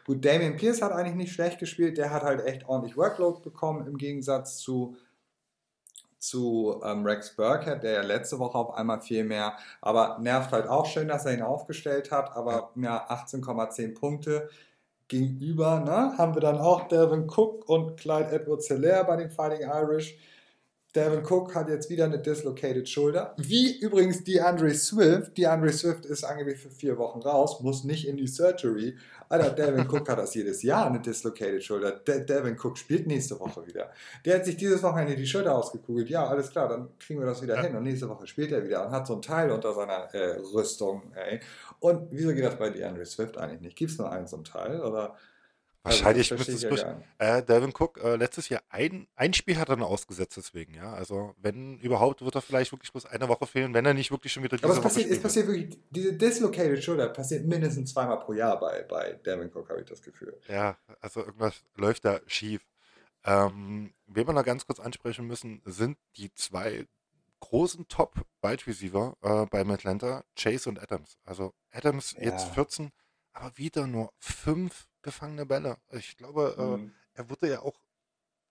Gut, 0.06 0.24
Damien 0.24 0.56
Pierce 0.56 0.82
hat 0.82 0.92
eigentlich 0.92 1.16
nicht 1.16 1.32
schlecht 1.32 1.58
gespielt. 1.58 1.98
Der 1.98 2.10
hat 2.10 2.22
halt 2.22 2.44
echt 2.44 2.66
ordentlich 2.68 2.96
Workload 2.96 3.40
bekommen 3.42 3.86
im 3.86 3.98
Gegensatz 3.98 4.58
zu, 4.58 4.96
zu 6.18 6.80
ähm, 6.84 7.04
Rex 7.04 7.36
Burkhead, 7.36 7.82
der 7.82 7.92
ja 7.92 8.02
letzte 8.02 8.38
Woche 8.38 8.58
auf 8.58 8.74
einmal 8.74 9.00
viel 9.00 9.24
mehr, 9.24 9.56
aber 9.80 10.18
nervt 10.20 10.52
halt 10.52 10.66
auch 10.66 10.86
schön, 10.86 11.08
dass 11.08 11.26
er 11.26 11.34
ihn 11.34 11.42
aufgestellt 11.42 12.10
hat. 12.10 12.34
Aber 12.34 12.72
ja, 12.76 13.08
18,10 13.08 13.94
Punkte 13.94 14.48
gegenüber 15.08 15.80
ne, 15.80 16.16
haben 16.18 16.34
wir 16.34 16.40
dann 16.40 16.58
auch 16.58 16.88
Delvin 16.88 17.28
Cook 17.28 17.68
und 17.68 17.98
Clyde 17.98 18.30
Edwards 18.30 18.68
Hilaire 18.68 19.04
bei 19.04 19.16
den 19.16 19.30
Fighting 19.30 19.68
Irish. 19.68 20.18
Devin 20.94 21.22
Cook 21.22 21.54
hat 21.54 21.68
jetzt 21.68 21.90
wieder 21.90 22.06
eine 22.06 22.18
dislocated 22.18 22.88
Shoulder. 22.88 23.34
Wie 23.36 23.78
übrigens 23.78 24.24
DeAndre 24.24 24.72
Swift. 24.72 25.36
DeAndre 25.36 25.70
Swift 25.70 26.06
ist 26.06 26.24
angeblich 26.24 26.58
für 26.58 26.70
vier 26.70 26.96
Wochen 26.96 27.20
raus, 27.20 27.60
muss 27.60 27.84
nicht 27.84 28.08
in 28.08 28.16
die 28.16 28.26
Surgery. 28.26 28.96
Alter, 29.28 29.50
Devin 29.50 29.86
Cook 29.86 30.08
hat 30.08 30.18
das 30.18 30.34
jedes 30.34 30.62
Jahr, 30.62 30.86
eine 30.86 31.00
dislocated 31.00 31.62
Shoulder. 31.62 31.92
De 31.92 32.24
Devin 32.24 32.56
Cook 32.58 32.78
spielt 32.78 33.06
nächste 33.06 33.38
Woche 33.38 33.66
wieder. 33.66 33.90
Der 34.24 34.36
hat 34.36 34.46
sich 34.46 34.56
dieses 34.56 34.82
Wochenende 34.82 35.14
die 35.14 35.26
Schulter 35.26 35.54
ausgekugelt. 35.54 36.08
Ja, 36.08 36.26
alles 36.26 36.50
klar, 36.50 36.70
dann 36.70 36.88
kriegen 36.98 37.20
wir 37.20 37.26
das 37.26 37.42
wieder 37.42 37.56
ja. 37.56 37.62
hin. 37.64 37.76
Und 37.76 37.82
nächste 37.82 38.08
Woche 38.08 38.26
spielt 38.26 38.52
er 38.52 38.64
wieder 38.64 38.86
und 38.86 38.92
hat 38.92 39.06
so 39.06 39.14
ein 39.14 39.22
Teil 39.22 39.50
unter 39.50 39.74
seiner 39.74 40.14
äh, 40.14 40.38
Rüstung. 40.54 41.02
Ey. 41.14 41.40
Und 41.80 42.08
wieso 42.10 42.32
geht 42.32 42.44
das 42.44 42.56
bei 42.56 42.70
DeAndre 42.70 43.04
Swift 43.04 43.36
eigentlich 43.36 43.60
nicht? 43.60 43.76
Gibt 43.76 43.90
es 43.90 43.98
nur 43.98 44.10
einen 44.10 44.26
so 44.26 44.38
ein 44.38 44.44
Teil? 44.44 44.80
Oder 44.80 45.14
also, 45.88 46.04
Wahrscheinlich 46.04 46.30
müsste 46.30 46.52
es 46.52 46.60
durch. 46.60 46.84
Äh, 47.18 47.42
Devin 47.42 47.72
Cook, 47.76 47.98
äh, 48.02 48.16
letztes 48.16 48.48
Jahr 48.48 48.62
ein, 48.68 49.06
ein 49.16 49.32
Spiel 49.34 49.58
hat 49.58 49.68
er 49.68 49.76
noch 49.76 49.90
ausgesetzt, 49.90 50.36
deswegen, 50.36 50.74
ja. 50.74 50.92
Also, 50.92 51.34
wenn 51.38 51.78
überhaupt, 51.78 52.22
wird 52.22 52.34
er 52.34 52.42
vielleicht 52.42 52.72
wirklich 52.72 52.92
bloß 52.92 53.06
eine 53.06 53.28
Woche 53.28 53.46
fehlen, 53.46 53.74
wenn 53.74 53.84
er 53.86 53.94
nicht 53.94 54.10
wirklich 54.10 54.32
schon 54.32 54.42
wieder 54.42 54.56
diese 54.56 54.66
Aber 54.66 54.76
es 54.76 54.82
passiert, 54.82 55.10
es 55.10 55.20
passiert 55.20 55.46
wirklich, 55.46 55.78
diese 55.90 56.12
dislocated 56.12 56.82
Shoulder 56.82 57.08
passiert 57.08 57.46
mindestens 57.46 57.92
zweimal 57.92 58.18
pro 58.20 58.32
Jahr 58.32 58.58
bei, 58.58 58.82
bei 58.82 59.12
Devin 59.24 59.50
Cook, 59.52 59.68
habe 59.70 59.80
ich 59.80 59.86
das 59.86 60.02
Gefühl. 60.02 60.38
Ja, 60.48 60.76
also 61.00 61.20
irgendwas 61.20 61.62
läuft 61.76 62.04
da 62.04 62.20
schief. 62.26 62.62
Ähm, 63.24 63.92
wen 64.06 64.26
wir 64.26 64.32
noch 64.32 64.44
ganz 64.44 64.66
kurz 64.66 64.80
ansprechen 64.80 65.26
müssen, 65.26 65.60
sind 65.64 65.98
die 66.16 66.32
zwei 66.34 66.86
großen 67.40 67.88
Top-Wide 67.88 68.66
Receiver 68.66 69.16
äh, 69.22 69.46
beim 69.46 69.70
Atlanta, 69.70 70.24
Chase 70.36 70.68
und 70.68 70.80
Adams. 70.80 71.18
Also 71.24 71.54
Adams 71.70 72.12
ja. 72.12 72.24
jetzt 72.24 72.48
14, 72.54 72.90
aber 73.32 73.56
wieder 73.56 73.86
nur 73.86 74.12
fünf 74.18 74.87
gefangene 75.02 75.46
Bälle. 75.46 75.76
Ich 75.92 76.16
glaube, 76.16 76.54
äh, 76.58 76.62
mhm. 76.62 76.88
äh, 76.88 77.18
er 77.18 77.30
wurde 77.30 77.50
ja 77.50 77.60
auch 77.62 77.80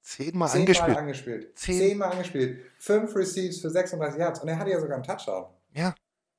zehnmal 0.01 0.49
Zehn 0.49 0.61
angespielt. 0.61 0.97
Angespielt. 0.97 1.59
Zehn. 1.59 1.77
Zehnmal 1.79 2.11
angespielt. 2.11 2.65
Fünf 2.79 3.15
Receives 3.15 3.61
für 3.61 3.69
36 3.69 4.19
Yards 4.19 4.39
und 4.39 4.47
er 4.47 4.57
hatte 4.57 4.71
ja 4.71 4.79
sogar 4.79 4.95
einen 4.95 5.03
Touchdown. 5.03 5.47
Ja, 5.73 5.95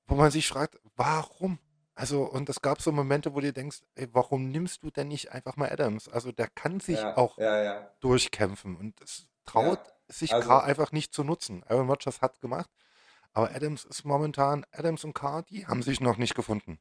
wo 0.07 0.15
man 0.15 0.31
sich 0.31 0.49
fragt, 0.49 0.79
warum? 0.97 1.59
Also, 1.95 2.23
und 2.23 2.49
es 2.49 2.63
gab 2.63 2.81
so 2.81 2.93
Momente, 2.93 3.35
wo 3.35 3.41
du 3.41 3.53
denkst, 3.53 3.81
ey, 3.97 4.09
warum 4.13 4.51
nimmst 4.51 4.85
du 4.85 4.91
denn 4.91 5.09
nicht 5.09 5.33
einfach 5.33 5.57
mal 5.57 5.71
Adams? 5.71 6.09
Also, 6.09 6.33
der 6.33 6.49
kann 6.49 6.81
sich 6.81 6.99
ja, 6.99 7.17
auch 7.17 7.37
ja, 7.39 7.63
ja. 7.63 7.91
durchkämpfen 8.01 8.77
und 8.77 9.01
es 9.01 9.27
traut 9.45 9.81
sich 10.07 10.33
also, 10.33 10.51
einfach 10.51 10.93
nicht 10.93 11.13
zu 11.13 11.25
nutzen. 11.25 11.65
Aaron 11.67 11.89
Rodgers 11.89 12.23
hat 12.23 12.41
gemacht, 12.41 12.71
aber 13.33 13.55
Adams 13.55 13.85
ist 13.85 14.05
momentan, 14.05 14.65
Adams 14.71 15.05
und 15.05 15.13
Carr, 15.13 15.43
die 15.43 15.67
haben 15.67 15.83
sich 15.83 16.01
noch 16.01 16.17
nicht 16.19 16.35
gefunden. 16.35 16.79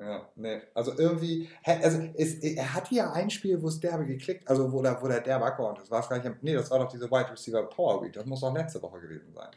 Ja, 0.00 0.26
nee. 0.34 0.62
Also 0.74 0.92
irgendwie, 0.96 1.48
also 1.64 2.00
es, 2.14 2.34
er 2.36 2.74
hatte 2.74 2.94
ja 2.94 3.12
ein 3.12 3.28
Spiel, 3.28 3.60
wo 3.62 3.68
es 3.68 3.80
derbe 3.80 4.06
geklickt, 4.06 4.48
also 4.48 4.72
wo 4.72 4.80
der, 4.80 5.00
wo 5.02 5.08
der 5.08 5.20
derbe 5.20 5.44
Akkord, 5.44 5.78
das 5.78 5.90
war 5.90 6.00
es 6.00 6.08
gar 6.08 6.18
nicht, 6.18 6.42
nee, 6.42 6.54
das 6.54 6.70
war 6.70 6.78
doch 6.78 6.88
diese 6.88 7.10
Wide 7.10 7.30
Receiver 7.30 7.62
Power 7.64 8.02
Week, 8.02 8.12
das 8.12 8.24
muss 8.24 8.40
doch 8.40 8.54
letzte 8.54 8.80
Woche 8.80 9.00
gewesen 9.00 9.32
sein. 9.34 9.48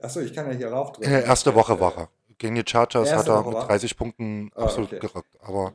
Achso, 0.00 0.20
ich 0.20 0.34
kann 0.34 0.50
ja 0.50 0.56
hier 0.56 0.72
raufdrücken. 0.72 1.12
Äh, 1.12 1.24
erste 1.24 1.54
Woche 1.54 1.78
war 1.78 1.96
er. 1.96 2.08
Gegen 2.38 2.56
die 2.56 2.64
Chargers 2.66 3.12
hat 3.12 3.28
er 3.28 3.44
mit 3.44 3.54
30 3.54 3.96
Punkten 3.96 4.50
ah, 4.56 4.64
absolut 4.64 4.92
okay. 4.92 4.98
gerückt, 4.98 5.38
aber 5.40 5.74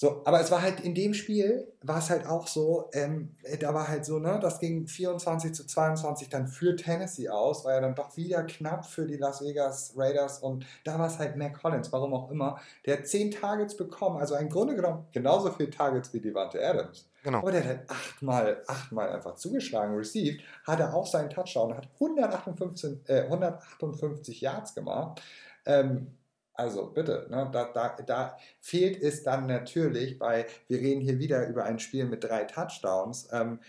so, 0.00 0.22
aber 0.24 0.40
es 0.40 0.52
war 0.52 0.62
halt 0.62 0.78
in 0.78 0.94
dem 0.94 1.12
Spiel, 1.12 1.72
war 1.82 1.98
es 1.98 2.08
halt 2.08 2.24
auch 2.24 2.46
so, 2.46 2.88
ähm, 2.92 3.34
da 3.58 3.74
war 3.74 3.88
halt 3.88 4.04
so, 4.04 4.20
ne, 4.20 4.38
das 4.40 4.60
ging 4.60 4.86
24 4.86 5.52
zu 5.52 5.66
22 5.66 6.28
dann 6.28 6.46
für 6.46 6.76
Tennessee 6.76 7.28
aus, 7.28 7.64
war 7.64 7.72
ja 7.72 7.80
dann 7.80 7.96
doch 7.96 8.16
wieder 8.16 8.44
knapp 8.44 8.86
für 8.86 9.06
die 9.06 9.16
Las 9.16 9.42
Vegas 9.42 9.94
Raiders 9.96 10.38
und 10.38 10.64
da 10.84 11.00
war 11.00 11.08
es 11.08 11.18
halt 11.18 11.34
Mac 11.34 11.60
Collins, 11.60 11.90
warum 11.90 12.14
auch 12.14 12.30
immer, 12.30 12.60
der 12.86 12.98
hat 12.98 13.08
10 13.08 13.32
Targets 13.32 13.76
bekommen, 13.76 14.18
also 14.18 14.36
im 14.36 14.48
Grunde 14.48 14.76
genommen 14.76 15.08
genauso 15.10 15.50
viele 15.50 15.70
Targets 15.70 16.14
wie 16.14 16.20
Devante 16.20 16.64
Adams. 16.64 17.08
Genau. 17.24 17.38
Aber 17.38 17.50
der 17.50 17.62
hat 17.62 17.68
halt 17.68 17.90
achtmal, 17.90 18.62
achtmal 18.68 19.10
einfach 19.10 19.34
zugeschlagen, 19.34 19.96
received, 19.96 20.44
hatte 20.62 20.94
auch 20.94 21.08
seinen 21.08 21.28
Touchdown, 21.28 21.76
hat 21.76 21.88
158, 21.94 22.98
äh, 23.08 23.22
158 23.22 24.42
Yards 24.42 24.76
gemacht. 24.76 25.20
Ähm, 25.66 26.12
also 26.58 26.86
bitte, 26.86 27.26
ne, 27.30 27.48
da, 27.52 27.66
da, 27.72 27.96
da 28.04 28.36
fehlt 28.60 29.00
es 29.00 29.22
dann 29.22 29.46
natürlich 29.46 30.18
bei, 30.18 30.46
wir 30.66 30.78
reden 30.78 31.00
hier 31.00 31.18
wieder 31.20 31.46
über 31.46 31.64
ein 31.64 31.78
Spiel 31.78 32.04
mit 32.04 32.24
drei 32.24 32.44
Touchdowns. 32.44 33.28
Ähm, 33.32 33.60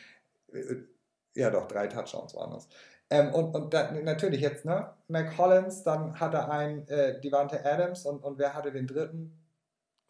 äh, 0.52 0.76
ja, 1.36 1.52
doch, 1.52 1.68
drei 1.68 1.86
Touchdowns 1.88 2.34
waren 2.34 2.52
das. 2.52 2.68
Ähm, 3.12 3.34
und 3.34 3.54
und 3.56 3.74
dann, 3.74 4.04
natürlich 4.04 4.42
jetzt, 4.42 4.66
ne? 4.66 4.92
Mac 5.08 5.38
Hollins, 5.38 5.84
dann 5.84 6.20
hat 6.20 6.34
er 6.34 6.52
einen 6.52 6.88
äh, 6.88 7.22
Devante 7.22 7.64
Adams 7.64 8.06
und, 8.06 8.24
und 8.24 8.40
wer 8.40 8.56
hatte 8.56 8.72
den 8.72 8.88
dritten? 8.88 9.40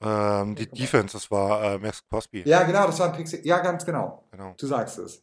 Ähm, 0.02 0.56
die 0.56 0.68
Defense, 0.68 1.14
das 1.14 1.30
war 1.30 1.74
äh, 1.74 1.78
Max 1.80 2.02
Crosby. 2.08 2.44
Ja, 2.46 2.64
genau, 2.64 2.86
das 2.86 2.98
war 3.00 3.08
ein 3.08 3.16
Pixie. 3.18 3.42
Ja, 3.44 3.60
ganz 3.60 3.86
genau. 3.86 4.24
genau. 4.32 4.54
Du 4.58 4.68
sagst 4.68 5.00
es. 5.00 5.22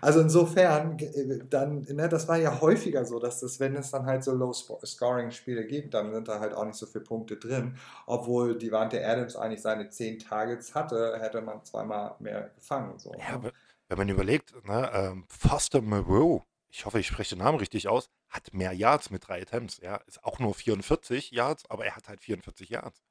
Also 0.00 0.20
insofern, 0.20 0.98
äh, 0.98 1.40
dann, 1.48 1.82
ne, 1.82 2.08
das 2.08 2.28
war 2.28 2.36
ja 2.36 2.60
häufiger 2.60 3.04
so, 3.04 3.18
dass 3.18 3.40
das, 3.40 3.60
wenn 3.60 3.76
es 3.76 3.90
dann 3.90 4.06
halt 4.06 4.24
so 4.24 4.32
Low-Scoring-Spiele 4.32 5.66
gibt, 5.66 5.94
dann 5.94 6.12
sind 6.12 6.28
da 6.28 6.40
halt 6.40 6.54
auch 6.54 6.64
nicht 6.64 6.76
so 6.76 6.86
viele 6.86 7.04
Punkte 7.04 7.36
drin. 7.36 7.76
Obwohl 8.06 8.56
Devante 8.58 9.04
Adams 9.06 9.36
eigentlich 9.36 9.62
seine 9.62 9.90
10 9.90 10.18
Targets 10.20 10.74
hatte, 10.74 11.18
hätte 11.20 11.40
man 11.42 11.64
zweimal 11.64 12.16
mehr 12.18 12.50
gefangen. 12.54 12.98
So, 12.98 13.12
ja, 13.18 13.38
ne? 13.38 13.52
wenn 13.88 13.98
man 13.98 14.08
überlegt, 14.08 14.54
ne, 14.66 14.90
ähm, 14.94 15.24
Foster 15.28 15.82
Moreau, 15.82 16.44
ich 16.70 16.86
hoffe, 16.86 16.98
ich 16.98 17.06
spreche 17.06 17.36
den 17.36 17.44
Namen 17.44 17.58
richtig 17.58 17.88
aus, 17.88 18.08
hat 18.28 18.54
mehr 18.54 18.72
Yards 18.72 19.10
mit 19.10 19.28
drei 19.28 19.42
Attempts. 19.42 19.78
Ja, 19.82 19.96
ist 20.06 20.24
auch 20.24 20.38
nur 20.38 20.54
44 20.54 21.30
Yards, 21.30 21.68
aber 21.68 21.84
er 21.84 21.96
hat 21.96 22.08
halt 22.08 22.20
44 22.20 22.70
Yards. 22.70 23.02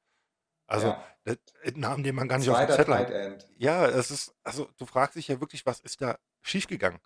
Also 0.72 0.86
ja. 0.86 1.04
ein 1.26 1.80
Namen, 1.80 2.02
den 2.02 2.14
man 2.14 2.28
gar 2.28 2.38
nicht 2.38 2.46
Zweiter 2.46 2.72
auf 2.72 2.84
dem 2.84 2.94
Zettel 2.94 2.94
hat. 2.94 3.48
Ja, 3.58 3.86
es 3.86 4.10
ist, 4.10 4.34
also 4.42 4.68
du 4.78 4.86
fragst 4.86 5.16
dich 5.16 5.28
ja 5.28 5.38
wirklich, 5.38 5.66
was 5.66 5.80
ist 5.80 6.00
da 6.00 6.16
schiefgegangen. 6.40 6.98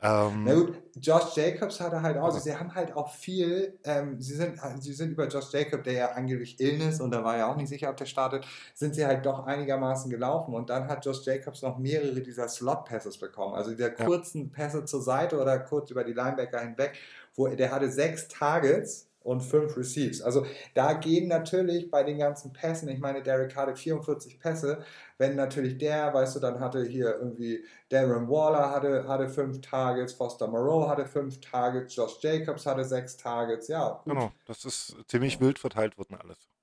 Ähm, 0.00 0.44
Na 0.44 0.54
gut, 0.54 0.82
Josh 0.96 1.36
Jacobs 1.36 1.80
hatte 1.80 2.02
halt 2.02 2.16
auch, 2.16 2.24
also 2.24 2.38
sie 2.38 2.54
haben 2.54 2.74
halt 2.74 2.96
auch 2.96 3.10
viel, 3.14 3.78
ähm, 3.84 4.20
sie, 4.20 4.34
sind, 4.34 4.58
sie 4.80 4.92
sind 4.92 5.12
über 5.12 5.28
Josh 5.28 5.52
Jacobs, 5.52 5.84
der 5.84 5.92
ja 5.92 6.08
angeblich 6.12 6.58
Illness 6.60 7.00
und 7.00 7.10
da 7.10 7.22
war 7.22 7.36
ja 7.36 7.50
auch 7.50 7.56
nicht 7.56 7.68
sicher, 7.68 7.90
ob 7.90 7.96
der 7.96 8.06
startet, 8.06 8.46
sind 8.74 8.94
sie 8.94 9.06
halt 9.06 9.24
doch 9.24 9.46
einigermaßen 9.46 10.10
gelaufen 10.10 10.54
und 10.54 10.68
dann 10.68 10.88
hat 10.88 11.06
Josh 11.06 11.24
Jacobs 11.24 11.62
noch 11.62 11.78
mehrere 11.78 12.20
dieser 12.20 12.48
Slot-Passes 12.48 13.18
bekommen, 13.18 13.54
also 13.54 13.70
dieser 13.70 13.90
kurzen 13.90 14.50
Pässe 14.50 14.84
zur 14.84 15.00
Seite 15.00 15.40
oder 15.40 15.58
kurz 15.58 15.90
über 15.90 16.04
die 16.04 16.12
Linebacker 16.12 16.60
hinweg, 16.60 16.98
wo 17.34 17.46
der 17.48 17.70
hatte 17.70 17.90
sechs 17.90 18.28
Targets 18.28 19.08
und 19.24 19.40
fünf 19.40 19.76
Receives. 19.76 20.22
Also 20.22 20.46
da 20.74 20.92
gehen 20.92 21.28
natürlich 21.28 21.90
bei 21.90 22.04
den 22.04 22.18
ganzen 22.18 22.52
Pässen, 22.52 22.88
ich 22.88 23.00
meine, 23.00 23.22
Derek 23.22 23.56
hatte 23.56 23.74
44 23.74 24.38
Pässe, 24.38 24.84
wenn 25.18 25.34
natürlich 25.34 25.78
der, 25.78 26.12
weißt 26.12 26.36
du, 26.36 26.40
dann 26.40 26.60
hatte 26.60 26.84
hier 26.84 27.16
irgendwie 27.16 27.64
Darren 27.88 28.28
Waller 28.28 28.70
hatte, 28.70 29.08
hatte 29.08 29.28
fünf 29.28 29.60
Targets, 29.62 30.12
Foster 30.12 30.46
Moreau 30.46 30.88
hatte 30.88 31.06
fünf 31.06 31.40
Targets, 31.40 31.96
Josh 31.96 32.18
Jacobs 32.20 32.66
hatte 32.66 32.84
sechs 32.84 33.16
Targets, 33.16 33.68
ja. 33.68 34.00
Gut. 34.04 34.12
Genau, 34.12 34.32
das 34.46 34.64
ist 34.64 34.96
ziemlich 35.08 35.40
wild 35.40 35.58
verteilt 35.58 35.96
worden 35.98 36.16
alles. 36.20 36.53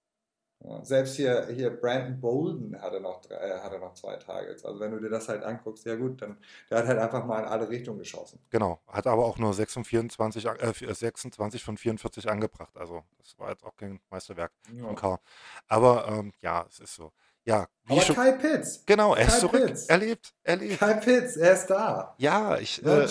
Selbst 0.84 1.16
hier, 1.16 1.47
hier 1.47 1.72
Brandon 1.72 2.20
Bolden 2.20 2.80
hatte 2.80 3.01
noch, 3.01 3.22
äh, 3.32 3.59
hatte 3.62 3.80
noch 3.80 3.95
zwei 3.95 4.16
Targets. 4.18 4.64
Also 4.64 4.80
wenn 4.80 4.91
du 4.91 4.99
dir 4.99 5.09
das 5.09 5.28
halt 5.28 5.43
anguckst, 5.43 5.86
ja 5.86 5.95
gut, 5.95 6.22
dann 6.22 6.38
der 6.70 6.80
hat 6.80 6.88
halt 6.88 6.99
einfach 6.99 7.26
mal 7.26 7.39
in 7.39 7.45
alle 7.45 7.68
Richtungen 7.68 7.97
geschossen. 7.97 8.39
Genau, 8.51 8.80
hat 8.88 9.07
aber 9.07 9.26
auch 9.26 9.39
nur 9.39 9.53
6 9.53 9.74
von 9.74 9.84
24, 9.86 10.45
äh, 10.45 10.93
26 10.93 11.64
von 11.64 11.78
44 11.78 12.30
angebracht. 12.30 12.78
Also 12.78 13.03
das 13.18 13.38
war 13.39 13.49
jetzt 13.49 13.64
auch 13.64 13.76
kein 13.76 13.99
Meisterwerk 14.12 14.51
Ja. 14.76 14.84
von 14.86 14.95
Carr. 14.95 15.20
Aber 15.68 16.07
ähm, 16.07 16.32
ja, 16.41 16.66
es 16.70 16.80
ist 16.80 16.95
so. 16.95 17.12
Ja, 17.43 17.66
wie 17.86 17.93
Aber 17.93 18.01
schon, 18.01 18.16
Kyle 18.16 18.38
Pitts, 18.38 18.86
genau, 18.86 19.16
er 19.16 19.26
ist 19.26 19.39
Kyle 19.39 19.39
zurück. 19.39 19.66
Pitts. 19.66 19.86
Er 19.88 19.97
lebt, 19.97 20.34
er 20.43 20.55
lebt. 20.57 20.78
Kyle 20.80 20.99
Pitts, 21.03 21.38
er 21.38 21.53
ist 21.53 21.68
da. 21.68 22.16
Ja, 22.20 22.57
ich 22.59 22.86
äh, 22.86 23.07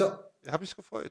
habe 0.48 0.61
mich 0.61 0.76
gefreut. 0.76 1.11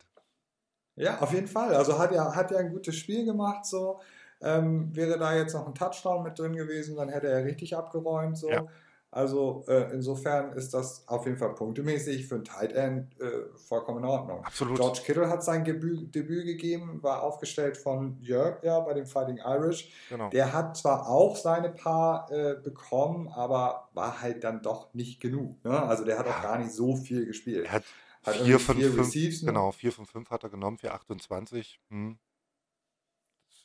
Ja, 0.96 1.20
auf 1.20 1.34
jeden 1.34 1.48
Fall. 1.48 1.76
Also 1.76 1.98
hat 1.98 2.14
ja, 2.14 2.34
hat 2.34 2.52
ja 2.52 2.58
ein 2.58 2.72
gutes 2.72 2.96
Spiel 2.96 3.26
gemacht. 3.26 3.66
So 3.66 4.00
ähm, 4.42 4.96
wäre 4.96 5.18
da 5.18 5.36
jetzt 5.36 5.54
noch 5.54 5.68
ein 5.68 5.76
Touchdown 5.76 6.24
mit 6.24 6.38
drin 6.40 6.56
gewesen, 6.56 6.96
dann 6.96 7.10
hätte 7.10 7.28
er 7.28 7.46
richtig 7.46 7.76
abgeräumt. 7.76 8.38
So. 8.38 8.50
Ja. 8.50 8.66
Also 9.12 9.66
äh, 9.68 9.92
insofern 9.92 10.54
ist 10.54 10.72
das 10.76 11.08
auf 11.08 11.26
jeden 11.26 11.38
Fall 11.38 11.56
punktemäßig 11.56 12.28
für 12.28 12.36
ein 12.36 12.44
Tight 12.44 12.74
End 12.74 13.20
äh, 13.20 13.58
vollkommen 13.58 14.04
in 14.04 14.06
Ordnung. 14.06 14.46
Absolut. 14.46 14.78
George 14.78 15.02
Kittle 15.04 15.28
hat 15.28 15.44
sein 15.44 15.64
Debüt, 15.64 16.14
Debüt 16.14 16.46
gegeben, 16.46 17.02
war 17.02 17.24
aufgestellt 17.24 17.76
von 17.76 18.18
Jörg 18.22 18.64
ja 18.64 18.80
bei 18.82 18.94
den 18.94 19.08
Fighting 19.08 19.38
Irish. 19.38 19.92
Genau. 20.10 20.30
Der 20.30 20.54
hat 20.54 20.78
zwar 20.78 21.10
auch 21.10 21.36
seine 21.36 21.70
paar 21.70 22.32
äh, 22.32 22.56
bekommen, 22.64 23.28
aber 23.30 23.90
war 23.96 24.22
halt 24.22 24.44
dann 24.44 24.62
doch 24.62 24.94
nicht 24.94 25.20
genug. 25.20 25.64
Ne? 25.66 25.82
Also 25.82 26.06
der 26.06 26.20
hat 26.20 26.28
auch 26.28 26.44
gar 26.44 26.60
nicht 26.60 26.72
so 26.72 26.96
viel 26.96 27.26
gespielt. 27.26 27.66
Er 27.66 27.72
hat 27.72 27.84
Hat 28.24 28.36
4 28.36 28.46
irgendwie 28.46 28.64
von 28.64 28.76
vier 28.76 28.92
5, 28.92 29.00
Receives 29.00 29.42
nur. 29.42 29.54
genau, 29.54 29.72
4 29.72 29.92
von 29.92 30.06
5 30.06 30.30
hat 30.30 30.44
er 30.44 30.50
genommen 30.50 30.78
für 30.78 30.94
28. 30.94 31.80
Hm. 31.90 32.20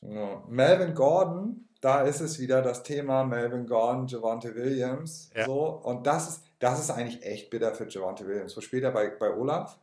Ja. 0.05 0.43
Melvin 0.49 0.95
Gordon, 0.95 1.69
da 1.81 2.03
ist 2.03 2.21
es 2.21 2.39
wieder 2.39 2.63
das 2.63 2.83
Thema 2.83 3.25
Melvin 3.25 3.67
Gordon, 3.67 4.07
Javante 4.07 4.55
Williams. 4.55 5.31
Ja. 5.35 5.45
So, 5.47 5.81
und 5.83 6.07
das 6.07 6.29
ist, 6.29 6.45
das 6.59 6.81
ist 6.81 6.91
eigentlich 6.91 7.25
echt 7.25 7.51
bitter 7.51 7.75
für 7.75 7.89
Javante 7.89 8.27
Williams. 8.27 8.57
Wo 8.57 8.61
spielt 8.61 8.85
er 8.85 8.93
bei, 8.93 9.09
bei 9.09 9.35
Olaf? 9.35 9.79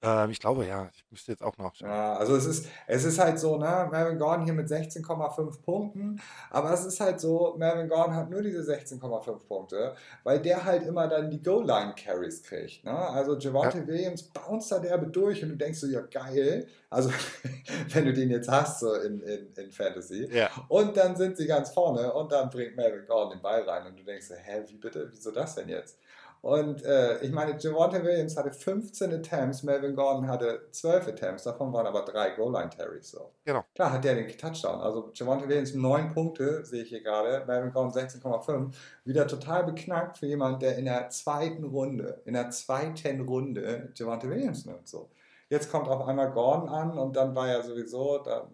Ähm, 0.00 0.30
ich 0.30 0.38
glaube, 0.38 0.64
ja, 0.64 0.88
ich 0.94 1.04
müsste 1.10 1.32
jetzt 1.32 1.42
auch 1.42 1.56
nachschauen. 1.58 1.90
Ja, 1.90 2.14
also 2.14 2.36
es 2.36 2.46
ist, 2.46 2.66
es 2.86 3.04
ist 3.04 3.18
halt 3.18 3.38
so, 3.40 3.56
ne, 3.58 3.88
Melvin 3.90 4.18
Gordon 4.18 4.44
hier 4.44 4.54
mit 4.54 4.68
16,5 4.68 5.60
Punkten, 5.62 6.20
aber 6.50 6.72
es 6.72 6.84
ist 6.84 7.00
halt 7.00 7.20
so, 7.20 7.56
Melvin 7.58 7.88
Gordon 7.88 8.14
hat 8.14 8.30
nur 8.30 8.42
diese 8.42 8.60
16,5 8.60 9.46
Punkte, 9.48 9.94
weil 10.22 10.40
der 10.40 10.64
halt 10.64 10.84
immer 10.84 11.08
dann 11.08 11.30
die 11.30 11.42
Goal-Line-Carries 11.42 12.44
kriegt, 12.44 12.84
ne? 12.84 12.96
Also 12.96 13.36
Javante 13.38 13.84
Williams 13.88 14.22
bounced 14.22 14.70
da 14.70 14.78
derbe 14.78 15.08
durch 15.08 15.42
und 15.42 15.48
du 15.48 15.56
denkst 15.56 15.80
so, 15.80 15.88
ja 15.88 16.02
geil, 16.02 16.68
also 16.90 17.10
wenn 17.92 18.04
du 18.04 18.12
den 18.12 18.30
jetzt 18.30 18.48
hast 18.48 18.78
so 18.78 18.94
in, 18.94 19.20
in, 19.22 19.52
in 19.56 19.72
Fantasy, 19.72 20.28
Ja, 20.32 20.48
und 20.68 20.96
dann 20.96 21.16
sind 21.16 21.36
sie 21.36 21.46
ganz 21.46 21.70
vorne 21.70 22.12
und 22.12 22.30
dann 22.30 22.50
bringt 22.50 22.76
Melvin 22.76 23.04
Gordon 23.06 23.38
den 23.38 23.42
Ball 23.42 23.62
rein 23.62 23.84
und 23.86 23.98
du 23.98 24.04
denkst, 24.04 24.26
so, 24.28 24.34
hä, 24.34 24.62
wie 24.68 24.76
bitte, 24.76 25.08
wieso 25.10 25.32
das 25.32 25.56
denn 25.56 25.68
jetzt? 25.68 25.98
Und 26.40 26.84
äh, 26.84 27.20
ich 27.20 27.32
meine, 27.32 27.58
Javante 27.58 28.02
Williams 28.04 28.36
hatte 28.36 28.50
15 28.52 29.12
Attempts, 29.12 29.62
Melvin 29.62 29.94
Gordon 29.96 30.28
hatte 30.28 30.68
12 30.70 31.08
Attempts, 31.08 31.42
davon 31.44 31.72
waren 31.72 31.86
aber 31.86 32.04
drei 32.04 32.30
Goal-Line-Carries. 32.30 33.10
So. 33.10 33.32
Genau. 33.44 33.64
Klar 33.74 33.92
hat 33.92 34.04
der 34.04 34.14
den 34.14 34.28
Touchdown. 34.28 34.80
Also 34.80 35.10
Javante 35.14 35.48
Williams 35.48 35.74
9 35.74 36.14
Punkte, 36.14 36.64
sehe 36.64 36.82
ich 36.82 36.90
hier 36.90 37.02
gerade, 37.02 37.44
Melvin 37.46 37.72
Gordon 37.72 37.92
16,5. 37.92 38.72
Wieder 39.04 39.26
total 39.26 39.64
beknackt 39.64 40.18
für 40.18 40.26
jemanden, 40.26 40.60
der 40.60 40.78
in 40.78 40.84
der 40.84 41.10
zweiten 41.10 41.64
Runde, 41.64 42.22
in 42.24 42.34
der 42.34 42.50
zweiten 42.50 43.20
Runde 43.22 43.92
Javante 43.96 44.30
Williams 44.30 44.64
nimmt. 44.64 44.86
So. 44.86 45.10
Jetzt 45.50 45.70
kommt 45.70 45.88
auf 45.88 46.06
einmal 46.06 46.30
Gordon 46.30 46.68
an 46.68 46.98
und 46.98 47.16
dann 47.16 47.34
war 47.34 47.48
er 47.48 47.62
sowieso, 47.62 48.18
dann, 48.18 48.48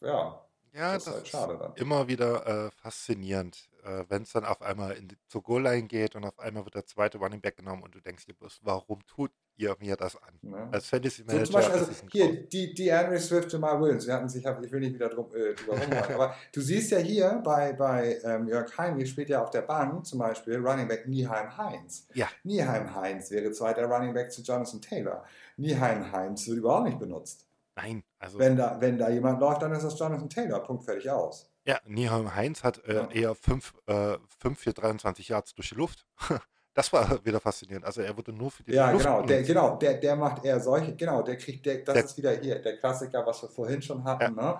ja, 0.00 0.40
ja 0.74 0.94
das 0.94 1.04
das, 1.04 1.06
ist 1.06 1.12
halt 1.14 1.24
ist 1.24 1.30
schade 1.30 1.58
dann. 1.58 1.72
immer 1.76 2.06
wieder 2.06 2.66
äh, 2.66 2.70
faszinierend, 2.82 3.68
äh, 3.84 4.04
wenn 4.08 4.22
es 4.22 4.32
dann 4.32 4.44
auf 4.44 4.62
einmal 4.62 4.92
in 4.92 5.08
die, 5.08 5.16
zur 5.28 5.42
Goal-Line 5.42 5.86
geht 5.86 6.16
und 6.16 6.24
auf 6.24 6.38
einmal 6.38 6.64
wird 6.64 6.74
der 6.74 6.86
zweite 6.86 7.18
Running 7.18 7.40
Back 7.40 7.56
genommen 7.56 7.82
und 7.82 7.94
du 7.94 8.00
denkst 8.00 8.24
dir 8.24 8.34
bloß, 8.34 8.60
warum 8.62 9.04
tut 9.06 9.30
ihr 9.56 9.76
mir 9.78 9.94
das 9.96 10.16
an? 10.16 10.38
Ne? 10.42 10.68
Als 10.72 10.86
Fantasy 10.86 11.22
So 11.22 11.26
Manager 11.26 11.44
zum 11.44 11.54
Beispiel, 11.54 11.78
also 11.78 11.92
hier, 12.10 12.48
die, 12.48 12.74
die 12.74 12.90
Henry 12.90 13.18
Swift, 13.20 13.52
Jamal 13.52 13.80
Williams, 13.80 14.06
wir 14.06 14.14
hatten 14.14 14.28
sich, 14.28 14.44
ich 14.44 14.72
will 14.72 14.80
nicht 14.80 14.94
wieder 14.94 15.08
drum, 15.08 15.26
äh, 15.34 15.54
drüber 15.54 15.78
rumreiten, 15.78 16.14
aber 16.14 16.34
du 16.52 16.60
siehst 16.60 16.90
ja 16.90 16.98
hier 16.98 17.40
bei, 17.44 17.72
bei 17.74 18.18
ähm, 18.24 18.48
Jörg 18.48 18.76
Heinrich 18.78 19.10
spielt 19.10 19.28
ja 19.28 19.42
auf 19.42 19.50
der 19.50 19.62
Bank 19.62 20.06
zum 20.06 20.18
Beispiel 20.18 20.56
Running 20.56 20.88
Back 20.88 21.06
Nieheim 21.06 21.56
Heinz. 21.56 22.08
Ja. 22.14 22.28
Nieheim 22.42 22.94
Heinz 22.94 23.30
wäre 23.30 23.52
zweiter 23.52 23.84
Running 23.84 24.14
Back 24.14 24.32
zu 24.32 24.42
Jonathan 24.42 24.80
Taylor. 24.80 25.24
Nieheim 25.56 26.10
Heinz 26.10 26.48
wird 26.48 26.58
überhaupt 26.58 26.86
nicht 26.86 26.98
benutzt. 26.98 27.46
Nein, 27.76 28.02
also 28.18 28.38
Wenn 28.38 28.56
da, 28.56 28.80
wenn 28.80 28.98
da 28.98 29.10
jemand 29.10 29.40
läuft, 29.40 29.62
dann 29.62 29.72
ist 29.72 29.82
das 29.82 29.98
Jonathan 29.98 30.30
Taylor. 30.30 30.60
Punkt 30.60 30.84
fertig 30.84 31.10
aus. 31.10 31.50
Ja, 31.66 31.80
Nieheim 31.86 32.34
Heinz 32.34 32.62
hat 32.64 32.84
äh, 32.84 32.94
Ja. 32.96 33.10
eher 33.10 33.34
5 33.34 33.74
äh, 33.86 34.18
fünf 34.38 34.58
für 34.60 34.72
23 34.72 35.28
Yards 35.28 35.54
durch 35.54 35.70
die 35.70 35.74
Luft. 35.76 36.06
Das 36.76 36.92
war 36.92 37.24
wieder 37.24 37.38
faszinierend. 37.38 37.84
Also 37.86 38.00
er 38.00 38.16
wurde 38.16 38.32
nur 38.32 38.50
für 38.50 38.64
die 38.64 38.72
Ja, 38.72 38.90
Luft 38.90 39.04
genau, 39.04 39.22
der, 39.22 39.44
genau, 39.44 39.76
der, 39.76 39.94
der 39.94 40.16
macht 40.16 40.44
eher 40.44 40.58
solche, 40.58 40.96
genau, 40.96 41.22
der 41.22 41.36
kriegt, 41.36 41.64
der, 41.66 41.78
das 41.84 41.94
Der- 41.94 42.04
ist 42.04 42.16
wieder 42.18 42.32
hier, 42.40 42.58
der 42.60 42.78
Klassiker, 42.78 43.24
was 43.24 43.42
wir 43.42 43.48
vorhin 43.48 43.80
schon 43.80 44.02
hatten, 44.02 44.34
ne? 44.34 44.58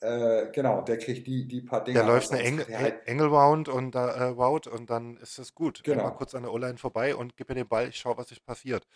Äh, 0.00 0.52
genau, 0.52 0.82
der 0.82 0.98
kriegt 0.98 1.26
die, 1.26 1.48
die 1.48 1.62
paar 1.62 1.82
Dinger. 1.82 2.00
Der 2.00 2.06
läuft 2.12 2.30
eine 2.30 2.42
Engel, 2.42 2.64
hat 2.66 2.68
er 2.70 2.78
halt, 2.80 3.08
Engel 3.08 3.28
Round 3.28 3.70
und 3.70 3.94
da 3.94 4.08
äh, 4.08 4.24
Route 4.24 4.68
und 4.70 4.90
dann 4.90 5.16
ist 5.16 5.38
es 5.38 5.54
gut. 5.54 5.82
Genau. 5.82 6.00
Einmal 6.02 6.14
kurz 6.18 6.34
an 6.34 6.42
der 6.42 6.52
O-Line 6.52 6.76
vorbei 6.76 7.16
und 7.16 7.38
gib 7.38 7.48
mir 7.48 7.54
den 7.54 7.66
Ball, 7.68 7.88
ich 7.88 7.96
schau, 7.96 8.14
was 8.18 8.28
sich 8.28 8.44
passiert. 8.44 8.86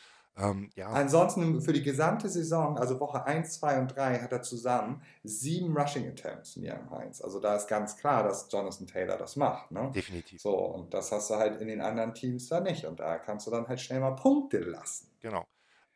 Ähm, 0.40 0.70
ja, 0.74 0.88
Ansonsten 0.90 1.60
für 1.60 1.72
die 1.72 1.82
gesamte 1.82 2.28
Saison, 2.28 2.78
also 2.78 2.98
Woche 3.00 3.24
1, 3.24 3.54
2 3.60 3.78
und 3.80 3.88
3, 3.96 4.20
hat 4.20 4.32
er 4.32 4.42
zusammen 4.42 5.02
sieben 5.22 5.76
Rushing 5.76 6.08
Attempts 6.08 6.56
in 6.56 6.62
Jan 6.64 6.90
Heinz. 6.90 7.20
Also 7.20 7.40
da 7.40 7.56
ist 7.56 7.66
ganz 7.68 7.96
klar, 7.96 8.22
dass 8.22 8.50
Jonathan 8.50 8.86
Taylor 8.86 9.16
das 9.16 9.36
macht. 9.36 9.70
Ne? 9.70 9.90
definitiv. 9.94 10.40
So, 10.40 10.56
und 10.56 10.94
das 10.94 11.12
hast 11.12 11.30
du 11.30 11.34
halt 11.34 11.60
in 11.60 11.68
den 11.68 11.80
anderen 11.80 12.14
Teams 12.14 12.48
da 12.48 12.60
nicht. 12.60 12.84
Und 12.84 13.00
da 13.00 13.18
kannst 13.18 13.46
du 13.46 13.50
dann 13.50 13.68
halt 13.68 13.80
schnell 13.80 14.00
mal 14.00 14.12
Punkte 14.16 14.58
lassen. 14.58 15.10
Genau. 15.20 15.46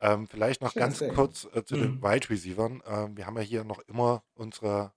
Ähm, 0.01 0.27
vielleicht 0.27 0.61
noch 0.61 0.73
Schönes 0.73 0.87
ganz 0.89 0.99
Ding. 0.99 1.15
kurz 1.15 1.49
äh, 1.55 1.65
zu 1.65 1.77
den 1.77 1.97
Mhm. 1.97 2.03
Wide 2.03 2.29
Receivern. 2.31 2.83
Ähm, 2.87 3.17
wir 3.17 3.27
haben 3.27 3.37
ja 3.37 3.43
hier 3.43 3.65
noch 3.65 3.81
immer 3.87 4.23
unsere 4.35 4.93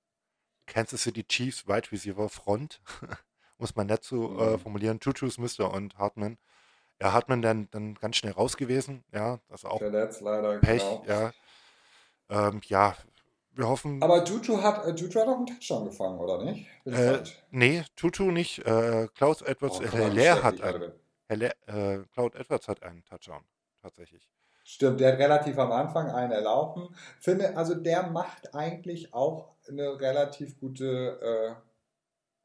Kansas 0.65 1.03
City 1.03 1.23
Chiefs 1.23 1.67
Wide 1.67 1.91
Receiver 1.91 2.27
Front, 2.29 2.81
muss 3.57 3.75
man 3.75 3.87
nett 3.87 4.03
so 4.03 4.37
äh, 4.39 4.53
Mhm. 4.55 4.59
formulieren. 4.59 4.99
Juju 5.01 5.29
Smith 5.29 5.57
und 5.59 5.97
Hartman. 5.97 6.37
Ja, 7.01 7.13
Hartman 7.13 7.41
dann, 7.41 7.67
dann 7.71 7.95
ganz 7.95 8.15
schnell 8.15 8.33
raus 8.33 8.57
gewesen. 8.57 9.03
Ja, 9.13 9.39
das 9.49 9.65
auch 9.65 9.77
Verletzt 9.79 10.21
leider, 10.21 10.57
Pech. 10.59 10.81
genau. 10.81 11.03
Ja. 11.07 11.31
Ähm, 12.29 12.61
ja, 12.65 12.95
wir 13.53 13.67
hoffen. 13.67 14.01
Aber 14.01 14.23
Juju 14.23 14.61
hat, 14.61 14.85
äh, 14.85 14.91
Juju 14.91 15.19
hat 15.19 15.27
auch 15.27 15.37
einen 15.37 15.45
Touchdown 15.47 15.85
gefangen, 15.85 16.19
oder 16.19 16.43
nicht? 16.43 16.67
Äh, 16.85 17.19
nee, 17.51 17.83
Tutu 17.95 18.31
nicht. 18.31 18.59
Äh, 18.65 19.07
Klaus 19.15 19.41
Edwards, 19.41 19.79
Oh, 19.79 19.83
äh, 19.83 19.87
schlecht 20.11 20.43
hat 20.43 20.61
einen. 20.61 20.91
Hilaire, 21.29 21.55
äh, 21.67 21.99
Cloud 22.13 22.35
Edwards 22.35 22.67
hat 22.67 22.83
einen 22.83 23.03
Touchdown. 23.03 23.41
Tatsächlich. 23.81 24.29
Stimmt, 24.63 24.99
der 24.99 25.13
hat 25.13 25.19
relativ 25.19 25.57
am 25.59 25.71
Anfang 25.71 26.09
einen 26.09 26.31
erlaufen. 26.31 26.89
Finde, 27.19 27.55
also 27.55 27.73
der 27.75 28.07
macht 28.07 28.53
eigentlich 28.53 29.13
auch 29.13 29.55
eine 29.67 29.99
relativ 29.99 30.59
gute, 30.59 31.19
äh, 31.21 31.66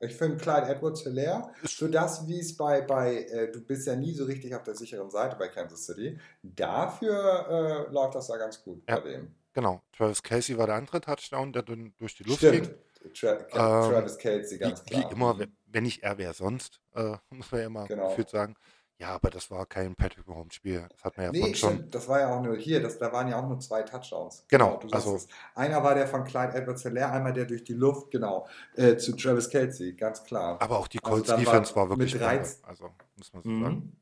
ich 0.02 0.14
finde 0.16 0.36
Clyde 0.36 0.66
Edwards 0.68 1.02
Hilaire, 1.02 1.50
Ist- 1.62 1.74
für 1.78 1.88
das, 1.88 2.26
wie 2.26 2.38
es 2.40 2.56
bei, 2.56 2.80
bei 2.82 3.24
äh, 3.24 3.50
du 3.52 3.60
bist 3.64 3.86
ja 3.86 3.96
nie 3.96 4.12
so 4.14 4.24
richtig 4.24 4.54
auf 4.54 4.62
der 4.64 4.74
sicheren 4.74 5.10
Seite 5.10 5.36
bei 5.36 5.48
Kansas 5.48 5.86
City, 5.86 6.18
dafür 6.42 7.86
äh, 7.88 7.92
läuft 7.92 8.14
das 8.14 8.26
da 8.26 8.36
ganz 8.36 8.62
gut 8.62 8.82
Ja. 8.88 8.98
bei 9.00 9.10
dem. 9.10 9.34
Genau. 9.54 9.82
Travis 9.96 10.22
Casey 10.22 10.56
war 10.56 10.66
der 10.66 10.76
andere 10.76 11.00
Touchdown, 11.00 11.52
der 11.52 11.62
dann 11.62 11.92
durch 11.98 12.14
die 12.14 12.24
Luft 12.24 12.40
ging. 12.40 12.64
Stimmt, 13.12 13.50
Tra 13.50 13.84
Ähm, 13.84 13.90
Travis 13.92 14.16
Kelsey, 14.16 14.58
ganz 14.58 14.82
Wie, 14.86 14.90
klar. 14.90 15.10
wie 15.10 15.14
immer, 15.14 15.34
Mhm. 15.34 15.38
wenn- 15.40 15.56
wenn 15.66 15.82
nicht 15.84 16.02
er, 16.02 16.18
wer 16.18 16.32
sonst, 16.34 16.80
äh, 16.94 17.16
muss 17.30 17.50
man 17.52 17.60
ja 17.60 17.66
immer 17.66 17.86
Genau. 17.86 18.08
gefühlt 18.08 18.30
sagen. 18.30 18.54
Ja, 19.02 19.08
aber 19.16 19.30
das 19.30 19.50
war 19.50 19.66
kein 19.66 19.96
Patrick 19.96 20.28
Mahomes-Spiel. 20.28 20.86
Das 20.88 21.02
hat 21.02 21.16
man 21.16 21.26
ja 21.26 21.32
Nee, 21.32 21.54
schon. 21.56 21.70
stimmt, 21.72 21.92
das 21.92 22.06
war 22.08 22.20
ja 22.20 22.32
auch 22.32 22.40
nur 22.40 22.56
hier, 22.56 22.80
das, 22.80 22.98
da 22.98 23.12
waren 23.12 23.26
ja 23.26 23.36
auch 23.36 23.48
nur 23.48 23.58
zwei 23.58 23.82
Touchdowns. 23.82 24.44
Genau, 24.46 24.76
du 24.76 24.88
sagst 24.88 25.06
also- 25.06 25.16
es. 25.16 25.26
Einer 25.56 25.82
war 25.82 25.96
der 25.96 26.06
von 26.06 26.22
Clyde 26.22 26.54
Edwards 26.54 26.82
Hilaire, 26.84 27.10
einmal 27.10 27.32
der 27.32 27.46
durch 27.46 27.64
die 27.64 27.72
Luft, 27.72 28.12
genau, 28.12 28.46
äh, 28.76 28.96
zu 28.96 29.16
Travis 29.16 29.50
Kelsey, 29.50 29.94
ganz 29.94 30.22
klar. 30.22 30.62
Aber 30.62 30.78
auch 30.78 30.86
die 30.86 31.00
Also 31.02 31.14
Colts 31.16 31.28
dann 31.30 31.40
Defense 31.40 31.74
war 31.74 31.88
war 31.90 31.98
wirklich 31.98 32.12
mit 32.12 32.22
geil. 32.22 32.38
13 32.38 32.64
Also, 32.64 32.90
muss 33.16 33.32
man 33.32 33.42
so 33.42 33.50
sagen. 33.50 33.74
Mhm. 33.74 33.96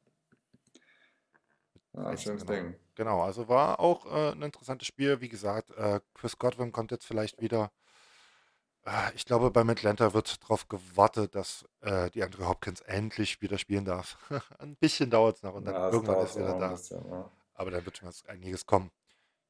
Ja, 1.94 2.16
schönes 2.18 2.44
genau. 2.46 2.52
Ding. 2.60 2.74
Genau, 2.94 3.22
also 3.22 3.48
war 3.48 3.80
auch 3.80 4.04
äh, 4.04 4.32
ein 4.32 4.42
interessantes 4.42 4.86
Spiel. 4.86 5.22
Wie 5.22 5.30
gesagt, 5.30 5.70
äh, 5.78 6.00
Chris 6.12 6.36
Godwin 6.38 6.72
kommt 6.72 6.90
jetzt 6.90 7.06
vielleicht 7.06 7.40
wieder. 7.40 7.70
Äh, 8.84 9.14
ich 9.14 9.24
glaube, 9.24 9.50
beim 9.50 9.68
Atlanta 9.70 10.14
wird 10.14 10.42
darauf 10.42 10.68
gewartet, 10.68 11.34
dass 11.34 11.64
äh, 11.80 12.10
die 12.10 12.22
Andre 12.22 12.48
Hopkins 12.48 12.80
endlich 12.82 13.40
wieder 13.42 13.58
spielen 13.58 13.84
darf. 13.84 14.16
ein 14.58 14.76
bisschen 14.76 15.10
dauert 15.10 15.36
es 15.36 15.42
noch 15.42 15.54
und 15.54 15.64
dann 15.66 15.74
Ja, 15.74 15.88
irgendwann 15.90 16.20
ist 16.20 16.36
er 16.36 16.42
wieder 16.42 16.54
da. 16.54 16.70
bisschen, 16.72 17.04
ja. 17.10 17.30
Aber 17.54 17.70
dann 17.70 17.84
wird 17.84 17.98
schon 17.98 18.08
was 18.08 18.24
einiges 18.26 18.66
kommen. 18.66 18.90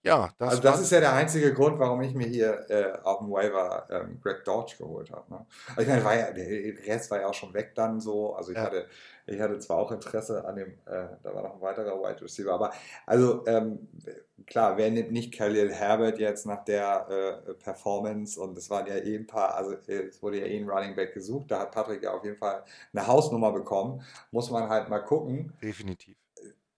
Ja, 0.04 0.32
das 0.38 0.52
also 0.52 0.62
das 0.62 0.80
ist 0.80 0.90
ja 0.90 1.00
der 1.00 1.12
einzige 1.12 1.52
Grund, 1.52 1.78
warum 1.78 2.00
ich 2.00 2.14
mir 2.14 2.26
hier 2.26 2.68
äh, 2.70 2.98
auf 3.02 3.18
dem 3.18 3.30
Waiver 3.30 3.86
ähm, 3.90 4.18
Greg 4.22 4.44
Dodge 4.44 4.74
geholt 4.78 5.10
habe. 5.10 5.30
Ne? 5.30 5.46
Also 5.68 5.82
ich 5.82 5.88
meine, 5.88 6.04
war 6.04 6.16
ja, 6.16 6.30
der 6.32 6.46
Rest 6.86 7.10
war 7.10 7.20
ja 7.20 7.26
auch 7.26 7.34
schon 7.34 7.52
weg 7.52 7.74
dann 7.74 8.00
so. 8.00 8.34
Also 8.34 8.50
ich 8.52 8.56
Ja. 8.56 8.64
hatte, 8.64 8.86
ich 9.26 9.38
hatte 9.40 9.58
zwar 9.58 9.76
auch 9.78 9.92
Interesse 9.92 10.44
an 10.46 10.56
dem, 10.56 10.70
äh, 10.86 11.08
da 11.22 11.34
war 11.34 11.42
noch 11.42 11.54
ein 11.56 11.60
weiterer 11.60 12.00
Wide 12.00 12.22
Receiver, 12.22 12.52
aber 12.52 12.72
also 13.06 13.46
ähm, 13.46 13.88
klar, 14.47 14.76
wer 14.76 14.91
nimmt 14.91 15.12
nicht 15.12 15.32
Khalil 15.34 15.72
Herbert 15.72 16.18
jetzt 16.18 16.47
nach 16.47 16.64
der 16.64 17.43
äh, 17.49 17.55
Performance 17.55 18.41
und 18.41 18.57
es 18.57 18.70
waren 18.70 18.86
ja 18.86 18.97
eh 18.97 19.16
ein 19.16 19.26
paar, 19.26 19.55
also 19.55 19.72
es 19.86 20.22
wurde 20.22 20.41
ja 20.41 20.47
eh 20.47 20.59
ein 20.59 20.68
Running 20.68 20.95
Back 20.97 21.14
gesucht, 21.14 21.51
da 21.51 21.61
hat 21.61 21.72
Patrick 21.72 22.03
ja 22.03 22.12
auf 22.12 22.24
jeden 22.24 22.36
Fall 22.36 22.64
eine 22.93 23.07
Hausnummer 23.07 23.53
bekommen, 23.53 24.03
muss 24.30 24.51
man 24.51 24.68
halt 24.68 24.88
mal 24.88 25.01
gucken. 25.01 25.53
Definitiv. 25.62 26.16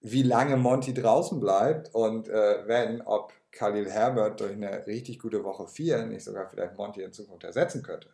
Wie 0.00 0.22
lange 0.22 0.56
Monty 0.56 0.92
draußen 0.94 1.38
bleibt 1.38 1.94
und 1.94 2.28
äh, 2.28 2.66
wenn, 2.66 3.02
ob 3.02 3.32
Khalil 3.52 3.88
Herbert 3.90 4.40
durch 4.40 4.52
eine 4.52 4.86
richtig 4.86 5.18
gute 5.18 5.44
Woche 5.44 5.66
4 5.68 6.06
nicht 6.06 6.24
sogar 6.24 6.48
vielleicht 6.48 6.76
Monty 6.76 7.02
in 7.02 7.12
Zukunft 7.12 7.44
ersetzen 7.44 7.82
könnte. 7.82 8.08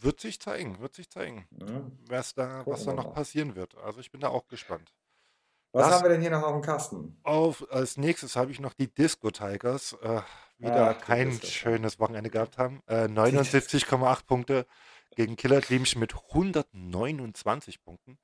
Wird 0.00 0.20
sich 0.20 0.40
zeigen, 0.40 0.80
wird 0.80 0.94
sich 0.94 1.10
zeigen, 1.10 1.46
Ja. 1.60 1.90
was 2.08 2.34
da, 2.34 2.62
was 2.66 2.84
da 2.84 2.94
noch 2.94 3.12
passieren 3.12 3.54
wird. 3.54 3.76
Also 3.76 4.00
ich 4.00 4.10
bin 4.10 4.20
da 4.20 4.28
auch 4.28 4.48
gespannt. 4.48 4.92
Was 5.74 5.86
Das- 5.86 5.94
haben 5.96 6.04
wir 6.04 6.10
denn 6.10 6.20
hier 6.20 6.30
noch 6.30 6.42
auf 6.44 6.52
dem 6.52 6.62
Kasten? 6.62 7.16
Auf, 7.24 7.66
als 7.70 7.96
nächstes 7.96 8.36
habe 8.36 8.50
ich 8.52 8.60
noch 8.60 8.74
die 8.74 8.86
Disco 8.92 9.30
Tigers. 9.30 9.96
Äh, 10.02 10.20
wieder 10.58 10.96
Ach, 10.96 11.04
kein 11.04 11.32
schönes 11.42 11.98
Wochenende 11.98 12.30
gehabt 12.30 12.58
haben. 12.58 12.80
Äh, 12.86 13.08
79,8 13.08 14.24
Punkte 14.26 14.66
gegen 15.16 15.34
Killer 15.36 15.60
Clemens 15.60 15.96
mit 15.96 16.14
129 16.14 17.82
Punkten. 17.82 18.18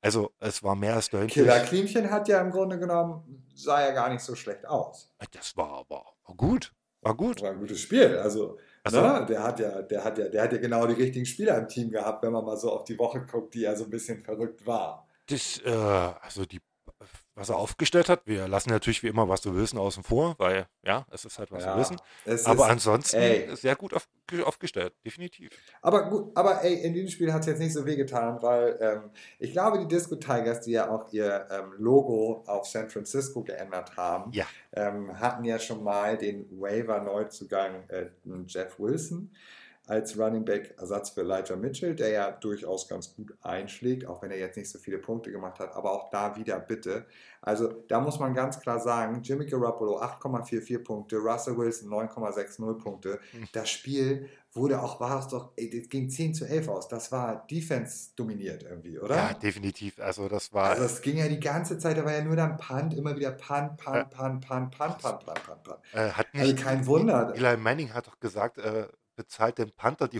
Also 0.00 0.32
es 0.40 0.62
war 0.62 0.74
mehr 0.74 0.94
als 0.94 1.10
deutlich. 1.10 1.32
Killer 1.34 1.60
Klimchen 1.60 2.10
hat 2.10 2.26
ja 2.28 2.40
im 2.40 2.50
Grunde 2.50 2.78
genommen, 2.78 3.46
sah 3.54 3.82
ja 3.82 3.92
gar 3.92 4.08
nicht 4.08 4.22
so 4.22 4.34
schlecht 4.34 4.66
aus. 4.66 5.10
Das 5.32 5.56
war 5.56 5.70
aber 5.80 6.04
war 6.26 6.34
gut. 6.36 6.72
War 7.02 7.14
gut. 7.14 7.40
War 7.42 7.50
ein 7.50 7.58
gutes 7.60 7.80
Spiel. 7.80 8.18
Also, 8.18 8.58
Also- 8.82 9.00
ne, 9.00 9.26
der 9.26 9.42
hat 9.42 9.60
ja, 9.60 9.82
der 9.82 10.02
hat 10.04 10.18
ja, 10.18 10.28
der 10.28 10.42
hat 10.42 10.52
ja 10.52 10.58
genau 10.58 10.86
die 10.86 10.94
richtigen 10.94 11.24
Spieler 11.26 11.56
im 11.58 11.68
Team 11.68 11.90
gehabt, 11.90 12.22
wenn 12.22 12.32
man 12.32 12.44
mal 12.44 12.56
so 12.56 12.72
auf 12.72 12.84
die 12.84 12.98
Woche 12.98 13.20
guckt, 13.20 13.54
die 13.54 13.60
ja 13.60 13.76
so 13.76 13.84
ein 13.84 13.90
bisschen 13.90 14.22
verrückt 14.22 14.66
war. 14.66 15.06
Das, 15.26 15.58
äh, 15.64 15.70
also 15.70 16.44
die, 16.46 16.60
was 17.40 17.48
er 17.48 17.56
aufgestellt 17.56 18.10
hat, 18.10 18.26
wir 18.26 18.46
lassen 18.48 18.68
natürlich 18.68 19.02
wie 19.02 19.06
immer, 19.08 19.26
was 19.28 19.40
du 19.40 19.54
willst, 19.54 19.74
außen 19.74 20.02
vor, 20.02 20.34
weil 20.38 20.66
ja, 20.82 21.06
es 21.10 21.24
ist 21.24 21.38
halt, 21.38 21.50
was 21.50 21.64
Ja, 21.64 21.74
wir 21.74 21.80
wissen. 21.80 21.96
Aber 22.44 22.64
ist, 22.66 22.70
ansonsten 22.70 23.16
ey. 23.16 23.56
sehr 23.56 23.76
gut 23.76 23.94
auf, 23.94 24.06
aufgestellt, 24.44 24.92
definitiv. 25.06 25.50
aber 25.80 26.10
gut, 26.10 26.36
aber 26.36 26.62
ey, 26.62 26.74
in 26.82 26.92
diesem 26.92 27.08
Spiel 27.08 27.32
hat 27.32 27.40
es 27.40 27.46
jetzt 27.46 27.58
nicht 27.58 27.72
so 27.72 27.86
wehgetan, 27.86 28.42
weil 28.42 28.78
ähm, 28.80 29.10
ich 29.38 29.52
glaube, 29.52 29.78
die 29.78 29.88
Disco 29.88 30.16
Tigers, 30.16 30.60
die 30.60 30.72
ja 30.72 30.90
auch 30.90 31.10
ihr 31.12 31.48
ähm, 31.50 31.72
Logo 31.78 32.44
auf 32.46 32.66
San 32.66 32.90
Francisco 32.90 33.42
geändert 33.42 33.96
haben, 33.96 34.32
Ja. 34.32 34.44
ähm, 34.74 35.18
hatten 35.18 35.44
ja 35.44 35.58
schon 35.58 35.82
mal 35.82 36.18
den 36.18 36.46
Waiver-Neuzugang 36.60 37.88
äh, 37.88 38.06
Jeff 38.46 38.78
Wilson 38.78 39.30
als 39.90 40.16
Running 40.16 40.44
Back 40.44 40.74
Ersatz 40.78 41.10
für 41.10 41.22
Elijah 41.22 41.56
Mitchell, 41.56 41.96
der 41.96 42.10
ja 42.10 42.30
durchaus 42.30 42.86
ganz 42.86 43.12
gut 43.12 43.34
einschlägt, 43.42 44.06
auch 44.06 44.22
wenn 44.22 44.30
er 44.30 44.38
jetzt 44.38 44.56
nicht 44.56 44.70
so 44.70 44.78
viele 44.78 44.98
Punkte 44.98 45.32
gemacht 45.32 45.58
hat, 45.58 45.74
aber 45.74 45.90
auch 45.90 46.10
da 46.10 46.36
wieder 46.36 46.60
bitte. 46.60 47.06
Also 47.42 47.72
da 47.88 48.00
muss 48.00 48.20
man 48.20 48.32
ganz 48.32 48.60
klar 48.60 48.78
sagen, 48.78 49.20
Jimmy 49.22 49.46
Garoppolo 49.46 50.00
8,44 50.00 50.84
Punkte, 50.84 51.16
Russell 51.16 51.56
Wilson 51.56 51.90
9,60 51.90 52.74
Punkte. 52.78 53.18
Hm. 53.32 53.48
Das 53.52 53.68
Spiel 53.68 54.28
wurde 54.52 54.80
auch, 54.80 55.00
war 55.00 55.18
es 55.18 55.26
doch, 55.26 55.52
das 55.56 55.88
ging 55.88 56.08
10 56.08 56.34
zu 56.34 56.44
11 56.44 56.68
aus. 56.68 56.86
Das 56.86 57.10
war 57.10 57.46
Defense 57.48 58.10
dominiert 58.14 58.62
irgendwie, 58.62 58.96
oder? 58.98 59.16
Ja, 59.16 59.34
definitiv. 59.34 59.98
Also 59.98 60.28
das 60.28 60.52
war 60.52 60.70
Also 60.70 60.84
es 60.84 61.02
ging 61.02 61.16
ja 61.16 61.26
die 61.26 61.40
ganze 61.40 61.78
Zeit, 61.78 61.96
da 61.96 62.04
war 62.04 62.12
ja 62.12 62.22
nur 62.22 62.36
dann 62.36 62.56
Punt, 62.58 62.94
immer 62.94 63.16
wieder 63.16 63.32
Punt. 63.32 63.76
Punt, 63.76 64.10
Punt, 64.10 64.46
Punt, 64.46 64.76
Punt, 64.76 64.98
Punt, 64.98 65.02
Punt, 65.02 65.24
Punt, 65.24 65.62
Punt. 65.64 65.78
äh, 65.94 66.10
hat 66.10 66.26
Also 66.32 66.46
nicht 66.46 66.62
kein 66.62 66.86
Wunder. 66.86 67.32
Eli 67.34 67.56
Manning 67.56 67.92
hat 67.92 68.06
doch 68.06 68.20
gesagt, 68.20 68.58
äh, 68.58 68.86
bezahlt 69.22 69.58
dem 69.58 69.70
Panther 69.72 70.08
die 70.08 70.18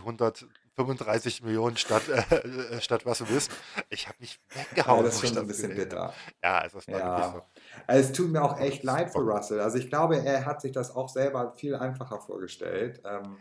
135 0.76 1.42
Millionen 1.42 1.76
statt, 1.78 2.02
äh, 2.08 2.34
äh, 2.36 2.80
statt 2.80 3.06
was 3.06 3.18
du 3.18 3.28
willst. 3.28 3.50
Ich 3.88 4.06
habe 4.08 4.16
mich 4.20 4.38
Ja, 4.54 4.60
weggehauen. 4.70 5.04
das 5.04 5.22
ist 5.22 5.36
ein 5.38 5.46
bisschen 5.46 5.70
gesehen 5.70 5.84
bitter. 5.84 6.12
Ja, 6.42 6.58
also 6.58 6.78
es 6.78 6.86
war 6.88 6.94
wirklich 6.94 7.08
Ja. 7.26 7.32
so. 7.32 7.42
Also 7.86 8.08
es 8.08 8.12
tut 8.12 8.30
mir 8.30 8.42
auch 8.42 8.58
echt 8.60 8.78
ist 8.78 8.84
leid 8.84 9.10
für. 9.10 9.18
Russell. 9.20 9.60
Also 9.60 9.78
ich 9.78 9.88
glaube, 9.88 10.16
er 10.24 10.44
hat 10.44 10.60
sich 10.60 10.72
das 10.72 10.94
auch 10.94 11.08
selber 11.08 11.52
viel 11.52 11.74
einfacher 11.76 12.20
vorgestellt. 12.20 13.00
Ähm, 13.04 13.38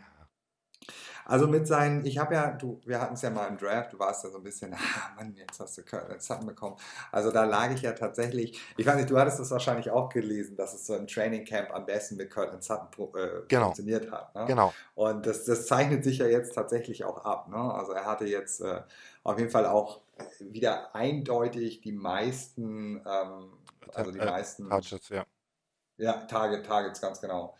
also 1.24 1.46
mit 1.46 1.66
seinen, 1.66 2.04
ich 2.04 2.18
habe 2.18 2.34
ja, 2.34 2.50
du, 2.52 2.80
wir 2.84 3.00
hatten 3.00 3.14
es 3.14 3.22
ja 3.22 3.30
mal 3.30 3.46
im 3.46 3.56
Draft, 3.56 3.92
du 3.92 3.98
warst 3.98 4.24
ja 4.24 4.30
so 4.30 4.38
ein 4.38 4.42
bisschen, 4.42 4.74
ah 4.74 5.14
Mann, 5.16 5.34
jetzt 5.34 5.60
hast 5.60 5.78
du 5.78 5.82
Curtin 5.82 6.18
Sutton 6.20 6.46
bekommen. 6.46 6.76
Also 7.12 7.30
da 7.30 7.44
lag 7.44 7.70
ich 7.72 7.82
ja 7.82 7.92
tatsächlich, 7.92 8.60
ich 8.76 8.86
weiß 8.86 8.96
nicht, 8.96 9.10
du 9.10 9.18
hattest 9.18 9.38
das 9.40 9.50
wahrscheinlich 9.50 9.90
auch 9.90 10.08
gelesen, 10.08 10.56
dass 10.56 10.74
es 10.74 10.86
so 10.86 10.96
im 10.96 11.06
Training 11.06 11.44
Camp 11.44 11.70
am 11.74 11.86
besten 11.86 12.16
mit 12.16 12.30
Curtin 12.30 12.60
Sutton 12.60 12.88
äh, 13.16 13.42
Genau. 13.48 13.64
funktioniert 13.66 14.10
hat. 14.10 14.34
Ne? 14.34 14.44
Genau. 14.46 14.72
Und 14.94 15.26
das, 15.26 15.44
das 15.44 15.66
zeichnet 15.66 16.04
sich 16.04 16.18
ja 16.18 16.26
jetzt 16.26 16.54
tatsächlich 16.54 17.04
auch 17.04 17.24
ab. 17.24 17.48
Ne? 17.48 17.56
Also 17.56 17.92
er 17.92 18.06
hatte 18.06 18.26
jetzt 18.26 18.60
äh, 18.60 18.82
auf 19.22 19.38
jeden 19.38 19.50
Fall 19.50 19.66
auch 19.66 20.00
wieder 20.38 20.94
eindeutig 20.94 21.80
die 21.80 21.92
meisten, 21.92 22.96
ähm, 23.06 23.52
also 23.94 24.10
die 24.10 24.18
Äh, 24.18 24.26
meisten 24.26 24.68
Touches, 24.68 25.08
ja. 25.08 25.24
ja, 25.96 26.12
Target, 26.26 26.66
Targets, 26.66 27.00
ganz 27.00 27.20
genau. 27.20 27.56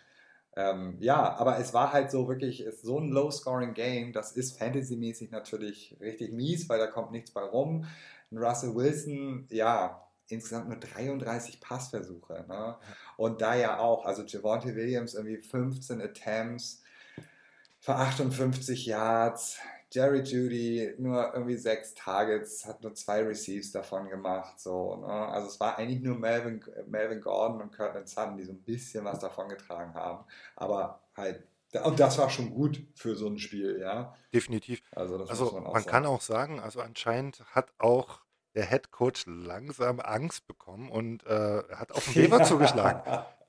Ähm, 0.61 0.97
ja, 1.01 1.37
aber 1.37 1.59
es 1.59 1.73
war 1.73 1.93
halt 1.93 2.11
so 2.11 2.29
wirklich, 2.29 2.61
ist 2.61 2.83
so 2.83 2.99
ein 2.99 3.11
Low-Scoring-Game, 3.11 4.13
das 4.13 4.33
ist 4.33 4.59
fantasymäßig 4.59 5.31
natürlich 5.31 5.97
richtig 6.01 6.33
mies, 6.33 6.69
weil 6.69 6.79
da 6.79 6.87
kommt 6.87 7.13
nichts 7.13 7.31
bei 7.31 7.41
rum. 7.41 7.87
Ein 8.31 8.39
Russell 8.39 8.75
Wilson, 8.75 9.47
ja, 9.51 10.07
insgesamt 10.29 10.69
nur 10.69 10.79
33 10.79 11.61
Passversuche. 11.61 12.45
Ne? 12.47 12.77
Und 13.17 13.41
da 13.41 13.55
ja 13.55 13.79
auch, 13.79 14.05
also 14.05 14.23
Javante 14.23 14.77
Williams 14.77 15.15
irgendwie 15.15 15.39
15 15.39 16.03
Attempts 16.03 16.83
für 17.79 17.95
58 17.95 18.85
Yards. 18.85 19.59
Jerry 19.93 20.21
Judy 20.23 20.95
nur 20.99 21.33
irgendwie 21.35 21.57
sechs 21.57 21.95
Targets, 21.95 22.65
hat 22.67 22.83
nur 22.83 22.95
zwei 22.95 23.23
Receives 23.23 23.73
davon 23.73 24.09
gemacht. 24.09 24.59
So, 24.61 24.97
ne? 24.97 25.07
Also 25.09 25.49
es 25.49 25.59
war 25.61 25.79
eigentlich 25.79 26.01
nur 26.01 26.17
Melvin, 26.19 26.63
Melvin 26.87 27.21
Gordon 27.21 27.61
und 27.63 27.73
Curtin 27.73 28.07
Sutton, 28.07 28.37
die 28.37 28.45
so 28.45 28.53
ein 28.53 28.63
bisschen 28.63 29.05
was 29.05 29.19
davon 29.21 29.49
getragen 29.49 29.95
haben. 29.95 30.25
Aber 30.57 31.01
halt, 31.17 31.43
und 31.85 32.01
das 32.01 32.19
war 32.19 32.31
schon 32.31 32.51
gut 32.51 32.85
für 32.95 33.15
so 33.17 33.29
ein 33.29 33.39
Spiel, 33.39 33.79
ja. 33.81 34.15
Definitiv. 34.35 34.83
Also 34.93 35.19
das 35.19 35.31
Also 35.31 35.45
muss 35.45 35.53
man 35.53 35.67
auch 35.67 35.73
man 35.73 35.83
sagen. 35.83 35.91
kann 35.91 36.07
auch 36.07 36.21
sagen, 36.21 36.61
also 36.61 36.81
anscheinend 36.81 37.45
hat 37.55 37.73
auch 37.79 38.21
der 38.55 38.67
Head 38.67 38.91
Coach 38.91 39.25
langsam 39.27 40.01
Angst 40.01 40.47
bekommen 40.47 40.91
und 40.91 41.25
äh, 41.27 41.63
hat 41.75 41.93
auf 41.93 42.05
den 42.07 42.17
Weber 42.17 42.43
zugeschlagen. 42.45 43.03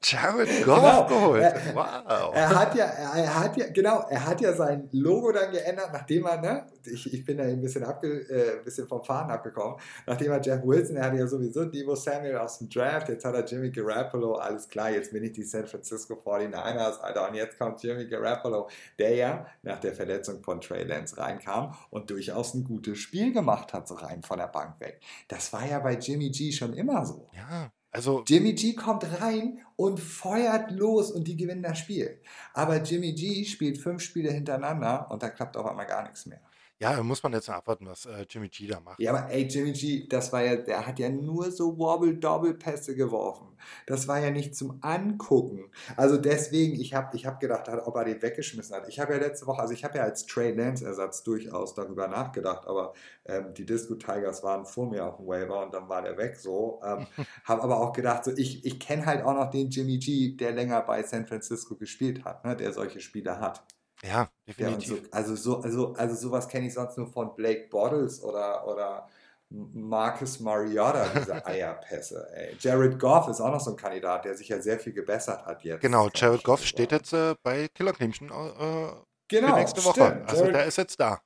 Jared 0.04 0.66
Goff 0.66 0.80
Genau. 0.82 1.08
geholt. 1.08 1.54
Wow. 1.74 2.34
Er 2.34 2.50
hat 2.50 2.76
ja, 2.76 2.86
er, 2.86 3.40
hat 3.40 3.56
ja, 3.58 3.68
genau, 3.68 4.06
er 4.10 4.26
hat 4.26 4.42
ja 4.42 4.54
sein 4.54 4.90
Logo 4.92 5.32
dann 5.32 5.52
geändert, 5.52 5.90
nachdem 5.94 6.26
er, 6.26 6.42
ne, 6.42 6.66
ich, 6.86 7.14
ich 7.14 7.24
bin 7.24 7.38
da 7.38 7.44
ein 7.44 7.62
bisschen, 7.62 7.84
abge, 7.84 8.08
äh, 8.30 8.58
ein 8.58 8.64
bisschen 8.64 8.88
vom 8.88 9.04
Faden 9.04 9.32
abgekommen, 9.32 9.78
nachdem 10.08 10.32
er 10.32 10.42
Jeff 10.42 10.62
Wilson, 10.64 10.96
er 10.98 11.06
hatte 11.06 11.18
ja 11.18 11.28
sowieso 11.28 11.66
Devo 11.66 11.96
Samuel 11.96 12.38
aus 12.38 12.58
dem 12.58 12.70
Draft, 12.70 13.10
jetzt 13.10 13.24
hat 13.26 13.36
er 13.36 13.46
Jimmy 13.46 13.70
Garoppolo, 13.70 14.36
alles 14.36 14.68
klar, 14.68 14.90
jetzt 14.90 15.12
bin 15.12 15.24
ich 15.24 15.34
die 15.34 15.44
San 15.44 15.68
Francisco 15.68 16.16
49ers, 16.16 17.00
Alter, 17.00 17.30
und 17.30 17.36
jetzt 17.36 17.58
kommt 17.60 17.82
Jimmy 17.84 18.08
Garoppolo, 18.08 18.68
der 18.98 19.16
ja 19.16 19.46
nach 19.62 19.80
der 19.80 19.94
Verletzung 19.94 20.42
von 20.42 20.60
Trey 20.62 20.84
Lance 20.84 21.18
reinkam 21.18 21.76
und 21.92 22.10
durchaus 22.10 22.54
ein 22.56 22.64
gutes 22.64 22.98
Spiel 22.98 23.32
gemacht 23.34 23.74
hat, 23.74 23.88
so 23.88 23.96
rein 23.96 24.24
von 24.24 24.40
der 24.40 24.48
Bank 24.48 24.80
weg. 24.80 25.00
Das 25.28 25.54
war 25.54 25.66
ja 25.66 25.80
bei 25.80 25.94
Jimmy 25.94 26.30
G 26.32 26.52
schon 26.52 26.74
immer 26.74 27.06
so. 27.06 27.30
Ja, 27.34 27.72
also 27.92 28.24
Jimmy 28.26 28.54
G 28.54 28.74
kommt 28.74 29.04
rein 29.22 29.60
und 29.76 30.00
feuert 30.00 30.72
los 30.72 31.12
und 31.12 31.28
die 31.28 31.36
gewinnen 31.36 31.64
das 31.64 31.80
Spiel. 31.80 32.22
Aber 32.54 32.82
Jimmy 32.82 33.14
G 33.14 33.44
spielt 33.46 33.78
fünf 33.78 34.02
Spiele 34.02 34.32
hintereinander 34.32 35.12
und 35.12 35.22
da 35.22 35.30
klappt 35.30 35.58
auf 35.58 35.66
einmal 35.66 35.88
gar 35.88 36.04
nichts 36.04 36.26
mehr. 36.26 36.40
Ja, 36.82 36.96
da 36.96 37.04
muss 37.04 37.22
man 37.22 37.32
jetzt 37.34 37.48
abwarten, 37.48 37.86
was 37.86 38.08
äh, 38.08 38.26
Jimmy 38.28 38.50
G 38.50 38.66
da 38.66 38.80
macht. 38.80 39.00
Ja, 39.00 39.14
aber 39.14 39.32
ey, 39.32 39.44
Jimmy 39.44 39.72
G, 39.72 40.08
das 40.08 40.34
war 40.34 40.44
ja, 40.44 40.56
der 40.56 40.88
hat 40.88 40.98
ja 40.98 41.10
nur 41.10 41.52
so 41.52 41.78
Wobble-Dobble-Pässe 41.78 42.96
geworfen. 42.96 43.50
Das 43.86 44.08
war 44.08 44.20
ja 44.20 44.32
nicht 44.32 44.56
zum 44.56 44.80
Angucken. 44.82 45.70
Also 45.96 46.18
deswegen, 46.18 46.82
ich 46.82 46.96
habe 46.96 47.16
ich 47.16 47.28
hab 47.28 47.40
gedacht, 47.40 47.70
ob 47.70 47.96
er 47.96 48.06
den 48.06 48.20
weggeschmissen 48.24 48.76
hat. 48.76 48.88
Ich 48.88 49.00
habe 49.00 49.14
ja 49.14 49.20
letzte 49.20 49.46
Woche, 49.46 49.62
also 49.62 49.76
ich 49.76 49.84
habe 49.84 50.00
ja 50.00 50.04
als 50.06 50.26
Trey 50.26 50.54
Lance-Ersatz 50.54 51.22
durchaus 51.22 51.76
darüber 51.76 52.08
nachgedacht, 52.08 52.66
aber 52.66 52.94
ähm, 53.26 53.54
die 53.54 53.68
Disco 53.68 53.94
Tigers 53.94 54.42
waren 54.42 54.66
vor 54.66 54.90
mir 54.90 55.06
auf 55.06 55.18
dem 55.18 55.28
Waiver 55.28 55.64
und 55.64 55.76
dann 55.76 55.88
war 55.88 56.02
der 56.02 56.18
weg 56.18 56.36
so. 56.36 56.82
Ähm, 56.84 57.06
habe 57.44 57.62
aber 57.62 57.80
auch 57.80 57.94
gedacht, 57.94 58.24
so, 58.24 58.32
ich, 58.36 58.66
ich 58.66 58.80
kenne 58.80 59.06
halt 59.06 59.24
auch 59.24 59.36
noch 59.36 59.52
den 59.52 59.70
Jimmy 59.70 60.00
G, 60.00 60.36
der 60.36 60.52
länger 60.52 60.82
bei 60.82 61.04
San 61.04 61.28
Francisco 61.28 61.76
gespielt 61.76 62.26
hat, 62.26 62.44
ne, 62.44 62.56
der 62.56 62.74
solche 62.74 63.02
Spiele 63.02 63.40
hat. 63.40 63.64
Ja, 64.04 64.30
Ja, 64.58 64.68
und 64.70 64.82
so, 64.84 64.96
definitiv. 64.96 65.10
also, 65.12 65.36
so, 65.36 65.62
also, 65.62 65.94
also 65.94 66.16
sowas 66.16 66.48
kenne 66.48 66.68
ich 66.68 66.74
sonst 66.74 66.98
nur 66.98 67.08
von 67.08 67.36
Blake 67.36 67.68
Bottles 67.70 68.22
oder, 68.24 68.68
oder 68.68 69.08
Marcus 69.50 70.40
Mariota, 70.40 71.08
diese 71.20 71.46
Eierpässe. 71.46 72.28
Ey. 72.34 72.56
Jared 72.60 72.98
Goff 73.00 73.28
ist 73.28 73.42
auch 73.42 73.52
noch 73.52 73.60
so 73.60 73.72
ein 73.72 73.76
Kandidat, 73.78 74.26
der 74.26 74.36
sich 74.36 74.48
ja 74.50 74.60
sehr 74.62 74.80
viel 74.80 74.94
gebessert 74.94 75.46
hat 75.46 75.64
jetzt. 75.64 75.82
Genau, 75.82 76.10
Jared 76.14 76.44
Goff 76.44 76.66
steht 76.66 76.92
jetzt 76.92 77.14
äh, 77.14 77.36
bei 77.44 77.68
Killerknämchen 77.68 78.30
äh, 78.30 78.92
genau, 79.28 79.56
nächste 79.58 79.84
Woche. 79.84 80.06
Stimmt. 80.06 80.30
Also 80.30 80.42
Jared, 80.44 80.56
der 80.56 80.66
ist 80.66 80.78
jetzt 80.78 81.00
da. 81.00 81.22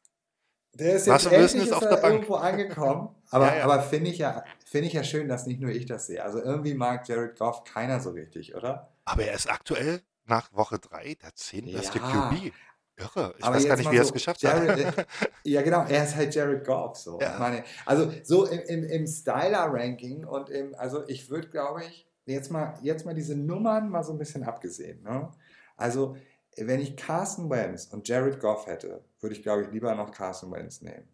der 0.73 0.95
ist 0.95 1.05
jetzt 1.07 1.31
endlich 1.31 1.63
ist 1.67 1.71
auf 1.71 1.83
er 1.83 1.89
der 1.89 1.95
Bank. 1.97 2.13
irgendwo 2.15 2.35
angekommen. 2.35 3.15
Aber, 3.29 3.47
Ja, 3.51 3.55
ja. 3.57 3.63
aber 3.65 3.81
finde 3.83 4.09
ich, 4.09 4.17
ja, 4.17 4.43
finde 4.65 4.87
ich 4.87 4.93
ja 4.93 5.03
schön, 5.03 5.27
dass 5.29 5.45
nicht 5.45 5.61
nur 5.61 5.69
ich 5.69 5.85
das 5.85 6.07
sehe. 6.07 6.23
Also 6.23 6.39
irgendwie 6.41 6.73
mag 6.73 7.07
Jared 7.07 7.37
Goff 7.37 7.63
keiner 7.63 7.99
so 7.99 8.09
richtig, 8.09 8.55
oder? 8.55 8.91
Aber 9.05 9.23
er 9.23 9.35
ist 9.35 9.49
aktuell 9.49 10.01
nach 10.25 10.53
Woche 10.53 10.79
3 10.79 11.15
der 11.15 11.33
10 11.35 11.71
beste 11.71 11.99
Ja. 11.99 12.29
QB. 12.29 12.53
Irre. 12.97 13.35
Ich 13.37 13.43
Aber 13.43 13.55
weiß 13.57 13.67
gar 13.67 13.75
nicht, 13.75 13.91
wie 13.91 13.97
er 13.97 14.03
es 14.03 14.13
geschafft 14.13 14.41
Jared, 14.41 14.85
hat. 14.85 14.97
äh, 14.99 15.05
ja, 15.43 15.61
genau, 15.63 15.83
er 15.83 16.05
ist 16.05 16.15
halt 16.15 16.33
Jared 16.33 16.65
Goff. 16.65 16.95
So. 16.95 17.19
Ja. 17.19 17.37
Meine, 17.39 17.63
also 17.85 18.09
so 18.23 18.45
im, 18.45 18.59
im, 18.61 18.83
im 18.85 19.05
Styler-Ranking 19.07 20.25
und 20.25 20.49
im, 20.49 20.73
also 20.75 21.05
ich 21.07 21.29
würde, 21.29 21.49
glaube 21.49 21.83
ich, 21.83 22.07
jetzt 22.25 22.51
mal, 22.51 22.77
jetzt 22.81 23.05
mal 23.05 23.13
diese 23.13 23.35
Nummern 23.35 23.89
mal 23.89 24.03
so 24.03 24.13
ein 24.13 24.17
bisschen 24.17 24.43
abgesehen. 24.43 25.03
Ne? 25.03 25.29
Also, 25.75 26.15
wenn 26.57 26.79
ich 26.79 26.95
Carson 26.95 27.49
Wentz 27.49 27.87
und 27.87 28.07
Jared 28.07 28.39
Goff 28.39 28.65
hätte, 28.67 29.03
würde 29.19 29.35
ich, 29.35 29.43
glaube 29.43 29.63
ich, 29.63 29.71
lieber 29.71 29.93
noch 29.93 30.11
Carson 30.11 30.51
Wentz 30.53 30.81
nehmen. 30.81 31.09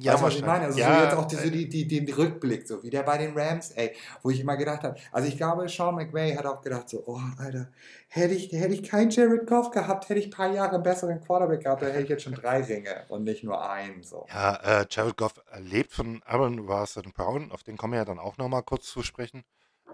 Ja, 0.00 0.14
weißt, 0.14 0.22
was 0.22 0.34
ich 0.36 0.44
meine? 0.44 0.64
Also 0.66 0.78
ja, 0.78 0.96
so 0.96 1.04
jetzt 1.04 1.16
auch 1.16 1.24
diese, 1.26 1.50
die, 1.50 1.68
die, 1.68 1.86
den 1.86 2.14
Rückblick, 2.14 2.66
so 2.66 2.82
wie 2.82 2.90
der 2.90 3.02
bei 3.02 3.18
den 3.18 3.36
Rams, 3.36 3.70
ey, 3.72 3.94
wo 4.22 4.30
ich 4.30 4.40
immer 4.40 4.56
gedacht 4.56 4.82
habe, 4.82 4.96
also 5.12 5.28
ich 5.28 5.36
glaube, 5.36 5.68
Sean 5.68 5.94
McVay 5.94 6.34
hat 6.34 6.46
auch 6.46 6.60
gedacht, 6.60 6.88
so, 6.88 7.02
oh, 7.06 7.20
Alter, 7.38 7.68
hätte 8.08 8.34
ich, 8.34 8.52
hätte 8.52 8.74
ich 8.74 8.82
keinen 8.82 9.10
Jared 9.10 9.46
Goff 9.46 9.70
gehabt, 9.70 10.08
hätte 10.08 10.20
ich 10.20 10.26
ein 10.26 10.30
paar 10.30 10.52
Jahre 10.52 10.74
einen 10.74 10.82
besseren 10.82 11.20
Quarterback 11.20 11.62
gehabt, 11.62 11.82
dann 11.82 11.90
hätte 11.90 12.04
ich 12.04 12.08
jetzt 12.08 12.22
schon 12.22 12.34
drei 12.34 12.62
Ringe 12.62 13.04
und 13.08 13.24
nicht 13.24 13.44
nur 13.44 13.68
einen. 13.68 14.02
So. 14.02 14.26
Ja, 14.28 14.54
äh, 14.56 14.86
Jared 14.88 15.16
Goff 15.16 15.34
lebt 15.58 15.92
von 15.92 16.22
Aaron 16.24 16.60
Russell 16.60 17.04
Brown, 17.14 17.50
auf 17.52 17.62
den 17.62 17.76
kommen 17.76 17.92
wir 17.94 18.00
ja 18.00 18.04
dann 18.04 18.18
auch 18.18 18.38
nochmal 18.38 18.62
kurz 18.62 18.86
zu 18.86 19.02
sprechen. 19.02 19.44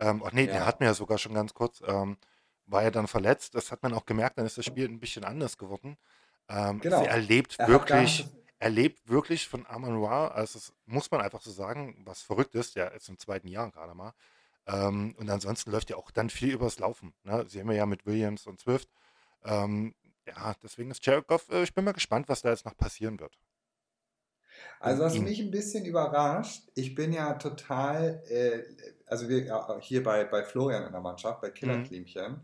Ähm, 0.00 0.22
oh 0.24 0.28
nee, 0.32 0.46
ja. 0.46 0.52
der 0.52 0.66
hat 0.66 0.80
mir 0.80 0.86
ja 0.86 0.94
sogar 0.94 1.18
schon 1.18 1.34
ganz 1.34 1.54
kurz, 1.54 1.82
ähm, 1.86 2.16
war 2.66 2.82
ja 2.82 2.90
dann 2.90 3.06
verletzt, 3.06 3.54
das 3.54 3.70
hat 3.70 3.82
man 3.82 3.94
auch 3.94 4.06
gemerkt, 4.06 4.38
dann 4.38 4.46
ist 4.46 4.58
das 4.58 4.64
Spiel 4.64 4.88
ein 4.88 5.00
bisschen 5.00 5.24
anders 5.24 5.58
geworden. 5.58 5.96
Ähm, 6.48 6.80
genau. 6.80 7.00
Sie 7.00 7.06
erlebt 7.06 7.56
er 7.58 7.68
wirklich 7.68 8.26
er 8.64 8.70
lebt 8.70 9.10
wirklich 9.10 9.46
von 9.46 9.66
Ra, 9.66 10.28
also 10.28 10.58
das 10.58 10.72
muss 10.86 11.10
man 11.10 11.20
einfach 11.20 11.42
so 11.42 11.50
sagen, 11.50 12.00
was 12.06 12.22
verrückt 12.22 12.54
ist, 12.54 12.76
der 12.76 12.92
ist 12.92 13.10
im 13.10 13.18
zweiten 13.18 13.46
Jahr 13.46 13.70
gerade 13.70 13.94
mal. 13.94 14.14
Ähm, 14.66 15.14
und 15.18 15.28
ansonsten 15.28 15.70
läuft 15.70 15.90
ja 15.90 15.96
auch 15.96 16.10
dann 16.10 16.30
viel 16.30 16.54
übers 16.54 16.78
Laufen. 16.78 17.12
Ne? 17.24 17.44
Sie 17.46 17.60
haben 17.60 17.70
ja 17.72 17.84
mit 17.84 18.06
Williams 18.06 18.46
und 18.46 18.58
Swift. 18.58 18.88
Ähm, 19.44 19.94
ja, 20.26 20.54
deswegen 20.62 20.90
ist 20.90 21.06
Goff, 21.26 21.50
äh, 21.50 21.62
ich 21.62 21.74
bin 21.74 21.84
mal 21.84 21.92
gespannt, 21.92 22.26
was 22.30 22.40
da 22.40 22.48
jetzt 22.48 22.64
noch 22.64 22.74
passieren 22.74 23.20
wird. 23.20 23.38
Also 24.80 25.02
was 25.02 25.18
mich 25.18 25.40
ein 25.40 25.50
bisschen 25.50 25.84
überrascht, 25.84 26.62
ich 26.74 26.94
bin 26.94 27.12
ja 27.12 27.34
total, 27.34 28.22
äh, 28.30 28.62
also 29.04 29.28
wir 29.28 29.78
hier 29.80 30.02
bei, 30.02 30.24
bei 30.24 30.42
Florian 30.42 30.86
in 30.86 30.92
der 30.92 31.02
Mannschaft, 31.02 31.42
bei 31.42 31.50
Killerkliemchen, 31.50 32.32
mhm. 32.32 32.40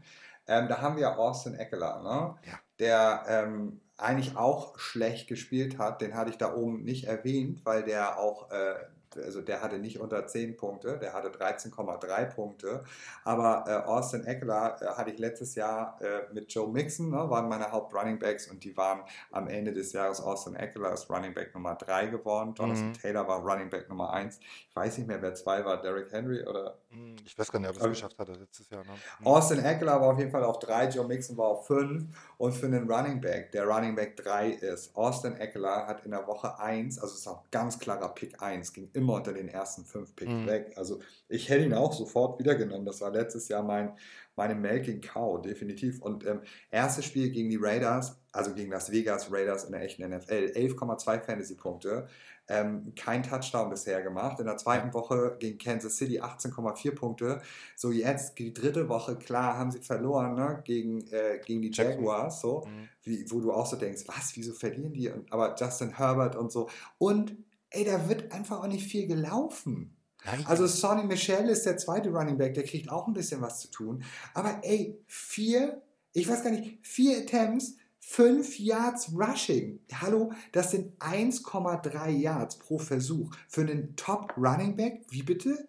ähm, 0.49 0.69
da 0.69 0.83
haben 0.83 0.97
wir 0.97 1.03
ja 1.03 1.17
Austin 1.17 1.55
Eckler, 1.55 2.03
ne? 2.03 2.37
Ja. 2.47 2.61
der 2.79 3.25
ähm, 3.27 3.81
eigentlich 4.03 4.37
auch 4.37 4.79
schlecht 4.79 5.29
gespielt 5.29 5.79
hat. 5.79 6.01
Den 6.01 6.15
hatte 6.15 6.31
ich 6.31 6.39
da 6.39 6.55
oben 6.55 6.83
nicht 6.83 7.05
erwähnt, 7.05 7.61
weil 7.65 7.83
der 7.83 8.19
auch 8.19 8.51
äh, 8.51 8.75
also 9.17 9.41
der 9.41 9.61
hatte 9.63 9.79
nicht 9.79 9.99
unter 9.99 10.27
10 10.27 10.57
Punkte, 10.57 10.99
der 10.99 11.13
hatte 11.13 11.29
13,3 11.29 12.25
Punkte. 12.27 12.85
Aber 13.25 13.65
äh, 13.67 13.89
Austin 13.89 14.25
Eckler 14.25 14.77
äh, 14.81 14.87
hatte 14.87 15.11
ich 15.11 15.19
letztes 15.19 15.55
Jahr 15.55 15.99
äh, 16.01 16.33
mit 16.33 16.53
Joe 16.53 16.71
Mixon, 16.71 17.11
ne, 17.11 17.29
waren 17.31 17.49
meine 17.49 17.71
Haupt-Runningbacks 17.73 18.49
und 18.49 18.63
die 18.65 18.77
waren 18.77 19.03
am 19.33 19.49
Ende 19.49 19.73
des 19.73 19.93
Jahres 19.93 20.21
Austin 20.21 20.55
Eckler 20.55 20.93
ist 20.93 21.11
Runningback 21.11 21.55
Nummer 21.55 21.75
3 21.75 22.07
geworden. 22.07 22.55
Jonathan 22.57 22.89
mhm. 22.89 22.95
Taylor 22.95 23.27
war 23.27 23.41
Runningback 23.41 23.89
Nummer 23.89 24.13
1. 24.13 24.39
Ich 24.69 24.77
weiß 24.77 24.99
nicht 24.99 25.07
mehr, 25.07 25.21
wer 25.23 25.35
2 25.35 25.65
war, 25.65 25.81
Derrick 25.81 26.13
Henry 26.13 26.47
oder? 26.47 26.79
Hm, 26.91 27.17
ich 27.25 27.39
weiß 27.39 27.53
gar 27.53 27.61
nicht, 27.61 27.71
ob 27.71 27.77
er 27.77 27.83
es 27.85 27.89
geschafft 27.91 28.19
hat 28.19 28.29
letztes 28.29 28.69
Jahr. 28.69 28.85
Ne? 28.85 28.91
Mhm. 29.21 29.27
Austin 29.27 29.65
Eckler 29.65 30.01
war 30.01 30.13
auf 30.13 30.19
jeden 30.19 30.31
Fall 30.31 30.43
auf 30.43 30.59
3, 30.59 30.89
Joe 30.89 31.07
Mixon 31.07 31.37
war 31.37 31.47
auf 31.47 31.67
5 31.67 32.05
und 32.37 32.53
für 32.53 32.67
einen 32.67 32.91
Runningback, 32.91 33.53
der 33.53 33.65
Runningback 33.65 34.17
3 34.17 34.51
ist, 34.51 34.97
Austin 34.97 35.37
Eckler 35.37 35.87
hat 35.87 36.05
in 36.05 36.11
der 36.11 36.27
Woche 36.27 36.59
1, 36.59 36.99
also 36.99 37.15
es 37.15 37.21
ist 37.21 37.29
auch 37.29 37.45
ganz 37.53 37.79
klarer 37.79 38.09
Pick 38.15 38.43
1, 38.43 38.73
ging 38.73 38.91
immer 38.93 39.15
unter 39.15 39.33
den 39.33 39.49
ersten 39.49 39.85
fünf 39.85 40.17
Picks 40.17 40.33
mhm. 40.33 40.47
weg. 40.47 40.73
Also 40.77 41.01
ich 41.29 41.49
hätte 41.49 41.65
ihn 41.65 41.75
auch 41.75 41.93
sofort 41.93 42.41
wieder 42.41 42.57
genommen. 42.57 42.85
Das 42.85 43.01
war 43.01 43.11
letztes 43.11 43.49
Jahr 43.49 43.63
mein, 43.63 43.93
meine 44.35 44.57
Melking 44.57 45.01
Cow, 45.01 45.41
definitiv. 45.41 46.03
Und 46.03 46.27
ähm, 46.27 46.41
erstes 46.71 47.05
Spiel 47.05 47.31
gegen 47.31 47.51
die 47.51 47.59
Raiders, 47.61 48.17
also 48.33 48.53
gegen 48.53 48.71
das 48.71 48.91
Vegas 48.91 49.31
Raiders 49.31 49.65
in 49.65 49.73
der 49.73 49.83
echten 49.83 50.03
NFL, 50.09 50.53
11,2 50.57 51.21
Fantasy-Punkte. 51.21 52.09
Ähm, 52.51 52.93
kein 52.97 53.23
Touchdown 53.23 53.71
bisher 53.71 54.03
gemacht. 54.03 54.41
In 54.41 54.47
der 54.47 54.57
zweiten 54.57 54.93
Woche 54.93 55.37
gegen 55.39 55.57
Kansas 55.57 55.97
City 55.97 56.21
18,4 56.21 56.95
Punkte. 56.97 57.41
So 57.77 57.93
jetzt 57.93 58.39
die 58.41 58.53
dritte 58.53 58.89
Woche, 58.89 59.17
klar, 59.17 59.57
haben 59.57 59.71
sie 59.71 59.81
verloren 59.81 60.35
ne? 60.35 60.61
gegen, 60.65 61.07
äh, 61.13 61.39
gegen 61.45 61.63
die 61.63 61.71
Jaguars, 61.73 62.41
so, 62.41 62.67
mhm. 62.67 62.89
wie, 63.05 63.31
wo 63.31 63.41
du 63.41 63.53
auch 63.53 63.67
so 63.67 63.77
denkst, 63.77 64.03
was, 64.07 64.33
wieso 64.35 64.53
verlieren 64.53 64.93
die? 64.93 65.09
Und, 65.09 65.33
aber 65.33 65.55
Justin 65.57 65.97
Herbert 65.97 66.35
und 66.35 66.51
so. 66.51 66.69
Und 66.99 67.37
ey, 67.71 67.85
da 67.85 68.09
wird 68.09 68.33
einfach 68.33 68.59
auch 68.59 68.67
nicht 68.67 68.85
viel 68.85 69.07
gelaufen. 69.07 69.97
Nein. 70.25 70.45
Also 70.47 70.67
Sonny 70.67 71.05
Michel 71.05 71.49
ist 71.49 71.65
der 71.65 71.77
zweite 71.77 72.11
Running 72.11 72.37
Back, 72.37 72.55
der 72.55 72.65
kriegt 72.65 72.91
auch 72.91 73.07
ein 73.07 73.15
bisschen 73.15 73.41
was 73.41 73.61
zu 73.61 73.71
tun. 73.71 74.03
Aber 74.35 74.59
ey, 74.63 74.99
vier, 75.07 75.81
ich 76.13 76.29
weiß 76.29 76.43
gar 76.43 76.51
nicht, 76.51 76.85
vier 76.87 77.19
Attempts, 77.19 77.77
fünf 78.11 78.59
Yards 78.59 79.13
Rushing. 79.15 79.79
Hallo, 80.01 80.33
das 80.51 80.73
sind 80.73 80.99
1,3 80.99 82.11
Yards 82.11 82.59
pro 82.59 82.79
Versuch 82.79 83.31
für 83.49 83.61
einen 83.61 83.95
Top 83.95 84.35
Running 84.37 84.75
Back. 84.77 85.03
Wie 85.11 85.23
bitte? 85.23 85.69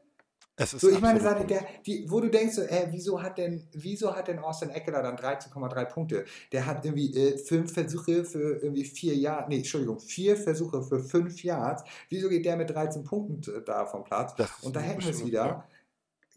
Es 0.56 0.74
ist 0.74 0.82
so, 0.82 0.89
ich 0.89 1.00
meine, 1.00 1.20
der, 1.20 1.66
die, 1.86 2.10
wo 2.10 2.20
du 2.20 2.30
denkst, 2.30 2.56
so, 2.56 2.64
äh, 2.64 2.88
wieso 2.89 3.22
hat 3.22 3.38
denn, 3.38 3.68
wieso 3.74 4.16
hat 4.16 4.28
denn 4.28 4.39
Austin 4.39 4.70
Eckler 4.70 5.04
dann 5.04 5.18
13,3 5.18 5.86
Punkte? 5.86 6.26
Der 6.52 6.66
hat 6.66 6.84
irgendwie 6.84 7.16
äh, 7.16 7.38
fünf 7.38 7.74
Versuche 7.74 8.26
für 8.26 8.58
irgendwie 8.62 8.86
vier 8.86 9.16
Jahre, 9.16 9.48
nee, 9.48 9.58
Entschuldigung, 9.58 10.00
vier 10.00 10.36
Versuche 10.36 10.82
für 10.82 11.00
fünf 11.00 11.44
Yards. 11.44 11.84
Wieso 12.10 12.28
geht 12.28 12.46
der 12.46 12.58
mit 12.58 12.72
13 12.72 13.04
Punkten 13.04 13.64
da 13.66 13.86
vom 13.86 14.04
Platz? 14.04 14.34
Und 14.64 14.76
da 14.76 14.80
hätten 14.80 15.04
wir 15.04 15.12
es 15.12 15.24
wieder. 15.24 15.46
Ja. 15.46 15.68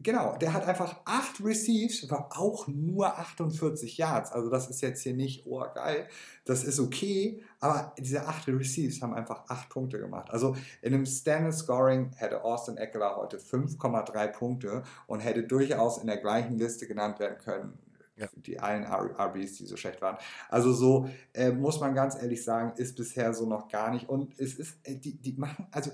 Genau, 0.05 0.37
der 0.37 0.53
hat 0.53 0.69
einfach 0.69 1.01
acht 1.07 1.43
Receives, 1.43 2.11
war 2.11 2.29
auch 2.39 2.69
nur 2.69 3.19
48 3.19 3.97
Yards. 3.97 4.33
Also 4.33 4.51
das 4.51 4.69
ist 4.69 4.83
jetzt 4.83 5.03
hier 5.03 5.15
nicht, 5.15 5.47
oh 5.47 5.65
geil, 5.75 6.07
das 6.45 6.63
ist 6.63 6.79
okay, 6.79 7.43
aber 7.59 7.95
diese 7.99 8.27
acht 8.27 8.47
Receives 8.47 9.01
haben 9.01 9.15
einfach 9.15 9.49
acht 9.49 9.71
Punkte 9.71 9.99
gemacht. 9.99 10.31
Also 10.31 10.57
in 10.83 10.93
einem 10.93 11.07
Standard 11.07 11.55
Scoring 11.55 12.13
hätte 12.17 12.45
Austin 12.45 12.77
Eckler 12.77 13.17
heute 13.17 13.39
5,3 13.39 14.27
Punkte 14.29 14.83
und 15.07 15.21
hätte 15.21 15.43
durchaus 15.43 15.97
in 15.97 16.07
der 16.07 16.19
gleichen 16.19 16.59
Liste 16.59 16.87
genannt 16.87 17.19
werden 17.19 17.39
können, 17.39 17.79
ja. 18.17 18.29
die 18.37 18.61
allen 18.61 18.85
RBs, 18.85 19.55
die 19.55 19.65
so 19.65 19.79
schlecht 19.79 20.03
waren. 20.03 20.19
Also 20.51 20.75
so 20.75 21.09
äh, 21.33 21.51
muss 21.51 21.81
man 21.81 21.95
ganz 21.95 22.15
ehrlich 22.15 22.45
sagen, 22.45 22.75
ist 22.77 22.95
bisher 22.95 23.33
so 23.33 23.47
noch 23.47 23.69
gar 23.69 23.91
nicht. 23.91 24.07
Und 24.11 24.39
es 24.39 24.57
ist, 24.57 24.77
äh, 24.83 24.97
die, 24.97 25.17
die 25.17 25.33
machen, 25.33 25.67
also 25.71 25.91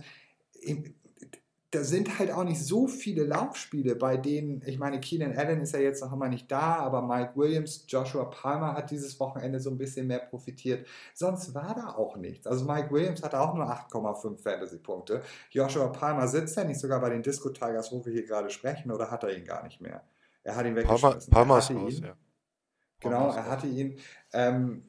da 1.73 1.85
sind 1.85 2.19
halt 2.19 2.33
auch 2.33 2.43
nicht 2.43 2.65
so 2.65 2.89
viele 2.89 3.25
Laufspiele, 3.25 3.95
bei 3.95 4.17
denen, 4.17 4.61
ich 4.67 4.79
meine, 4.79 4.99
Keenan 4.99 5.37
Allen 5.37 5.61
ist 5.61 5.73
ja 5.73 5.79
jetzt 5.79 6.03
noch 6.03 6.13
immer 6.13 6.29
nicht 6.29 6.51
da, 6.51 6.77
aber 6.77 7.01
Mike 7.03 7.37
Williams, 7.37 7.85
Joshua 7.87 8.25
Palmer 8.25 8.75
hat 8.75 8.91
dieses 8.91 9.21
Wochenende 9.21 9.61
so 9.61 9.71
ein 9.71 9.79
bisschen 9.79 10.09
mehr 10.09 10.19
profitiert. 10.19 10.87
Sonst 11.15 11.55
war 11.55 11.75
da 11.75 11.95
auch 11.95 12.17
nichts. 12.17 12.49
Also 12.49 12.65
Mike 12.65 12.91
Williams 12.91 13.23
hatte 13.23 13.41
auch 13.41 13.55
nur 13.55 13.67
8,5 13.67 14.43
Fantasy-Punkte. 14.43 15.23
Joshua 15.51 15.87
Palmer 15.89 16.27
sitzt 16.27 16.57
ja 16.57 16.65
nicht 16.65 16.81
sogar 16.81 17.01
bei 17.01 17.11
den 17.11 17.23
Disco 17.23 17.51
Tigers, 17.51 17.93
wo 17.93 18.05
wir 18.05 18.13
hier 18.13 18.27
gerade 18.27 18.51
sprechen, 18.51 18.91
oder 18.91 19.11
hat 19.11 19.23
er 19.23 19.37
ihn 19.37 19.45
gar 19.45 19.63
nicht 19.63 19.81
mehr? 19.81 20.03
Er 20.43 20.57
hat 20.57 20.67
ihn 20.67 20.75
weggeschmissen. 20.75 21.31
Palmer, 21.31 21.55
Palmer 21.55 21.59
ist 21.59 21.71
raus, 21.71 22.01
ja. 22.03 22.17
Genau, 23.01 23.33
er 23.33 23.47
hatte 23.47 23.67
ihn. 23.67 23.99
Ähm, 24.33 24.85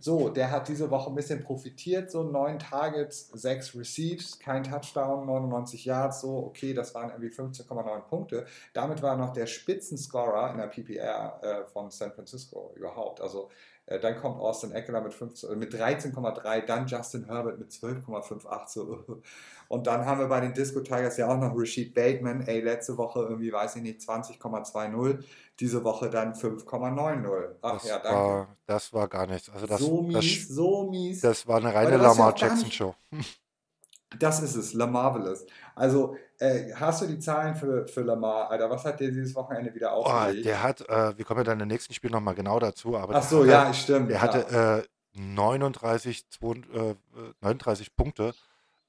so, 0.00 0.28
der 0.30 0.50
hat 0.50 0.68
diese 0.68 0.90
Woche 0.90 1.10
ein 1.10 1.14
bisschen 1.14 1.42
profitiert, 1.42 2.10
so 2.10 2.22
neun 2.22 2.58
Targets, 2.58 3.28
sechs 3.34 3.74
Receives, 3.74 4.38
kein 4.38 4.62
Touchdown, 4.62 5.26
99 5.26 5.84
Yards, 5.84 6.20
so, 6.22 6.38
okay, 6.38 6.72
das 6.72 6.94
waren 6.94 7.10
irgendwie 7.10 7.28
15,9 7.28 8.00
Punkte. 8.02 8.46
Damit 8.72 9.02
war 9.02 9.12
er 9.12 9.16
noch 9.18 9.32
der 9.32 9.46
Spitzenscorer 9.46 10.52
in 10.52 10.58
der 10.58 10.68
PPR 10.68 11.40
äh, 11.42 11.64
von 11.66 11.90
San 11.90 12.12
Francisco 12.12 12.72
überhaupt. 12.76 13.20
Also 13.20 13.50
äh, 13.50 13.77
dann 13.88 14.16
kommt 14.16 14.38
Austin 14.38 14.72
Eckler 14.72 15.00
mit, 15.00 15.18
mit 15.20 15.74
13,3, 15.74 16.66
dann 16.66 16.86
Justin 16.86 17.24
Herbert 17.24 17.58
mit 17.58 17.70
12,58. 17.70 18.68
So. 18.68 19.22
Und 19.68 19.86
dann 19.86 20.06
haben 20.06 20.20
wir 20.20 20.28
bei 20.28 20.40
den 20.40 20.54
Disco 20.54 20.80
Tigers 20.80 21.18
ja 21.18 21.28
auch 21.28 21.36
noch 21.36 21.52
Rashid 21.54 21.92
Bateman, 21.94 22.40
ey, 22.46 22.60
letzte 22.60 22.96
Woche 22.96 23.20
irgendwie, 23.20 23.52
weiß 23.52 23.76
ich 23.76 23.82
nicht, 23.82 24.00
20,20. 24.00 25.22
Diese 25.60 25.84
Woche 25.84 26.08
dann 26.08 26.32
5,90. 26.32 27.54
Ach 27.60 27.72
das 27.74 27.84
ja, 27.84 27.98
danke. 27.98 28.18
War, 28.18 28.56
das 28.66 28.92
war 28.92 29.08
gar 29.08 29.26
nichts. 29.26 29.50
Also 29.50 29.66
das, 29.66 29.80
so 29.80 30.02
mies, 30.02 30.46
das, 30.46 30.56
so 30.56 30.90
mies. 30.90 31.20
Das 31.20 31.46
war 31.46 31.58
eine 31.58 31.74
reine 31.74 31.96
Lamar 31.98 32.34
Jackson 32.36 32.70
Show. 32.70 32.94
Das 34.18 34.42
ist 34.42 34.54
es, 34.54 34.72
Lamar 34.72 35.12
Marvelous. 35.12 35.44
Also, 35.74 36.16
äh, 36.38 36.72
hast 36.74 37.02
du 37.02 37.06
die 37.06 37.18
Zahlen 37.18 37.54
für, 37.54 37.86
für 37.86 38.02
Lamar, 38.02 38.50
Alter? 38.50 38.70
Was 38.70 38.84
hat 38.84 39.00
der 39.00 39.08
dieses 39.08 39.34
Wochenende 39.34 39.74
wieder 39.74 39.92
aufgelegt? 39.92 40.40
Oh, 40.40 40.44
der 40.44 40.62
hat, 40.62 40.88
äh, 40.88 41.18
wir 41.18 41.24
kommen 41.24 41.40
ja 41.40 41.44
dann 41.44 41.60
im 41.60 41.68
nächsten 41.68 41.92
Spiel 41.92 42.10
nochmal 42.10 42.34
genau 42.34 42.58
dazu, 42.58 42.96
aber 42.96 43.16
Ach 43.16 43.22
so, 43.22 43.44
ja, 43.44 43.72
stimmt. 43.74 44.10
Der 44.10 44.18
klar. 44.18 44.34
hatte 44.34 44.86
äh, 44.86 45.20
39, 45.20 46.30
2, 46.30 46.96
39 47.40 47.96
Punkte 47.96 48.34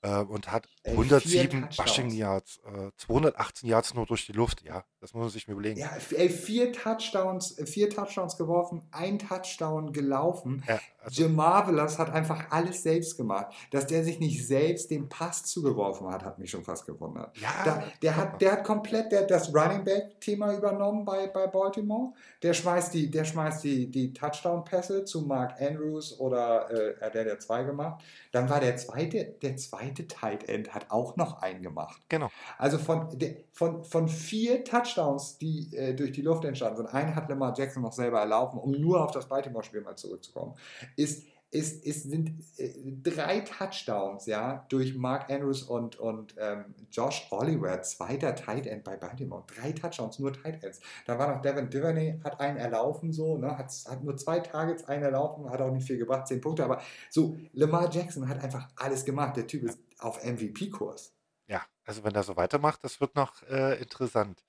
äh, 0.02 0.20
und 0.20 0.52
hat 0.52 0.68
Ey, 0.84 0.94
107 0.94 1.70
Rushing 1.80 2.10
Yards, 2.12 2.60
äh, 2.66 2.92
218 2.98 3.70
Yards 3.70 3.94
nur 3.94 4.06
durch 4.06 4.26
die 4.26 4.32
Luft. 4.32 4.62
Ja, 4.64 4.84
das 5.02 5.14
muss 5.14 5.22
man 5.22 5.30
sich 5.30 5.48
mal 5.48 5.54
überlegen. 5.54 5.80
Ja, 5.80 5.90
vier 5.90 6.72
Touchdowns, 6.72 7.56
vier 7.66 7.90
Touchdowns 7.90 8.38
geworfen, 8.38 8.88
ein 8.92 9.20
Touchdown 9.20 9.92
gelaufen. 9.92 10.64
Ja, 10.68 10.80
also 11.10 11.24
Jim 11.24 11.36
Marvelous 11.36 11.98
hat 11.98 12.12
einfach 12.12 12.46
alles 12.52 12.84
selbst 12.84 13.18
gemacht. 13.18 13.48
Dass 13.72 13.88
der 13.88 14.04
sich 14.04 14.20
nicht 14.20 14.46
selbst 14.46 14.92
den 14.92 15.10
Pass 15.10 15.44
zugeworfen 15.44 16.08
hat, 16.10 16.24
hat 16.24 16.40
mich 16.40 16.52
schon 16.52 16.64
fast 16.64 16.86
gewundert. 16.86 17.36
Ja, 17.38 17.50
da, 17.66 17.84
der, 18.02 18.16
hat, 18.16 18.42
der 18.42 18.52
hat 18.54 18.64
komplett 18.64 19.12
der, 19.12 19.24
das 19.24 19.54
Running 19.54 19.84
Back-Thema 19.84 20.54
übernommen 20.54 21.06
bei, 21.06 21.28
bei 21.28 21.48
Baltimore. 21.48 22.14
Der 22.44 22.54
schmeißt 22.54 22.94
die, 22.94 23.10
der 23.10 23.26
schmeißt 23.26 23.64
die, 23.64 23.90
die 23.90 24.14
Touchdown-Pässe 24.14 25.06
zu 25.06 25.22
Mark 25.22 25.60
Andrews 25.60 26.20
oder 26.20 26.70
äh, 26.72 27.12
der 27.12 27.24
der 27.24 27.40
zwei 27.40 27.64
gemacht. 27.64 28.04
Dann 28.32 28.50
war 28.50 28.60
der 28.60 28.78
zweite, 28.78 29.36
der 29.42 29.58
zweite 29.58 30.08
Tight 30.08 30.48
End 30.48 30.74
hat 30.74 30.86
auch 30.90 31.16
noch 31.16 31.42
einen 31.42 31.62
gemacht. 31.62 32.00
Genau. 32.10 32.30
Also 32.58 32.78
von, 32.78 33.10
von, 33.52 33.84
von 33.84 34.08
vier 34.08 34.64
Touchdowns, 34.64 35.38
die 35.38 35.76
äh, 35.76 35.94
durch 35.94 36.12
die 36.12 36.22
Luft 36.22 36.46
entstanden 36.46 36.78
sind, 36.78 36.94
einen 36.94 37.16
hat 37.16 37.30
Lamar 37.30 37.54
Jackson 37.58 37.84
noch 37.84 37.94
selber 37.94 38.20
erlaufen, 38.20 38.60
um 38.60 38.72
nur 38.72 39.04
auf 39.04 39.12
das 39.12 39.28
Baltimore-Spiel 39.28 39.82
mal 39.82 39.96
zurückzukommen, 39.96 40.56
ist 41.00 41.24
ist, 41.52 41.84
ist, 41.84 42.04
sind 42.04 42.44
äh, 42.58 42.74
drei 43.02 43.40
Touchdowns, 43.40 44.28
ja, 44.28 44.66
durch 44.70 44.96
Mark 44.96 45.32
Andrews 45.32 45.64
und, 45.64 45.96
und 45.98 46.36
ähm, 46.38 46.76
Josh 46.92 47.28
Oliver, 47.32 47.82
zweiter 47.82 48.36
Tight 48.36 48.68
End 48.68 48.84
bei 48.84 48.98
Baltimore. 48.98 49.44
Drei 49.48 49.72
Touchdowns, 49.72 50.20
nur 50.20 50.32
Tight 50.32 50.64
Ends. 50.64 50.80
Da 51.08 51.18
war 51.18 51.34
noch 51.34 51.42
Devin 51.42 51.70
Duvernay, 51.70 52.20
hat 52.24 52.40
einen 52.40 52.58
erlaufen, 52.58 53.12
so, 53.12 53.38
ne, 53.38 53.58
hat, 53.58 53.72
hat 53.90 54.04
nur 54.04 54.16
zwei 54.18 54.40
Targets, 54.42 54.84
einen 54.86 55.04
erlaufen, 55.04 55.50
hat 55.50 55.62
auch 55.62 55.72
nicht 55.72 55.88
viel 55.88 55.98
gebracht, 55.98 56.28
zehn 56.28 56.40
Punkte, 56.40 56.64
aber 56.64 56.82
so, 57.10 57.36
Lamar 57.54 57.90
Jackson 57.92 58.30
hat 58.30 58.44
einfach 58.44 58.70
alles 58.76 59.04
gemacht. 59.04 59.36
Der 59.36 59.48
Typ 59.48 59.64
ist 59.64 59.80
auf 59.98 60.24
MVP-Kurs. 60.24 61.16
Ja, 61.48 61.64
also 61.84 62.04
wenn 62.04 62.14
er 62.14 62.24
so 62.24 62.38
weitermacht, 62.38 62.84
das 62.84 63.02
wird 63.02 63.16
noch 63.16 63.42
äh, 63.50 63.82
interessant. 63.82 64.44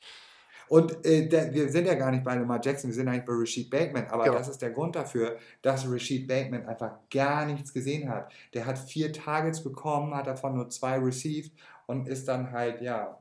Und 0.70 1.04
äh, 1.04 1.26
der, 1.28 1.52
wir 1.52 1.68
sind 1.68 1.86
ja 1.86 1.94
gar 1.94 2.12
nicht 2.12 2.22
bei 2.22 2.32
Lamar 2.36 2.60
Jackson, 2.62 2.90
wir 2.90 2.94
sind 2.94 3.08
eigentlich 3.08 3.24
bei 3.24 3.32
Rashid 3.32 3.68
Bateman. 3.70 4.06
Aber 4.06 4.22
genau. 4.22 4.38
das 4.38 4.46
ist 4.46 4.62
der 4.62 4.70
Grund 4.70 4.94
dafür, 4.94 5.36
dass 5.62 5.84
Rashid 5.84 6.28
Bateman 6.28 6.64
einfach 6.64 6.92
gar 7.10 7.44
nichts 7.44 7.72
gesehen 7.72 8.08
hat. 8.08 8.32
Der 8.54 8.66
hat 8.66 8.78
vier 8.78 9.12
Targets 9.12 9.64
bekommen, 9.64 10.14
hat 10.14 10.28
davon 10.28 10.54
nur 10.54 10.70
zwei 10.70 10.96
received 10.98 11.50
und 11.86 12.06
ist 12.06 12.28
dann 12.28 12.52
halt, 12.52 12.80
ja, 12.82 13.20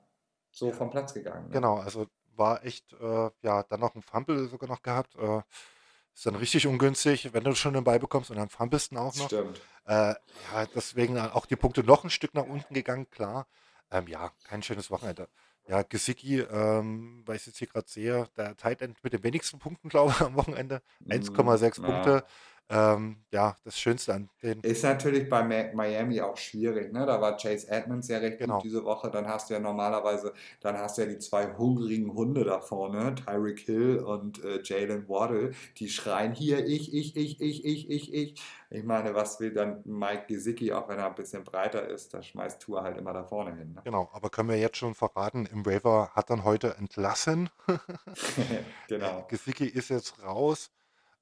so 0.52 0.72
vom 0.72 0.92
Platz 0.92 1.12
gegangen. 1.12 1.48
Ne? 1.48 1.54
Genau, 1.54 1.78
also 1.78 2.06
war 2.36 2.64
echt, 2.64 2.94
äh, 2.94 3.32
ja, 3.42 3.64
dann 3.64 3.80
noch 3.80 3.96
ein 3.96 4.04
Fumble 4.04 4.48
sogar 4.48 4.70
noch 4.70 4.84
gehabt. 4.84 5.16
Äh, 5.16 5.42
ist 6.14 6.28
dann 6.28 6.36
richtig 6.36 6.68
ungünstig, 6.68 7.34
wenn 7.34 7.44
du 7.44 7.56
schon 7.56 7.74
den 7.74 7.84
Ball 7.84 7.98
bekommst 7.98 8.30
und 8.30 8.38
dann 8.38 8.50
fummelst 8.50 8.92
du 8.92 8.98
auch 8.98 9.16
noch. 9.16 9.26
Stimmt. 9.26 9.60
Äh, 9.86 10.14
ja, 10.54 10.68
deswegen 10.76 11.18
auch 11.18 11.48
die 11.48 11.56
Punkte 11.56 11.84
noch 11.84 12.04
ein 12.04 12.12
Stück 12.12 12.36
nach 12.36 12.46
unten 12.46 12.76
gegangen, 12.76 13.10
klar. 13.10 13.48
Ähm, 13.90 14.08
ja, 14.08 14.32
kein 14.44 14.62
schönes 14.62 14.92
Wochenende. 14.92 15.28
Ja, 15.70 15.84
Gesicki, 15.84 16.40
ähm, 16.40 17.22
weil 17.28 17.36
ich 17.36 17.44
es 17.44 17.46
jetzt 17.46 17.60
hier 17.60 17.68
gerade 17.68 17.88
sehe, 17.88 18.28
der 18.36 18.58
Tight 18.58 18.82
End 18.82 19.04
mit 19.04 19.14
den 19.14 19.22
wenigsten 19.22 19.60
Punkten, 19.60 19.88
glaube 19.88 20.14
ich, 20.16 20.22
am 20.22 20.36
Wochenende. 20.36 20.82
1,6 21.08 21.80
mhm, 21.80 21.86
Punkte. 21.86 22.24
Ähm, 22.72 23.24
ja, 23.32 23.56
das 23.64 23.80
Schönste 23.80 24.14
an 24.14 24.30
den. 24.44 24.62
Ist 24.62 24.84
natürlich 24.84 25.28
bei 25.28 25.42
Miami 25.74 26.22
auch 26.22 26.38
schwierig. 26.38 26.94
Ne? 26.94 27.04
Da 27.06 27.20
war 27.20 27.36
Chase 27.36 27.68
Edmonds 27.68 28.08
ja 28.10 28.20
recht 28.20 28.38
genau. 28.38 28.56
gut 28.56 28.64
diese 28.64 28.86
Woche. 28.86 29.10
Dann 29.10 29.28
hast 29.28 29.50
du 29.50 29.56
ja 29.56 29.60
normalerweise, 29.60 30.34
dann 30.62 30.78
hast 30.78 30.98
du 30.98 31.02
ja 31.02 31.08
die 31.08 31.18
zwei 31.18 31.58
hungrigen 31.58 32.14
Hunde 32.14 32.44
da 32.44 32.60
vorne, 32.60 33.16
Tyreek 33.16 33.60
Hill 33.60 34.00
und 34.00 34.44
äh, 34.44 34.62
Jalen 34.64 35.10
Waddle, 35.10 35.52
die 35.78 35.90
schreien 35.90 36.34
hier, 36.34 36.64
ich, 36.64 36.94
ich, 36.94 37.16
ich, 37.16 37.42
ich, 37.42 37.66
ich, 37.66 37.90
ich, 37.90 38.14
ich. 38.14 38.42
Ich 38.72 38.84
meine, 38.84 39.16
was 39.16 39.40
will 39.40 39.52
dann 39.52 39.82
Mike 39.86 40.26
Gesicki, 40.28 40.72
auch 40.72 40.88
wenn 40.90 41.00
er 41.00 41.08
ein 41.08 41.16
bisschen 41.16 41.44
breiter 41.44 41.88
ist, 41.88 42.14
da 42.14 42.22
schmeißt 42.22 42.62
Tour 42.62 42.84
halt 42.84 42.98
immer 42.98 43.14
da 43.14 43.24
vorne 43.24 43.56
hin. 43.56 43.74
Ne? 43.74 43.82
Genau, 43.84 44.10
aber 44.14 44.30
können 44.30 44.50
wir 44.50 44.58
jetzt 44.58 44.78
schon 44.78 44.94
verraten, 44.94 45.48
im 45.48 45.66
Waiver 45.66 46.12
hat 46.14 46.30
dann 46.30 46.44
heute 46.44 46.76
entlassen. 46.78 47.50
genau. 48.88 49.26
Gesicki 49.30 49.66
ist 49.66 49.90
jetzt 49.90 50.22
raus. 50.22 50.70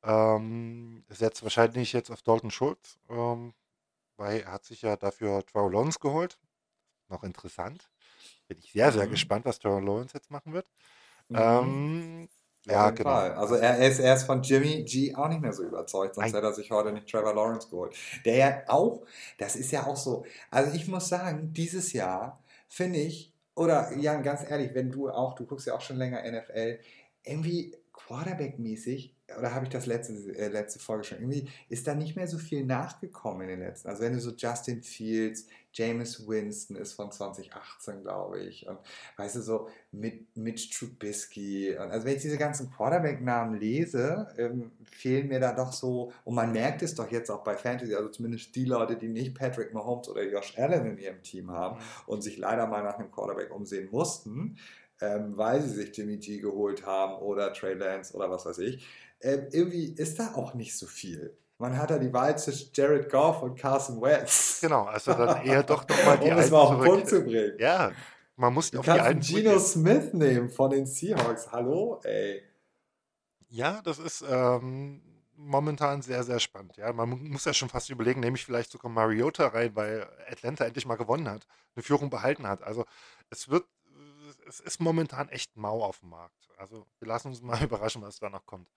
Ähm, 0.03 1.03
setzt 1.09 1.43
wahrscheinlich 1.43 1.93
jetzt 1.93 2.11
auf 2.11 2.21
Dalton 2.21 2.51
Schultz, 2.51 2.97
ähm, 3.09 3.53
weil 4.15 4.41
er 4.41 4.53
hat 4.53 4.65
sich 4.65 4.81
ja 4.81 4.95
dafür 4.95 5.45
Trevor 5.45 5.71
Lawrence 5.71 5.99
geholt. 5.99 6.37
Noch 7.09 7.23
interessant. 7.23 7.89
Bin 8.47 8.57
ich 8.59 8.71
sehr, 8.71 8.91
sehr 8.91 9.07
mhm. 9.07 9.11
gespannt, 9.11 9.45
was 9.45 9.59
Trevor 9.59 9.81
Lawrence 9.81 10.13
jetzt 10.13 10.31
machen 10.31 10.53
wird. 10.53 10.69
Mhm. 11.29 11.37
Ähm, 11.37 12.29
ja, 12.65 12.89
genau. 12.89 13.09
Fall. 13.09 13.33
Also 13.33 13.55
er 13.55 13.77
ist, 13.87 13.99
er 13.99 14.15
ist 14.15 14.23
von 14.23 14.41
Jimmy 14.41 14.83
G 14.83 15.15
auch 15.15 15.29
nicht 15.29 15.41
mehr 15.41 15.53
so 15.53 15.63
überzeugt, 15.63 16.15
sonst 16.15 16.27
Ein 16.27 16.33
hätte 16.33 16.47
er 16.47 16.53
sich 16.53 16.69
heute 16.69 16.91
nicht 16.91 17.09
Trevor 17.09 17.33
Lawrence 17.33 17.69
geholt. 17.69 17.95
Der 18.25 18.35
ja 18.35 18.61
auch, 18.67 19.05
das 19.37 19.55
ist 19.55 19.71
ja 19.71 19.85
auch 19.85 19.95
so, 19.95 20.25
also 20.51 20.75
ich 20.75 20.87
muss 20.87 21.07
sagen, 21.07 21.53
dieses 21.53 21.93
Jahr 21.93 22.43
finde 22.67 22.99
ich, 22.99 23.33
oder 23.55 23.95
Jan, 23.95 24.21
ganz 24.21 24.47
ehrlich, 24.47 24.73
wenn 24.73 24.91
du 24.91 25.09
auch, 25.09 25.33
du 25.33 25.45
guckst 25.45 25.67
ja 25.67 25.75
auch 25.75 25.81
schon 25.81 25.97
länger 25.97 26.21
NFL, 26.29 26.79
irgendwie 27.23 27.75
Quarterback-mäßig 27.93 29.15
oder 29.37 29.53
habe 29.53 29.65
ich 29.65 29.71
das 29.71 29.85
letzte, 29.85 30.13
äh, 30.35 30.47
letzte 30.47 30.79
Folge 30.79 31.03
schon, 31.03 31.17
irgendwie 31.19 31.49
ist 31.69 31.87
da 31.87 31.95
nicht 31.95 32.15
mehr 32.15 32.27
so 32.27 32.37
viel 32.37 32.63
nachgekommen 32.63 33.41
in 33.41 33.47
den 33.49 33.59
letzten. 33.59 33.89
Also 33.89 34.03
wenn 34.03 34.13
du 34.13 34.19
so 34.21 34.31
Justin 34.31 34.81
Fields, 34.81 35.47
James 35.73 36.27
Winston 36.27 36.75
ist 36.77 36.93
von 36.93 37.11
2018, 37.11 38.01
glaube 38.01 38.39
ich, 38.39 38.67
und 38.67 38.79
weißt 39.17 39.35
du, 39.35 39.41
so 39.41 39.69
mit 39.91 40.35
Mitch 40.35 40.69
Trubisky, 40.71 41.75
und 41.77 41.91
also 41.91 42.05
wenn 42.05 42.15
ich 42.15 42.21
diese 42.21 42.37
ganzen 42.37 42.71
Quarterback-Namen 42.71 43.59
lese, 43.59 44.27
ähm, 44.37 44.71
fehlen 44.83 45.27
mir 45.27 45.39
da 45.39 45.53
doch 45.53 45.73
so, 45.73 46.13
und 46.23 46.33
man 46.33 46.51
merkt 46.51 46.81
es 46.81 46.95
doch 46.95 47.11
jetzt 47.11 47.29
auch 47.29 47.43
bei 47.43 47.55
Fantasy, 47.55 47.93
also 47.93 48.09
zumindest 48.09 48.55
die 48.55 48.65
Leute, 48.65 48.95
die 48.95 49.09
nicht 49.09 49.37
Patrick 49.37 49.73
Mahomes 49.73 50.09
oder 50.09 50.23
Josh 50.23 50.57
Allen 50.57 50.85
in 50.85 50.97
ihrem 50.97 51.21
Team 51.21 51.51
haben 51.51 51.77
mhm. 51.77 51.83
und 52.07 52.21
sich 52.21 52.37
leider 52.37 52.65
mal 52.65 52.81
nach 52.81 52.97
einem 52.97 53.11
Quarterback 53.11 53.53
umsehen 53.53 53.89
mussten, 53.91 54.57
ähm, 54.99 55.37
weil 55.37 55.61
sie 55.61 55.69
sich 55.69 55.95
Jimmy 55.95 56.17
G 56.17 56.39
geholt 56.39 56.85
haben 56.85 57.21
oder 57.21 57.53
Trey 57.53 57.75
Lance 57.75 58.15
oder 58.15 58.31
was 58.31 58.45
weiß 58.45 58.57
ich, 58.59 58.87
äh, 59.19 59.47
irgendwie 59.51 59.93
ist 59.93 60.19
da 60.19 60.33
auch 60.33 60.53
nicht 60.53 60.77
so 60.77 60.85
viel. 60.85 61.37
Man 61.59 61.77
hat 61.77 61.89
da 61.89 61.97
die 61.97 62.13
Wahl 62.13 62.37
zwischen 62.37 62.69
Jared 62.73 63.09
Goff 63.09 63.41
und 63.41 63.57
Carson 63.57 63.99
Wentz. 64.01 64.59
Genau, 64.61 64.83
also 64.83 65.13
dann 65.13 65.41
eher 65.45 65.63
doch 65.63 65.87
nochmal 65.87 66.19
die 66.19 66.29
Um 66.29 66.37
es 66.37 66.51
mal 66.51 66.59
auf 66.59 66.79
den 66.79 66.83
Punkt 66.83 67.09
zu 67.09 67.23
bringen. 67.23 67.57
Ja, 67.57 67.91
man 68.35 68.53
muss 68.53 68.69
du 68.69 68.79
auf 68.79 68.85
die 68.85 68.91
alten 68.91 69.21
Gino 69.21 69.57
Smith 69.57 70.13
nehmen 70.13 70.49
von 70.49 70.69
den 70.69 70.85
Seahawks. 70.85 71.51
Hallo, 71.51 71.99
ey. 72.03 72.43
Ja, 73.49 73.81
das 73.83 73.97
ist 73.97 74.23
ähm, 74.29 75.01
momentan 75.35 76.03
sehr, 76.03 76.23
sehr 76.23 76.39
spannend. 76.39 76.77
Ja, 76.77 76.93
man 76.93 77.09
muss 77.09 77.45
ja 77.45 77.53
schon 77.53 77.69
fast 77.69 77.89
überlegen, 77.89 78.19
nehme 78.19 78.37
ich 78.37 78.45
vielleicht 78.45 78.71
sogar 78.71 78.91
Mariota 78.91 79.47
rein, 79.47 79.75
weil 79.75 80.07
Atlanta 80.29 80.65
endlich 80.65 80.85
mal 80.85 80.95
gewonnen 80.95 81.29
hat, 81.29 81.47
eine 81.75 81.83
Führung 81.83 82.11
behalten 82.11 82.47
hat. 82.47 82.61
Also 82.61 82.85
es 83.31 83.49
wird, 83.49 83.65
es 84.47 84.59
ist 84.59 84.79
momentan 84.79 85.29
echt 85.29 85.55
mau 85.55 85.83
auf 85.83 86.01
dem 86.01 86.09
Markt. 86.09 86.49
Also 86.57 86.85
wir 86.99 87.07
lassen 87.07 87.29
uns 87.29 87.41
mal 87.41 87.61
überraschen, 87.63 88.01
was 88.01 88.19
da 88.19 88.29
noch 88.29 88.45
kommt. 88.45 88.69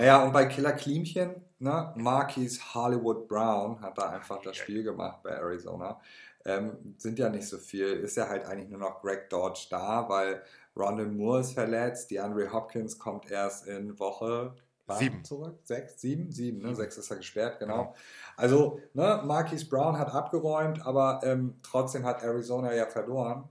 Ja, 0.00 0.22
und 0.22 0.32
bei 0.32 0.46
Killer 0.46 0.72
Klimchen, 0.72 1.34
ne, 1.58 1.92
Marquis 1.96 2.74
Hollywood 2.74 3.26
Brown 3.26 3.80
hat 3.80 3.98
da 3.98 4.10
einfach 4.10 4.40
das 4.42 4.56
Spiel 4.56 4.82
gemacht 4.82 5.22
bei 5.22 5.30
Arizona. 5.30 6.00
Ähm, 6.44 6.94
sind 6.96 7.18
ja 7.18 7.28
nicht 7.28 7.46
so 7.46 7.58
viel, 7.58 7.86
ist 7.86 8.16
ja 8.16 8.28
halt 8.28 8.46
eigentlich 8.46 8.70
nur 8.70 8.78
noch 8.78 9.02
Greg 9.02 9.28
Dodge 9.28 9.66
da, 9.70 10.08
weil 10.08 10.42
Rondell 10.76 11.06
Moore 11.06 11.40
ist 11.40 11.52
verletzt, 11.52 12.10
die 12.10 12.18
Andre 12.18 12.50
Hopkins 12.52 12.98
kommt 12.98 13.30
erst 13.30 13.66
in 13.66 13.98
Woche 13.98 14.54
sieben 14.98 15.24
zurück. 15.24 15.58
Sechs, 15.62 16.00
sieben, 16.00 16.32
sieben, 16.32 16.62
ne? 16.62 16.74
Sechs 16.74 16.96
ist 16.96 17.10
er 17.10 17.18
gesperrt, 17.18 17.58
genau. 17.58 17.94
Also, 18.36 18.80
ne, 18.94 19.22
Marquis 19.24 19.68
Brown 19.68 19.98
hat 19.98 20.12
abgeräumt, 20.12 20.84
aber 20.84 21.20
ähm, 21.22 21.56
trotzdem 21.62 22.04
hat 22.04 22.22
Arizona 22.22 22.74
ja 22.74 22.86
verloren. 22.86 23.48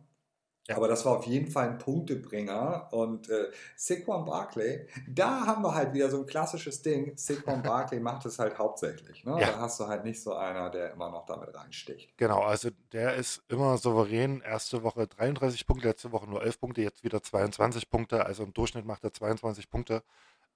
Ja. 0.69 0.77
Aber 0.77 0.87
das 0.87 1.03
war 1.03 1.17
auf 1.17 1.25
jeden 1.25 1.49
Fall 1.49 1.69
ein 1.69 1.77
Punktebringer. 1.79 2.89
Und 2.91 3.27
äh, 3.29 3.49
Saquon 3.75 4.25
Barkley, 4.25 4.87
da 5.07 5.45
haben 5.47 5.63
wir 5.63 5.73
halt 5.73 5.93
wieder 5.93 6.09
so 6.09 6.19
ein 6.19 6.27
klassisches 6.27 6.81
Ding. 6.83 7.17
Saquon 7.17 7.63
Barkley 7.63 7.99
macht 7.99 8.25
es 8.27 8.37
halt 8.37 8.57
hauptsächlich. 8.59 9.25
Ne? 9.25 9.41
Ja. 9.41 9.51
Da 9.51 9.59
hast 9.61 9.79
du 9.79 9.87
halt 9.87 10.03
nicht 10.03 10.21
so 10.21 10.35
einer, 10.35 10.69
der 10.69 10.93
immer 10.93 11.09
noch 11.09 11.25
damit 11.25 11.53
reinsticht. 11.55 12.15
Genau, 12.17 12.43
also 12.43 12.69
der 12.91 13.15
ist 13.15 13.41
immer 13.47 13.77
souverän. 13.79 14.41
Erste 14.41 14.83
Woche 14.83 15.07
33 15.07 15.65
Punkte, 15.65 15.87
letzte 15.87 16.11
Woche 16.11 16.29
nur 16.29 16.43
11 16.43 16.59
Punkte, 16.59 16.81
jetzt 16.81 17.03
wieder 17.03 17.23
22 17.23 17.89
Punkte. 17.89 18.25
Also 18.25 18.43
im 18.43 18.53
Durchschnitt 18.53 18.85
macht 18.85 19.03
er 19.03 19.11
22 19.11 19.71
Punkte. 19.71 20.03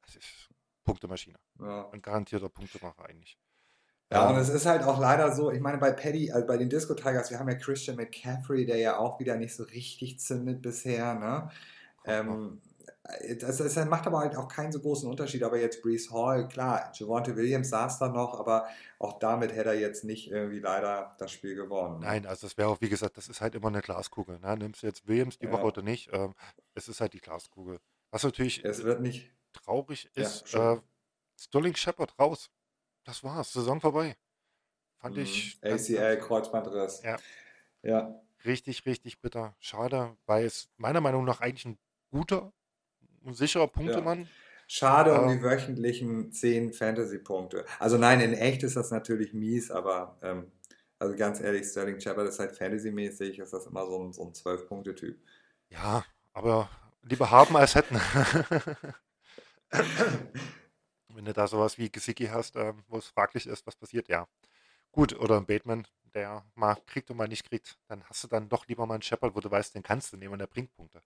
Das 0.05 0.16
ist 0.16 0.49
Punktemaschine. 0.84 1.38
Ja. 1.59 1.89
Ein 1.91 2.01
garantierter 2.01 2.49
Punktemacher 2.49 3.05
eigentlich. 3.05 3.38
Ja, 4.14 4.30
und 4.30 4.38
es 4.38 4.49
ist 4.49 4.66
halt 4.66 4.84
auch 4.84 4.99
leider 4.99 5.34
so, 5.34 5.51
ich 5.51 5.59
meine, 5.59 5.78
bei 5.78 5.91
Paddy, 5.91 6.32
also 6.32 6.45
bei 6.47 6.57
den 6.57 6.70
Disco 6.70 6.93
Tigers, 6.93 7.32
wir 7.32 7.39
haben 7.39 7.49
ja 7.49 7.55
Christian 7.55 7.97
McCaffrey, 7.97 8.66
der 8.66 8.78
ja 8.78 8.97
auch 8.97 9.20
wieder 9.20 9.36
nicht 9.36 9.55
so 9.55 9.64
richtig 9.64 10.20
zündet 10.20 10.61
bisher, 10.61 11.16
ne? 11.16 11.49
Ähm, 12.05 12.61
das, 13.39 13.57
das, 13.57 13.76
macht 13.86 14.07
aber 14.07 14.20
halt 14.20 14.38
auch 14.38 14.47
keinen 14.47 14.72
so 14.72 14.80
großen 14.80 15.09
Unterschied. 15.09 15.43
Aber 15.43 15.59
jetzt 15.59 15.82
Brees 15.82 16.09
Hall, 16.11 16.47
klar, 16.47 16.91
Javante 16.93 17.36
Williams 17.36 17.70
saß 17.70 17.99
da 17.99 18.07
noch, 18.07 18.39
aber 18.39 18.68
auch 18.97 19.20
damit 19.20 19.53
hätte 19.53 19.70
er 19.70 19.80
jetzt 19.80 20.05
nicht 20.05 20.32
irgendwie 20.32 20.59
leider 20.59 21.16
das 21.20 21.32
Spiel 21.32 21.55
gewonnen. 21.55 21.99
Ne? 21.99 22.05
Nein, 22.05 22.26
also 22.26 22.47
das 22.47 22.57
wäre 22.57 22.70
auch, 22.70 22.80
wie 22.80 22.89
gesagt, 22.89 23.18
das 23.18 23.28
ist 23.28 23.41
halt 23.41 23.55
immer 23.55 23.68
eine 23.68 23.82
Glaskugel. 23.82 24.39
Ne? 24.39 24.55
Nimmst 24.57 24.84
du 24.84 24.88
jetzt 24.88 25.05
Williams 25.05 25.38
die 25.38 25.47
ja. 25.47 25.51
Woche 25.51 25.64
oder 25.64 25.82
nicht? 25.82 26.11
Ähm, 26.14 26.34
es 26.76 26.88
ist 26.88 27.01
halt 27.01 27.14
die 27.14 27.20
Glaskugel. 27.20 27.80
Was 28.11 28.24
natürlich 28.24 28.64
es 28.64 28.84
wird 28.84 29.01
nicht 29.01 29.30
traurig 29.51 30.09
ist, 30.16 30.53
ja, 30.53 30.76
äh, 30.76 30.82
Sterling 31.38 31.76
Shepard 31.76 32.18
raus. 32.18 32.49
Das 33.03 33.23
war's, 33.23 33.53
Saison 33.53 33.81
vorbei. 33.81 34.15
Fand 34.97 35.17
mhm. 35.17 35.23
ich. 35.23 35.59
ACL, 35.61 36.17
Kreuzbandriss. 36.17 37.03
Ja. 37.03 37.17
Ja. 37.81 38.21
Richtig, 38.45 38.85
richtig 38.85 39.21
bitter. 39.21 39.55
Schade, 39.59 40.15
weil 40.25 40.45
es 40.45 40.69
meiner 40.77 41.01
Meinung 41.01 41.25
nach 41.25 41.41
eigentlich 41.41 41.65
ein 41.65 41.77
guter 42.11 42.53
und 43.23 43.35
sicherer 43.35 43.67
Punktemann. 43.67 44.21
Ja. 44.21 44.27
Schade 44.67 45.13
um 45.13 45.27
die 45.27 45.35
ähm. 45.35 45.43
wöchentlichen 45.43 46.31
10 46.31 46.73
Fantasy-Punkte. 46.73 47.65
Also 47.79 47.97
nein, 47.97 48.21
in 48.21 48.33
echt 48.33 48.63
ist 48.63 48.75
das 48.75 48.91
natürlich 48.91 49.33
mies, 49.33 49.69
aber 49.71 50.17
ähm, 50.21 50.51
also 50.99 51.15
ganz 51.15 51.41
ehrlich, 51.41 51.67
Sterling 51.67 51.99
Shepard 51.99 52.27
ist 52.27 52.39
halt 52.39 52.55
Fantasy-mäßig, 52.55 53.39
ist 53.39 53.51
das 53.51 53.65
immer 53.65 53.85
so 53.85 53.99
ein, 53.99 54.13
so 54.13 54.23
ein 54.23 54.31
12-Punkte-Typ. 54.31 55.19
Ja, 55.69 56.05
aber 56.31 56.69
lieber 57.03 57.29
haben 57.29 57.57
als 57.57 57.75
hätten. 57.75 57.99
Wenn 61.16 61.26
du 61.26 61.34
da 61.34 61.47
sowas 61.47 61.78
wie 61.78 61.91
Gesicki 61.91 62.26
hast, 62.28 62.55
ähm, 62.55 62.84
wo 62.88 62.97
es 62.97 63.07
fraglich 63.07 63.47
ist, 63.47 63.66
was 63.68 63.76
passiert, 63.76 64.07
ja. 64.09 64.28
Gut, 64.91 65.14
oder 65.20 65.38
ein 65.38 65.45
Bateman, 65.47 65.88
der 66.16 66.45
mal 66.55 66.76
kriegt 66.88 67.11
und 67.11 67.18
mal 67.18 67.28
nicht 67.30 67.45
kriegt, 67.49 67.80
dann 67.88 68.03
hast 68.05 68.24
du 68.24 68.30
dann 68.30 68.49
doch 68.49 68.68
lieber 68.68 68.86
mal 68.88 68.95
einen 68.95 69.03
Shepard, 69.03 69.36
wo 69.36 69.41
du 69.41 69.51
weißt, 69.51 69.76
den 69.76 69.84
kannst 69.84 70.14
du 70.14 70.18
nehmen 70.18 70.34
und 70.34 70.39
der 70.39 70.47
bringt 70.47 70.74
Punkte. 70.74 71.03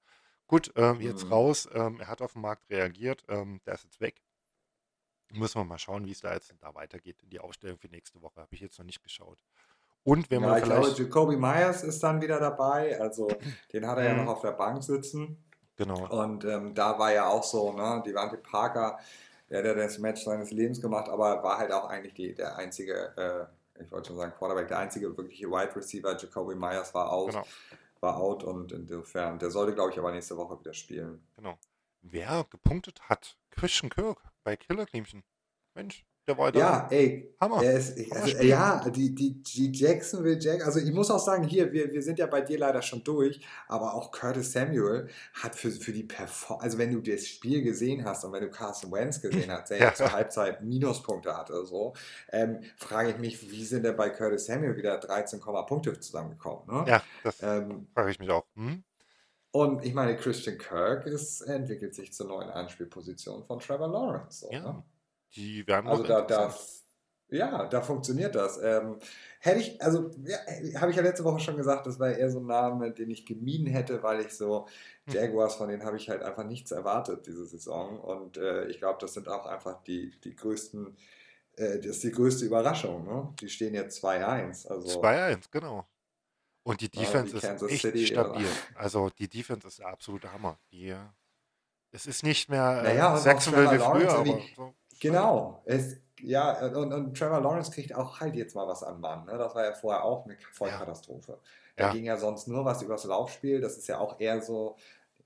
Gut, 0.47 0.71
ähm, 0.75 1.01
jetzt 1.01 1.29
Mhm. 1.29 1.31
raus. 1.31 1.67
Ähm, 1.73 1.99
er 2.01 2.07
hat 2.07 2.21
auf 2.21 2.33
den 2.33 2.41
Markt 2.43 2.69
reagiert. 2.69 3.23
Ähm, 3.29 3.61
der 3.65 3.75
ist 3.75 3.85
jetzt 3.85 4.01
weg. 4.01 4.21
Müssen 5.31 5.59
wir 5.59 5.63
mal 5.65 5.77
schauen, 5.79 6.05
wie 6.05 6.11
es 6.11 6.19
da 6.21 6.33
jetzt 6.33 6.53
da 6.59 6.73
weitergeht. 6.75 7.21
Die 7.23 7.39
Aufstellung 7.39 7.77
für 7.77 7.87
nächste 7.87 8.21
Woche 8.21 8.41
habe 8.41 8.53
ich 8.55 8.59
jetzt 8.61 8.77
noch 8.77 8.85
nicht 8.85 9.01
geschaut. 9.03 9.41
Und 10.03 10.29
wenn 10.31 10.41
Ja, 10.41 10.43
man 10.43 10.57
ich 10.57 10.65
glaube, 10.65 10.91
vielleicht. 10.91 10.97
Jacoby 10.97 11.35
Myers 11.37 11.83
ist 11.83 12.03
dann 12.03 12.21
wieder 12.21 12.39
dabei. 12.39 12.99
Also 12.99 13.39
den 13.73 13.87
hat 13.87 13.97
er 13.97 14.03
ja 14.05 14.13
Mhm. 14.13 14.23
noch 14.23 14.27
auf 14.27 14.41
der 14.41 14.51
Bank 14.51 14.83
sitzen. 14.83 15.43
Genau. 15.77 16.09
Und 16.09 16.45
ähm, 16.45 16.75
da 16.75 16.99
war 16.99 17.13
ja 17.13 17.27
auch 17.29 17.43
so, 17.43 17.73
ne, 17.73 18.03
Devante 18.05 18.37
Parker, 18.37 18.99
der 19.49 19.59
hat 19.59 19.65
ja 19.65 19.73
das 19.73 19.97
Match 19.99 20.23
seines 20.23 20.51
Lebens 20.51 20.81
gemacht, 20.81 21.09
aber 21.09 21.41
war 21.43 21.57
halt 21.57 21.71
auch 21.71 21.85
eigentlich 21.89 22.13
die, 22.13 22.33
der 22.33 22.57
einzige, 22.57 23.13
äh, 23.17 23.81
ich 23.83 23.91
wollte 23.91 24.07
schon 24.09 24.17
sagen 24.17 24.33
Quarterback, 24.37 24.67
der 24.67 24.79
einzige 24.79 25.15
wirkliche 25.15 25.47
Wide 25.49 25.75
Receiver. 25.75 26.17
Jacoby 26.17 26.55
Myers 26.55 26.93
war 26.93 27.11
out, 27.11 27.31
Genau. 27.31 27.47
war 28.01 28.17
out 28.17 28.43
und 28.43 28.71
insofern, 28.71 29.39
der 29.39 29.51
sollte, 29.51 29.73
glaube 29.75 29.91
ich, 29.91 29.99
aber 29.99 30.11
nächste 30.11 30.35
Woche 30.37 30.59
wieder 30.59 30.73
spielen. 30.73 31.25
Genau. 31.35 31.57
Wer 32.01 32.45
gepunktet 32.49 33.01
hat? 33.09 33.37
Christian 33.51 33.89
Kirk 33.89 34.21
bei 34.43 34.55
Killerkliemchen. 34.55 35.23
Mensch, 35.73 36.05
der 36.27 36.37
war 36.37 36.51
da. 36.51 36.59
Ja, 36.59 36.87
ey, 36.91 37.33
Hammer. 37.39 37.63
er 37.63 37.77
ist, 37.77 37.97
also, 38.11 38.37
ja, 38.43 38.89
die, 38.89 39.15
die, 39.15 39.41
die 39.41 39.71
Jacksonville 39.71 40.37
Jack, 40.39 40.65
also 40.65 40.79
ich 40.79 40.91
muss 40.91 41.09
auch 41.09 41.19
sagen, 41.19 41.43
hier, 41.45 41.71
wir, 41.71 41.91
wir 41.93 42.01
sind 42.01 42.19
ja 42.19 42.25
bei 42.25 42.41
dir 42.41 42.59
leider 42.59 42.81
schon 42.81 43.03
durch, 43.03 43.39
aber 43.69 43.93
auch 43.93 44.11
Curtis 44.11 44.51
Samuel 44.51 45.07
hat 45.33 45.55
für, 45.55 45.71
für 45.71 45.93
die 45.93 46.03
Performance, 46.03 46.63
also 46.65 46.77
wenn 46.77 46.91
du 46.91 46.99
das 46.99 47.25
Spiel 47.25 47.61
gesehen 47.63 48.03
hast 48.03 48.25
und 48.25 48.33
wenn 48.33 48.43
du 48.43 48.49
Carson 48.49 48.91
Wentz 48.91 49.21
gesehen 49.21 49.49
hast, 49.49 49.69
der 49.69 49.77
ja, 49.79 49.93
zur 49.93 50.11
Halbzeit 50.11 50.61
Minuspunkte 50.61 51.35
hatte, 51.35 51.65
so, 51.65 51.93
ähm, 52.31 52.59
frage 52.75 53.11
ich 53.11 53.17
mich, 53.17 53.49
wie 53.49 53.63
sind 53.63 53.83
denn 53.83 53.95
bei 53.95 54.09
Curtis 54.09 54.45
Samuel 54.47 54.75
wieder 54.75 54.97
13, 54.97 55.39
Punkte 55.39 55.97
zusammengekommen, 55.99 56.67
ne? 56.67 56.85
Ja, 56.87 57.03
das 57.23 57.41
Ähm, 57.41 57.87
frage 57.93 58.11
ich 58.11 58.19
mich 58.19 58.29
auch. 58.29 58.45
Hm? 58.55 58.83
und 59.51 59.83
ich 59.85 59.93
meine, 59.93 60.15
Christian 60.17 60.57
Kirk 60.57 61.05
ist, 61.05 61.41
entwickelt 61.41 61.95
sich 61.95 62.13
zur 62.13 62.27
neuen 62.27 62.49
Anspielposition 62.49 63.43
von 63.43 63.59
Trevor 63.59 63.87
Lawrence. 63.87 64.41
So, 64.41 64.51
Ja, 64.51 64.59
ne? 64.59 64.83
Die 65.37 65.65
werden 65.67 65.87
Also 65.89 66.03
da, 66.03 66.21
da, 66.21 66.53
ja, 67.29 67.65
da 67.67 67.81
funktioniert 67.81 68.35
das. 68.35 68.59
Ähm, 68.61 68.99
hätte 69.39 69.59
ich, 69.59 69.81
also 69.81 70.11
ja, 70.25 70.37
habe 70.81 70.91
ich 70.91 70.97
ja 70.97 71.03
letzte 71.03 71.23
Woche 71.23 71.39
schon 71.39 71.57
gesagt, 71.57 71.85
das 71.87 71.99
war 71.99 72.09
eher 72.11 72.29
so 72.31 72.39
ein 72.39 72.45
Name, 72.47 72.91
den 72.91 73.09
ich 73.09 73.25
gemieden 73.25 73.67
hätte, 73.67 74.01
weil 74.03 74.21
ich 74.21 74.31
so 74.33 74.67
Hm. 75.07 75.13
Jaguars, 75.13 75.55
von 75.55 75.69
denen 75.69 75.83
habe 75.85 75.97
ich 75.97 76.09
halt 76.09 76.23
einfach 76.23 76.45
nichts 76.45 76.71
erwartet 76.71 77.27
diese 77.27 77.45
Saison. 77.45 77.99
Und 77.99 78.37
äh, 78.37 78.67
ich 78.67 78.79
glaube, 78.79 78.97
das 79.01 79.13
sind 79.13 79.27
auch 79.29 79.45
einfach 79.45 79.83
die, 79.83 80.11
die 80.23 80.35
größten, 80.35 80.97
äh, 81.57 81.77
das 81.79 81.87
ist 81.97 82.03
die 82.03 82.11
größte 82.11 82.45
Überraschung. 82.45 83.05
Ne? 83.05 83.33
Die 83.41 83.49
stehen 83.49 83.73
jetzt 83.73 83.97
2-1. 84.03 84.67
Also 84.67 85.01
2-1, 85.01 85.49
genau. 85.51 85.87
Und 86.63 86.81
die 86.81 86.89
Ja, 86.93 86.99
Defense 87.01 87.25
wie 87.25 87.37
ist 87.37 87.43
Kansas 87.43 87.71
echt 87.71 87.81
City, 87.81 88.05
stabil. 88.07 88.45
oder? 88.45 88.57
Also 88.75 89.09
die 89.11 89.29
Defense 89.29 89.67
ist 89.67 89.79
der 89.79 89.87
absolute 89.87 90.31
Hammer. 90.31 90.59
Die, 90.71 90.89
äh, 90.89 90.99
es 91.91 92.07
ist 92.07 92.23
nicht 92.23 92.49
mehr 92.49 92.83
äh, 92.83 92.83
Naja, 92.83 93.13
auch 93.15 93.25
Jacksonville 93.25 93.71
wie 93.71 93.79
früher, 93.79 94.11
aber 94.11 94.49
so. 94.55 94.75
Genau. 94.99 95.61
Es, 95.65 95.97
ja, 96.19 96.65
und, 96.65 96.91
und 96.93 97.17
Trevor 97.17 97.41
Lawrence 97.41 97.71
kriegt 97.71 97.93
auch 97.93 98.19
halt 98.19 98.35
jetzt 98.35 98.55
mal 98.55 98.67
was 98.67 98.83
an 98.83 98.99
Mann. 98.99 99.25
Ne? 99.25 99.37
Das 99.37 99.53
war 99.53 99.65
ja 99.65 99.73
vorher 99.73 100.03
auch 100.03 100.25
eine 100.25 100.37
Vollkatastrophe. 100.53 101.39
Da 101.75 101.87
Ja. 101.87 101.93
ging 101.93 102.05
ja 102.05 102.17
sonst 102.17 102.47
nur 102.47 102.65
was 102.65 102.81
übers 102.81 103.03
Laufspiel. 103.03 103.61
Das 103.61 103.77
ist 103.77 103.87
ja 103.87 103.99
auch 103.99 104.19
eher 104.19 104.41
so, 104.41 104.75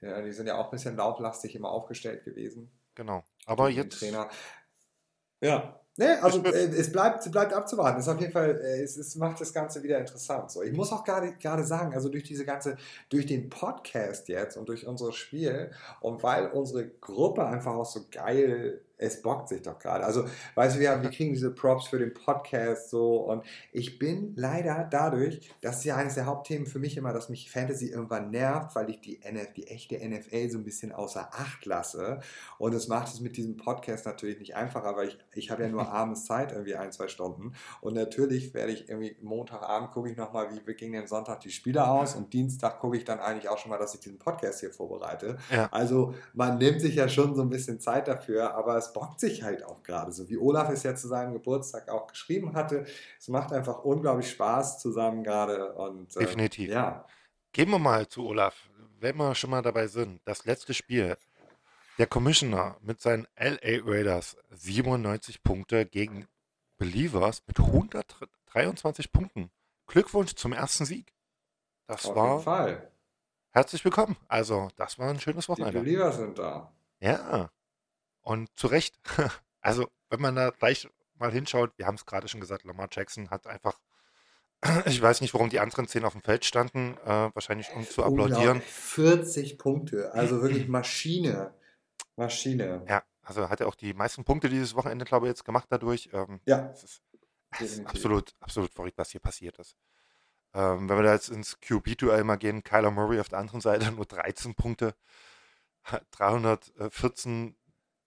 ja, 0.02 0.22
die 0.22 0.34
sind 0.34 0.48
ja 0.48 0.58
auch 0.58 0.66
ein 0.66 0.72
bisschen 0.72 0.98
lauflastig 0.98 1.56
immer 1.56 1.70
aufgestellt 1.70 2.26
gewesen. 2.26 2.70
Genau. 2.96 3.24
Aber 3.46 3.70
jetzt, 3.70 4.00
Trainer. 4.00 4.30
Ja. 5.40 5.78
Ne, 5.98 6.24
also 6.24 6.42
äh, 6.44 6.68
es 6.68 6.90
bleibt, 6.92 7.30
bleibt 7.32 7.54
abzuwarten. 7.54 8.00
Es 8.00 8.08
ist 8.08 8.14
auf 8.14 8.20
jeden 8.20 8.32
Fall, 8.32 8.60
äh, 8.62 8.82
es, 8.82 8.96
es 8.96 9.16
macht 9.16 9.42
das 9.42 9.54
Ganze 9.54 9.84
wieder 9.84 10.00
interessant. 10.00 10.50
So, 10.50 10.62
ich 10.64 10.72
muss 10.72 10.92
auch 10.94 11.04
gerade 11.04 11.34
gerade 11.36 11.66
sagen, 11.66 11.94
also 11.94 12.08
durch 12.08 12.24
diese 12.24 12.46
ganze, 12.46 12.78
durch 13.10 13.26
den 13.26 13.50
Podcast 13.50 14.30
jetzt 14.30 14.56
und 14.56 14.70
durch 14.70 14.88
unser 14.88 15.12
Spiel 15.12 15.72
und 16.00 16.24
weil 16.24 16.48
unsere 16.48 16.88
Gruppe 16.88 17.46
einfach 17.46 17.74
auch 17.76 17.86
so 17.86 18.06
geil, 18.10 18.82
es 19.02 19.22
bockt 19.22 19.50
sich 19.50 19.62
doch 19.64 19.80
gerade. 19.80 20.06
Also, 20.06 20.26
weißt 20.56 20.76
du, 20.76 20.80
wir, 20.80 20.92
haben, 20.92 21.02
wir 21.02 21.10
kriegen 21.10 21.34
diese 21.34 21.52
Props 21.52 21.88
für 21.88 21.98
den 21.98 22.14
Podcast 22.14 22.90
so 22.92 23.18
und 23.18 23.44
ich 23.72 23.98
bin 23.98 24.34
leider 24.36 24.88
dadurch, 24.90 25.52
das 25.62 25.80
ist 25.80 25.86
ja 25.86 25.96
eines 25.96 26.16
der 26.16 26.28
Hauptthemen 26.28 26.68
für 26.68 26.80
mich 26.80 26.98
immer, 26.98 27.12
dass 27.12 27.28
mich 27.28 27.52
Fantasy 27.52 27.88
irgendwann 27.88 28.30
nervt, 28.30 28.76
weil 28.76 28.90
ich 28.92 29.02
die, 29.02 29.22
NF, 29.22 29.54
die 29.54 29.68
echte 29.68 29.96
NFL 29.98 30.50
so 30.50 30.60
ein 30.60 30.64
bisschen 30.64 30.92
außer 30.92 31.30
Acht 31.34 31.66
lasse. 31.66 32.20
Und 32.60 32.74
es 32.74 32.88
macht 32.88 33.08
es 33.08 33.20
mit 33.22 33.38
diesem 33.38 33.58
Podcast 33.58 34.06
natürlich 34.06 34.40
nicht 34.40 34.56
einfacher, 34.56 34.96
weil 34.96 35.08
ich, 35.08 35.18
ich 35.34 35.50
habe 35.50 35.64
ja 35.64 35.70
nur 35.70 35.88
abends 35.92 36.26
Zeit, 36.26 36.52
irgendwie 36.52 36.76
ein, 36.76 36.92
zwei 36.92 37.08
Stunden. 37.08 37.54
Und 37.82 37.96
natürlich 37.96 38.54
werde 38.54 38.72
ich 38.72 38.88
irgendwie 38.88 39.18
Montagabend 39.22 39.92
gucke 39.92 40.12
ich 40.12 40.18
nochmal, 40.18 40.50
wie 40.52 40.74
gingen 40.76 40.94
den 40.94 41.08
Sonntag 41.08 41.40
die 41.42 41.50
Spiele 41.50 41.88
aus 41.88 42.16
und 42.16 42.34
Dienstag 42.34 42.80
gucke 42.80 42.98
ich 42.98 43.04
dann 43.04 43.20
eigentlich 43.20 43.50
auch 43.50 43.58
schon 43.58 43.72
mal, 43.72 43.78
dass 43.78 43.96
ich 43.96 44.00
diesen 44.00 44.20
Podcast 44.20 44.60
hier 44.60 44.72
vorbereite. 44.72 45.38
Ja. 45.52 45.70
Also 45.72 46.14
man 46.34 46.60
nimmt 46.60 46.82
sich 46.82 46.96
ja 46.96 47.10
schon 47.10 47.36
so 47.36 47.42
ein 47.42 47.50
bisschen 47.50 47.80
Zeit 47.80 48.08
dafür, 48.08 48.54
aber 48.56 48.78
es 48.78 48.91
bockt 48.94 49.20
sich 49.20 49.44
halt 49.44 49.64
auch 49.64 49.84
gerade 49.84 50.12
so, 50.12 50.30
wie 50.30 50.38
Olaf 50.38 50.70
es 50.70 50.84
ja 50.84 50.96
zu 50.96 51.08
seinem 51.08 51.34
Geburtstag 51.34 51.90
auch 51.90 52.08
geschrieben 52.08 52.54
hatte. 52.54 52.86
Es 53.20 53.28
macht 53.28 53.52
einfach 53.54 53.84
unglaublich 53.84 54.30
Spaß 54.32 54.80
zusammen 54.80 55.24
gerade 55.24 55.74
und 55.74 56.16
äh, 56.16 56.20
Definitiv. 56.20 56.70
ja. 56.70 57.06
gehen 57.52 57.70
wir 57.70 57.80
mal 57.80 58.08
zu 58.08 58.26
Olaf, 58.26 58.70
wenn 59.00 59.18
wir 59.18 59.36
schon 59.36 59.50
mal 59.50 59.62
dabei 59.62 59.88
sind. 59.88 60.22
Das 60.26 60.46
letzte 60.46 60.74
Spiel. 60.74 61.18
Der 61.98 62.08
Commissioner 62.08 62.78
mit 62.82 63.02
seinen 63.02 63.28
LA 63.38 63.82
Raiders 63.86 64.38
97 64.52 65.44
Punkte 65.44 65.86
gegen 65.86 66.28
Believers 66.78 67.44
mit 67.46 67.60
123 67.60 69.12
Punkten. 69.12 69.52
Glückwunsch 69.88 70.34
zum 70.36 70.54
ersten 70.54 70.86
Sieg. 70.86 71.14
Das 71.88 72.06
Auf 72.06 72.16
jeden 72.16 72.28
war 72.28 72.40
Fall. 72.40 72.92
herzlich 73.52 73.84
willkommen. 73.84 74.16
Also, 74.30 74.70
das 74.78 74.98
war 74.98 75.10
ein 75.10 75.20
schönes 75.20 75.46
Die 75.46 75.50
Wochenende. 75.52 75.80
Believer 75.82 76.12
sind 76.12 76.40
da. 76.40 76.72
Ja. 77.02 77.52
Und 78.22 78.50
zu 78.56 78.68
Recht. 78.68 78.96
Also, 79.64 79.88
wenn 80.10 80.20
man 80.20 80.36
da 80.36 80.50
gleich 80.50 80.90
mal 81.20 81.32
hinschaut, 81.32 81.72
wir 81.78 81.86
haben 81.86 81.94
es 81.94 82.08
gerade 82.08 82.28
schon 82.28 82.42
gesagt, 82.42 82.64
Lamar 82.64 82.90
Jackson 82.92 83.30
hat 83.30 83.46
einfach, 83.46 83.80
ich 84.88 85.00
weiß 85.00 85.22
nicht, 85.22 85.36
warum 85.36 85.52
die 85.52 85.60
anderen 85.60 85.88
zehn 85.88 86.04
auf 86.04 86.14
dem 86.14 86.24
Feld 86.24 86.46
standen, 86.46 86.98
äh, 87.06 87.30
wahrscheinlich 87.36 87.72
um 87.76 87.88
zu 87.88 88.04
applaudieren. 88.04 88.58
Unglaublich. 88.58 88.64
40 88.64 89.58
Punkte, 89.60 90.12
also 90.16 90.42
wirklich 90.42 90.68
Maschine. 90.68 91.54
Maschine. 92.16 92.84
Ja, 92.90 93.04
also 93.22 93.50
hat 93.50 93.62
er 93.62 93.68
auch 93.68 93.76
die 93.76 93.94
meisten 93.94 94.24
Punkte 94.24 94.50
dieses 94.50 94.76
Wochenende, 94.76 95.06
glaube 95.06 95.28
ich, 95.28 95.30
jetzt 95.30 95.46
gemacht 95.46 95.68
dadurch. 95.70 96.10
Ähm, 96.12 96.40
Ja, 96.46 96.72
es 96.72 96.84
ist, 96.84 97.04
es 97.60 97.74
ist 97.74 97.86
absolut, 97.86 98.34
absolut 98.40 98.74
verrückt, 98.74 98.98
was 98.98 99.12
hier 99.12 99.22
passiert 99.22 99.60
ist. 99.60 99.78
Ähm, 100.54 100.90
wenn 100.90 100.98
wir 100.98 101.04
da 101.04 101.14
jetzt 101.14 101.30
ins 101.30 101.60
QB-Duell 101.62 102.24
mal 102.24 102.36
gehen, 102.38 102.64
Kyler 102.64 102.92
Murray 102.92 103.20
auf 103.20 103.30
der 103.30 103.40
anderen 103.40 103.62
Seite 103.62 103.92
nur 103.92 104.06
13 104.06 104.56
Punkte, 104.56 104.96
314 106.12 107.56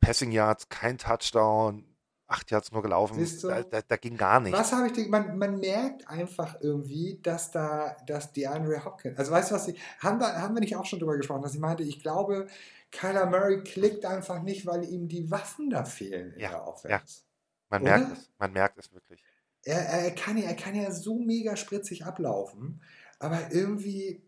Passing 0.04 0.32
Yards, 0.32 0.68
kein 0.68 0.98
Touchdown, 0.98 1.84
8 2.26 2.50
Yards 2.50 2.72
nur 2.72 2.82
gelaufen. 2.82 3.26
Da, 3.42 3.62
da, 3.62 3.82
da 3.82 3.96
ging 3.96 4.16
gar 4.16 4.40
nichts. 4.40 4.58
Was 4.58 4.72
habe 4.72 4.86
ich 4.86 4.92
denn? 4.92 5.10
Man, 5.10 5.36
man 5.38 5.58
merkt 5.58 6.08
einfach 6.08 6.60
irgendwie, 6.60 7.20
dass 7.22 7.50
da, 7.50 7.96
dass 8.06 8.32
die 8.32 8.46
Andre 8.46 8.84
Hopkins, 8.84 9.18
also 9.18 9.30
weißt 9.30 9.50
du 9.50 9.54
was, 9.54 9.68
ich, 9.68 9.80
haben, 9.98 10.18
wir, 10.20 10.40
haben 10.40 10.54
wir 10.54 10.60
nicht 10.60 10.76
auch 10.76 10.86
schon 10.86 10.98
drüber 10.98 11.16
gesprochen, 11.16 11.42
dass 11.42 11.54
ich 11.54 11.60
meinte, 11.60 11.82
ich 11.82 12.00
glaube, 12.00 12.46
Kyler 12.90 13.26
Murray 13.26 13.62
klickt 13.62 14.04
einfach 14.04 14.42
nicht, 14.42 14.66
weil 14.66 14.84
ihm 14.84 15.08
die 15.08 15.30
Waffen 15.30 15.70
da 15.70 15.84
fehlen 15.84 16.32
in 16.32 16.40
Ja, 16.40 16.50
der 16.50 16.68
Offense. 16.68 17.22
Man 17.68 17.82
oder? 17.82 17.98
merkt 17.98 18.12
es, 18.12 18.30
man 18.38 18.52
merkt 18.52 18.78
es 18.78 18.92
wirklich. 18.92 19.24
Er, 19.64 19.80
er, 19.80 20.10
kann 20.12 20.36
ja, 20.36 20.44
er 20.44 20.54
kann 20.54 20.74
ja 20.74 20.90
so 20.90 21.18
mega 21.18 21.56
spritzig 21.56 22.04
ablaufen, 22.04 22.82
aber 23.18 23.50
irgendwie, 23.50 24.22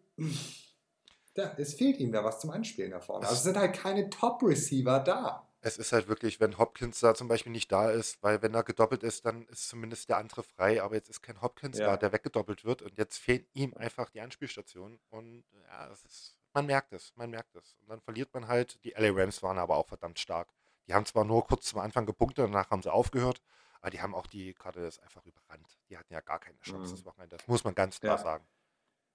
ja, 1.37 1.53
es 1.59 1.75
fehlt 1.75 1.99
ihm 1.99 2.13
da 2.13 2.25
was 2.25 2.41
zum 2.41 2.51
Anspielen 2.51 2.91
da 2.91 3.01
vorne. 3.01 3.27
Also 3.27 3.37
es 3.37 3.43
sind 3.43 3.57
halt 3.57 3.75
keine 3.75 4.09
Top-Receiver 4.11 5.01
da. 5.01 5.46
Es 5.67 5.79
ist 5.79 5.91
halt 5.93 6.07
wirklich, 6.07 6.39
wenn 6.39 6.59
Hopkins 6.59 7.01
da 7.01 7.13
zum 7.17 7.27
Beispiel 7.27 7.51
nicht 7.51 7.73
da 7.73 7.91
ist, 7.91 8.23
weil 8.23 8.41
wenn 8.41 8.55
er 8.55 8.63
gedoppelt 8.63 9.03
ist, 9.03 9.27
dann 9.27 9.47
ist 9.49 9.69
zumindest 9.69 10.09
der 10.09 10.19
andere 10.19 10.45
frei, 10.45 10.81
aber 10.81 10.95
jetzt 10.95 11.09
ist 11.09 11.23
kein 11.23 11.43
Hopkins 11.43 11.79
Ja. 11.79 11.87
da, 11.87 11.97
der 11.97 12.13
weggedoppelt 12.13 12.65
wird 12.65 12.83
und 12.83 12.97
jetzt 12.97 13.19
fehlt 13.19 13.49
ihm 13.53 13.75
einfach 13.75 14.09
die 14.11 14.21
Anspielstation 14.21 15.01
und 15.11 15.43
ja, 15.67 15.87
ist, 15.87 16.39
man 16.55 16.67
merkt 16.67 16.93
es, 16.93 17.13
man 17.17 17.31
merkt 17.31 17.57
es. 17.57 17.75
Und 17.83 17.89
dann 17.91 18.01
verliert 18.01 18.33
man 18.33 18.47
halt, 18.47 18.79
die 18.85 18.93
LA 18.95 19.11
Rams 19.11 19.43
waren 19.43 19.59
aber 19.59 19.77
auch 19.77 19.89
verdammt 19.89 20.21
stark. 20.21 20.49
Die 20.87 20.95
haben 20.95 21.05
zwar 21.05 21.25
nur 21.25 21.45
kurz 21.45 21.67
zum 21.67 21.81
Anfang 21.81 22.07
gepunktet, 22.07 22.45
danach 22.47 22.71
haben 22.71 22.83
sie 22.83 22.93
aufgehört, 22.93 23.43
aber 23.81 23.91
die 23.91 24.01
haben 24.01 24.15
auch 24.15 24.29
die 24.29 24.55
Cardinals 24.55 25.01
einfach 25.01 25.27
überrannt. 25.27 25.81
Die 25.91 25.99
hatten 25.99 26.13
ja 26.13 26.21
gar 26.21 26.39
keine 26.39 26.61
Chance 26.61 26.93
Mhm. 26.93 26.97
das 26.99 27.05
Wochenende. 27.05 27.39
Das 27.39 27.49
muss 27.49 27.65
man 27.65 27.75
ganz 27.75 28.01
klar 28.01 28.19
Ja. 28.19 28.23
sagen. 28.23 28.47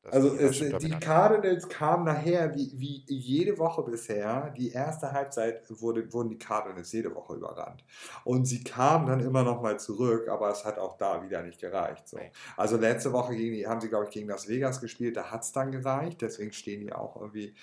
Das- 0.04 0.14
Also 0.14 0.36
es, 0.36 0.58
die. 0.58 0.90
Cardinals 1.00 1.70
kamen 1.70 2.06
nachher, 2.06 2.56
wie, 2.56 2.72
wie 2.76 3.04
jede 3.08 3.60
Woche 3.60 3.84
bisher, 3.84 4.50
die 4.58 4.72
erste 4.72 5.12
Halbzeit 5.12 5.62
wurde, 5.80 6.12
wurden 6.12 6.30
die 6.30 6.40
Cardinals 6.40 6.92
jede 6.92 7.14
Woche 7.14 7.36
überrannt. 7.36 7.84
Und 8.24 8.46
sie 8.46 8.64
kamen 8.64 9.06
dann 9.06 9.20
immer 9.20 9.44
noch 9.44 9.62
mal 9.62 9.80
zurück, 9.80 10.28
aber 10.28 10.50
es 10.50 10.66
hat 10.66 10.80
auch 10.80 10.98
da 10.98 11.22
wieder 11.24 11.44
nicht 11.44 11.60
gereicht. 11.60 12.08
So. 12.08 12.18
Also 12.58 12.78
letzte 12.78 13.14
Woche 13.14 13.36
gegen 13.36 13.54
die, 13.54 13.68
haben 13.68 13.80
sie, 13.80 13.90
glaube 13.90 14.06
ich, 14.06 14.12
gegen 14.12 14.28
Las 14.28 14.48
Vegas 14.48 14.82
gespielt, 14.82 15.18
da 15.18 15.30
hat 15.30 15.44
es 15.44 15.52
dann 15.52 15.72
gereicht, 15.72 16.22
deswegen 16.22 16.52
stehen 16.52 16.82
die 16.82 16.94
auch 16.94 17.16
irgendwie, 17.22 17.54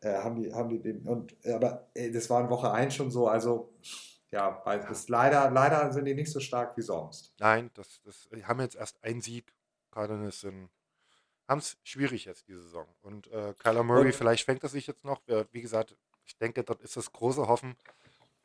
äh, 0.00 0.14
haben 0.14 0.36
die, 0.36 0.52
haben 0.54 0.68
die 0.68 0.80
den, 0.80 1.02
und, 1.08 1.34
aber 1.44 1.88
äh, 1.94 2.12
das 2.12 2.30
war 2.30 2.40
in 2.40 2.50
Woche 2.50 2.70
1 2.70 2.94
schon 2.94 3.10
so, 3.10 3.26
also 3.26 3.72
ja, 4.30 4.62
weil 4.64 4.78
das 4.78 5.08
leider, 5.08 5.50
leider 5.50 5.92
sind 5.92 6.04
die 6.04 6.14
nicht 6.14 6.30
so 6.30 6.38
stark 6.38 6.76
wie 6.76 6.82
sonst. 6.82 7.34
Nein, 7.40 7.68
das, 7.74 8.00
das, 8.04 8.28
die 8.32 8.44
haben 8.44 8.60
jetzt 8.60 8.76
erst 8.76 9.02
einen 9.02 9.20
Sieg 9.20 9.52
Cardinals 9.90 10.40
sind 10.42 10.70
haben 11.50 11.58
es 11.58 11.76
schwierig 11.82 12.24
jetzt 12.24 12.46
diese 12.48 12.62
Saison. 12.62 12.86
Und 13.02 13.26
äh, 13.26 13.54
Kyler 13.58 13.82
Murray, 13.82 14.06
Und 14.06 14.14
vielleicht 14.14 14.44
fängt 14.44 14.62
er 14.62 14.68
sich 14.68 14.86
jetzt 14.86 15.04
noch. 15.04 15.20
Wie 15.50 15.60
gesagt, 15.60 15.96
ich 16.24 16.36
denke, 16.38 16.62
dort 16.62 16.80
ist 16.80 16.96
das 16.96 17.12
große 17.12 17.48
Hoffen, 17.48 17.76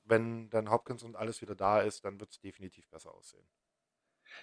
wenn 0.03 0.49
dann 0.49 0.71
Hopkins 0.71 1.03
und 1.03 1.15
alles 1.15 1.41
wieder 1.41 1.55
da 1.55 1.81
ist, 1.81 2.03
dann 2.03 2.19
wird 2.19 2.31
es 2.31 2.39
definitiv 2.39 2.89
besser 2.89 3.13
aussehen. 3.13 3.45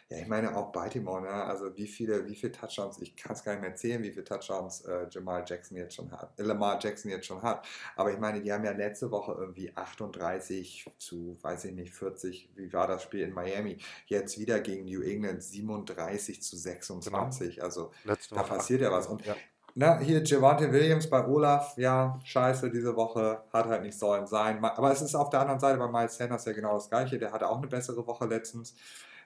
Ja, 0.09 0.19
ich 0.19 0.29
meine 0.29 0.57
auch 0.57 0.73
Baltimore, 0.73 1.23
ne? 1.23 1.31
also 1.31 1.77
wie 1.77 1.87
viele, 1.87 2.27
wie 2.27 2.35
viele 2.35 2.53
Touchdowns, 2.53 3.01
ich 3.01 3.17
kann 3.17 3.33
es 3.33 3.45
gar 3.45 3.53
nicht 3.53 3.63
mehr 3.63 3.75
zählen, 3.75 4.03
wie 4.03 4.11
viele 4.11 4.25
Touchdowns 4.25 4.83
äh, 4.83 5.07
Jamal 5.11 5.45
Jackson 5.47 5.77
jetzt 5.77 5.95
schon 5.95 6.11
hat, 6.11 6.39
äh, 6.39 6.43
Lamar 6.43 6.79
Jackson 6.81 7.11
jetzt 7.11 7.27
schon 7.27 7.43
hat. 7.43 7.67
Aber 7.97 8.13
ich 8.13 8.19
meine, 8.19 8.41
die 8.41 8.53
haben 8.53 8.65
ja 8.65 8.73
letzte 8.73 9.11
Woche 9.11 9.33
irgendwie 9.39 9.75
38 9.75 10.91
zu, 10.99 11.37
weiß 11.43 11.67
ich 11.67 11.73
nicht, 11.73 11.93
40, 11.93 12.51
wie 12.55 12.73
war 12.73 12.87
das 12.87 13.03
Spiel 13.03 13.21
in 13.21 13.33
Miami? 13.33 13.79
Jetzt 14.07 14.39
wieder 14.39 14.61
gegen 14.61 14.85
New 14.85 15.03
England 15.03 15.43
37 15.43 16.43
zu 16.43 16.57
Genau. 16.63 17.31
26. 17.31 17.63
Also 17.63 17.91
Letzte 18.05 18.35
da 18.35 18.41
Woche 18.43 18.49
passiert 18.49 18.81
ja 18.83 18.91
was. 18.91 19.07
38, 19.07 19.11
Und 19.11 19.27
Ja, 19.27 19.37
na, 19.75 19.99
hier 20.01 20.23
Javante 20.23 20.71
Williams 20.71 21.09
bei 21.09 21.27
Olaf, 21.27 21.79
ja, 21.79 22.21
scheiße, 22.25 22.71
diese 22.71 22.95
Woche 22.95 23.43
hat 23.53 23.67
halt 23.67 23.83
nicht 23.83 23.99
sollen 23.99 24.27
sein. 24.27 24.63
Aber 24.63 24.93
es 24.93 25.01
ist 25.01 25.15
auf 25.15 25.31
der 25.31 25.41
anderen 25.41 25.61
Seite 25.61 25.79
bei 25.79 25.89
Miles 25.89 26.17
Sanders 26.17 26.45
ja 26.45 26.53
genau 26.53 26.75
das 26.75 26.91
Gleiche. 26.91 27.19
Der 27.19 27.33
hatte 27.33 27.49
auch 27.49 27.57
eine 27.57 27.69
bessere 27.69 28.07
Woche 28.07 28.27
letztens. 28.27 28.75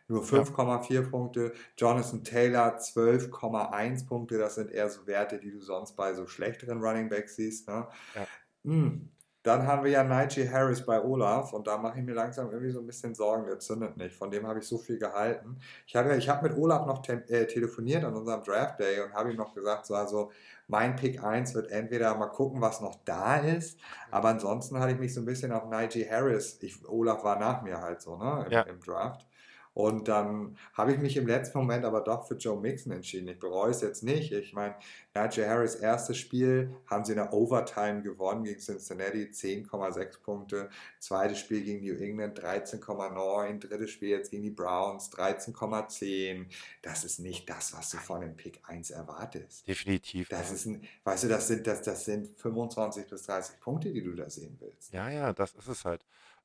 Nur 0.09 0.23
ja, 0.23 0.43
5,4 0.43 1.11
Punkte. 1.11 1.53
Jonathan 1.77 2.23
Taylor 2.23 2.79
12,1 2.79 4.07
Punkte. 4.07 4.39
Das 4.39 4.55
sind 4.55 4.71
eher 4.71 4.89
so 4.89 5.07
Werte, 5.07 5.39
die 5.39 5.51
du 5.51 5.61
sonst 5.61 5.97
bei 5.97 6.15
so 6.15 6.27
schlechteren 6.27 6.81
Running 6.81 7.09
Backs 7.09 7.37
siehst. 7.37 7.69
Ne? 7.69 7.87
ja. 8.15 8.27
Hm. 8.65 9.11
Dann 9.47 9.65
haben 9.65 9.85
wir 9.85 9.93
ja 9.93 10.03
Nigel 10.03 10.53
Harris 10.53 10.85
bei 10.85 11.01
Olaf 11.01 11.53
und 11.53 11.69
da 11.69 11.79
mache 11.79 12.01
ich 12.01 12.05
mir 12.05 12.15
langsam 12.15 12.51
irgendwie 12.51 12.73
so 12.73 12.81
ein 12.81 12.87
bisschen 12.87 13.15
Sorgen, 13.15 13.47
der 13.47 13.61
zündet 13.61 13.97
nicht. 13.97 14.17
Von 14.17 14.33
dem 14.33 14.45
habe 14.45 14.59
ich 14.59 14.67
so 14.67 14.77
viel 14.77 14.99
gehalten. 14.99 15.61
Ich 15.87 15.95
habe 15.95 16.09
ja, 16.09 16.17
ich 16.17 16.29
habe 16.29 16.49
mit 16.49 16.59
Olaf 16.59 16.85
noch 16.85 17.01
te 17.01 17.23
äh, 17.29 17.47
telefoniert 17.47 18.03
an 18.03 18.17
unserem 18.17 18.43
Draft 18.43 18.81
Day 18.81 18.99
und 18.99 19.15
habe 19.15 19.31
ihm 19.31 19.37
noch 19.37 19.55
gesagt, 19.55 19.87
so 19.87 19.95
also 19.95 20.33
mein 20.67 20.97
Pick 20.97 21.23
1 21.23 21.55
wird 21.55 21.71
entweder 21.71 22.17
mal 22.17 22.27
gucken, 22.27 22.61
was 22.61 22.81
noch 22.81 22.97
da 23.05 23.37
ist, 23.37 23.79
aber 24.11 24.31
ansonsten 24.31 24.81
hatte 24.81 24.95
ich 24.95 24.99
mich 24.99 25.15
so 25.15 25.21
ein 25.21 25.27
bisschen 25.27 25.53
auf 25.53 25.71
Nigel 25.71 26.11
Harris. 26.11 26.59
Ich, 26.61 26.85
Olaf 26.89 27.23
war 27.23 27.39
nach 27.39 27.63
mir 27.63 27.81
halt 27.81 28.01
so, 28.01 28.17
ne, 28.17 28.47
im, 28.47 28.53
Ja, 28.53 28.63
im 28.63 28.81
Draft. 28.81 29.29
Und 29.77 30.09
dann 30.09 30.57
habe 30.73 30.93
ich 30.93 30.99
mich 30.99 31.19
im 31.19 31.27
letzten 31.27 31.59
Moment 31.59 31.85
aber 31.85 32.01
doch 32.01 32.27
für 32.27 32.37
Joe 32.37 32.59
Mixon 32.59 32.93
entschieden. 32.93 33.29
Ich 33.29 33.39
bereue 33.39 33.73
es 33.73 33.83
jetzt 33.83 34.03
nicht. 34.03 34.33
Ich 34.33 34.55
meine, 34.55 34.75
Najee 35.13 35.47
Harris 35.47 35.75
erstes 35.75 36.17
Spiel 36.17 36.75
haben 36.87 37.05
sie 37.05 37.13
in 37.13 37.19
der 37.19 37.31
Overtime 37.35 38.01
gewonnen 38.01 38.45
gegen 38.45 38.59
Cincinnati, 38.59 39.25
10,6 39.25 40.23
Punkte. 40.23 40.71
Zweites 40.99 41.41
Spiel 41.41 41.61
gegen 41.63 41.85
New 41.85 41.95
England, 42.03 42.41
13,9. 42.41 43.61
Drittes 43.69 43.91
Spiel 43.91 44.09
jetzt 44.09 44.31
gegen 44.31 44.45
die 44.45 44.51
Browns, 44.51 45.13
13,10. 45.13 46.47
Das 46.81 47.05
ist 47.05 47.19
nicht 47.19 47.51
das, 47.51 47.75
was 47.77 47.91
du 47.91 47.99
von 47.99 48.23
dem 48.23 48.35
Pick 48.35 48.63
1 48.67 48.93
erwartest. 48.93 49.69
definitiv. 49.69 50.31
Das 50.31 50.53
ist 50.53 50.65
ein, 50.65 50.89
weißt 51.05 51.25
du, 51.25 51.29
das 51.29 51.49
sind, 51.49 51.67
das, 51.67 51.83
das 51.83 52.03
sind 52.03 52.29
25 52.41 53.07
bis 53.09 53.25
30 53.25 53.61
Punkte, 53.61 53.93
die 53.93 54.03
du 54.03 54.15
da 54.15 54.31
sehen 54.31 54.57
willst. 54.59 54.91
ja, 54.95 55.11
ja, 55.11 55.35
das 55.35 55.53
ist 55.53 55.69
es 55.69 55.85
halt. 55.85 56.03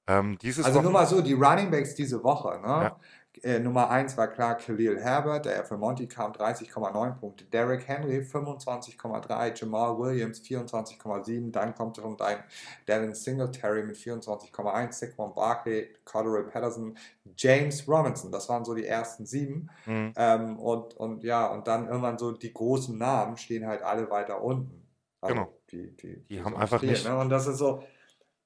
Ähm, 0.07 0.37
Also 0.63 0.81
nur 0.81 0.91
mal 0.91 1.05
so, 1.05 1.21
die 1.21 1.33
Running 1.33 1.69
Backs 1.69 1.93
diese 1.95 2.23
Woche, 2.23 2.59
ne? 2.59 2.67
ja, 2.67 2.99
Äh, 3.43 3.59
Nummer 3.59 3.89
1 3.89 4.17
war 4.17 4.27
klar 4.27 4.55
Khalil 4.57 4.99
Herbert, 4.99 5.45
der 5.45 5.63
für 5.63 5.77
Monty 5.77 6.07
kam 6.07 6.31
30,9 6.33 7.19
Punkte. 7.19 7.45
Derrick 7.45 7.87
Henry 7.87 8.19
25,3, 8.19 9.53
Jamal 9.57 9.97
Williams 9.97 10.41
24,7, 10.41 11.51
dann 11.51 11.73
kommt 11.73 11.97
schon 11.97 12.17
dein 12.17 12.43
Devin 12.87 13.13
Singletary 13.15 13.83
mit 13.83 13.95
24,1, 13.95 14.91
Saquon 14.91 15.33
Barkley, 15.33 15.89
Cordero 16.03 16.43
Patterson, 16.47 16.97
James 17.37 17.87
Robinson, 17.87 18.31
das 18.31 18.49
waren 18.49 18.65
so 18.65 18.75
die 18.75 18.85
ersten 18.85 19.25
sieben. 19.25 19.69
hm, 19.85 20.13
Ähm, 20.15 20.59
und, 20.59 20.95
und 20.97 21.23
ja, 21.23 21.47
und 21.47 21.67
dann 21.67 21.87
irgendwann 21.87 22.17
so 22.17 22.31
die 22.33 22.53
großen 22.53 22.97
Namen 22.97 23.37
stehen 23.37 23.65
halt 23.65 23.81
alle 23.81 24.09
weiter 24.09 24.41
unten. 24.43 24.87
genau. 25.25 25.43
Also 25.43 25.61
die, 25.71 25.95
die, 25.97 26.25
Die 26.29 26.37
die 26.37 26.43
haben 26.43 26.55
sonst 26.55 26.61
einfach 26.61 26.79
fehlen. 26.79 26.91
nicht 26.91 27.05
Ne? 27.05 27.17
Und 27.17 27.29
das 27.29 27.47
ist 27.47 27.57
so, 27.57 27.83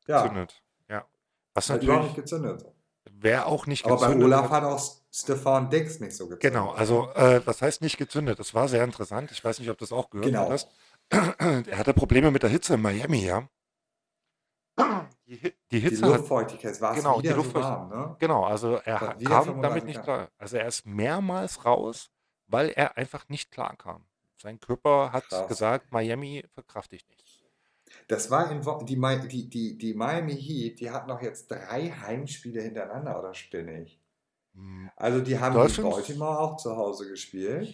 ja, 0.07 0.21
gezündet. 0.21 0.63
Ja. 0.89 1.05
Was 1.53 1.69
hat 1.69 1.83
überhaupt 1.83 2.03
nicht 2.03 2.17
natürlich, 2.17 2.31
gezündet. 2.31 2.74
Wer 3.17 3.47
auch 3.47 3.65
nicht 3.65 3.85
Aber 3.85 3.97
bei 3.97 4.07
gezündet 4.07 4.25
Olaf 4.25 4.49
hat, 4.49 4.63
auch 4.63 4.81
Stefan 5.11 5.69
Dix 5.69 5.99
nicht 5.99 6.15
so 6.15 6.27
genau, 6.27 6.73
gezündet. 6.73 6.79
also 6.79 7.09
äh, 7.13 7.41
was 7.45 7.61
heißt 7.61 7.81
nicht 7.81 7.97
gezündet? 7.97 8.39
Das 8.39 8.53
war 8.53 8.67
sehr 8.67 8.83
interessant. 8.83 9.31
Ich 9.31 9.43
weiß 9.43 9.59
nicht, 9.59 9.69
ob 9.69 9.77
du 9.77 9.85
das 9.85 9.91
auch 9.93 10.09
gehört 10.09 10.27
Genau. 10.27 10.49
hattest. 10.49 10.67
Er 11.11 11.77
hatte 11.77 11.93
Probleme 11.93 12.31
mit 12.31 12.43
der 12.43 12.49
Hitze 12.49 12.73
in 12.75 12.81
Miami, 12.81 13.25
ja. 13.25 13.47
Die, 15.27 15.41
Hi- 15.41 15.51
die 15.51 15.55
Die 15.71 15.79
Hitze 15.79 16.05
hat, 16.05 16.17
Luftfeuchtigkeit, 16.17 16.79
war 16.81 16.91
es 16.91 16.97
genau, 16.97 17.17
die 17.21 17.23
wieder 17.23 17.35
so 17.35 17.41
Luftfeuchtigkeit. 17.41 17.89
warm, 17.89 17.89
ne? 17.89 18.15
Genau, 18.19 18.43
also 18.43 18.75
er 18.75 18.99
kam 18.99 19.61
damit 19.61 19.83
35 19.83 19.83
nicht 19.85 20.03
klar. 20.03 20.29
Also 20.37 20.57
er 20.57 20.67
ist 20.67 20.85
mehrmals 20.85 21.65
raus, 21.65 22.11
weil 22.47 22.69
er 22.69 22.97
einfach 22.97 23.27
nicht 23.29 23.51
klar 23.51 23.75
kam. 23.77 24.05
Sein 24.37 24.59
Körper 24.59 25.11
hat 25.11 25.27
Krass. 25.29 25.47
gesagt, 25.47 25.91
Miami 25.91 26.43
verkrafte 26.53 26.95
ich 26.95 27.07
nicht. 27.07 27.24
Das 28.07 28.29
war 28.31 28.51
in 28.51 28.65
Wo 28.65 28.83
die, 28.83 28.95
die, 29.27 29.49
die, 29.49 29.77
die 29.77 29.93
Miami 29.93 30.35
Heat, 30.35 30.79
die 30.79 30.91
hatten 30.91 31.09
noch 31.09 31.21
jetzt 31.21 31.49
drei 31.51 31.89
Heimspiele 31.89 32.61
hintereinander, 32.61 33.17
oder 33.19 33.33
spinne 33.33 33.81
ich? 33.83 33.99
Hm, 34.53 34.89
Also 34.95 35.21
die 35.21 35.39
haben 35.39 35.53
Dolphins? 35.53 35.83
Baltimore 35.83 36.39
auch 36.39 36.57
zu 36.57 36.75
Hause 36.75 37.07
gespielt. 37.09 37.73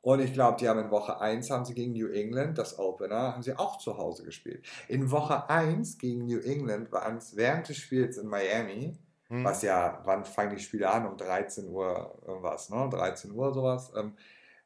Und 0.00 0.20
ich 0.20 0.32
glaube, 0.32 0.58
die 0.58 0.68
haben 0.68 0.80
in 0.80 0.90
Woche 0.90 1.20
1 1.20 1.50
haben 1.50 1.64
sie 1.64 1.74
gegen 1.74 1.92
New 1.92 2.08
England, 2.08 2.58
das 2.58 2.78
Opener, 2.78 3.34
haben 3.34 3.42
sie 3.42 3.56
auch 3.56 3.78
zu 3.78 3.98
Hause 3.98 4.24
gespielt. 4.24 4.66
In 4.88 5.10
Woche 5.12 5.48
1 5.48 5.98
gegen 5.98 6.26
New 6.26 6.40
England 6.40 6.90
waren 6.92 7.18
es 7.18 7.36
während 7.36 7.68
des 7.68 7.76
Spiels 7.78 8.16
in 8.18 8.26
Miami, 8.28 8.98
Hm, 9.30 9.44
was 9.44 9.62
ja, 9.62 10.00
wann 10.04 10.24
fangen 10.24 10.56
die 10.56 10.62
Spiele 10.62 10.90
an? 10.90 11.06
Um 11.06 11.16
13 11.16 11.68
Uhr 11.68 12.20
irgendwas, 12.26 12.70
ne? 12.70 12.88
13 12.90 13.30
Uhr 13.32 13.52
sowas, 13.54 13.92
ähm, 13.96 14.16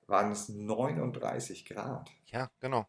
waren 0.07 0.33
es 0.33 0.49
39 0.49 1.65
Grad. 1.67 2.11
Ja, 2.27 2.51
genau. 2.61 2.87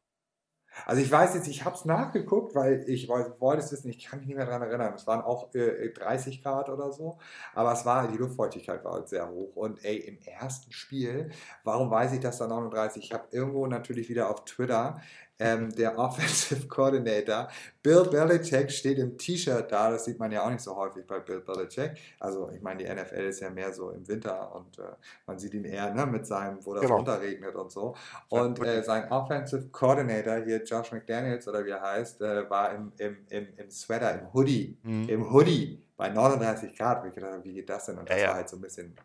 Also 0.85 1.01
ich 1.01 1.11
weiß 1.11 1.35
jetzt, 1.35 1.47
ich 1.47 1.65
habe 1.65 1.75
es 1.75 1.85
nachgeguckt, 1.85 2.55
weil 2.55 2.83
ich 2.87 3.09
wollte 3.09 3.63
es 3.63 3.71
wissen, 3.71 3.89
ich 3.89 4.05
kann 4.05 4.19
mich 4.19 4.27
nicht 4.27 4.37
mehr 4.37 4.45
daran 4.45 4.61
erinnern. 4.61 4.93
Es 4.95 5.07
waren 5.07 5.21
auch 5.21 5.53
äh, 5.53 5.89
30 5.89 6.43
Grad 6.43 6.69
oder 6.69 6.91
so, 6.91 7.17
aber 7.53 7.73
es 7.73 7.85
war, 7.85 8.07
die 8.07 8.17
Luftfeuchtigkeit 8.17 8.83
war 8.83 8.93
halt 8.93 9.09
sehr 9.09 9.29
hoch. 9.29 9.55
Und 9.55 9.83
ey, 9.83 9.97
im 9.97 10.19
ersten 10.25 10.71
Spiel, 10.71 11.31
warum 11.63 11.89
weiß 11.89 12.13
ich 12.13 12.19
das 12.19 12.37
da 12.37 12.47
39? 12.47 13.03
Ich 13.03 13.13
habe 13.13 13.25
irgendwo 13.31 13.67
natürlich 13.67 14.09
wieder 14.09 14.29
auf 14.29 14.45
Twitter 14.45 15.01
ähm, 15.39 15.73
der 15.75 15.97
Offensive 15.97 16.67
Coordinator, 16.67 17.47
Bill 17.83 18.03
Belichick 18.05 18.71
steht 18.71 18.97
im 18.97 19.17
T-Shirt 19.17 19.71
da, 19.71 19.91
das 19.91 20.05
sieht 20.05 20.19
man 20.19 20.31
ja 20.31 20.43
auch 20.45 20.49
nicht 20.49 20.61
so 20.61 20.75
häufig 20.75 21.05
bei 21.05 21.19
Bill 21.19 21.41
Belichick. 21.41 21.91
Also 22.19 22.49
ich 22.51 22.61
meine, 22.61 22.83
die 22.83 22.89
NFL 22.93 23.21
ist 23.25 23.39
ja 23.39 23.49
mehr 23.49 23.71
so 23.73 23.91
im 23.91 24.07
Winter 24.07 24.53
und 24.55 24.79
äh, 24.79 24.83
man 25.25 25.37
sieht 25.39 25.53
ihn 25.53 25.63
eher 25.65 25.93
ne, 25.93 26.05
mit 26.05 26.25
seinem, 26.25 26.65
wo 26.65 26.73
das 26.73 26.81
Genau. 26.81 26.97
runterregnet 26.97 27.55
und 27.55 27.71
so. 27.71 27.95
Und 28.29 28.59
äh, 28.65 28.83
sein 28.83 29.11
Offensive 29.11 29.69
Coordinator 29.69 30.43
hier, 30.43 30.63
Josh 30.63 30.91
McDaniels 30.91 31.47
oder 31.47 31.65
wie 31.65 31.69
er 31.71 31.81
heißt, 31.81 32.21
äh, 32.21 32.49
war 32.49 32.73
im, 32.73 32.91
im, 32.97 33.17
im, 33.29 33.47
im 33.57 33.69
Sweater, 33.69 34.19
im 34.19 34.33
Hoodie, 34.33 34.77
Hm. 34.83 35.07
im 35.09 35.31
Hoodie 35.31 35.83
bei 35.95 36.09
39 36.09 36.75
Grad. 36.77 37.03
Wie, 37.05 37.11
gedacht, 37.11 37.39
wie 37.43 37.53
geht 37.53 37.69
das 37.69 37.85
denn? 37.85 37.97
Und 37.97 38.09
das 38.09 38.19
ja. 38.21 38.27
war 38.29 38.35
halt 38.35 38.49
so 38.49 38.57
ein 38.57 38.61
bisschen. 38.61 38.95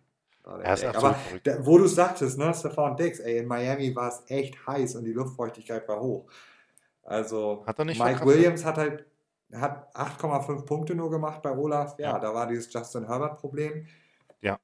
Der 0.47 0.64
Er 0.64 0.74
ist 0.74 0.84
Aber 0.84 1.14
verrückt. 1.14 1.47
da, 1.47 1.64
wo 1.66 1.78
du 1.78 1.86
sagtest, 1.86 2.38
ne, 2.38 2.53
Stefan 2.55 2.97
Dix, 2.97 3.20
ey, 3.20 3.38
in 3.38 3.47
Miami 3.47 3.95
war 3.95 4.09
es 4.09 4.22
echt 4.26 4.66
heiß 4.66 4.97
und 4.97 5.05
die 5.05 5.12
Luftfeuchtigkeit 5.12 5.86
war 5.88 6.01
hoch. 6.01 6.26
Also 7.05 7.64
Hat 7.66 7.78
er 7.78 7.84
nicht 7.84 7.99
Mike 7.99 8.16
verkraftet? 8.18 8.36
Williams 8.38 8.64
hat 8.64 8.78
halt 8.78 9.07
hat 9.55 9.95
8,5 9.95 10.64
Punkte 10.64 10.95
nur 10.95 11.11
gemacht 11.11 11.43
bei 11.43 11.51
Olaf. 11.55 11.99
Ja, 11.99 12.12
Ja. 12.12 12.18
da 12.18 12.32
war 12.32 12.47
dieses 12.47 12.72
Justin 12.72 13.07
Herbert-Problem. 13.07 13.86
Ja. 14.40 14.59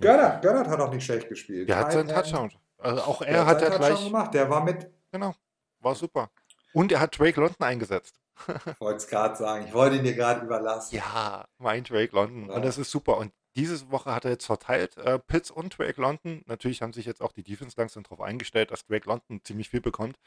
Gönnert, 0.00 0.42
Gönnert 0.42 0.68
hat 0.68 0.80
auch 0.80 0.90
nicht 0.92 1.04
schlecht 1.04 1.28
gespielt. 1.28 1.68
Der 1.68 1.76
hat 1.76 1.92
seinen 1.92 2.08
Touchdown. 2.08 2.50
Also 2.78 3.02
auch 3.02 3.18
der 3.18 3.28
er 3.28 3.46
hat 3.46 3.56
hat 3.56 3.62
ja 3.62 3.68
seinen 3.68 3.78
Touchdown 3.80 3.96
gleich, 3.96 4.04
gemacht. 4.06 4.34
Der 4.34 4.48
war 4.50 4.64
mit, 4.64 4.90
genau, 5.10 5.34
war 5.80 5.94
super. 5.94 6.30
Und 6.72 6.90
er 6.92 7.00
hat 7.00 7.18
Drake 7.18 7.38
London 7.38 7.60
eingesetzt. 7.60 8.18
ich 8.66 8.80
wollte 8.80 8.96
es 8.96 9.06
gerade 9.06 9.36
sagen, 9.36 9.66
ich 9.68 9.74
wollte 9.74 9.96
ihn 9.96 10.04
dir 10.04 10.14
gerade 10.14 10.44
überlassen. 10.46 10.96
Ja, 10.96 11.44
mein 11.58 11.84
Drake 11.84 12.14
London. 12.14 12.48
Ja. 12.48 12.54
Und 12.54 12.64
das 12.64 12.78
ist 12.78 12.90
super. 12.90 13.18
Und 13.18 13.32
diese 13.56 13.90
Woche 13.90 14.14
hat 14.14 14.24
er 14.24 14.30
jetzt 14.32 14.46
verteilt, 14.46 14.96
äh, 14.98 15.18
Pitts 15.18 15.50
und 15.50 15.78
Drake 15.78 16.00
London. 16.00 16.42
Natürlich 16.46 16.82
haben 16.82 16.92
sich 16.92 17.06
jetzt 17.06 17.20
auch 17.20 17.32
die 17.32 17.42
Defense 17.42 17.74
langsam 17.78 18.02
darauf 18.02 18.20
eingestellt, 18.20 18.70
dass 18.70 18.86
Drake 18.86 19.08
London 19.08 19.40
ziemlich 19.44 19.68
viel 19.70 19.80
bekommt. 19.80 20.18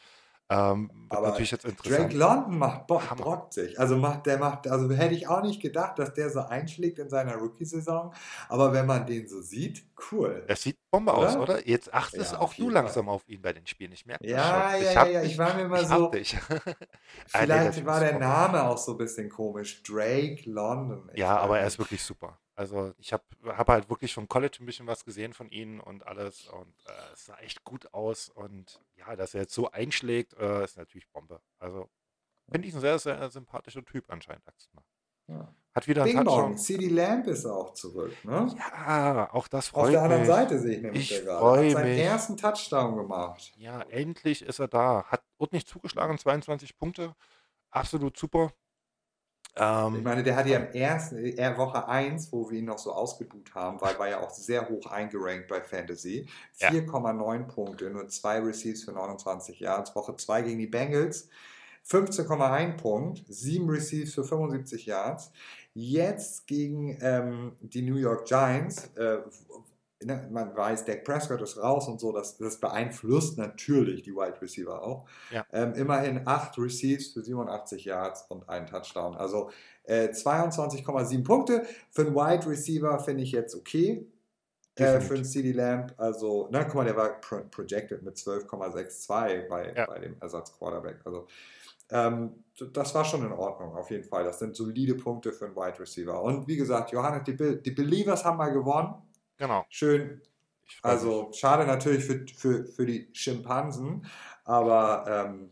Ähm, 0.48 0.92
Aber 1.10 1.30
natürlich 1.30 1.50
jetzt 1.50 1.64
Drake 1.64 1.72
interessant. 1.82 2.14
London 2.14 2.60
macht 2.60 2.86
Bock, 2.86 3.10
Hammer. 3.10 3.24
brockt 3.24 3.54
sich. 3.54 3.80
Also 3.80 3.98
macht, 3.98 4.28
der 4.28 4.38
macht, 4.38 4.68
also 4.68 4.88
hätte 4.94 5.16
ich 5.16 5.28
auch 5.28 5.42
nicht 5.42 5.60
gedacht, 5.60 5.98
dass 5.98 6.14
der 6.14 6.30
so 6.30 6.42
einschlägt 6.42 7.00
in 7.00 7.10
seiner 7.10 7.36
Rookie-Saison. 7.38 8.14
Aber 8.48 8.72
wenn 8.72 8.86
man 8.86 9.08
den 9.08 9.28
so 9.28 9.42
sieht, 9.42 9.86
cool. 10.12 10.44
Es 10.48 10.62
sieht 10.62 10.78
Bombe 10.92 11.14
Oder? 11.14 11.30
aus, 11.30 11.36
oder? 11.36 11.68
Jetzt 11.68 11.92
achtest 11.92 12.34
Ja, 12.34 12.40
auch 12.40 12.54
du 12.54 12.70
langsam 12.70 13.10
auf 13.10 13.28
ihn 13.28 13.42
bei 13.42 13.54
den 13.54 13.66
Spielen. 13.66 13.92
Ich 13.92 14.06
merke 14.06 14.28
das 14.28 14.32
Ja, 14.38 14.72
schon. 14.76 14.84
ja, 14.84 14.92
ja, 14.94 15.06
ja, 15.08 15.24
ich 15.24 15.38
war 15.40 15.56
mir 15.56 15.62
immer 15.66 15.84
so- 15.84 16.12
Vielleicht 17.28 17.86
war 17.86 18.00
der. 18.00 18.20
Name 18.20 18.64
auch 18.64 18.78
so 18.78 18.92
ein 18.92 18.98
bisschen 19.00 19.30
komisch. 19.30 19.82
Drake 19.82 20.42
London. 20.46 21.10
Ich 21.12 21.20
Ja, 21.20 21.38
aber 21.38 21.58
er 21.58 21.66
nicht. 21.66 21.74
ist 21.74 21.80
wirklich 21.80 22.04
super. 22.04 22.38
Also 22.56 22.94
ich 22.98 23.12
habe 23.12 23.24
hab 23.46 23.68
halt 23.68 23.90
wirklich 23.90 24.14
vom 24.14 24.30
College 24.30 24.58
ein 24.62 24.66
bisschen 24.66 24.88
was 24.88 25.04
gesehen 25.04 25.34
von 25.34 25.50
ihm 25.50 25.82
und 25.82 26.08
alles 26.08 26.48
und 26.48 26.74
äh, 26.88 27.14
es 27.14 27.26
sah 27.26 27.38
echt 27.40 27.64
gut 27.66 27.94
aus 27.94 28.30
und 28.30 28.82
ja, 28.96 29.16
dass 29.16 29.34
er 29.34 29.42
jetzt 29.42 29.54
so 29.54 29.70
einschlägt, 29.72 30.34
äh, 30.36 30.64
ist 30.64 30.78
natürlich 30.78 31.10
Bombe. 31.12 31.42
Also 31.60 31.90
finde 32.50 32.68
ich 32.68 32.74
ein 32.74 32.80
sehr, 32.80 32.98
sehr 32.98 33.30
sympathischer 33.30 33.84
Typ 33.84 34.10
anscheinend. 34.10 34.48
Axel. 34.48 34.72
Ja. 35.28 35.54
Hat 35.74 35.88
wieder 35.90 36.06
Bong, 36.06 36.14
Touchdown. 36.14 36.58
CD 36.58 36.88
Lamb 36.88 37.28
ist 37.28 37.46
auch 37.46 37.74
zurück. 37.74 38.14
Ne? 38.24 38.56
Ja, 38.58 39.30
auch 39.34 39.48
das 39.50 39.66
Auf 39.74 39.82
freut 39.82 39.94
der 39.94 40.04
anderen 40.04 40.22
mich. 40.22 40.32
Seite 40.32 40.60
sehe 40.60 40.78
ich 40.78 40.82
nämlich 40.84 41.12
Ich 41.12 41.24
gerade. 41.24 41.66
Hat 41.66 41.72
seinen 41.74 41.90
mich. 41.90 42.00
ersten 42.00 42.38
Touchdown 42.38 42.96
gemacht. 42.96 43.52
Ja, 43.58 43.82
endlich 43.82 44.44
ist 44.44 44.60
er 44.60 44.70
da. 44.70 45.04
Hat 45.06 45.24
ordentlich 45.38 45.66
zugeschlagen, 45.68 46.18
22 46.18 46.78
Punkte. 46.78 47.16
Absolut 47.72 48.16
super. 48.18 48.54
Ich 49.56 49.62
Ähm, 49.62 50.04
meine, 50.04 50.22
der 50.22 50.36
hat 50.36 50.48
ja 50.48 50.60
im 50.60 50.74
ersten, 50.74 51.18
äh, 51.18 51.58
Woche 51.58 51.88
1, 51.88 52.30
wo 52.34 52.50
wir 52.50 52.60
ihn 52.60 52.66
noch 52.66 52.78
so 52.78 52.92
ausgebucht 52.92 53.56
haben, 53.56 53.80
weil 53.80 53.98
war 53.98 54.10
ja 54.10 54.20
auch 54.20 54.30
sehr 54.30 54.68
hoch 54.68 54.88
eingerankt 54.88 55.48
bei 55.48 55.62
Fantasy. 55.62 56.28
Ja. 56.58 56.72
4,9 56.72 57.48
Punkte, 57.48 57.90
nur 57.90 58.10
zwei 58.10 58.40
Receives 58.40 58.84
für 58.84 58.92
29 58.92 59.62
Yards. 59.62 59.96
Woche 59.96 60.14
2 60.18 60.42
gegen 60.42 60.60
die 60.60 60.68
Bengals, 60.68 61.30
15,1 61.88 62.76
Punkt, 62.76 63.24
7 63.30 63.70
Receives 63.70 64.14
für 64.14 64.26
75 64.26 64.88
Yards. 64.88 65.32
Jetzt 65.74 66.48
gegen 66.48 66.98
ähm, 67.02 67.54
die 67.62 67.82
New 67.82 67.96
York 67.96 68.26
Giants, 68.26 68.90
äh, 68.96 69.20
ne, 70.04 70.28
man 70.32 70.56
weiß, 70.56 70.86
Dak 70.86 71.04
Prescott 71.04 71.42
ist 71.42 71.58
raus 71.58 71.88
und 71.88 72.00
so, 72.00 72.12
das, 72.12 72.38
das 72.38 72.60
beeinflusst 72.60 73.38
natürlich 73.38 74.04
die 74.04 74.14
Wide 74.14 74.42
Receiver 74.42 74.82
auch. 74.84 75.08
Ja. 75.32 75.46
Ähm, 75.52 75.74
immerhin 75.74 76.22
8 76.26 76.58
Receives 76.58 77.14
für 77.14 77.24
87 77.24 77.86
Yards 77.86 78.26
und 78.30 78.48
einen 78.50 78.68
Touchdown. 78.68 79.16
Also 79.16 79.50
äh, 79.84 80.08
22,7 80.10 81.24
Punkte. 81.24 81.66
Für 81.92 82.04
einen 82.04 82.16
Wide 82.16 82.50
Receiver 82.50 83.00
finde 83.00 83.24
ich 83.24 83.32
jetzt 83.32 83.56
okay. 83.56 84.08
Äh, 84.78 85.00
für 85.00 85.14
einen 85.14 85.24
CD 85.24 85.54
Lamp, 85.54 85.94
also, 85.96 86.50
na, 86.52 86.66
guck 86.66 86.76
mal, 86.76 86.84
der 86.84 86.98
war 86.98 87.22
pro 87.22 87.38
projected 87.50 88.04
mit 88.04 88.18
12,62 88.18 89.48
bei, 89.48 89.74
Ja. 89.74 89.86
bei 89.86 90.00
dem 90.00 90.18
Ersatz-Quarterback. 90.20 90.98
Also, 91.06 91.28
ähm, 91.92 92.44
das 92.74 92.94
war 92.94 93.06
schon 93.06 93.26
in 93.26 93.32
Ordnung, 93.32 93.74
auf 93.78 93.90
jeden 93.90 94.04
Fall. 94.04 94.26
Das 94.26 94.40
sind 94.40 94.54
solide 94.54 94.96
Punkte 94.96 95.32
für 95.32 95.46
einen 95.46 95.56
Wide 95.56 95.80
Receiver. 95.80 96.22
Und 96.22 96.48
wie 96.48 96.58
gesagt, 96.58 96.92
Johannes, 96.92 97.24
die, 97.24 97.34
Be 97.34 97.56
die 97.56 97.72
Believers 97.72 98.26
haben 98.26 98.38
mal 98.38 98.52
gewonnen. 98.52 98.96
Genau. 99.38 99.66
Schön. 99.70 100.22
Mich. 100.66 100.80
Also, 100.82 101.32
schade 101.34 101.66
natürlich 101.66 102.06
für, 102.06 102.26
für, 102.28 102.66
für 102.66 102.86
die 102.86 103.10
Schimpansen, 103.14 104.06
aber 104.44 105.06
ähm, 105.08 105.52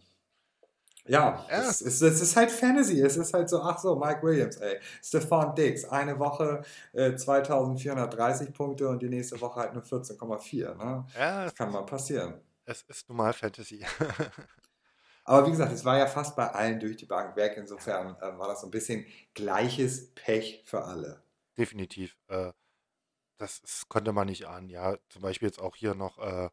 ja, 1.06 1.46
Ja. 1.50 1.70
Es, 1.70 1.82
es, 1.82 2.02
es 2.02 2.22
ist 2.22 2.36
halt 2.38 2.50
Fantasy. 2.50 3.02
Es 3.02 3.18
ist 3.18 3.34
halt 3.34 3.50
so, 3.50 3.62
ach 3.62 3.78
so, 3.78 3.96
Mike 3.98 4.24
Williams, 4.24 4.56
ey. 4.58 4.80
Stefan 5.04 5.54
Diggs, 5.54 5.84
eine 5.86 6.18
Woche 6.18 6.64
äh, 6.94 7.14
2430 7.16 8.54
Punkte 8.54 8.88
und 8.88 9.02
die 9.02 9.10
nächste 9.10 9.40
Woche 9.42 9.60
halt 9.60 9.74
nur 9.74 9.84
14,4. 9.84 10.76
Ne? 10.76 11.06
Ja, 11.16 11.44
Das 11.44 11.56
kann 11.56 11.72
mal 11.72 11.86
passieren. 11.86 12.40
es 12.66 12.84
ist 12.84 13.10
nun 13.10 13.18
mal 13.18 13.34
Fantasy. 13.34 13.86
Aber 15.26 15.46
wie 15.48 15.52
gesagt, 15.52 15.72
es 15.74 15.86
war 15.86 15.98
ja 15.98 16.08
fast 16.08 16.36
bei 16.36 16.48
allen 16.50 16.80
durch 16.80 16.98
die 16.98 17.06
Bank 17.06 17.36
weg. 17.36 17.56
Insofern 17.58 18.16
ähm, 18.22 18.40
war 18.40 18.48
das 18.48 18.62
so 18.62 18.68
ein 18.68 18.72
bisschen 18.72 19.06
gleiches 19.34 20.14
Pech 20.16 20.64
für 20.66 20.84
alle. 20.84 21.22
Definitiv. 21.58 22.18
Äh, 22.28 22.52
das 23.38 23.60
ist, 23.60 23.90
konnte 23.90 24.12
man 24.14 24.28
nicht 24.28 24.46
ahnen. 24.46 24.70
Ja, 24.70 24.96
zum 25.10 25.22
Beispiel 25.22 25.48
jetzt 25.48 25.60
auch 25.60 25.76
hier 25.76 25.96
noch 25.96 26.20
äh, 26.20 26.50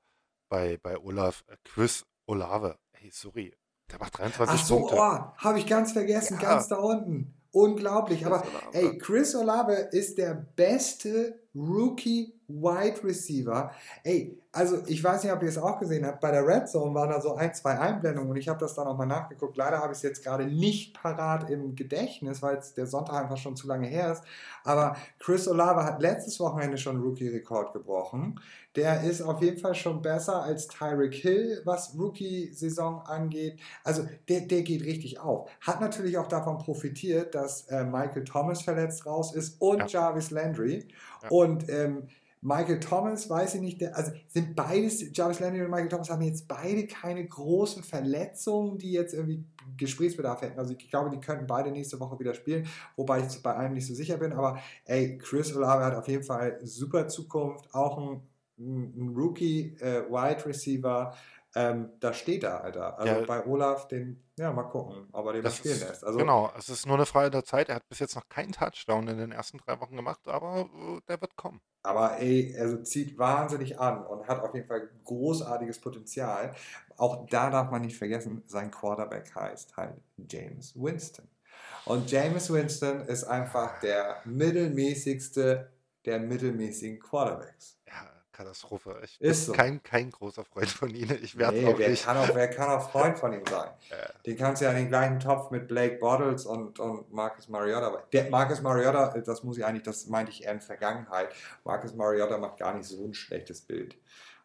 bei, 0.48 0.78
bei 0.82 0.98
Olaf, 0.98 1.44
äh, 1.48 1.56
Chris 1.64 2.04
Olave. 2.26 2.78
Hey, 2.92 3.10
sorry, 3.12 3.54
der 3.90 3.98
macht 3.98 4.18
23 4.18 4.60
Ach 4.60 4.66
so, 4.66 4.76
Punkte. 4.78 4.96
oh, 4.96 5.18
habe 5.36 5.58
ich 5.58 5.66
ganz 5.66 5.92
vergessen, 5.92 6.34
Ja. 6.40 6.48
ganz 6.48 6.68
da 6.68 6.76
unten. 6.76 7.34
Unglaublich. 7.52 8.24
Aber 8.26 8.40
Chris 8.42 8.52
Olave. 8.54 8.78
ey, 8.78 8.98
Chris 8.98 9.34
Olave 9.34 9.72
ist 9.92 10.18
der 10.18 10.34
beste 10.34 11.42
Rookie 11.54 12.34
Wide 12.48 13.04
Receiver. 13.04 13.70
Ey, 14.02 14.38
also 14.52 14.78
ich 14.86 15.02
weiß 15.02 15.22
nicht, 15.22 15.32
ob 15.32 15.42
ihr 15.42 15.48
es 15.48 15.58
auch 15.58 15.78
gesehen 15.78 16.04
habt. 16.04 16.20
Bei 16.20 16.32
der 16.32 16.46
Red 16.46 16.68
Zone 16.68 16.94
waren 16.94 17.10
da 17.10 17.20
so 17.20 17.34
ein, 17.34 17.54
zwei 17.54 17.78
Einblendungen 17.78 18.30
und 18.30 18.36
ich 18.36 18.48
habe 18.48 18.58
das 18.58 18.74
dann 18.74 18.86
nochmal 18.86 19.06
nachgeguckt. 19.06 19.56
Leider 19.56 19.78
habe 19.78 19.92
ich 19.92 19.98
es 19.98 20.02
jetzt 20.02 20.24
gerade 20.24 20.46
nicht 20.46 20.94
parat 21.00 21.48
im 21.48 21.76
Gedächtnis, 21.76 22.42
weil 22.42 22.56
es 22.56 22.74
der 22.74 22.86
Sonntag 22.86 23.14
einfach 23.14 23.36
schon 23.36 23.56
zu 23.56 23.68
lange 23.68 23.86
her 23.86 24.12
ist. 24.12 24.24
Aber 24.64 24.96
Chris 25.20 25.46
Olave 25.46 25.84
hat 25.84 26.00
letztes 26.00 26.40
Wochenende 26.40 26.78
schon 26.78 27.00
Rookie-Rekord 27.00 27.72
gebrochen. 27.72 28.40
Der 28.76 29.02
ist 29.02 29.22
auf 29.22 29.42
jeden 29.42 29.58
Fall 29.58 29.74
schon 29.74 30.02
besser 30.02 30.42
als 30.42 30.68
Tyreek 30.68 31.14
Hill, 31.14 31.62
was 31.64 31.96
Rookie-Saison 31.98 33.02
angeht. 33.02 33.58
Also 33.84 34.04
der, 34.28 34.42
der 34.42 34.62
geht 34.62 34.84
richtig 34.84 35.20
auf. 35.20 35.48
Hat 35.60 35.80
natürlich 35.80 36.18
auch 36.18 36.28
davon 36.28 36.58
profitiert, 36.58 37.34
dass 37.34 37.66
äh, 37.68 37.84
Michael 37.84 38.24
Thomas 38.24 38.62
verletzt 38.62 39.06
raus 39.06 39.34
ist 39.34 39.60
und 39.60 39.92
Ja. 39.92 40.00
Jarvis 40.00 40.30
Landry. 40.30 40.88
Und 41.28 41.68
ähm, 41.68 42.08
Michael 42.42 42.80
Thomas, 42.80 43.28
weiß 43.28 43.56
ich 43.56 43.60
nicht, 43.60 43.80
der, 43.82 43.94
also 43.94 44.12
sind 44.28 44.56
beides, 44.56 45.04
Jarvis 45.14 45.40
Landry 45.40 45.62
und 45.62 45.70
Michael 45.70 45.90
Thomas 45.90 46.08
haben 46.08 46.22
jetzt 46.22 46.48
beide 46.48 46.86
keine 46.86 47.26
großen 47.26 47.82
Verletzungen, 47.82 48.78
die 48.78 48.92
jetzt 48.92 49.12
irgendwie 49.12 49.44
Gesprächsbedarf 49.76 50.40
hätten. 50.40 50.58
Also 50.58 50.74
ich 50.78 50.88
glaube, 50.88 51.10
die 51.10 51.20
könnten 51.20 51.46
beide 51.46 51.70
nächste 51.70 52.00
Woche 52.00 52.18
wieder 52.18 52.32
spielen, 52.32 52.66
wobei 52.96 53.20
ich 53.20 53.42
bei 53.42 53.54
einem 53.54 53.74
nicht 53.74 53.86
so 53.86 53.94
sicher 53.94 54.16
bin. 54.16 54.32
Aber 54.32 54.58
ey, 54.86 55.18
Chris 55.18 55.54
Olave 55.54 55.84
hat 55.84 55.94
auf 55.94 56.08
jeden 56.08 56.24
Fall 56.24 56.58
super 56.62 57.08
Zukunft, 57.08 57.74
auch 57.74 57.98
ein, 57.98 58.22
ein 58.58 59.14
Rookie 59.14 59.76
äh, 59.80 60.02
Wide 60.10 60.46
Receiver. 60.46 61.14
Ähm, 61.54 61.90
da 61.98 62.12
steht 62.12 62.44
er, 62.44 62.62
Alter. 62.62 62.98
Also 62.98 63.20
Ja. 63.20 63.26
bei 63.26 63.44
Olaf, 63.44 63.88
den, 63.88 64.22
ja, 64.38 64.52
mal 64.52 64.64
gucken, 64.64 65.08
ob 65.12 65.26
er 65.26 65.32
den 65.34 65.42
Das 65.42 65.56
spielen 65.56 65.74
ist, 65.74 65.88
lässt. 65.88 66.04
Also, 66.04 66.18
genau, 66.18 66.52
es 66.56 66.68
ist 66.68 66.86
nur 66.86 66.96
eine 66.96 67.06
Frage 67.06 67.30
der 67.30 67.44
Zeit. 67.44 67.68
Er 67.68 67.76
hat 67.76 67.88
bis 67.88 67.98
jetzt 67.98 68.14
noch 68.14 68.28
keinen 68.28 68.52
Touchdown 68.52 69.08
in 69.08 69.18
den 69.18 69.32
ersten 69.32 69.58
drei 69.58 69.80
Wochen 69.80 69.96
gemacht, 69.96 70.20
aber 70.26 70.60
äh, 70.60 71.00
der 71.08 71.20
wird 71.20 71.34
kommen. 71.36 71.60
Aber 71.82 72.18
ey, 72.18 72.54
also 72.58 72.82
zieht 72.82 73.18
wahnsinnig 73.18 73.80
an 73.80 74.04
und 74.06 74.28
hat 74.28 74.42
auf 74.42 74.54
jeden 74.54 74.68
Fall 74.68 74.90
großartiges 75.04 75.80
Potenzial. 75.80 76.54
Auch 76.96 77.26
da 77.26 77.50
darf 77.50 77.70
man 77.70 77.82
nicht 77.82 77.96
vergessen, 77.96 78.44
sein 78.46 78.70
Quarterback 78.70 79.34
heißt 79.34 79.76
halt 79.76 79.94
James 80.28 80.74
Winston. 80.76 81.26
Und 81.86 82.10
James 82.10 82.52
Winston 82.52 83.00
ist 83.00 83.24
einfach 83.24 83.80
der 83.80 84.18
mittelmäßigste 84.24 85.70
der 86.04 86.18
mittelmäßigen 86.18 86.98
Quarterbacks. 87.00 87.78
Ja, 88.40 88.44
Katastrophe. 88.44 89.00
Ich 89.04 89.20
Ist 89.20 89.46
bin 89.46 89.46
so. 89.46 89.52
kein, 89.52 89.82
kein 89.82 90.10
großer 90.10 90.44
Freund 90.44 90.68
von 90.68 90.94
Ihnen. 90.94 91.22
Ich 91.22 91.36
werde 91.36 91.58
Nee, 91.58 91.66
auch 91.74 91.78
wer 91.78 91.88
nicht. 91.90 92.04
kann 92.04 92.16
auch, 92.16 92.34
wer 92.34 92.48
kann 92.48 92.70
auch 92.70 92.90
Freund 92.90 93.18
von 93.18 93.32
ihm 93.32 93.44
sein? 93.46 93.70
Äh, 93.90 94.08
Den 94.26 94.36
kannst 94.36 94.60
du 94.60 94.66
ja 94.66 94.70
in 94.72 94.76
den 94.78 94.88
gleichen 94.88 95.20
Topf 95.20 95.50
mit 95.50 95.68
Blake 95.68 95.96
Bottles 95.98 96.46
und, 96.46 96.78
und 96.78 97.12
Marcus 97.12 97.48
Mariota. 97.48 98.04
Der 98.12 98.30
Marcus 98.30 98.60
Mariota, 98.62 99.08
das 99.20 99.42
muss 99.42 99.58
ich 99.58 99.64
eigentlich, 99.64 99.82
das 99.82 100.06
meinte 100.06 100.30
ich 100.32 100.44
eher 100.44 100.52
in 100.52 100.60
Vergangenheit. 100.60 101.34
Marcus 101.64 101.94
Mariota 101.94 102.38
macht 102.38 102.58
gar 102.58 102.74
nicht 102.74 102.86
so 102.86 103.04
ein 103.04 103.14
schlechtes 103.14 103.60
Bild. 103.62 103.96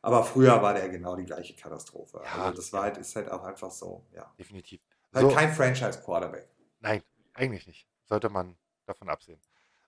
Aber 0.02 0.24
früher 0.24 0.62
war 0.62 0.74
der 0.74 0.90
genau 0.90 1.16
die 1.16 1.26
gleiche 1.26 1.56
Katastrophe. 1.56 2.22
Ja, 2.24 2.44
also 2.46 2.58
das 2.58 2.72
war 2.74 2.84
halt, 2.84 2.98
ist 2.98 3.16
halt 3.16 3.32
auch 3.32 3.44
einfach 3.44 3.72
so, 3.72 4.06
ja. 4.14 4.32
definitiv. 4.38 4.82
Halt 5.14 5.30
So, 5.30 5.36
kein 5.36 5.52
Franchise-Quarterback. 5.54 6.48
nein, 6.80 7.02
eigentlich 7.34 7.66
nicht. 7.68 7.88
Sollte 8.06 8.30
man 8.30 8.56
davon 8.86 9.10
absehen. 9.10 9.40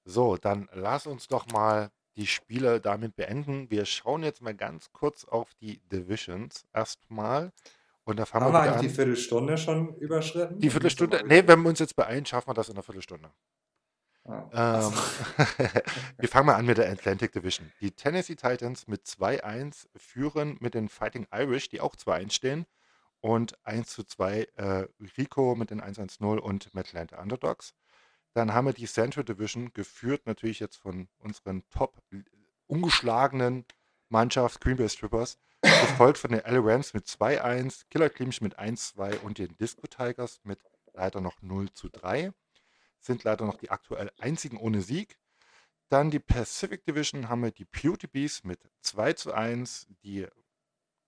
So, 0.05 0.37
dann 0.37 0.69
lass 0.73 1.05
uns 1.05 1.27
doch 1.27 1.45
mal 1.47 1.91
die 2.17 2.27
Spiele 2.27 2.81
damit 2.81 3.15
beenden. 3.15 3.69
Wir 3.69 3.85
schauen 3.85 4.23
jetzt 4.23 4.41
mal 4.41 4.55
ganz 4.55 4.91
kurz 4.91 5.23
auf 5.23 5.53
die 5.61 5.79
Divisions 5.91 6.65
erstmal. 6.73 7.53
Und 8.03 8.17
da 8.17 8.25
fangen 8.25 8.45
Haben 8.45 8.53
wir 8.53 8.61
eigentlich 8.61 8.81
die 8.81 8.87
an. 8.87 8.95
Viertelstunde 8.95 9.57
schon 9.57 9.95
überschritten? 9.97 10.59
Die 10.59 10.69
Viertelstunde, 10.69 11.23
nee, 11.27 11.43
wenn 11.45 11.61
wir 11.61 11.69
uns 11.69 11.79
jetzt 11.79 11.95
beeilen, 11.95 12.25
schaffen 12.25 12.49
wir 12.49 12.53
das 12.53 12.69
in 12.69 12.75
einer 12.75 12.83
Viertelstunde. 12.83 13.31
Ah. 14.25 14.89
Ähm, 14.89 14.93
wir 16.17 16.29
fangen 16.29 16.47
mal 16.47 16.55
an 16.55 16.65
mit 16.65 16.77
der 16.77 16.89
Atlantic 16.89 17.31
Division. 17.33 17.71
Die 17.81 17.91
Tennessee 17.91 18.35
Titans 18.35 18.87
mit 18.87 19.03
2-1 19.05 19.87
führen 19.95 20.57
mit 20.59 20.73
den 20.73 20.89
Fighting 20.89 21.27
Irish, 21.31 21.69
die 21.69 21.81
auch 21.81 21.95
2-1 21.95 22.31
stehen. 22.31 22.65
Und 23.19 23.57
1 23.65 23.89
zu 23.89 24.03
2 24.03 24.47
äh, 24.55 24.87
Rico 25.17 25.55
mit 25.55 25.69
den 25.71 25.81
1-1-0 25.81 26.37
und 26.37 26.73
mit 26.73 26.87
Atlanta 26.87 27.21
Underdogs. 27.21 27.73
Dann 28.37 28.53
haben 28.53 28.67
wir 28.67 28.73
die 28.73 28.85
Central 28.85 29.25
Division, 29.25 29.73
geführt 29.73 30.27
natürlich 30.27 30.59
jetzt 30.59 30.75
von 30.75 31.09
unseren 31.17 31.67
top 31.69 32.03
äh, 32.11 32.21
ungeschlagenen 32.67 33.65
Mannschaft 34.09 34.61
Green 34.61 34.77
Bay 34.77 34.87
Strippers, 34.87 35.39
gefolgt 35.61 36.19
von 36.19 36.29
den 36.29 36.41
LA 36.41 36.59
Rams 36.59 36.93
mit 36.93 37.07
2-1, 37.07 37.85
Killer 37.89 38.11
Cleans 38.11 38.39
mit 38.41 38.59
1-2 38.59 39.21
und 39.21 39.39
den 39.39 39.57
Disco 39.57 39.87
Tigers 39.87 40.39
mit 40.43 40.59
leider 40.93 41.19
noch 41.19 41.41
0 41.41 41.73
zu 41.73 41.89
3 41.89 42.31
sind 42.99 43.23
leider 43.23 43.43
noch 43.47 43.57
die 43.57 43.71
aktuell 43.71 44.11
einzigen 44.19 44.57
ohne 44.57 44.81
Sieg. 44.81 45.17
Dann 45.89 46.11
die 46.11 46.19
Pacific 46.19 46.85
Division 46.85 47.29
haben 47.29 47.41
wir 47.41 47.51
die 47.51 47.65
Beauty 47.65 48.05
Bees 48.05 48.43
mit 48.43 48.59
2 48.81 49.13
zu 49.13 49.33
1, 49.33 49.87
die 50.03 50.27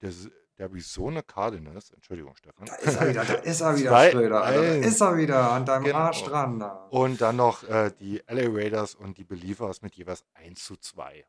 der, 0.01 0.14
der 0.60 0.68
Arizona 0.68 1.22
Cardinals, 1.22 1.91
Entschuldigung, 1.91 2.36
Stefan. 2.36 2.65
Da 2.68 2.76
ist 2.76 2.95
er 2.99 3.10
wieder, 3.10 3.23
da 3.26 3.34
ist 3.36 3.61
er 3.61 3.77
wieder, 3.77 3.90
Zwei, 3.91 4.11
Schröder. 4.11 4.44
Alter. 4.44 4.61
Da 4.61 4.73
ist 4.88 5.02
er 5.02 5.18
wieder 5.18 5.52
an 5.52 5.65
deinem 5.65 5.84
Genau. 5.86 5.98
Arsch 5.98 6.23
dran. 6.23 6.60
Da. 6.60 6.88
Und 6.91 7.22
dann 7.22 7.38
noch 7.38 7.64
äh, 7.64 7.91
die 7.99 8.22
LA 8.27 8.49
Raiders 8.53 8.94
und 8.94 9.18
die 9.18 9.23
Believers 9.23 9.81
mit 9.81 9.95
jeweils 9.95 10.26
1 10.36 10.64
zu 10.64 10.76
2. 10.76 11.26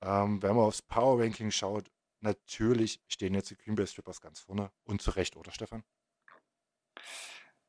Ähm, 0.00 0.42
wenn 0.42 0.56
man 0.56 0.64
aufs 0.64 0.82
Power 0.82 1.20
Ranking 1.22 1.50
schaut, 1.50 1.90
natürlich 2.20 3.00
stehen 3.06 3.34
jetzt 3.34 3.50
die 3.50 3.56
Green 3.56 3.74
Bay 3.76 3.86
Strippers 3.86 4.20
ganz 4.20 4.40
vorne. 4.40 4.70
Und 4.84 5.02
zu 5.02 5.10
Recht, 5.10 5.36
oder 5.36 5.52
Stefan? 5.52 5.84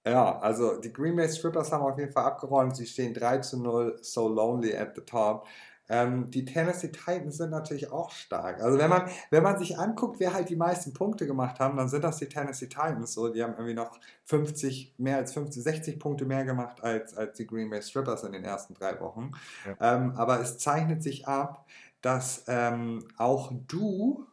Ja, 0.06 0.40
also 0.40 0.80
die 0.80 0.94
Green 0.94 1.16
Bay 1.16 1.30
Strippers 1.30 1.72
haben 1.72 1.84
auf 1.84 1.98
jeden 2.00 2.12
Fall 2.12 2.24
abgeräumt. 2.26 2.76
Sie 2.76 2.86
stehen 2.88 3.14
3 3.14 3.40
zu 3.40 3.62
0, 3.62 4.00
so 4.02 4.28
lonely 4.30 4.76
at 4.76 4.96
the 4.96 5.02
top. 5.02 5.46
Ähm, 5.90 6.30
die 6.30 6.46
Tennessee 6.46 6.92
Titans 6.92 7.38
sind 7.38 7.50
natürlich 7.50 7.92
auch 7.92 8.12
stark. 8.12 8.62
Also 8.62 8.78
wenn 8.78 8.90
man, 8.90 9.10
wenn 9.32 9.44
man 9.44 9.58
sich 9.58 9.78
anguckt, 9.78 10.20
wer 10.20 10.34
halt 10.34 10.50
die 10.50 10.56
meisten 10.56 10.94
Punkte 10.94 11.26
gemacht 11.26 11.60
haben, 11.60 11.78
dann 11.78 11.90
sind 11.90 12.04
das 12.04 12.18
die 12.18 12.30
Tennessee 12.30 12.68
Titans. 12.68 13.14
So, 13.14 13.30
die 13.30 13.44
haben 13.44 13.54
irgendwie 13.54 13.74
noch 13.74 14.00
50, 14.26 14.96
mehr 14.98 15.18
als 15.18 15.34
50, 15.34 15.64
60 15.64 16.00
Punkte 16.00 16.26
mehr 16.26 16.46
gemacht 16.46 16.84
als, 16.84 17.16
als 17.18 17.38
die 17.38 17.48
Green 17.48 17.70
Bay 17.70 17.82
Strippers 17.82 18.24
in 18.24 18.32
den 18.32 18.44
ersten 18.44 18.76
drei 18.76 19.00
Wochen. 19.00 19.32
Ja. 19.66 19.96
Ähm, 19.96 20.14
aber 20.16 20.40
es 20.40 20.60
zeichnet 20.60 21.02
sich 21.02 21.28
ab, 21.28 21.68
dass 22.02 22.46
ähm, 22.48 23.08
auch 23.18 23.52
du 23.68 24.28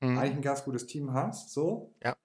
mhm. 0.00 0.18
eigentlich 0.18 0.36
ein 0.36 0.42
ganz 0.42 0.64
gutes 0.64 0.86
Team 0.86 1.14
hast. 1.14 1.52
So. 1.52 1.94
Ja. 2.02 2.16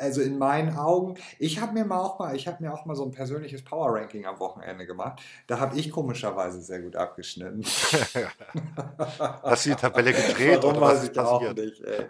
Also 0.00 0.20
in 0.20 0.38
meinen 0.38 0.76
Augen, 0.76 1.16
ich 1.40 1.60
habe 1.60 1.72
mir 1.72 1.84
mal 1.84 1.98
auch 1.98 2.20
mal, 2.20 2.36
ich 2.36 2.46
habe 2.46 2.62
mir 2.62 2.72
auch 2.72 2.84
mal 2.86 2.94
so 2.94 3.04
ein 3.04 3.10
persönliches 3.10 3.64
Power 3.64 3.94
Ranking 3.94 4.24
am 4.24 4.38
Wochenende 4.38 4.86
gemacht. 4.86 5.20
Da 5.48 5.58
habe 5.58 5.76
ich 5.76 5.90
komischerweise 5.90 6.60
sehr 6.60 6.80
gut 6.82 6.94
abgeschnitten. 6.94 7.64
Hast 9.42 9.66
du 9.66 9.70
die 9.70 9.76
Tabelle 9.76 10.12
gedreht 10.12 10.62
Warum 10.62 10.76
oder 10.76 10.80
was 10.82 11.08
ich 11.08 11.18
auch 11.18 11.52
nicht, 11.52 11.80
ey. 11.82 12.06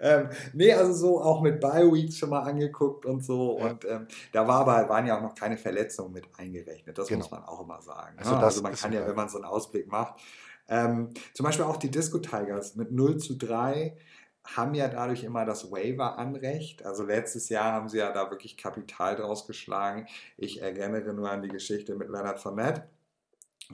ähm, 0.00 0.30
nee, 0.54 0.72
also 0.72 0.92
so 0.94 1.20
auch 1.20 1.42
mit 1.42 1.60
Bye 1.60 1.92
Weeks 1.92 2.16
schon 2.16 2.30
mal 2.30 2.40
angeguckt 2.40 3.04
und 3.04 3.22
so. 3.22 3.58
Ja. 3.58 3.66
Und 3.66 3.84
ähm, 3.84 4.06
da 4.32 4.48
war 4.48 4.60
aber, 4.60 4.88
waren 4.88 5.06
ja 5.06 5.18
auch 5.18 5.22
noch 5.22 5.34
keine 5.34 5.58
Verletzungen 5.58 6.12
mit 6.12 6.24
eingerechnet. 6.38 6.96
Das 6.96 7.06
genau. 7.06 7.18
muss 7.18 7.30
man 7.30 7.44
auch 7.44 7.62
immer 7.62 7.82
sagen. 7.82 8.18
Also, 8.18 8.34
ne? 8.34 8.42
also 8.42 8.62
man 8.62 8.74
kann 8.74 8.94
ja, 8.94 9.06
wenn 9.06 9.14
man 9.14 9.28
so 9.28 9.36
einen 9.36 9.44
Ausblick 9.44 9.90
macht. 9.92 10.14
Ähm, 10.68 11.10
zum 11.34 11.44
Beispiel 11.44 11.64
auch 11.66 11.76
die 11.76 11.90
Disco 11.90 12.18
Tigers 12.18 12.76
mit 12.76 12.90
0 12.90 13.18
zu 13.18 13.36
3 13.36 13.94
haben 14.54 14.74
ja 14.74 14.88
dadurch 14.88 15.24
immer 15.24 15.44
das 15.44 15.70
Waiver-Anrecht. 15.70 16.84
Also 16.84 17.04
letztes 17.04 17.48
Jahr 17.48 17.72
haben 17.72 17.88
sie 17.88 17.98
ja 17.98 18.12
da 18.12 18.30
wirklich 18.30 18.56
Kapital 18.56 19.16
draus 19.16 19.46
geschlagen. 19.46 20.06
Ich 20.36 20.62
erinnere 20.62 21.12
nur 21.12 21.30
an 21.30 21.42
die 21.42 21.48
Geschichte 21.48 21.94
mit 21.94 22.08
Leonard 22.08 22.38
Fournette. 22.38 22.84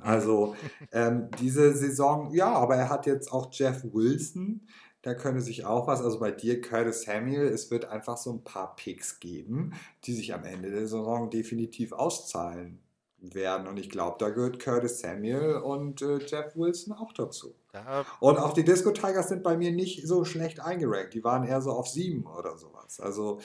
Also 0.01 0.57
ähm, 0.93 1.31
diese 1.39 1.75
Saison, 1.75 2.33
ja, 2.35 2.51
aber 2.53 2.77
er 2.77 2.89
hat 2.89 3.07
jetzt 3.07 3.33
auch 3.33 3.49
Jeff 3.53 3.85
Wilson. 3.85 4.67
Da 5.03 5.15
könnte 5.15 5.41
sich 5.41 5.65
auch 5.65 5.89
was, 5.89 6.01
also 6.01 6.21
bei 6.21 6.31
dir 6.31 6.61
Curtis 6.61 7.03
Samuel, 7.03 7.49
es 7.49 7.73
wird 7.73 7.87
einfach 7.87 8.17
so 8.17 8.33
ein 8.33 8.45
paar 8.45 8.77
Picks 8.77 9.19
geben, 9.19 9.73
die 10.05 10.13
sich 10.15 10.33
am 10.33 10.45
Ende 10.45 10.71
der 10.71 10.83
Saison 10.83 11.29
definitiv 11.29 11.93
auszahlen 11.93 12.79
werden. 13.19 13.67
Und 13.67 13.79
ich 13.79 13.91
glaube, 13.91 14.17
da 14.21 14.31
gehört 14.31 14.61
Curtis 14.61 15.01
Samuel 15.01 15.57
und 15.57 16.03
äh, 16.03 16.19
Jeff 16.19 16.57
Wilson 16.57 16.93
auch 16.93 17.13
dazu. 17.13 17.55
Ja. 17.73 18.05
Und 18.21 18.39
auch 18.39 18.53
die 18.53 18.65
Disco 18.65 18.91
Tigers 18.91 19.29
sind 19.29 19.43
bei 19.43 19.57
mir 19.57 19.73
nicht 19.73 20.07
so 20.07 20.25
schlecht 20.25 20.61
eingerankt. 20.61 21.15
Die 21.15 21.25
waren 21.25 21.45
eher 21.45 21.63
so 21.63 21.73
auf 21.73 21.89
sieben 21.89 22.27
oder 22.27 22.57
sowas. 22.57 23.01
Also, 23.01 23.41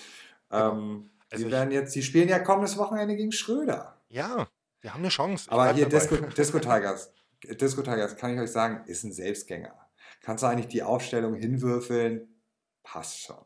ähm, 0.51 1.09
also 1.31 1.45
die 1.45 1.51
werden 1.51 1.71
jetzt, 1.71 1.95
die 1.95 2.03
spielen 2.03 2.27
ja 2.27 2.39
kommendes 2.39 2.77
Wochenende 2.77 3.15
gegen 3.15 3.31
Schröder. 3.31 4.01
Ja, 4.09 4.47
die 4.83 4.89
haben 4.89 4.99
eine 4.99 5.09
Chance. 5.09 5.49
Aber 5.51 5.73
hier 5.73 5.87
Disco, 5.87 6.15
Disco 6.15 6.59
Tigers, 6.59 7.13
Disco 7.43 7.81
Tigers, 7.81 8.17
kann 8.17 8.33
ich 8.33 8.39
euch 8.39 8.51
sagen, 8.51 8.85
ist 8.87 9.03
ein 9.03 9.13
Selbstgänger. 9.13 9.73
Kannst 10.21 10.43
du 10.43 10.47
eigentlich 10.47 10.67
die 10.67 10.83
Aufstellung 10.83 11.35
hinwürfeln? 11.35 12.41
Passt 12.83 13.19
schon. 13.19 13.45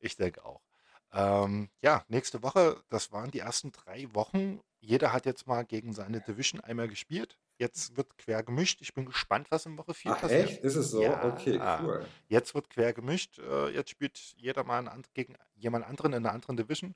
Ich 0.00 0.16
denke 0.16 0.44
auch. 0.44 0.60
Ähm, 1.12 1.68
ja, 1.82 2.04
nächste 2.08 2.42
Woche, 2.42 2.82
das 2.88 3.12
waren 3.12 3.30
die 3.30 3.40
ersten 3.40 3.72
drei 3.72 4.08
Wochen 4.14 4.60
jeder 4.80 5.12
hat 5.12 5.26
jetzt 5.26 5.46
mal 5.46 5.64
gegen 5.64 5.92
seine 5.92 6.20
Division 6.20 6.60
einmal 6.60 6.88
gespielt. 6.88 7.38
Jetzt 7.60 7.94
wird 7.94 8.16
quer 8.16 8.42
gemischt. 8.42 8.80
Ich 8.80 8.94
bin 8.94 9.04
gespannt, 9.04 9.50
was 9.50 9.66
in 9.66 9.76
Woche 9.76 9.92
4 9.92 10.12
Ach, 10.12 10.20
passiert. 10.22 10.48
echt? 10.48 10.64
Ist 10.64 10.76
es 10.76 10.92
so? 10.92 11.02
Ja, 11.02 11.22
okay, 11.26 11.60
cool. 11.82 12.06
Jetzt 12.26 12.54
wird 12.54 12.70
quer 12.70 12.94
gemischt. 12.94 13.38
Äh, 13.38 13.68
jetzt 13.74 13.90
spielt 13.90 14.16
jeder 14.38 14.64
mal 14.64 14.90
gegen 15.12 15.34
jemand 15.56 15.86
anderen 15.86 16.14
in 16.14 16.24
einer 16.24 16.32
anderen 16.32 16.56
Division, 16.56 16.94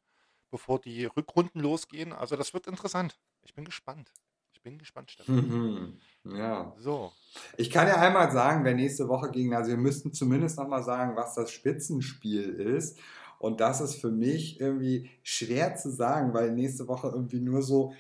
bevor 0.51 0.81
die 0.81 1.05
Rückrunden 1.05 1.61
losgehen. 1.61 2.15
Also 2.15 2.37
das 2.37 2.55
wird 2.55 2.67
interessant. 2.67 3.21
Ich 3.43 3.53
bin 3.53 3.67
gespannt. 3.67 4.11
Ich 4.55 4.63
bin 4.63 4.79
gespannt, 4.79 5.11
Stefan. 5.11 5.37
Mhm. 5.37 6.01
Ja. 6.39 6.75
So. 6.79 7.13
Ich 7.59 7.69
kann 7.71 7.87
ja 7.87 7.97
einmal 7.97 8.33
sagen, 8.33 8.65
wer 8.65 8.73
nächste 8.73 9.07
Woche 9.09 9.31
gegen, 9.31 9.55
also 9.55 9.69
wir 9.69 9.77
müssten 9.77 10.15
zumindest 10.15 10.57
nochmal 10.57 10.83
sagen, 10.83 11.15
was 11.15 11.35
das 11.35 11.51
Spitzenspiel 11.51 12.49
ist. 12.55 12.99
Und 13.39 13.61
das 13.61 13.83
ist 13.83 13.97
für 13.97 14.11
mich 14.11 14.59
irgendwie 14.59 15.11
schwer 15.23 15.77
zu 15.77 15.91
sagen, 15.91 16.33
weil 16.33 16.53
nächste 16.53 16.89
Woche 16.89 17.09
irgendwie 17.09 17.41
nur 17.41 17.61
so, 17.61 17.93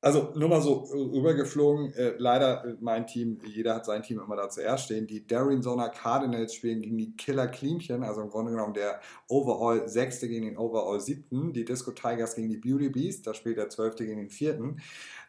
also 0.00 0.32
nur 0.36 0.48
mal 0.48 0.60
so 0.60 0.84
rübergeflogen, 0.92 1.92
äh, 1.94 2.14
leider 2.18 2.64
äh, 2.64 2.76
mein 2.80 3.06
Team, 3.06 3.40
jeder 3.44 3.74
hat 3.74 3.84
sein 3.84 4.02
Team 4.02 4.20
immer 4.20 4.36
da 4.36 4.48
zuerst 4.48 4.84
stehen. 4.84 5.06
Die 5.06 5.24
Arizona 5.28 5.88
Cardinals 5.88 6.54
spielen 6.54 6.82
gegen 6.82 6.98
die 6.98 7.16
Killer 7.16 7.48
Cleanchen, 7.48 8.04
also 8.04 8.20
im 8.20 8.30
Grunde 8.30 8.52
genommen 8.52 8.74
der 8.74 9.00
Overall 9.28 9.88
Sechste 9.88 10.28
gegen 10.28 10.46
den 10.46 10.56
Overall 10.56 11.00
Siebten. 11.00 11.52
Die 11.52 11.64
Disco 11.64 11.90
Tigers 11.90 12.36
gegen 12.36 12.48
die 12.48 12.58
Beauty 12.58 12.90
Beast, 12.90 13.26
da 13.26 13.34
spielt 13.34 13.56
der 13.56 13.70
Zwölfte 13.70 14.06
gegen 14.06 14.18
den 14.18 14.30
Vierten. 14.30 14.80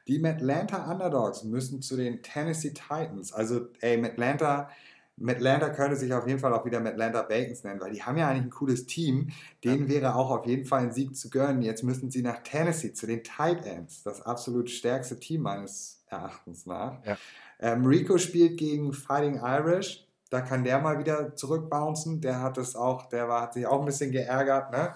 Die 0.08 0.24
Atlanta 0.24 0.92
Underdogs 0.92 1.44
müssen 1.44 1.82
zu 1.82 1.98
den 1.98 2.22
Tennessee 2.22 2.74
Titans. 2.74 3.34
Also, 3.34 3.68
ey, 3.82 4.04
Atlanta 4.04 4.70
Atlanta 5.28 5.70
könnte 5.70 5.96
sich 5.96 6.14
auf 6.14 6.28
jeden 6.28 6.40
Fall 6.40 6.54
auch 6.54 6.66
wieder 6.66 6.80
Atlanta 6.84 7.22
Bacons 7.24 7.64
nennen, 7.64 7.80
weil 7.80 7.92
die 7.92 8.04
haben 8.04 8.18
ja 8.18 8.30
eigentlich 8.30 8.46
ein 8.46 8.50
cooles 8.50 8.86
Team. 8.86 9.30
Denen 9.64 9.88
ja. 9.88 9.96
wäre 9.96 10.16
auch 10.16 10.30
auf 10.30 10.46
jeden 10.46 10.66
Fall 10.66 10.84
ein 10.84 10.92
Sieg 10.92 11.16
zu 11.16 11.30
gönnen. 11.30 11.62
Jetzt 11.62 11.84
müssen 11.84 12.10
sie 12.12 12.22
nach 12.22 12.40
Tennessee 12.40 12.94
zu 12.94 13.08
den 13.08 13.24
Tight 13.24 13.66
Ends, 13.66 14.04
das 14.04 14.22
absolut 14.22 14.70
stärkste 14.70 15.20
Team 15.20 15.42
meines 15.42 16.04
Erachtens 16.08 16.66
nach. 16.66 17.04
Ja. 17.06 17.18
Ähm, 17.60 17.86
Rico 17.86 18.18
spielt 18.18 18.58
gegen 18.58 18.94
Fighting 18.94 19.40
Irish. 19.44 20.06
Da 20.30 20.42
kann 20.42 20.64
der 20.64 20.80
mal 20.80 21.00
wieder 21.00 21.36
zurückbouncen. 21.36 22.22
Der 22.22 22.42
hat 22.42 22.58
es 22.58 22.76
auch, 22.76 23.10
der 23.10 23.28
war, 23.28 23.42
hat 23.42 23.54
sich 23.54 23.66
auch 23.66 23.80
ein 23.80 23.86
bisschen 23.86 24.12
geärgert. 24.12 24.72
Ne? 24.72 24.96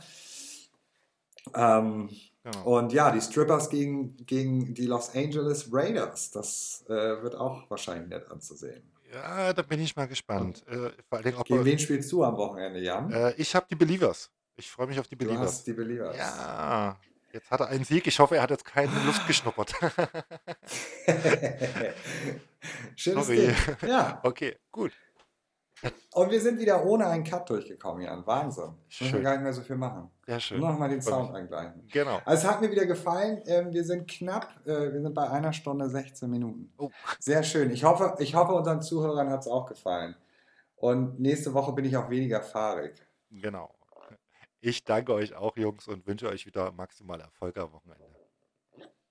Ähm, 1.56 2.10
Genau. 2.44 2.78
Und 2.78 2.92
ja, 2.92 3.10
die 3.10 3.22
Strippers 3.22 3.70
gegen, 3.70 4.18
gegen 4.26 4.74
die 4.74 4.86
Los 4.86 5.16
Angeles 5.16 5.70
Raiders, 5.72 6.32
das 6.32 6.84
äh, 6.90 7.24
wird 7.24 7.36
auch 7.36 7.70
wahrscheinlich 7.70 8.10
nett 8.10 8.30
anzusehen. 8.30 8.84
Ja, 9.14 9.54
da 9.54 9.62
bin 9.62 9.80
ich 9.80 9.96
mal 9.96 10.08
gespannt. 10.08 10.66
Äh, 10.68 10.90
vor 11.08 11.20
allem, 11.20 11.36
ob 11.38 11.46
Gegen 11.46 11.64
wen 11.66 11.78
spielst 11.78 12.12
du 12.12 12.24
am 12.24 12.36
Wochenende, 12.36 12.80
Jan? 12.80 13.12
Äh, 13.12 13.34
ich 13.38 13.54
habe 13.56 13.68
die 13.70 13.76
Believers. 13.76 14.32
Ich 14.56 14.70
freue 14.70 14.88
mich 14.88 15.00
auf 15.00 15.08
die 15.08 15.16
Believers. 15.16 15.40
Du 15.40 15.46
hast 15.46 15.68
die 15.68 15.74
Believers. 15.74 16.18
Ja, 16.18 16.98
jetzt 17.32 17.52
hat 17.52 17.60
er 17.60 17.68
einen 17.68 17.84
Sieg. 17.84 18.08
Ich 18.08 18.20
hoffe, 18.20 18.38
er 18.38 18.44
hat 18.44 18.50
jetzt 18.50 18.66
keine 18.66 18.92
Luft 19.06 19.28
geschnuppert. 19.28 19.74
Schönes 22.96 23.26
Sorry. 23.28 23.48
Ding. 23.48 23.56
Ja. 23.88 24.20
Okay, 24.24 24.58
gut. 24.72 24.92
Und 26.14 26.32
wir 26.32 26.40
sind 26.40 26.60
wieder 26.60 26.86
ohne 26.86 27.08
einen 27.08 27.24
Cut 27.24 27.50
durchgekommen, 27.50 28.04
Jan. 28.04 28.26
Wahnsinn. 28.26 28.76
Schön. 28.88 29.08
Müssen 29.08 29.18
wir 29.18 29.24
gar 29.24 29.32
nicht 29.34 29.44
mehr 29.44 29.54
so 29.54 29.62
viel 29.62 29.76
machen. 29.76 30.10
Ja, 30.28 30.40
schön. 30.40 30.60
Nur 30.60 30.70
noch 30.70 30.80
mal 30.80 30.90
den 30.90 31.02
Sound 31.02 31.34
angleichen. 31.34 31.88
Genau. 31.92 32.22
Also 32.26 32.46
es 32.46 32.52
hat 32.52 32.62
mir 32.62 32.72
wieder 32.72 32.86
gefallen. 32.86 33.42
Ähm, 33.46 33.74
wir 33.74 33.84
sind 33.84 34.08
knapp, 34.10 34.48
äh, 34.66 34.94
wir 34.94 35.02
sind 35.02 35.14
bei 35.14 35.30
einer 35.30 35.54
Stunde 35.54 35.90
16 35.90 36.30
Minuten. 36.30 36.72
Oh. 36.78 36.90
Sehr 37.20 37.44
schön. 37.44 37.72
Ich 37.72 37.84
hoffe, 37.84 38.16
ich 38.20 38.36
hoffe 38.36 38.54
unseren 38.54 38.82
Zuhörern 38.82 39.30
hat 39.30 39.42
es 39.42 39.48
auch 39.48 39.66
gefallen. 39.66 40.16
Und 40.76 41.20
nächste 41.20 41.54
Woche 41.54 41.74
bin 41.74 41.86
ich 41.86 41.98
auch 41.98 42.10
weniger 42.10 42.42
fahrig. 42.42 42.94
Genau. 43.32 43.74
Ich 44.60 44.86
danke 44.86 45.14
euch 45.14 45.36
auch, 45.36 45.58
Jungs, 45.58 45.88
und 45.88 46.08
wünsche 46.08 46.30
euch 46.30 46.46
wieder 46.46 46.72
maximal 46.72 47.20
Erfolg 47.20 47.58
am 47.58 47.74
Wochenende. 47.74 48.06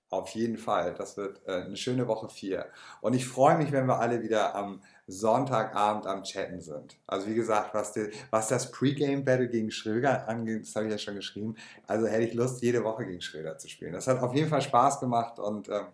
Auf 0.09 0.29
jeden 0.29 0.57
Fall. 0.57 0.93
Das 0.93 1.17
wird 1.17 1.41
äh, 1.47 1.63
eine 1.63 1.75
schöne 1.75 2.07
Woche 2.07 2.29
4. 2.29 2.67
Und 3.01 3.13
ich 3.13 3.27
freue 3.27 3.57
mich, 3.57 3.71
wenn 3.71 3.87
wir 3.87 3.99
alle 3.99 4.21
wieder 4.21 4.55
am 4.55 4.81
Sonntagabend 5.07 6.07
am 6.07 6.23
Chatten 6.23 6.61
sind. 6.61 6.97
Also 7.07 7.27
wie 7.27 7.35
gesagt, 7.35 7.73
was, 7.73 7.93
die, 7.93 8.09
was 8.29 8.47
das 8.47 8.71
Pre-Game-Battle 8.71 9.49
gegen 9.49 9.71
Schröder 9.71 10.27
angeht, 10.27 10.61
das 10.61 10.75
habe 10.75 10.85
ich 10.85 10.91
ja 10.91 10.97
schon 10.97 11.15
geschrieben. 11.15 11.55
Also 11.87 12.07
hätte 12.07 12.23
ich 12.23 12.33
Lust, 12.33 12.61
jede 12.61 12.83
Woche 12.83 13.05
gegen 13.05 13.21
Schröder 13.21 13.57
zu 13.57 13.67
spielen. 13.67 13.93
Das 13.93 14.07
hat 14.07 14.21
auf 14.21 14.33
jeden 14.33 14.49
Fall 14.49 14.61
Spaß 14.61 14.99
gemacht 14.99 15.39
und 15.39 15.69
ähm, 15.69 15.87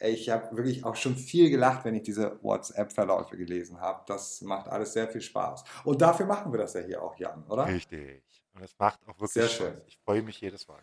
ich 0.00 0.28
habe 0.28 0.56
wirklich 0.56 0.84
auch 0.84 0.96
schon 0.96 1.16
viel 1.16 1.50
gelacht, 1.50 1.84
wenn 1.84 1.94
ich 1.94 2.02
diese 2.02 2.38
WhatsApp-Verläufe 2.42 3.36
gelesen 3.36 3.80
habe. 3.80 4.02
Das 4.06 4.40
macht 4.42 4.68
alles 4.68 4.92
sehr 4.92 5.08
viel 5.08 5.20
Spaß. 5.20 5.64
Und 5.84 6.02
dafür 6.02 6.26
machen 6.26 6.52
wir 6.52 6.58
das 6.58 6.74
ja 6.74 6.80
hier 6.80 7.02
auch, 7.02 7.16
Jan, 7.16 7.44
oder? 7.48 7.66
Richtig. 7.66 8.22
Und 8.54 8.62
es 8.62 8.74
macht 8.78 9.00
auch 9.04 9.14
wirklich 9.14 9.32
sehr 9.32 9.48
Spaß. 9.48 9.56
Schön. 9.56 9.80
Ich 9.86 9.98
freue 10.04 10.22
mich 10.22 10.40
jedes 10.40 10.66
Mal. 10.68 10.82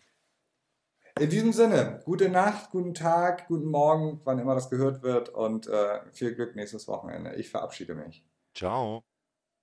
In 1.20 1.30
diesem 1.30 1.52
Sinne, 1.52 2.00
gute 2.04 2.28
Nacht, 2.28 2.70
guten 2.70 2.94
Tag, 2.94 3.46
guten 3.46 3.66
Morgen, 3.66 4.20
wann 4.24 4.38
immer 4.38 4.54
das 4.54 4.70
gehört 4.70 5.02
wird 5.02 5.28
und 5.28 5.66
äh, 5.66 6.00
viel 6.12 6.34
Glück 6.34 6.56
nächstes 6.56 6.88
Wochenende. 6.88 7.34
Ich 7.34 7.50
verabschiede 7.50 7.94
mich. 7.94 8.24
Ciao. 8.54 9.04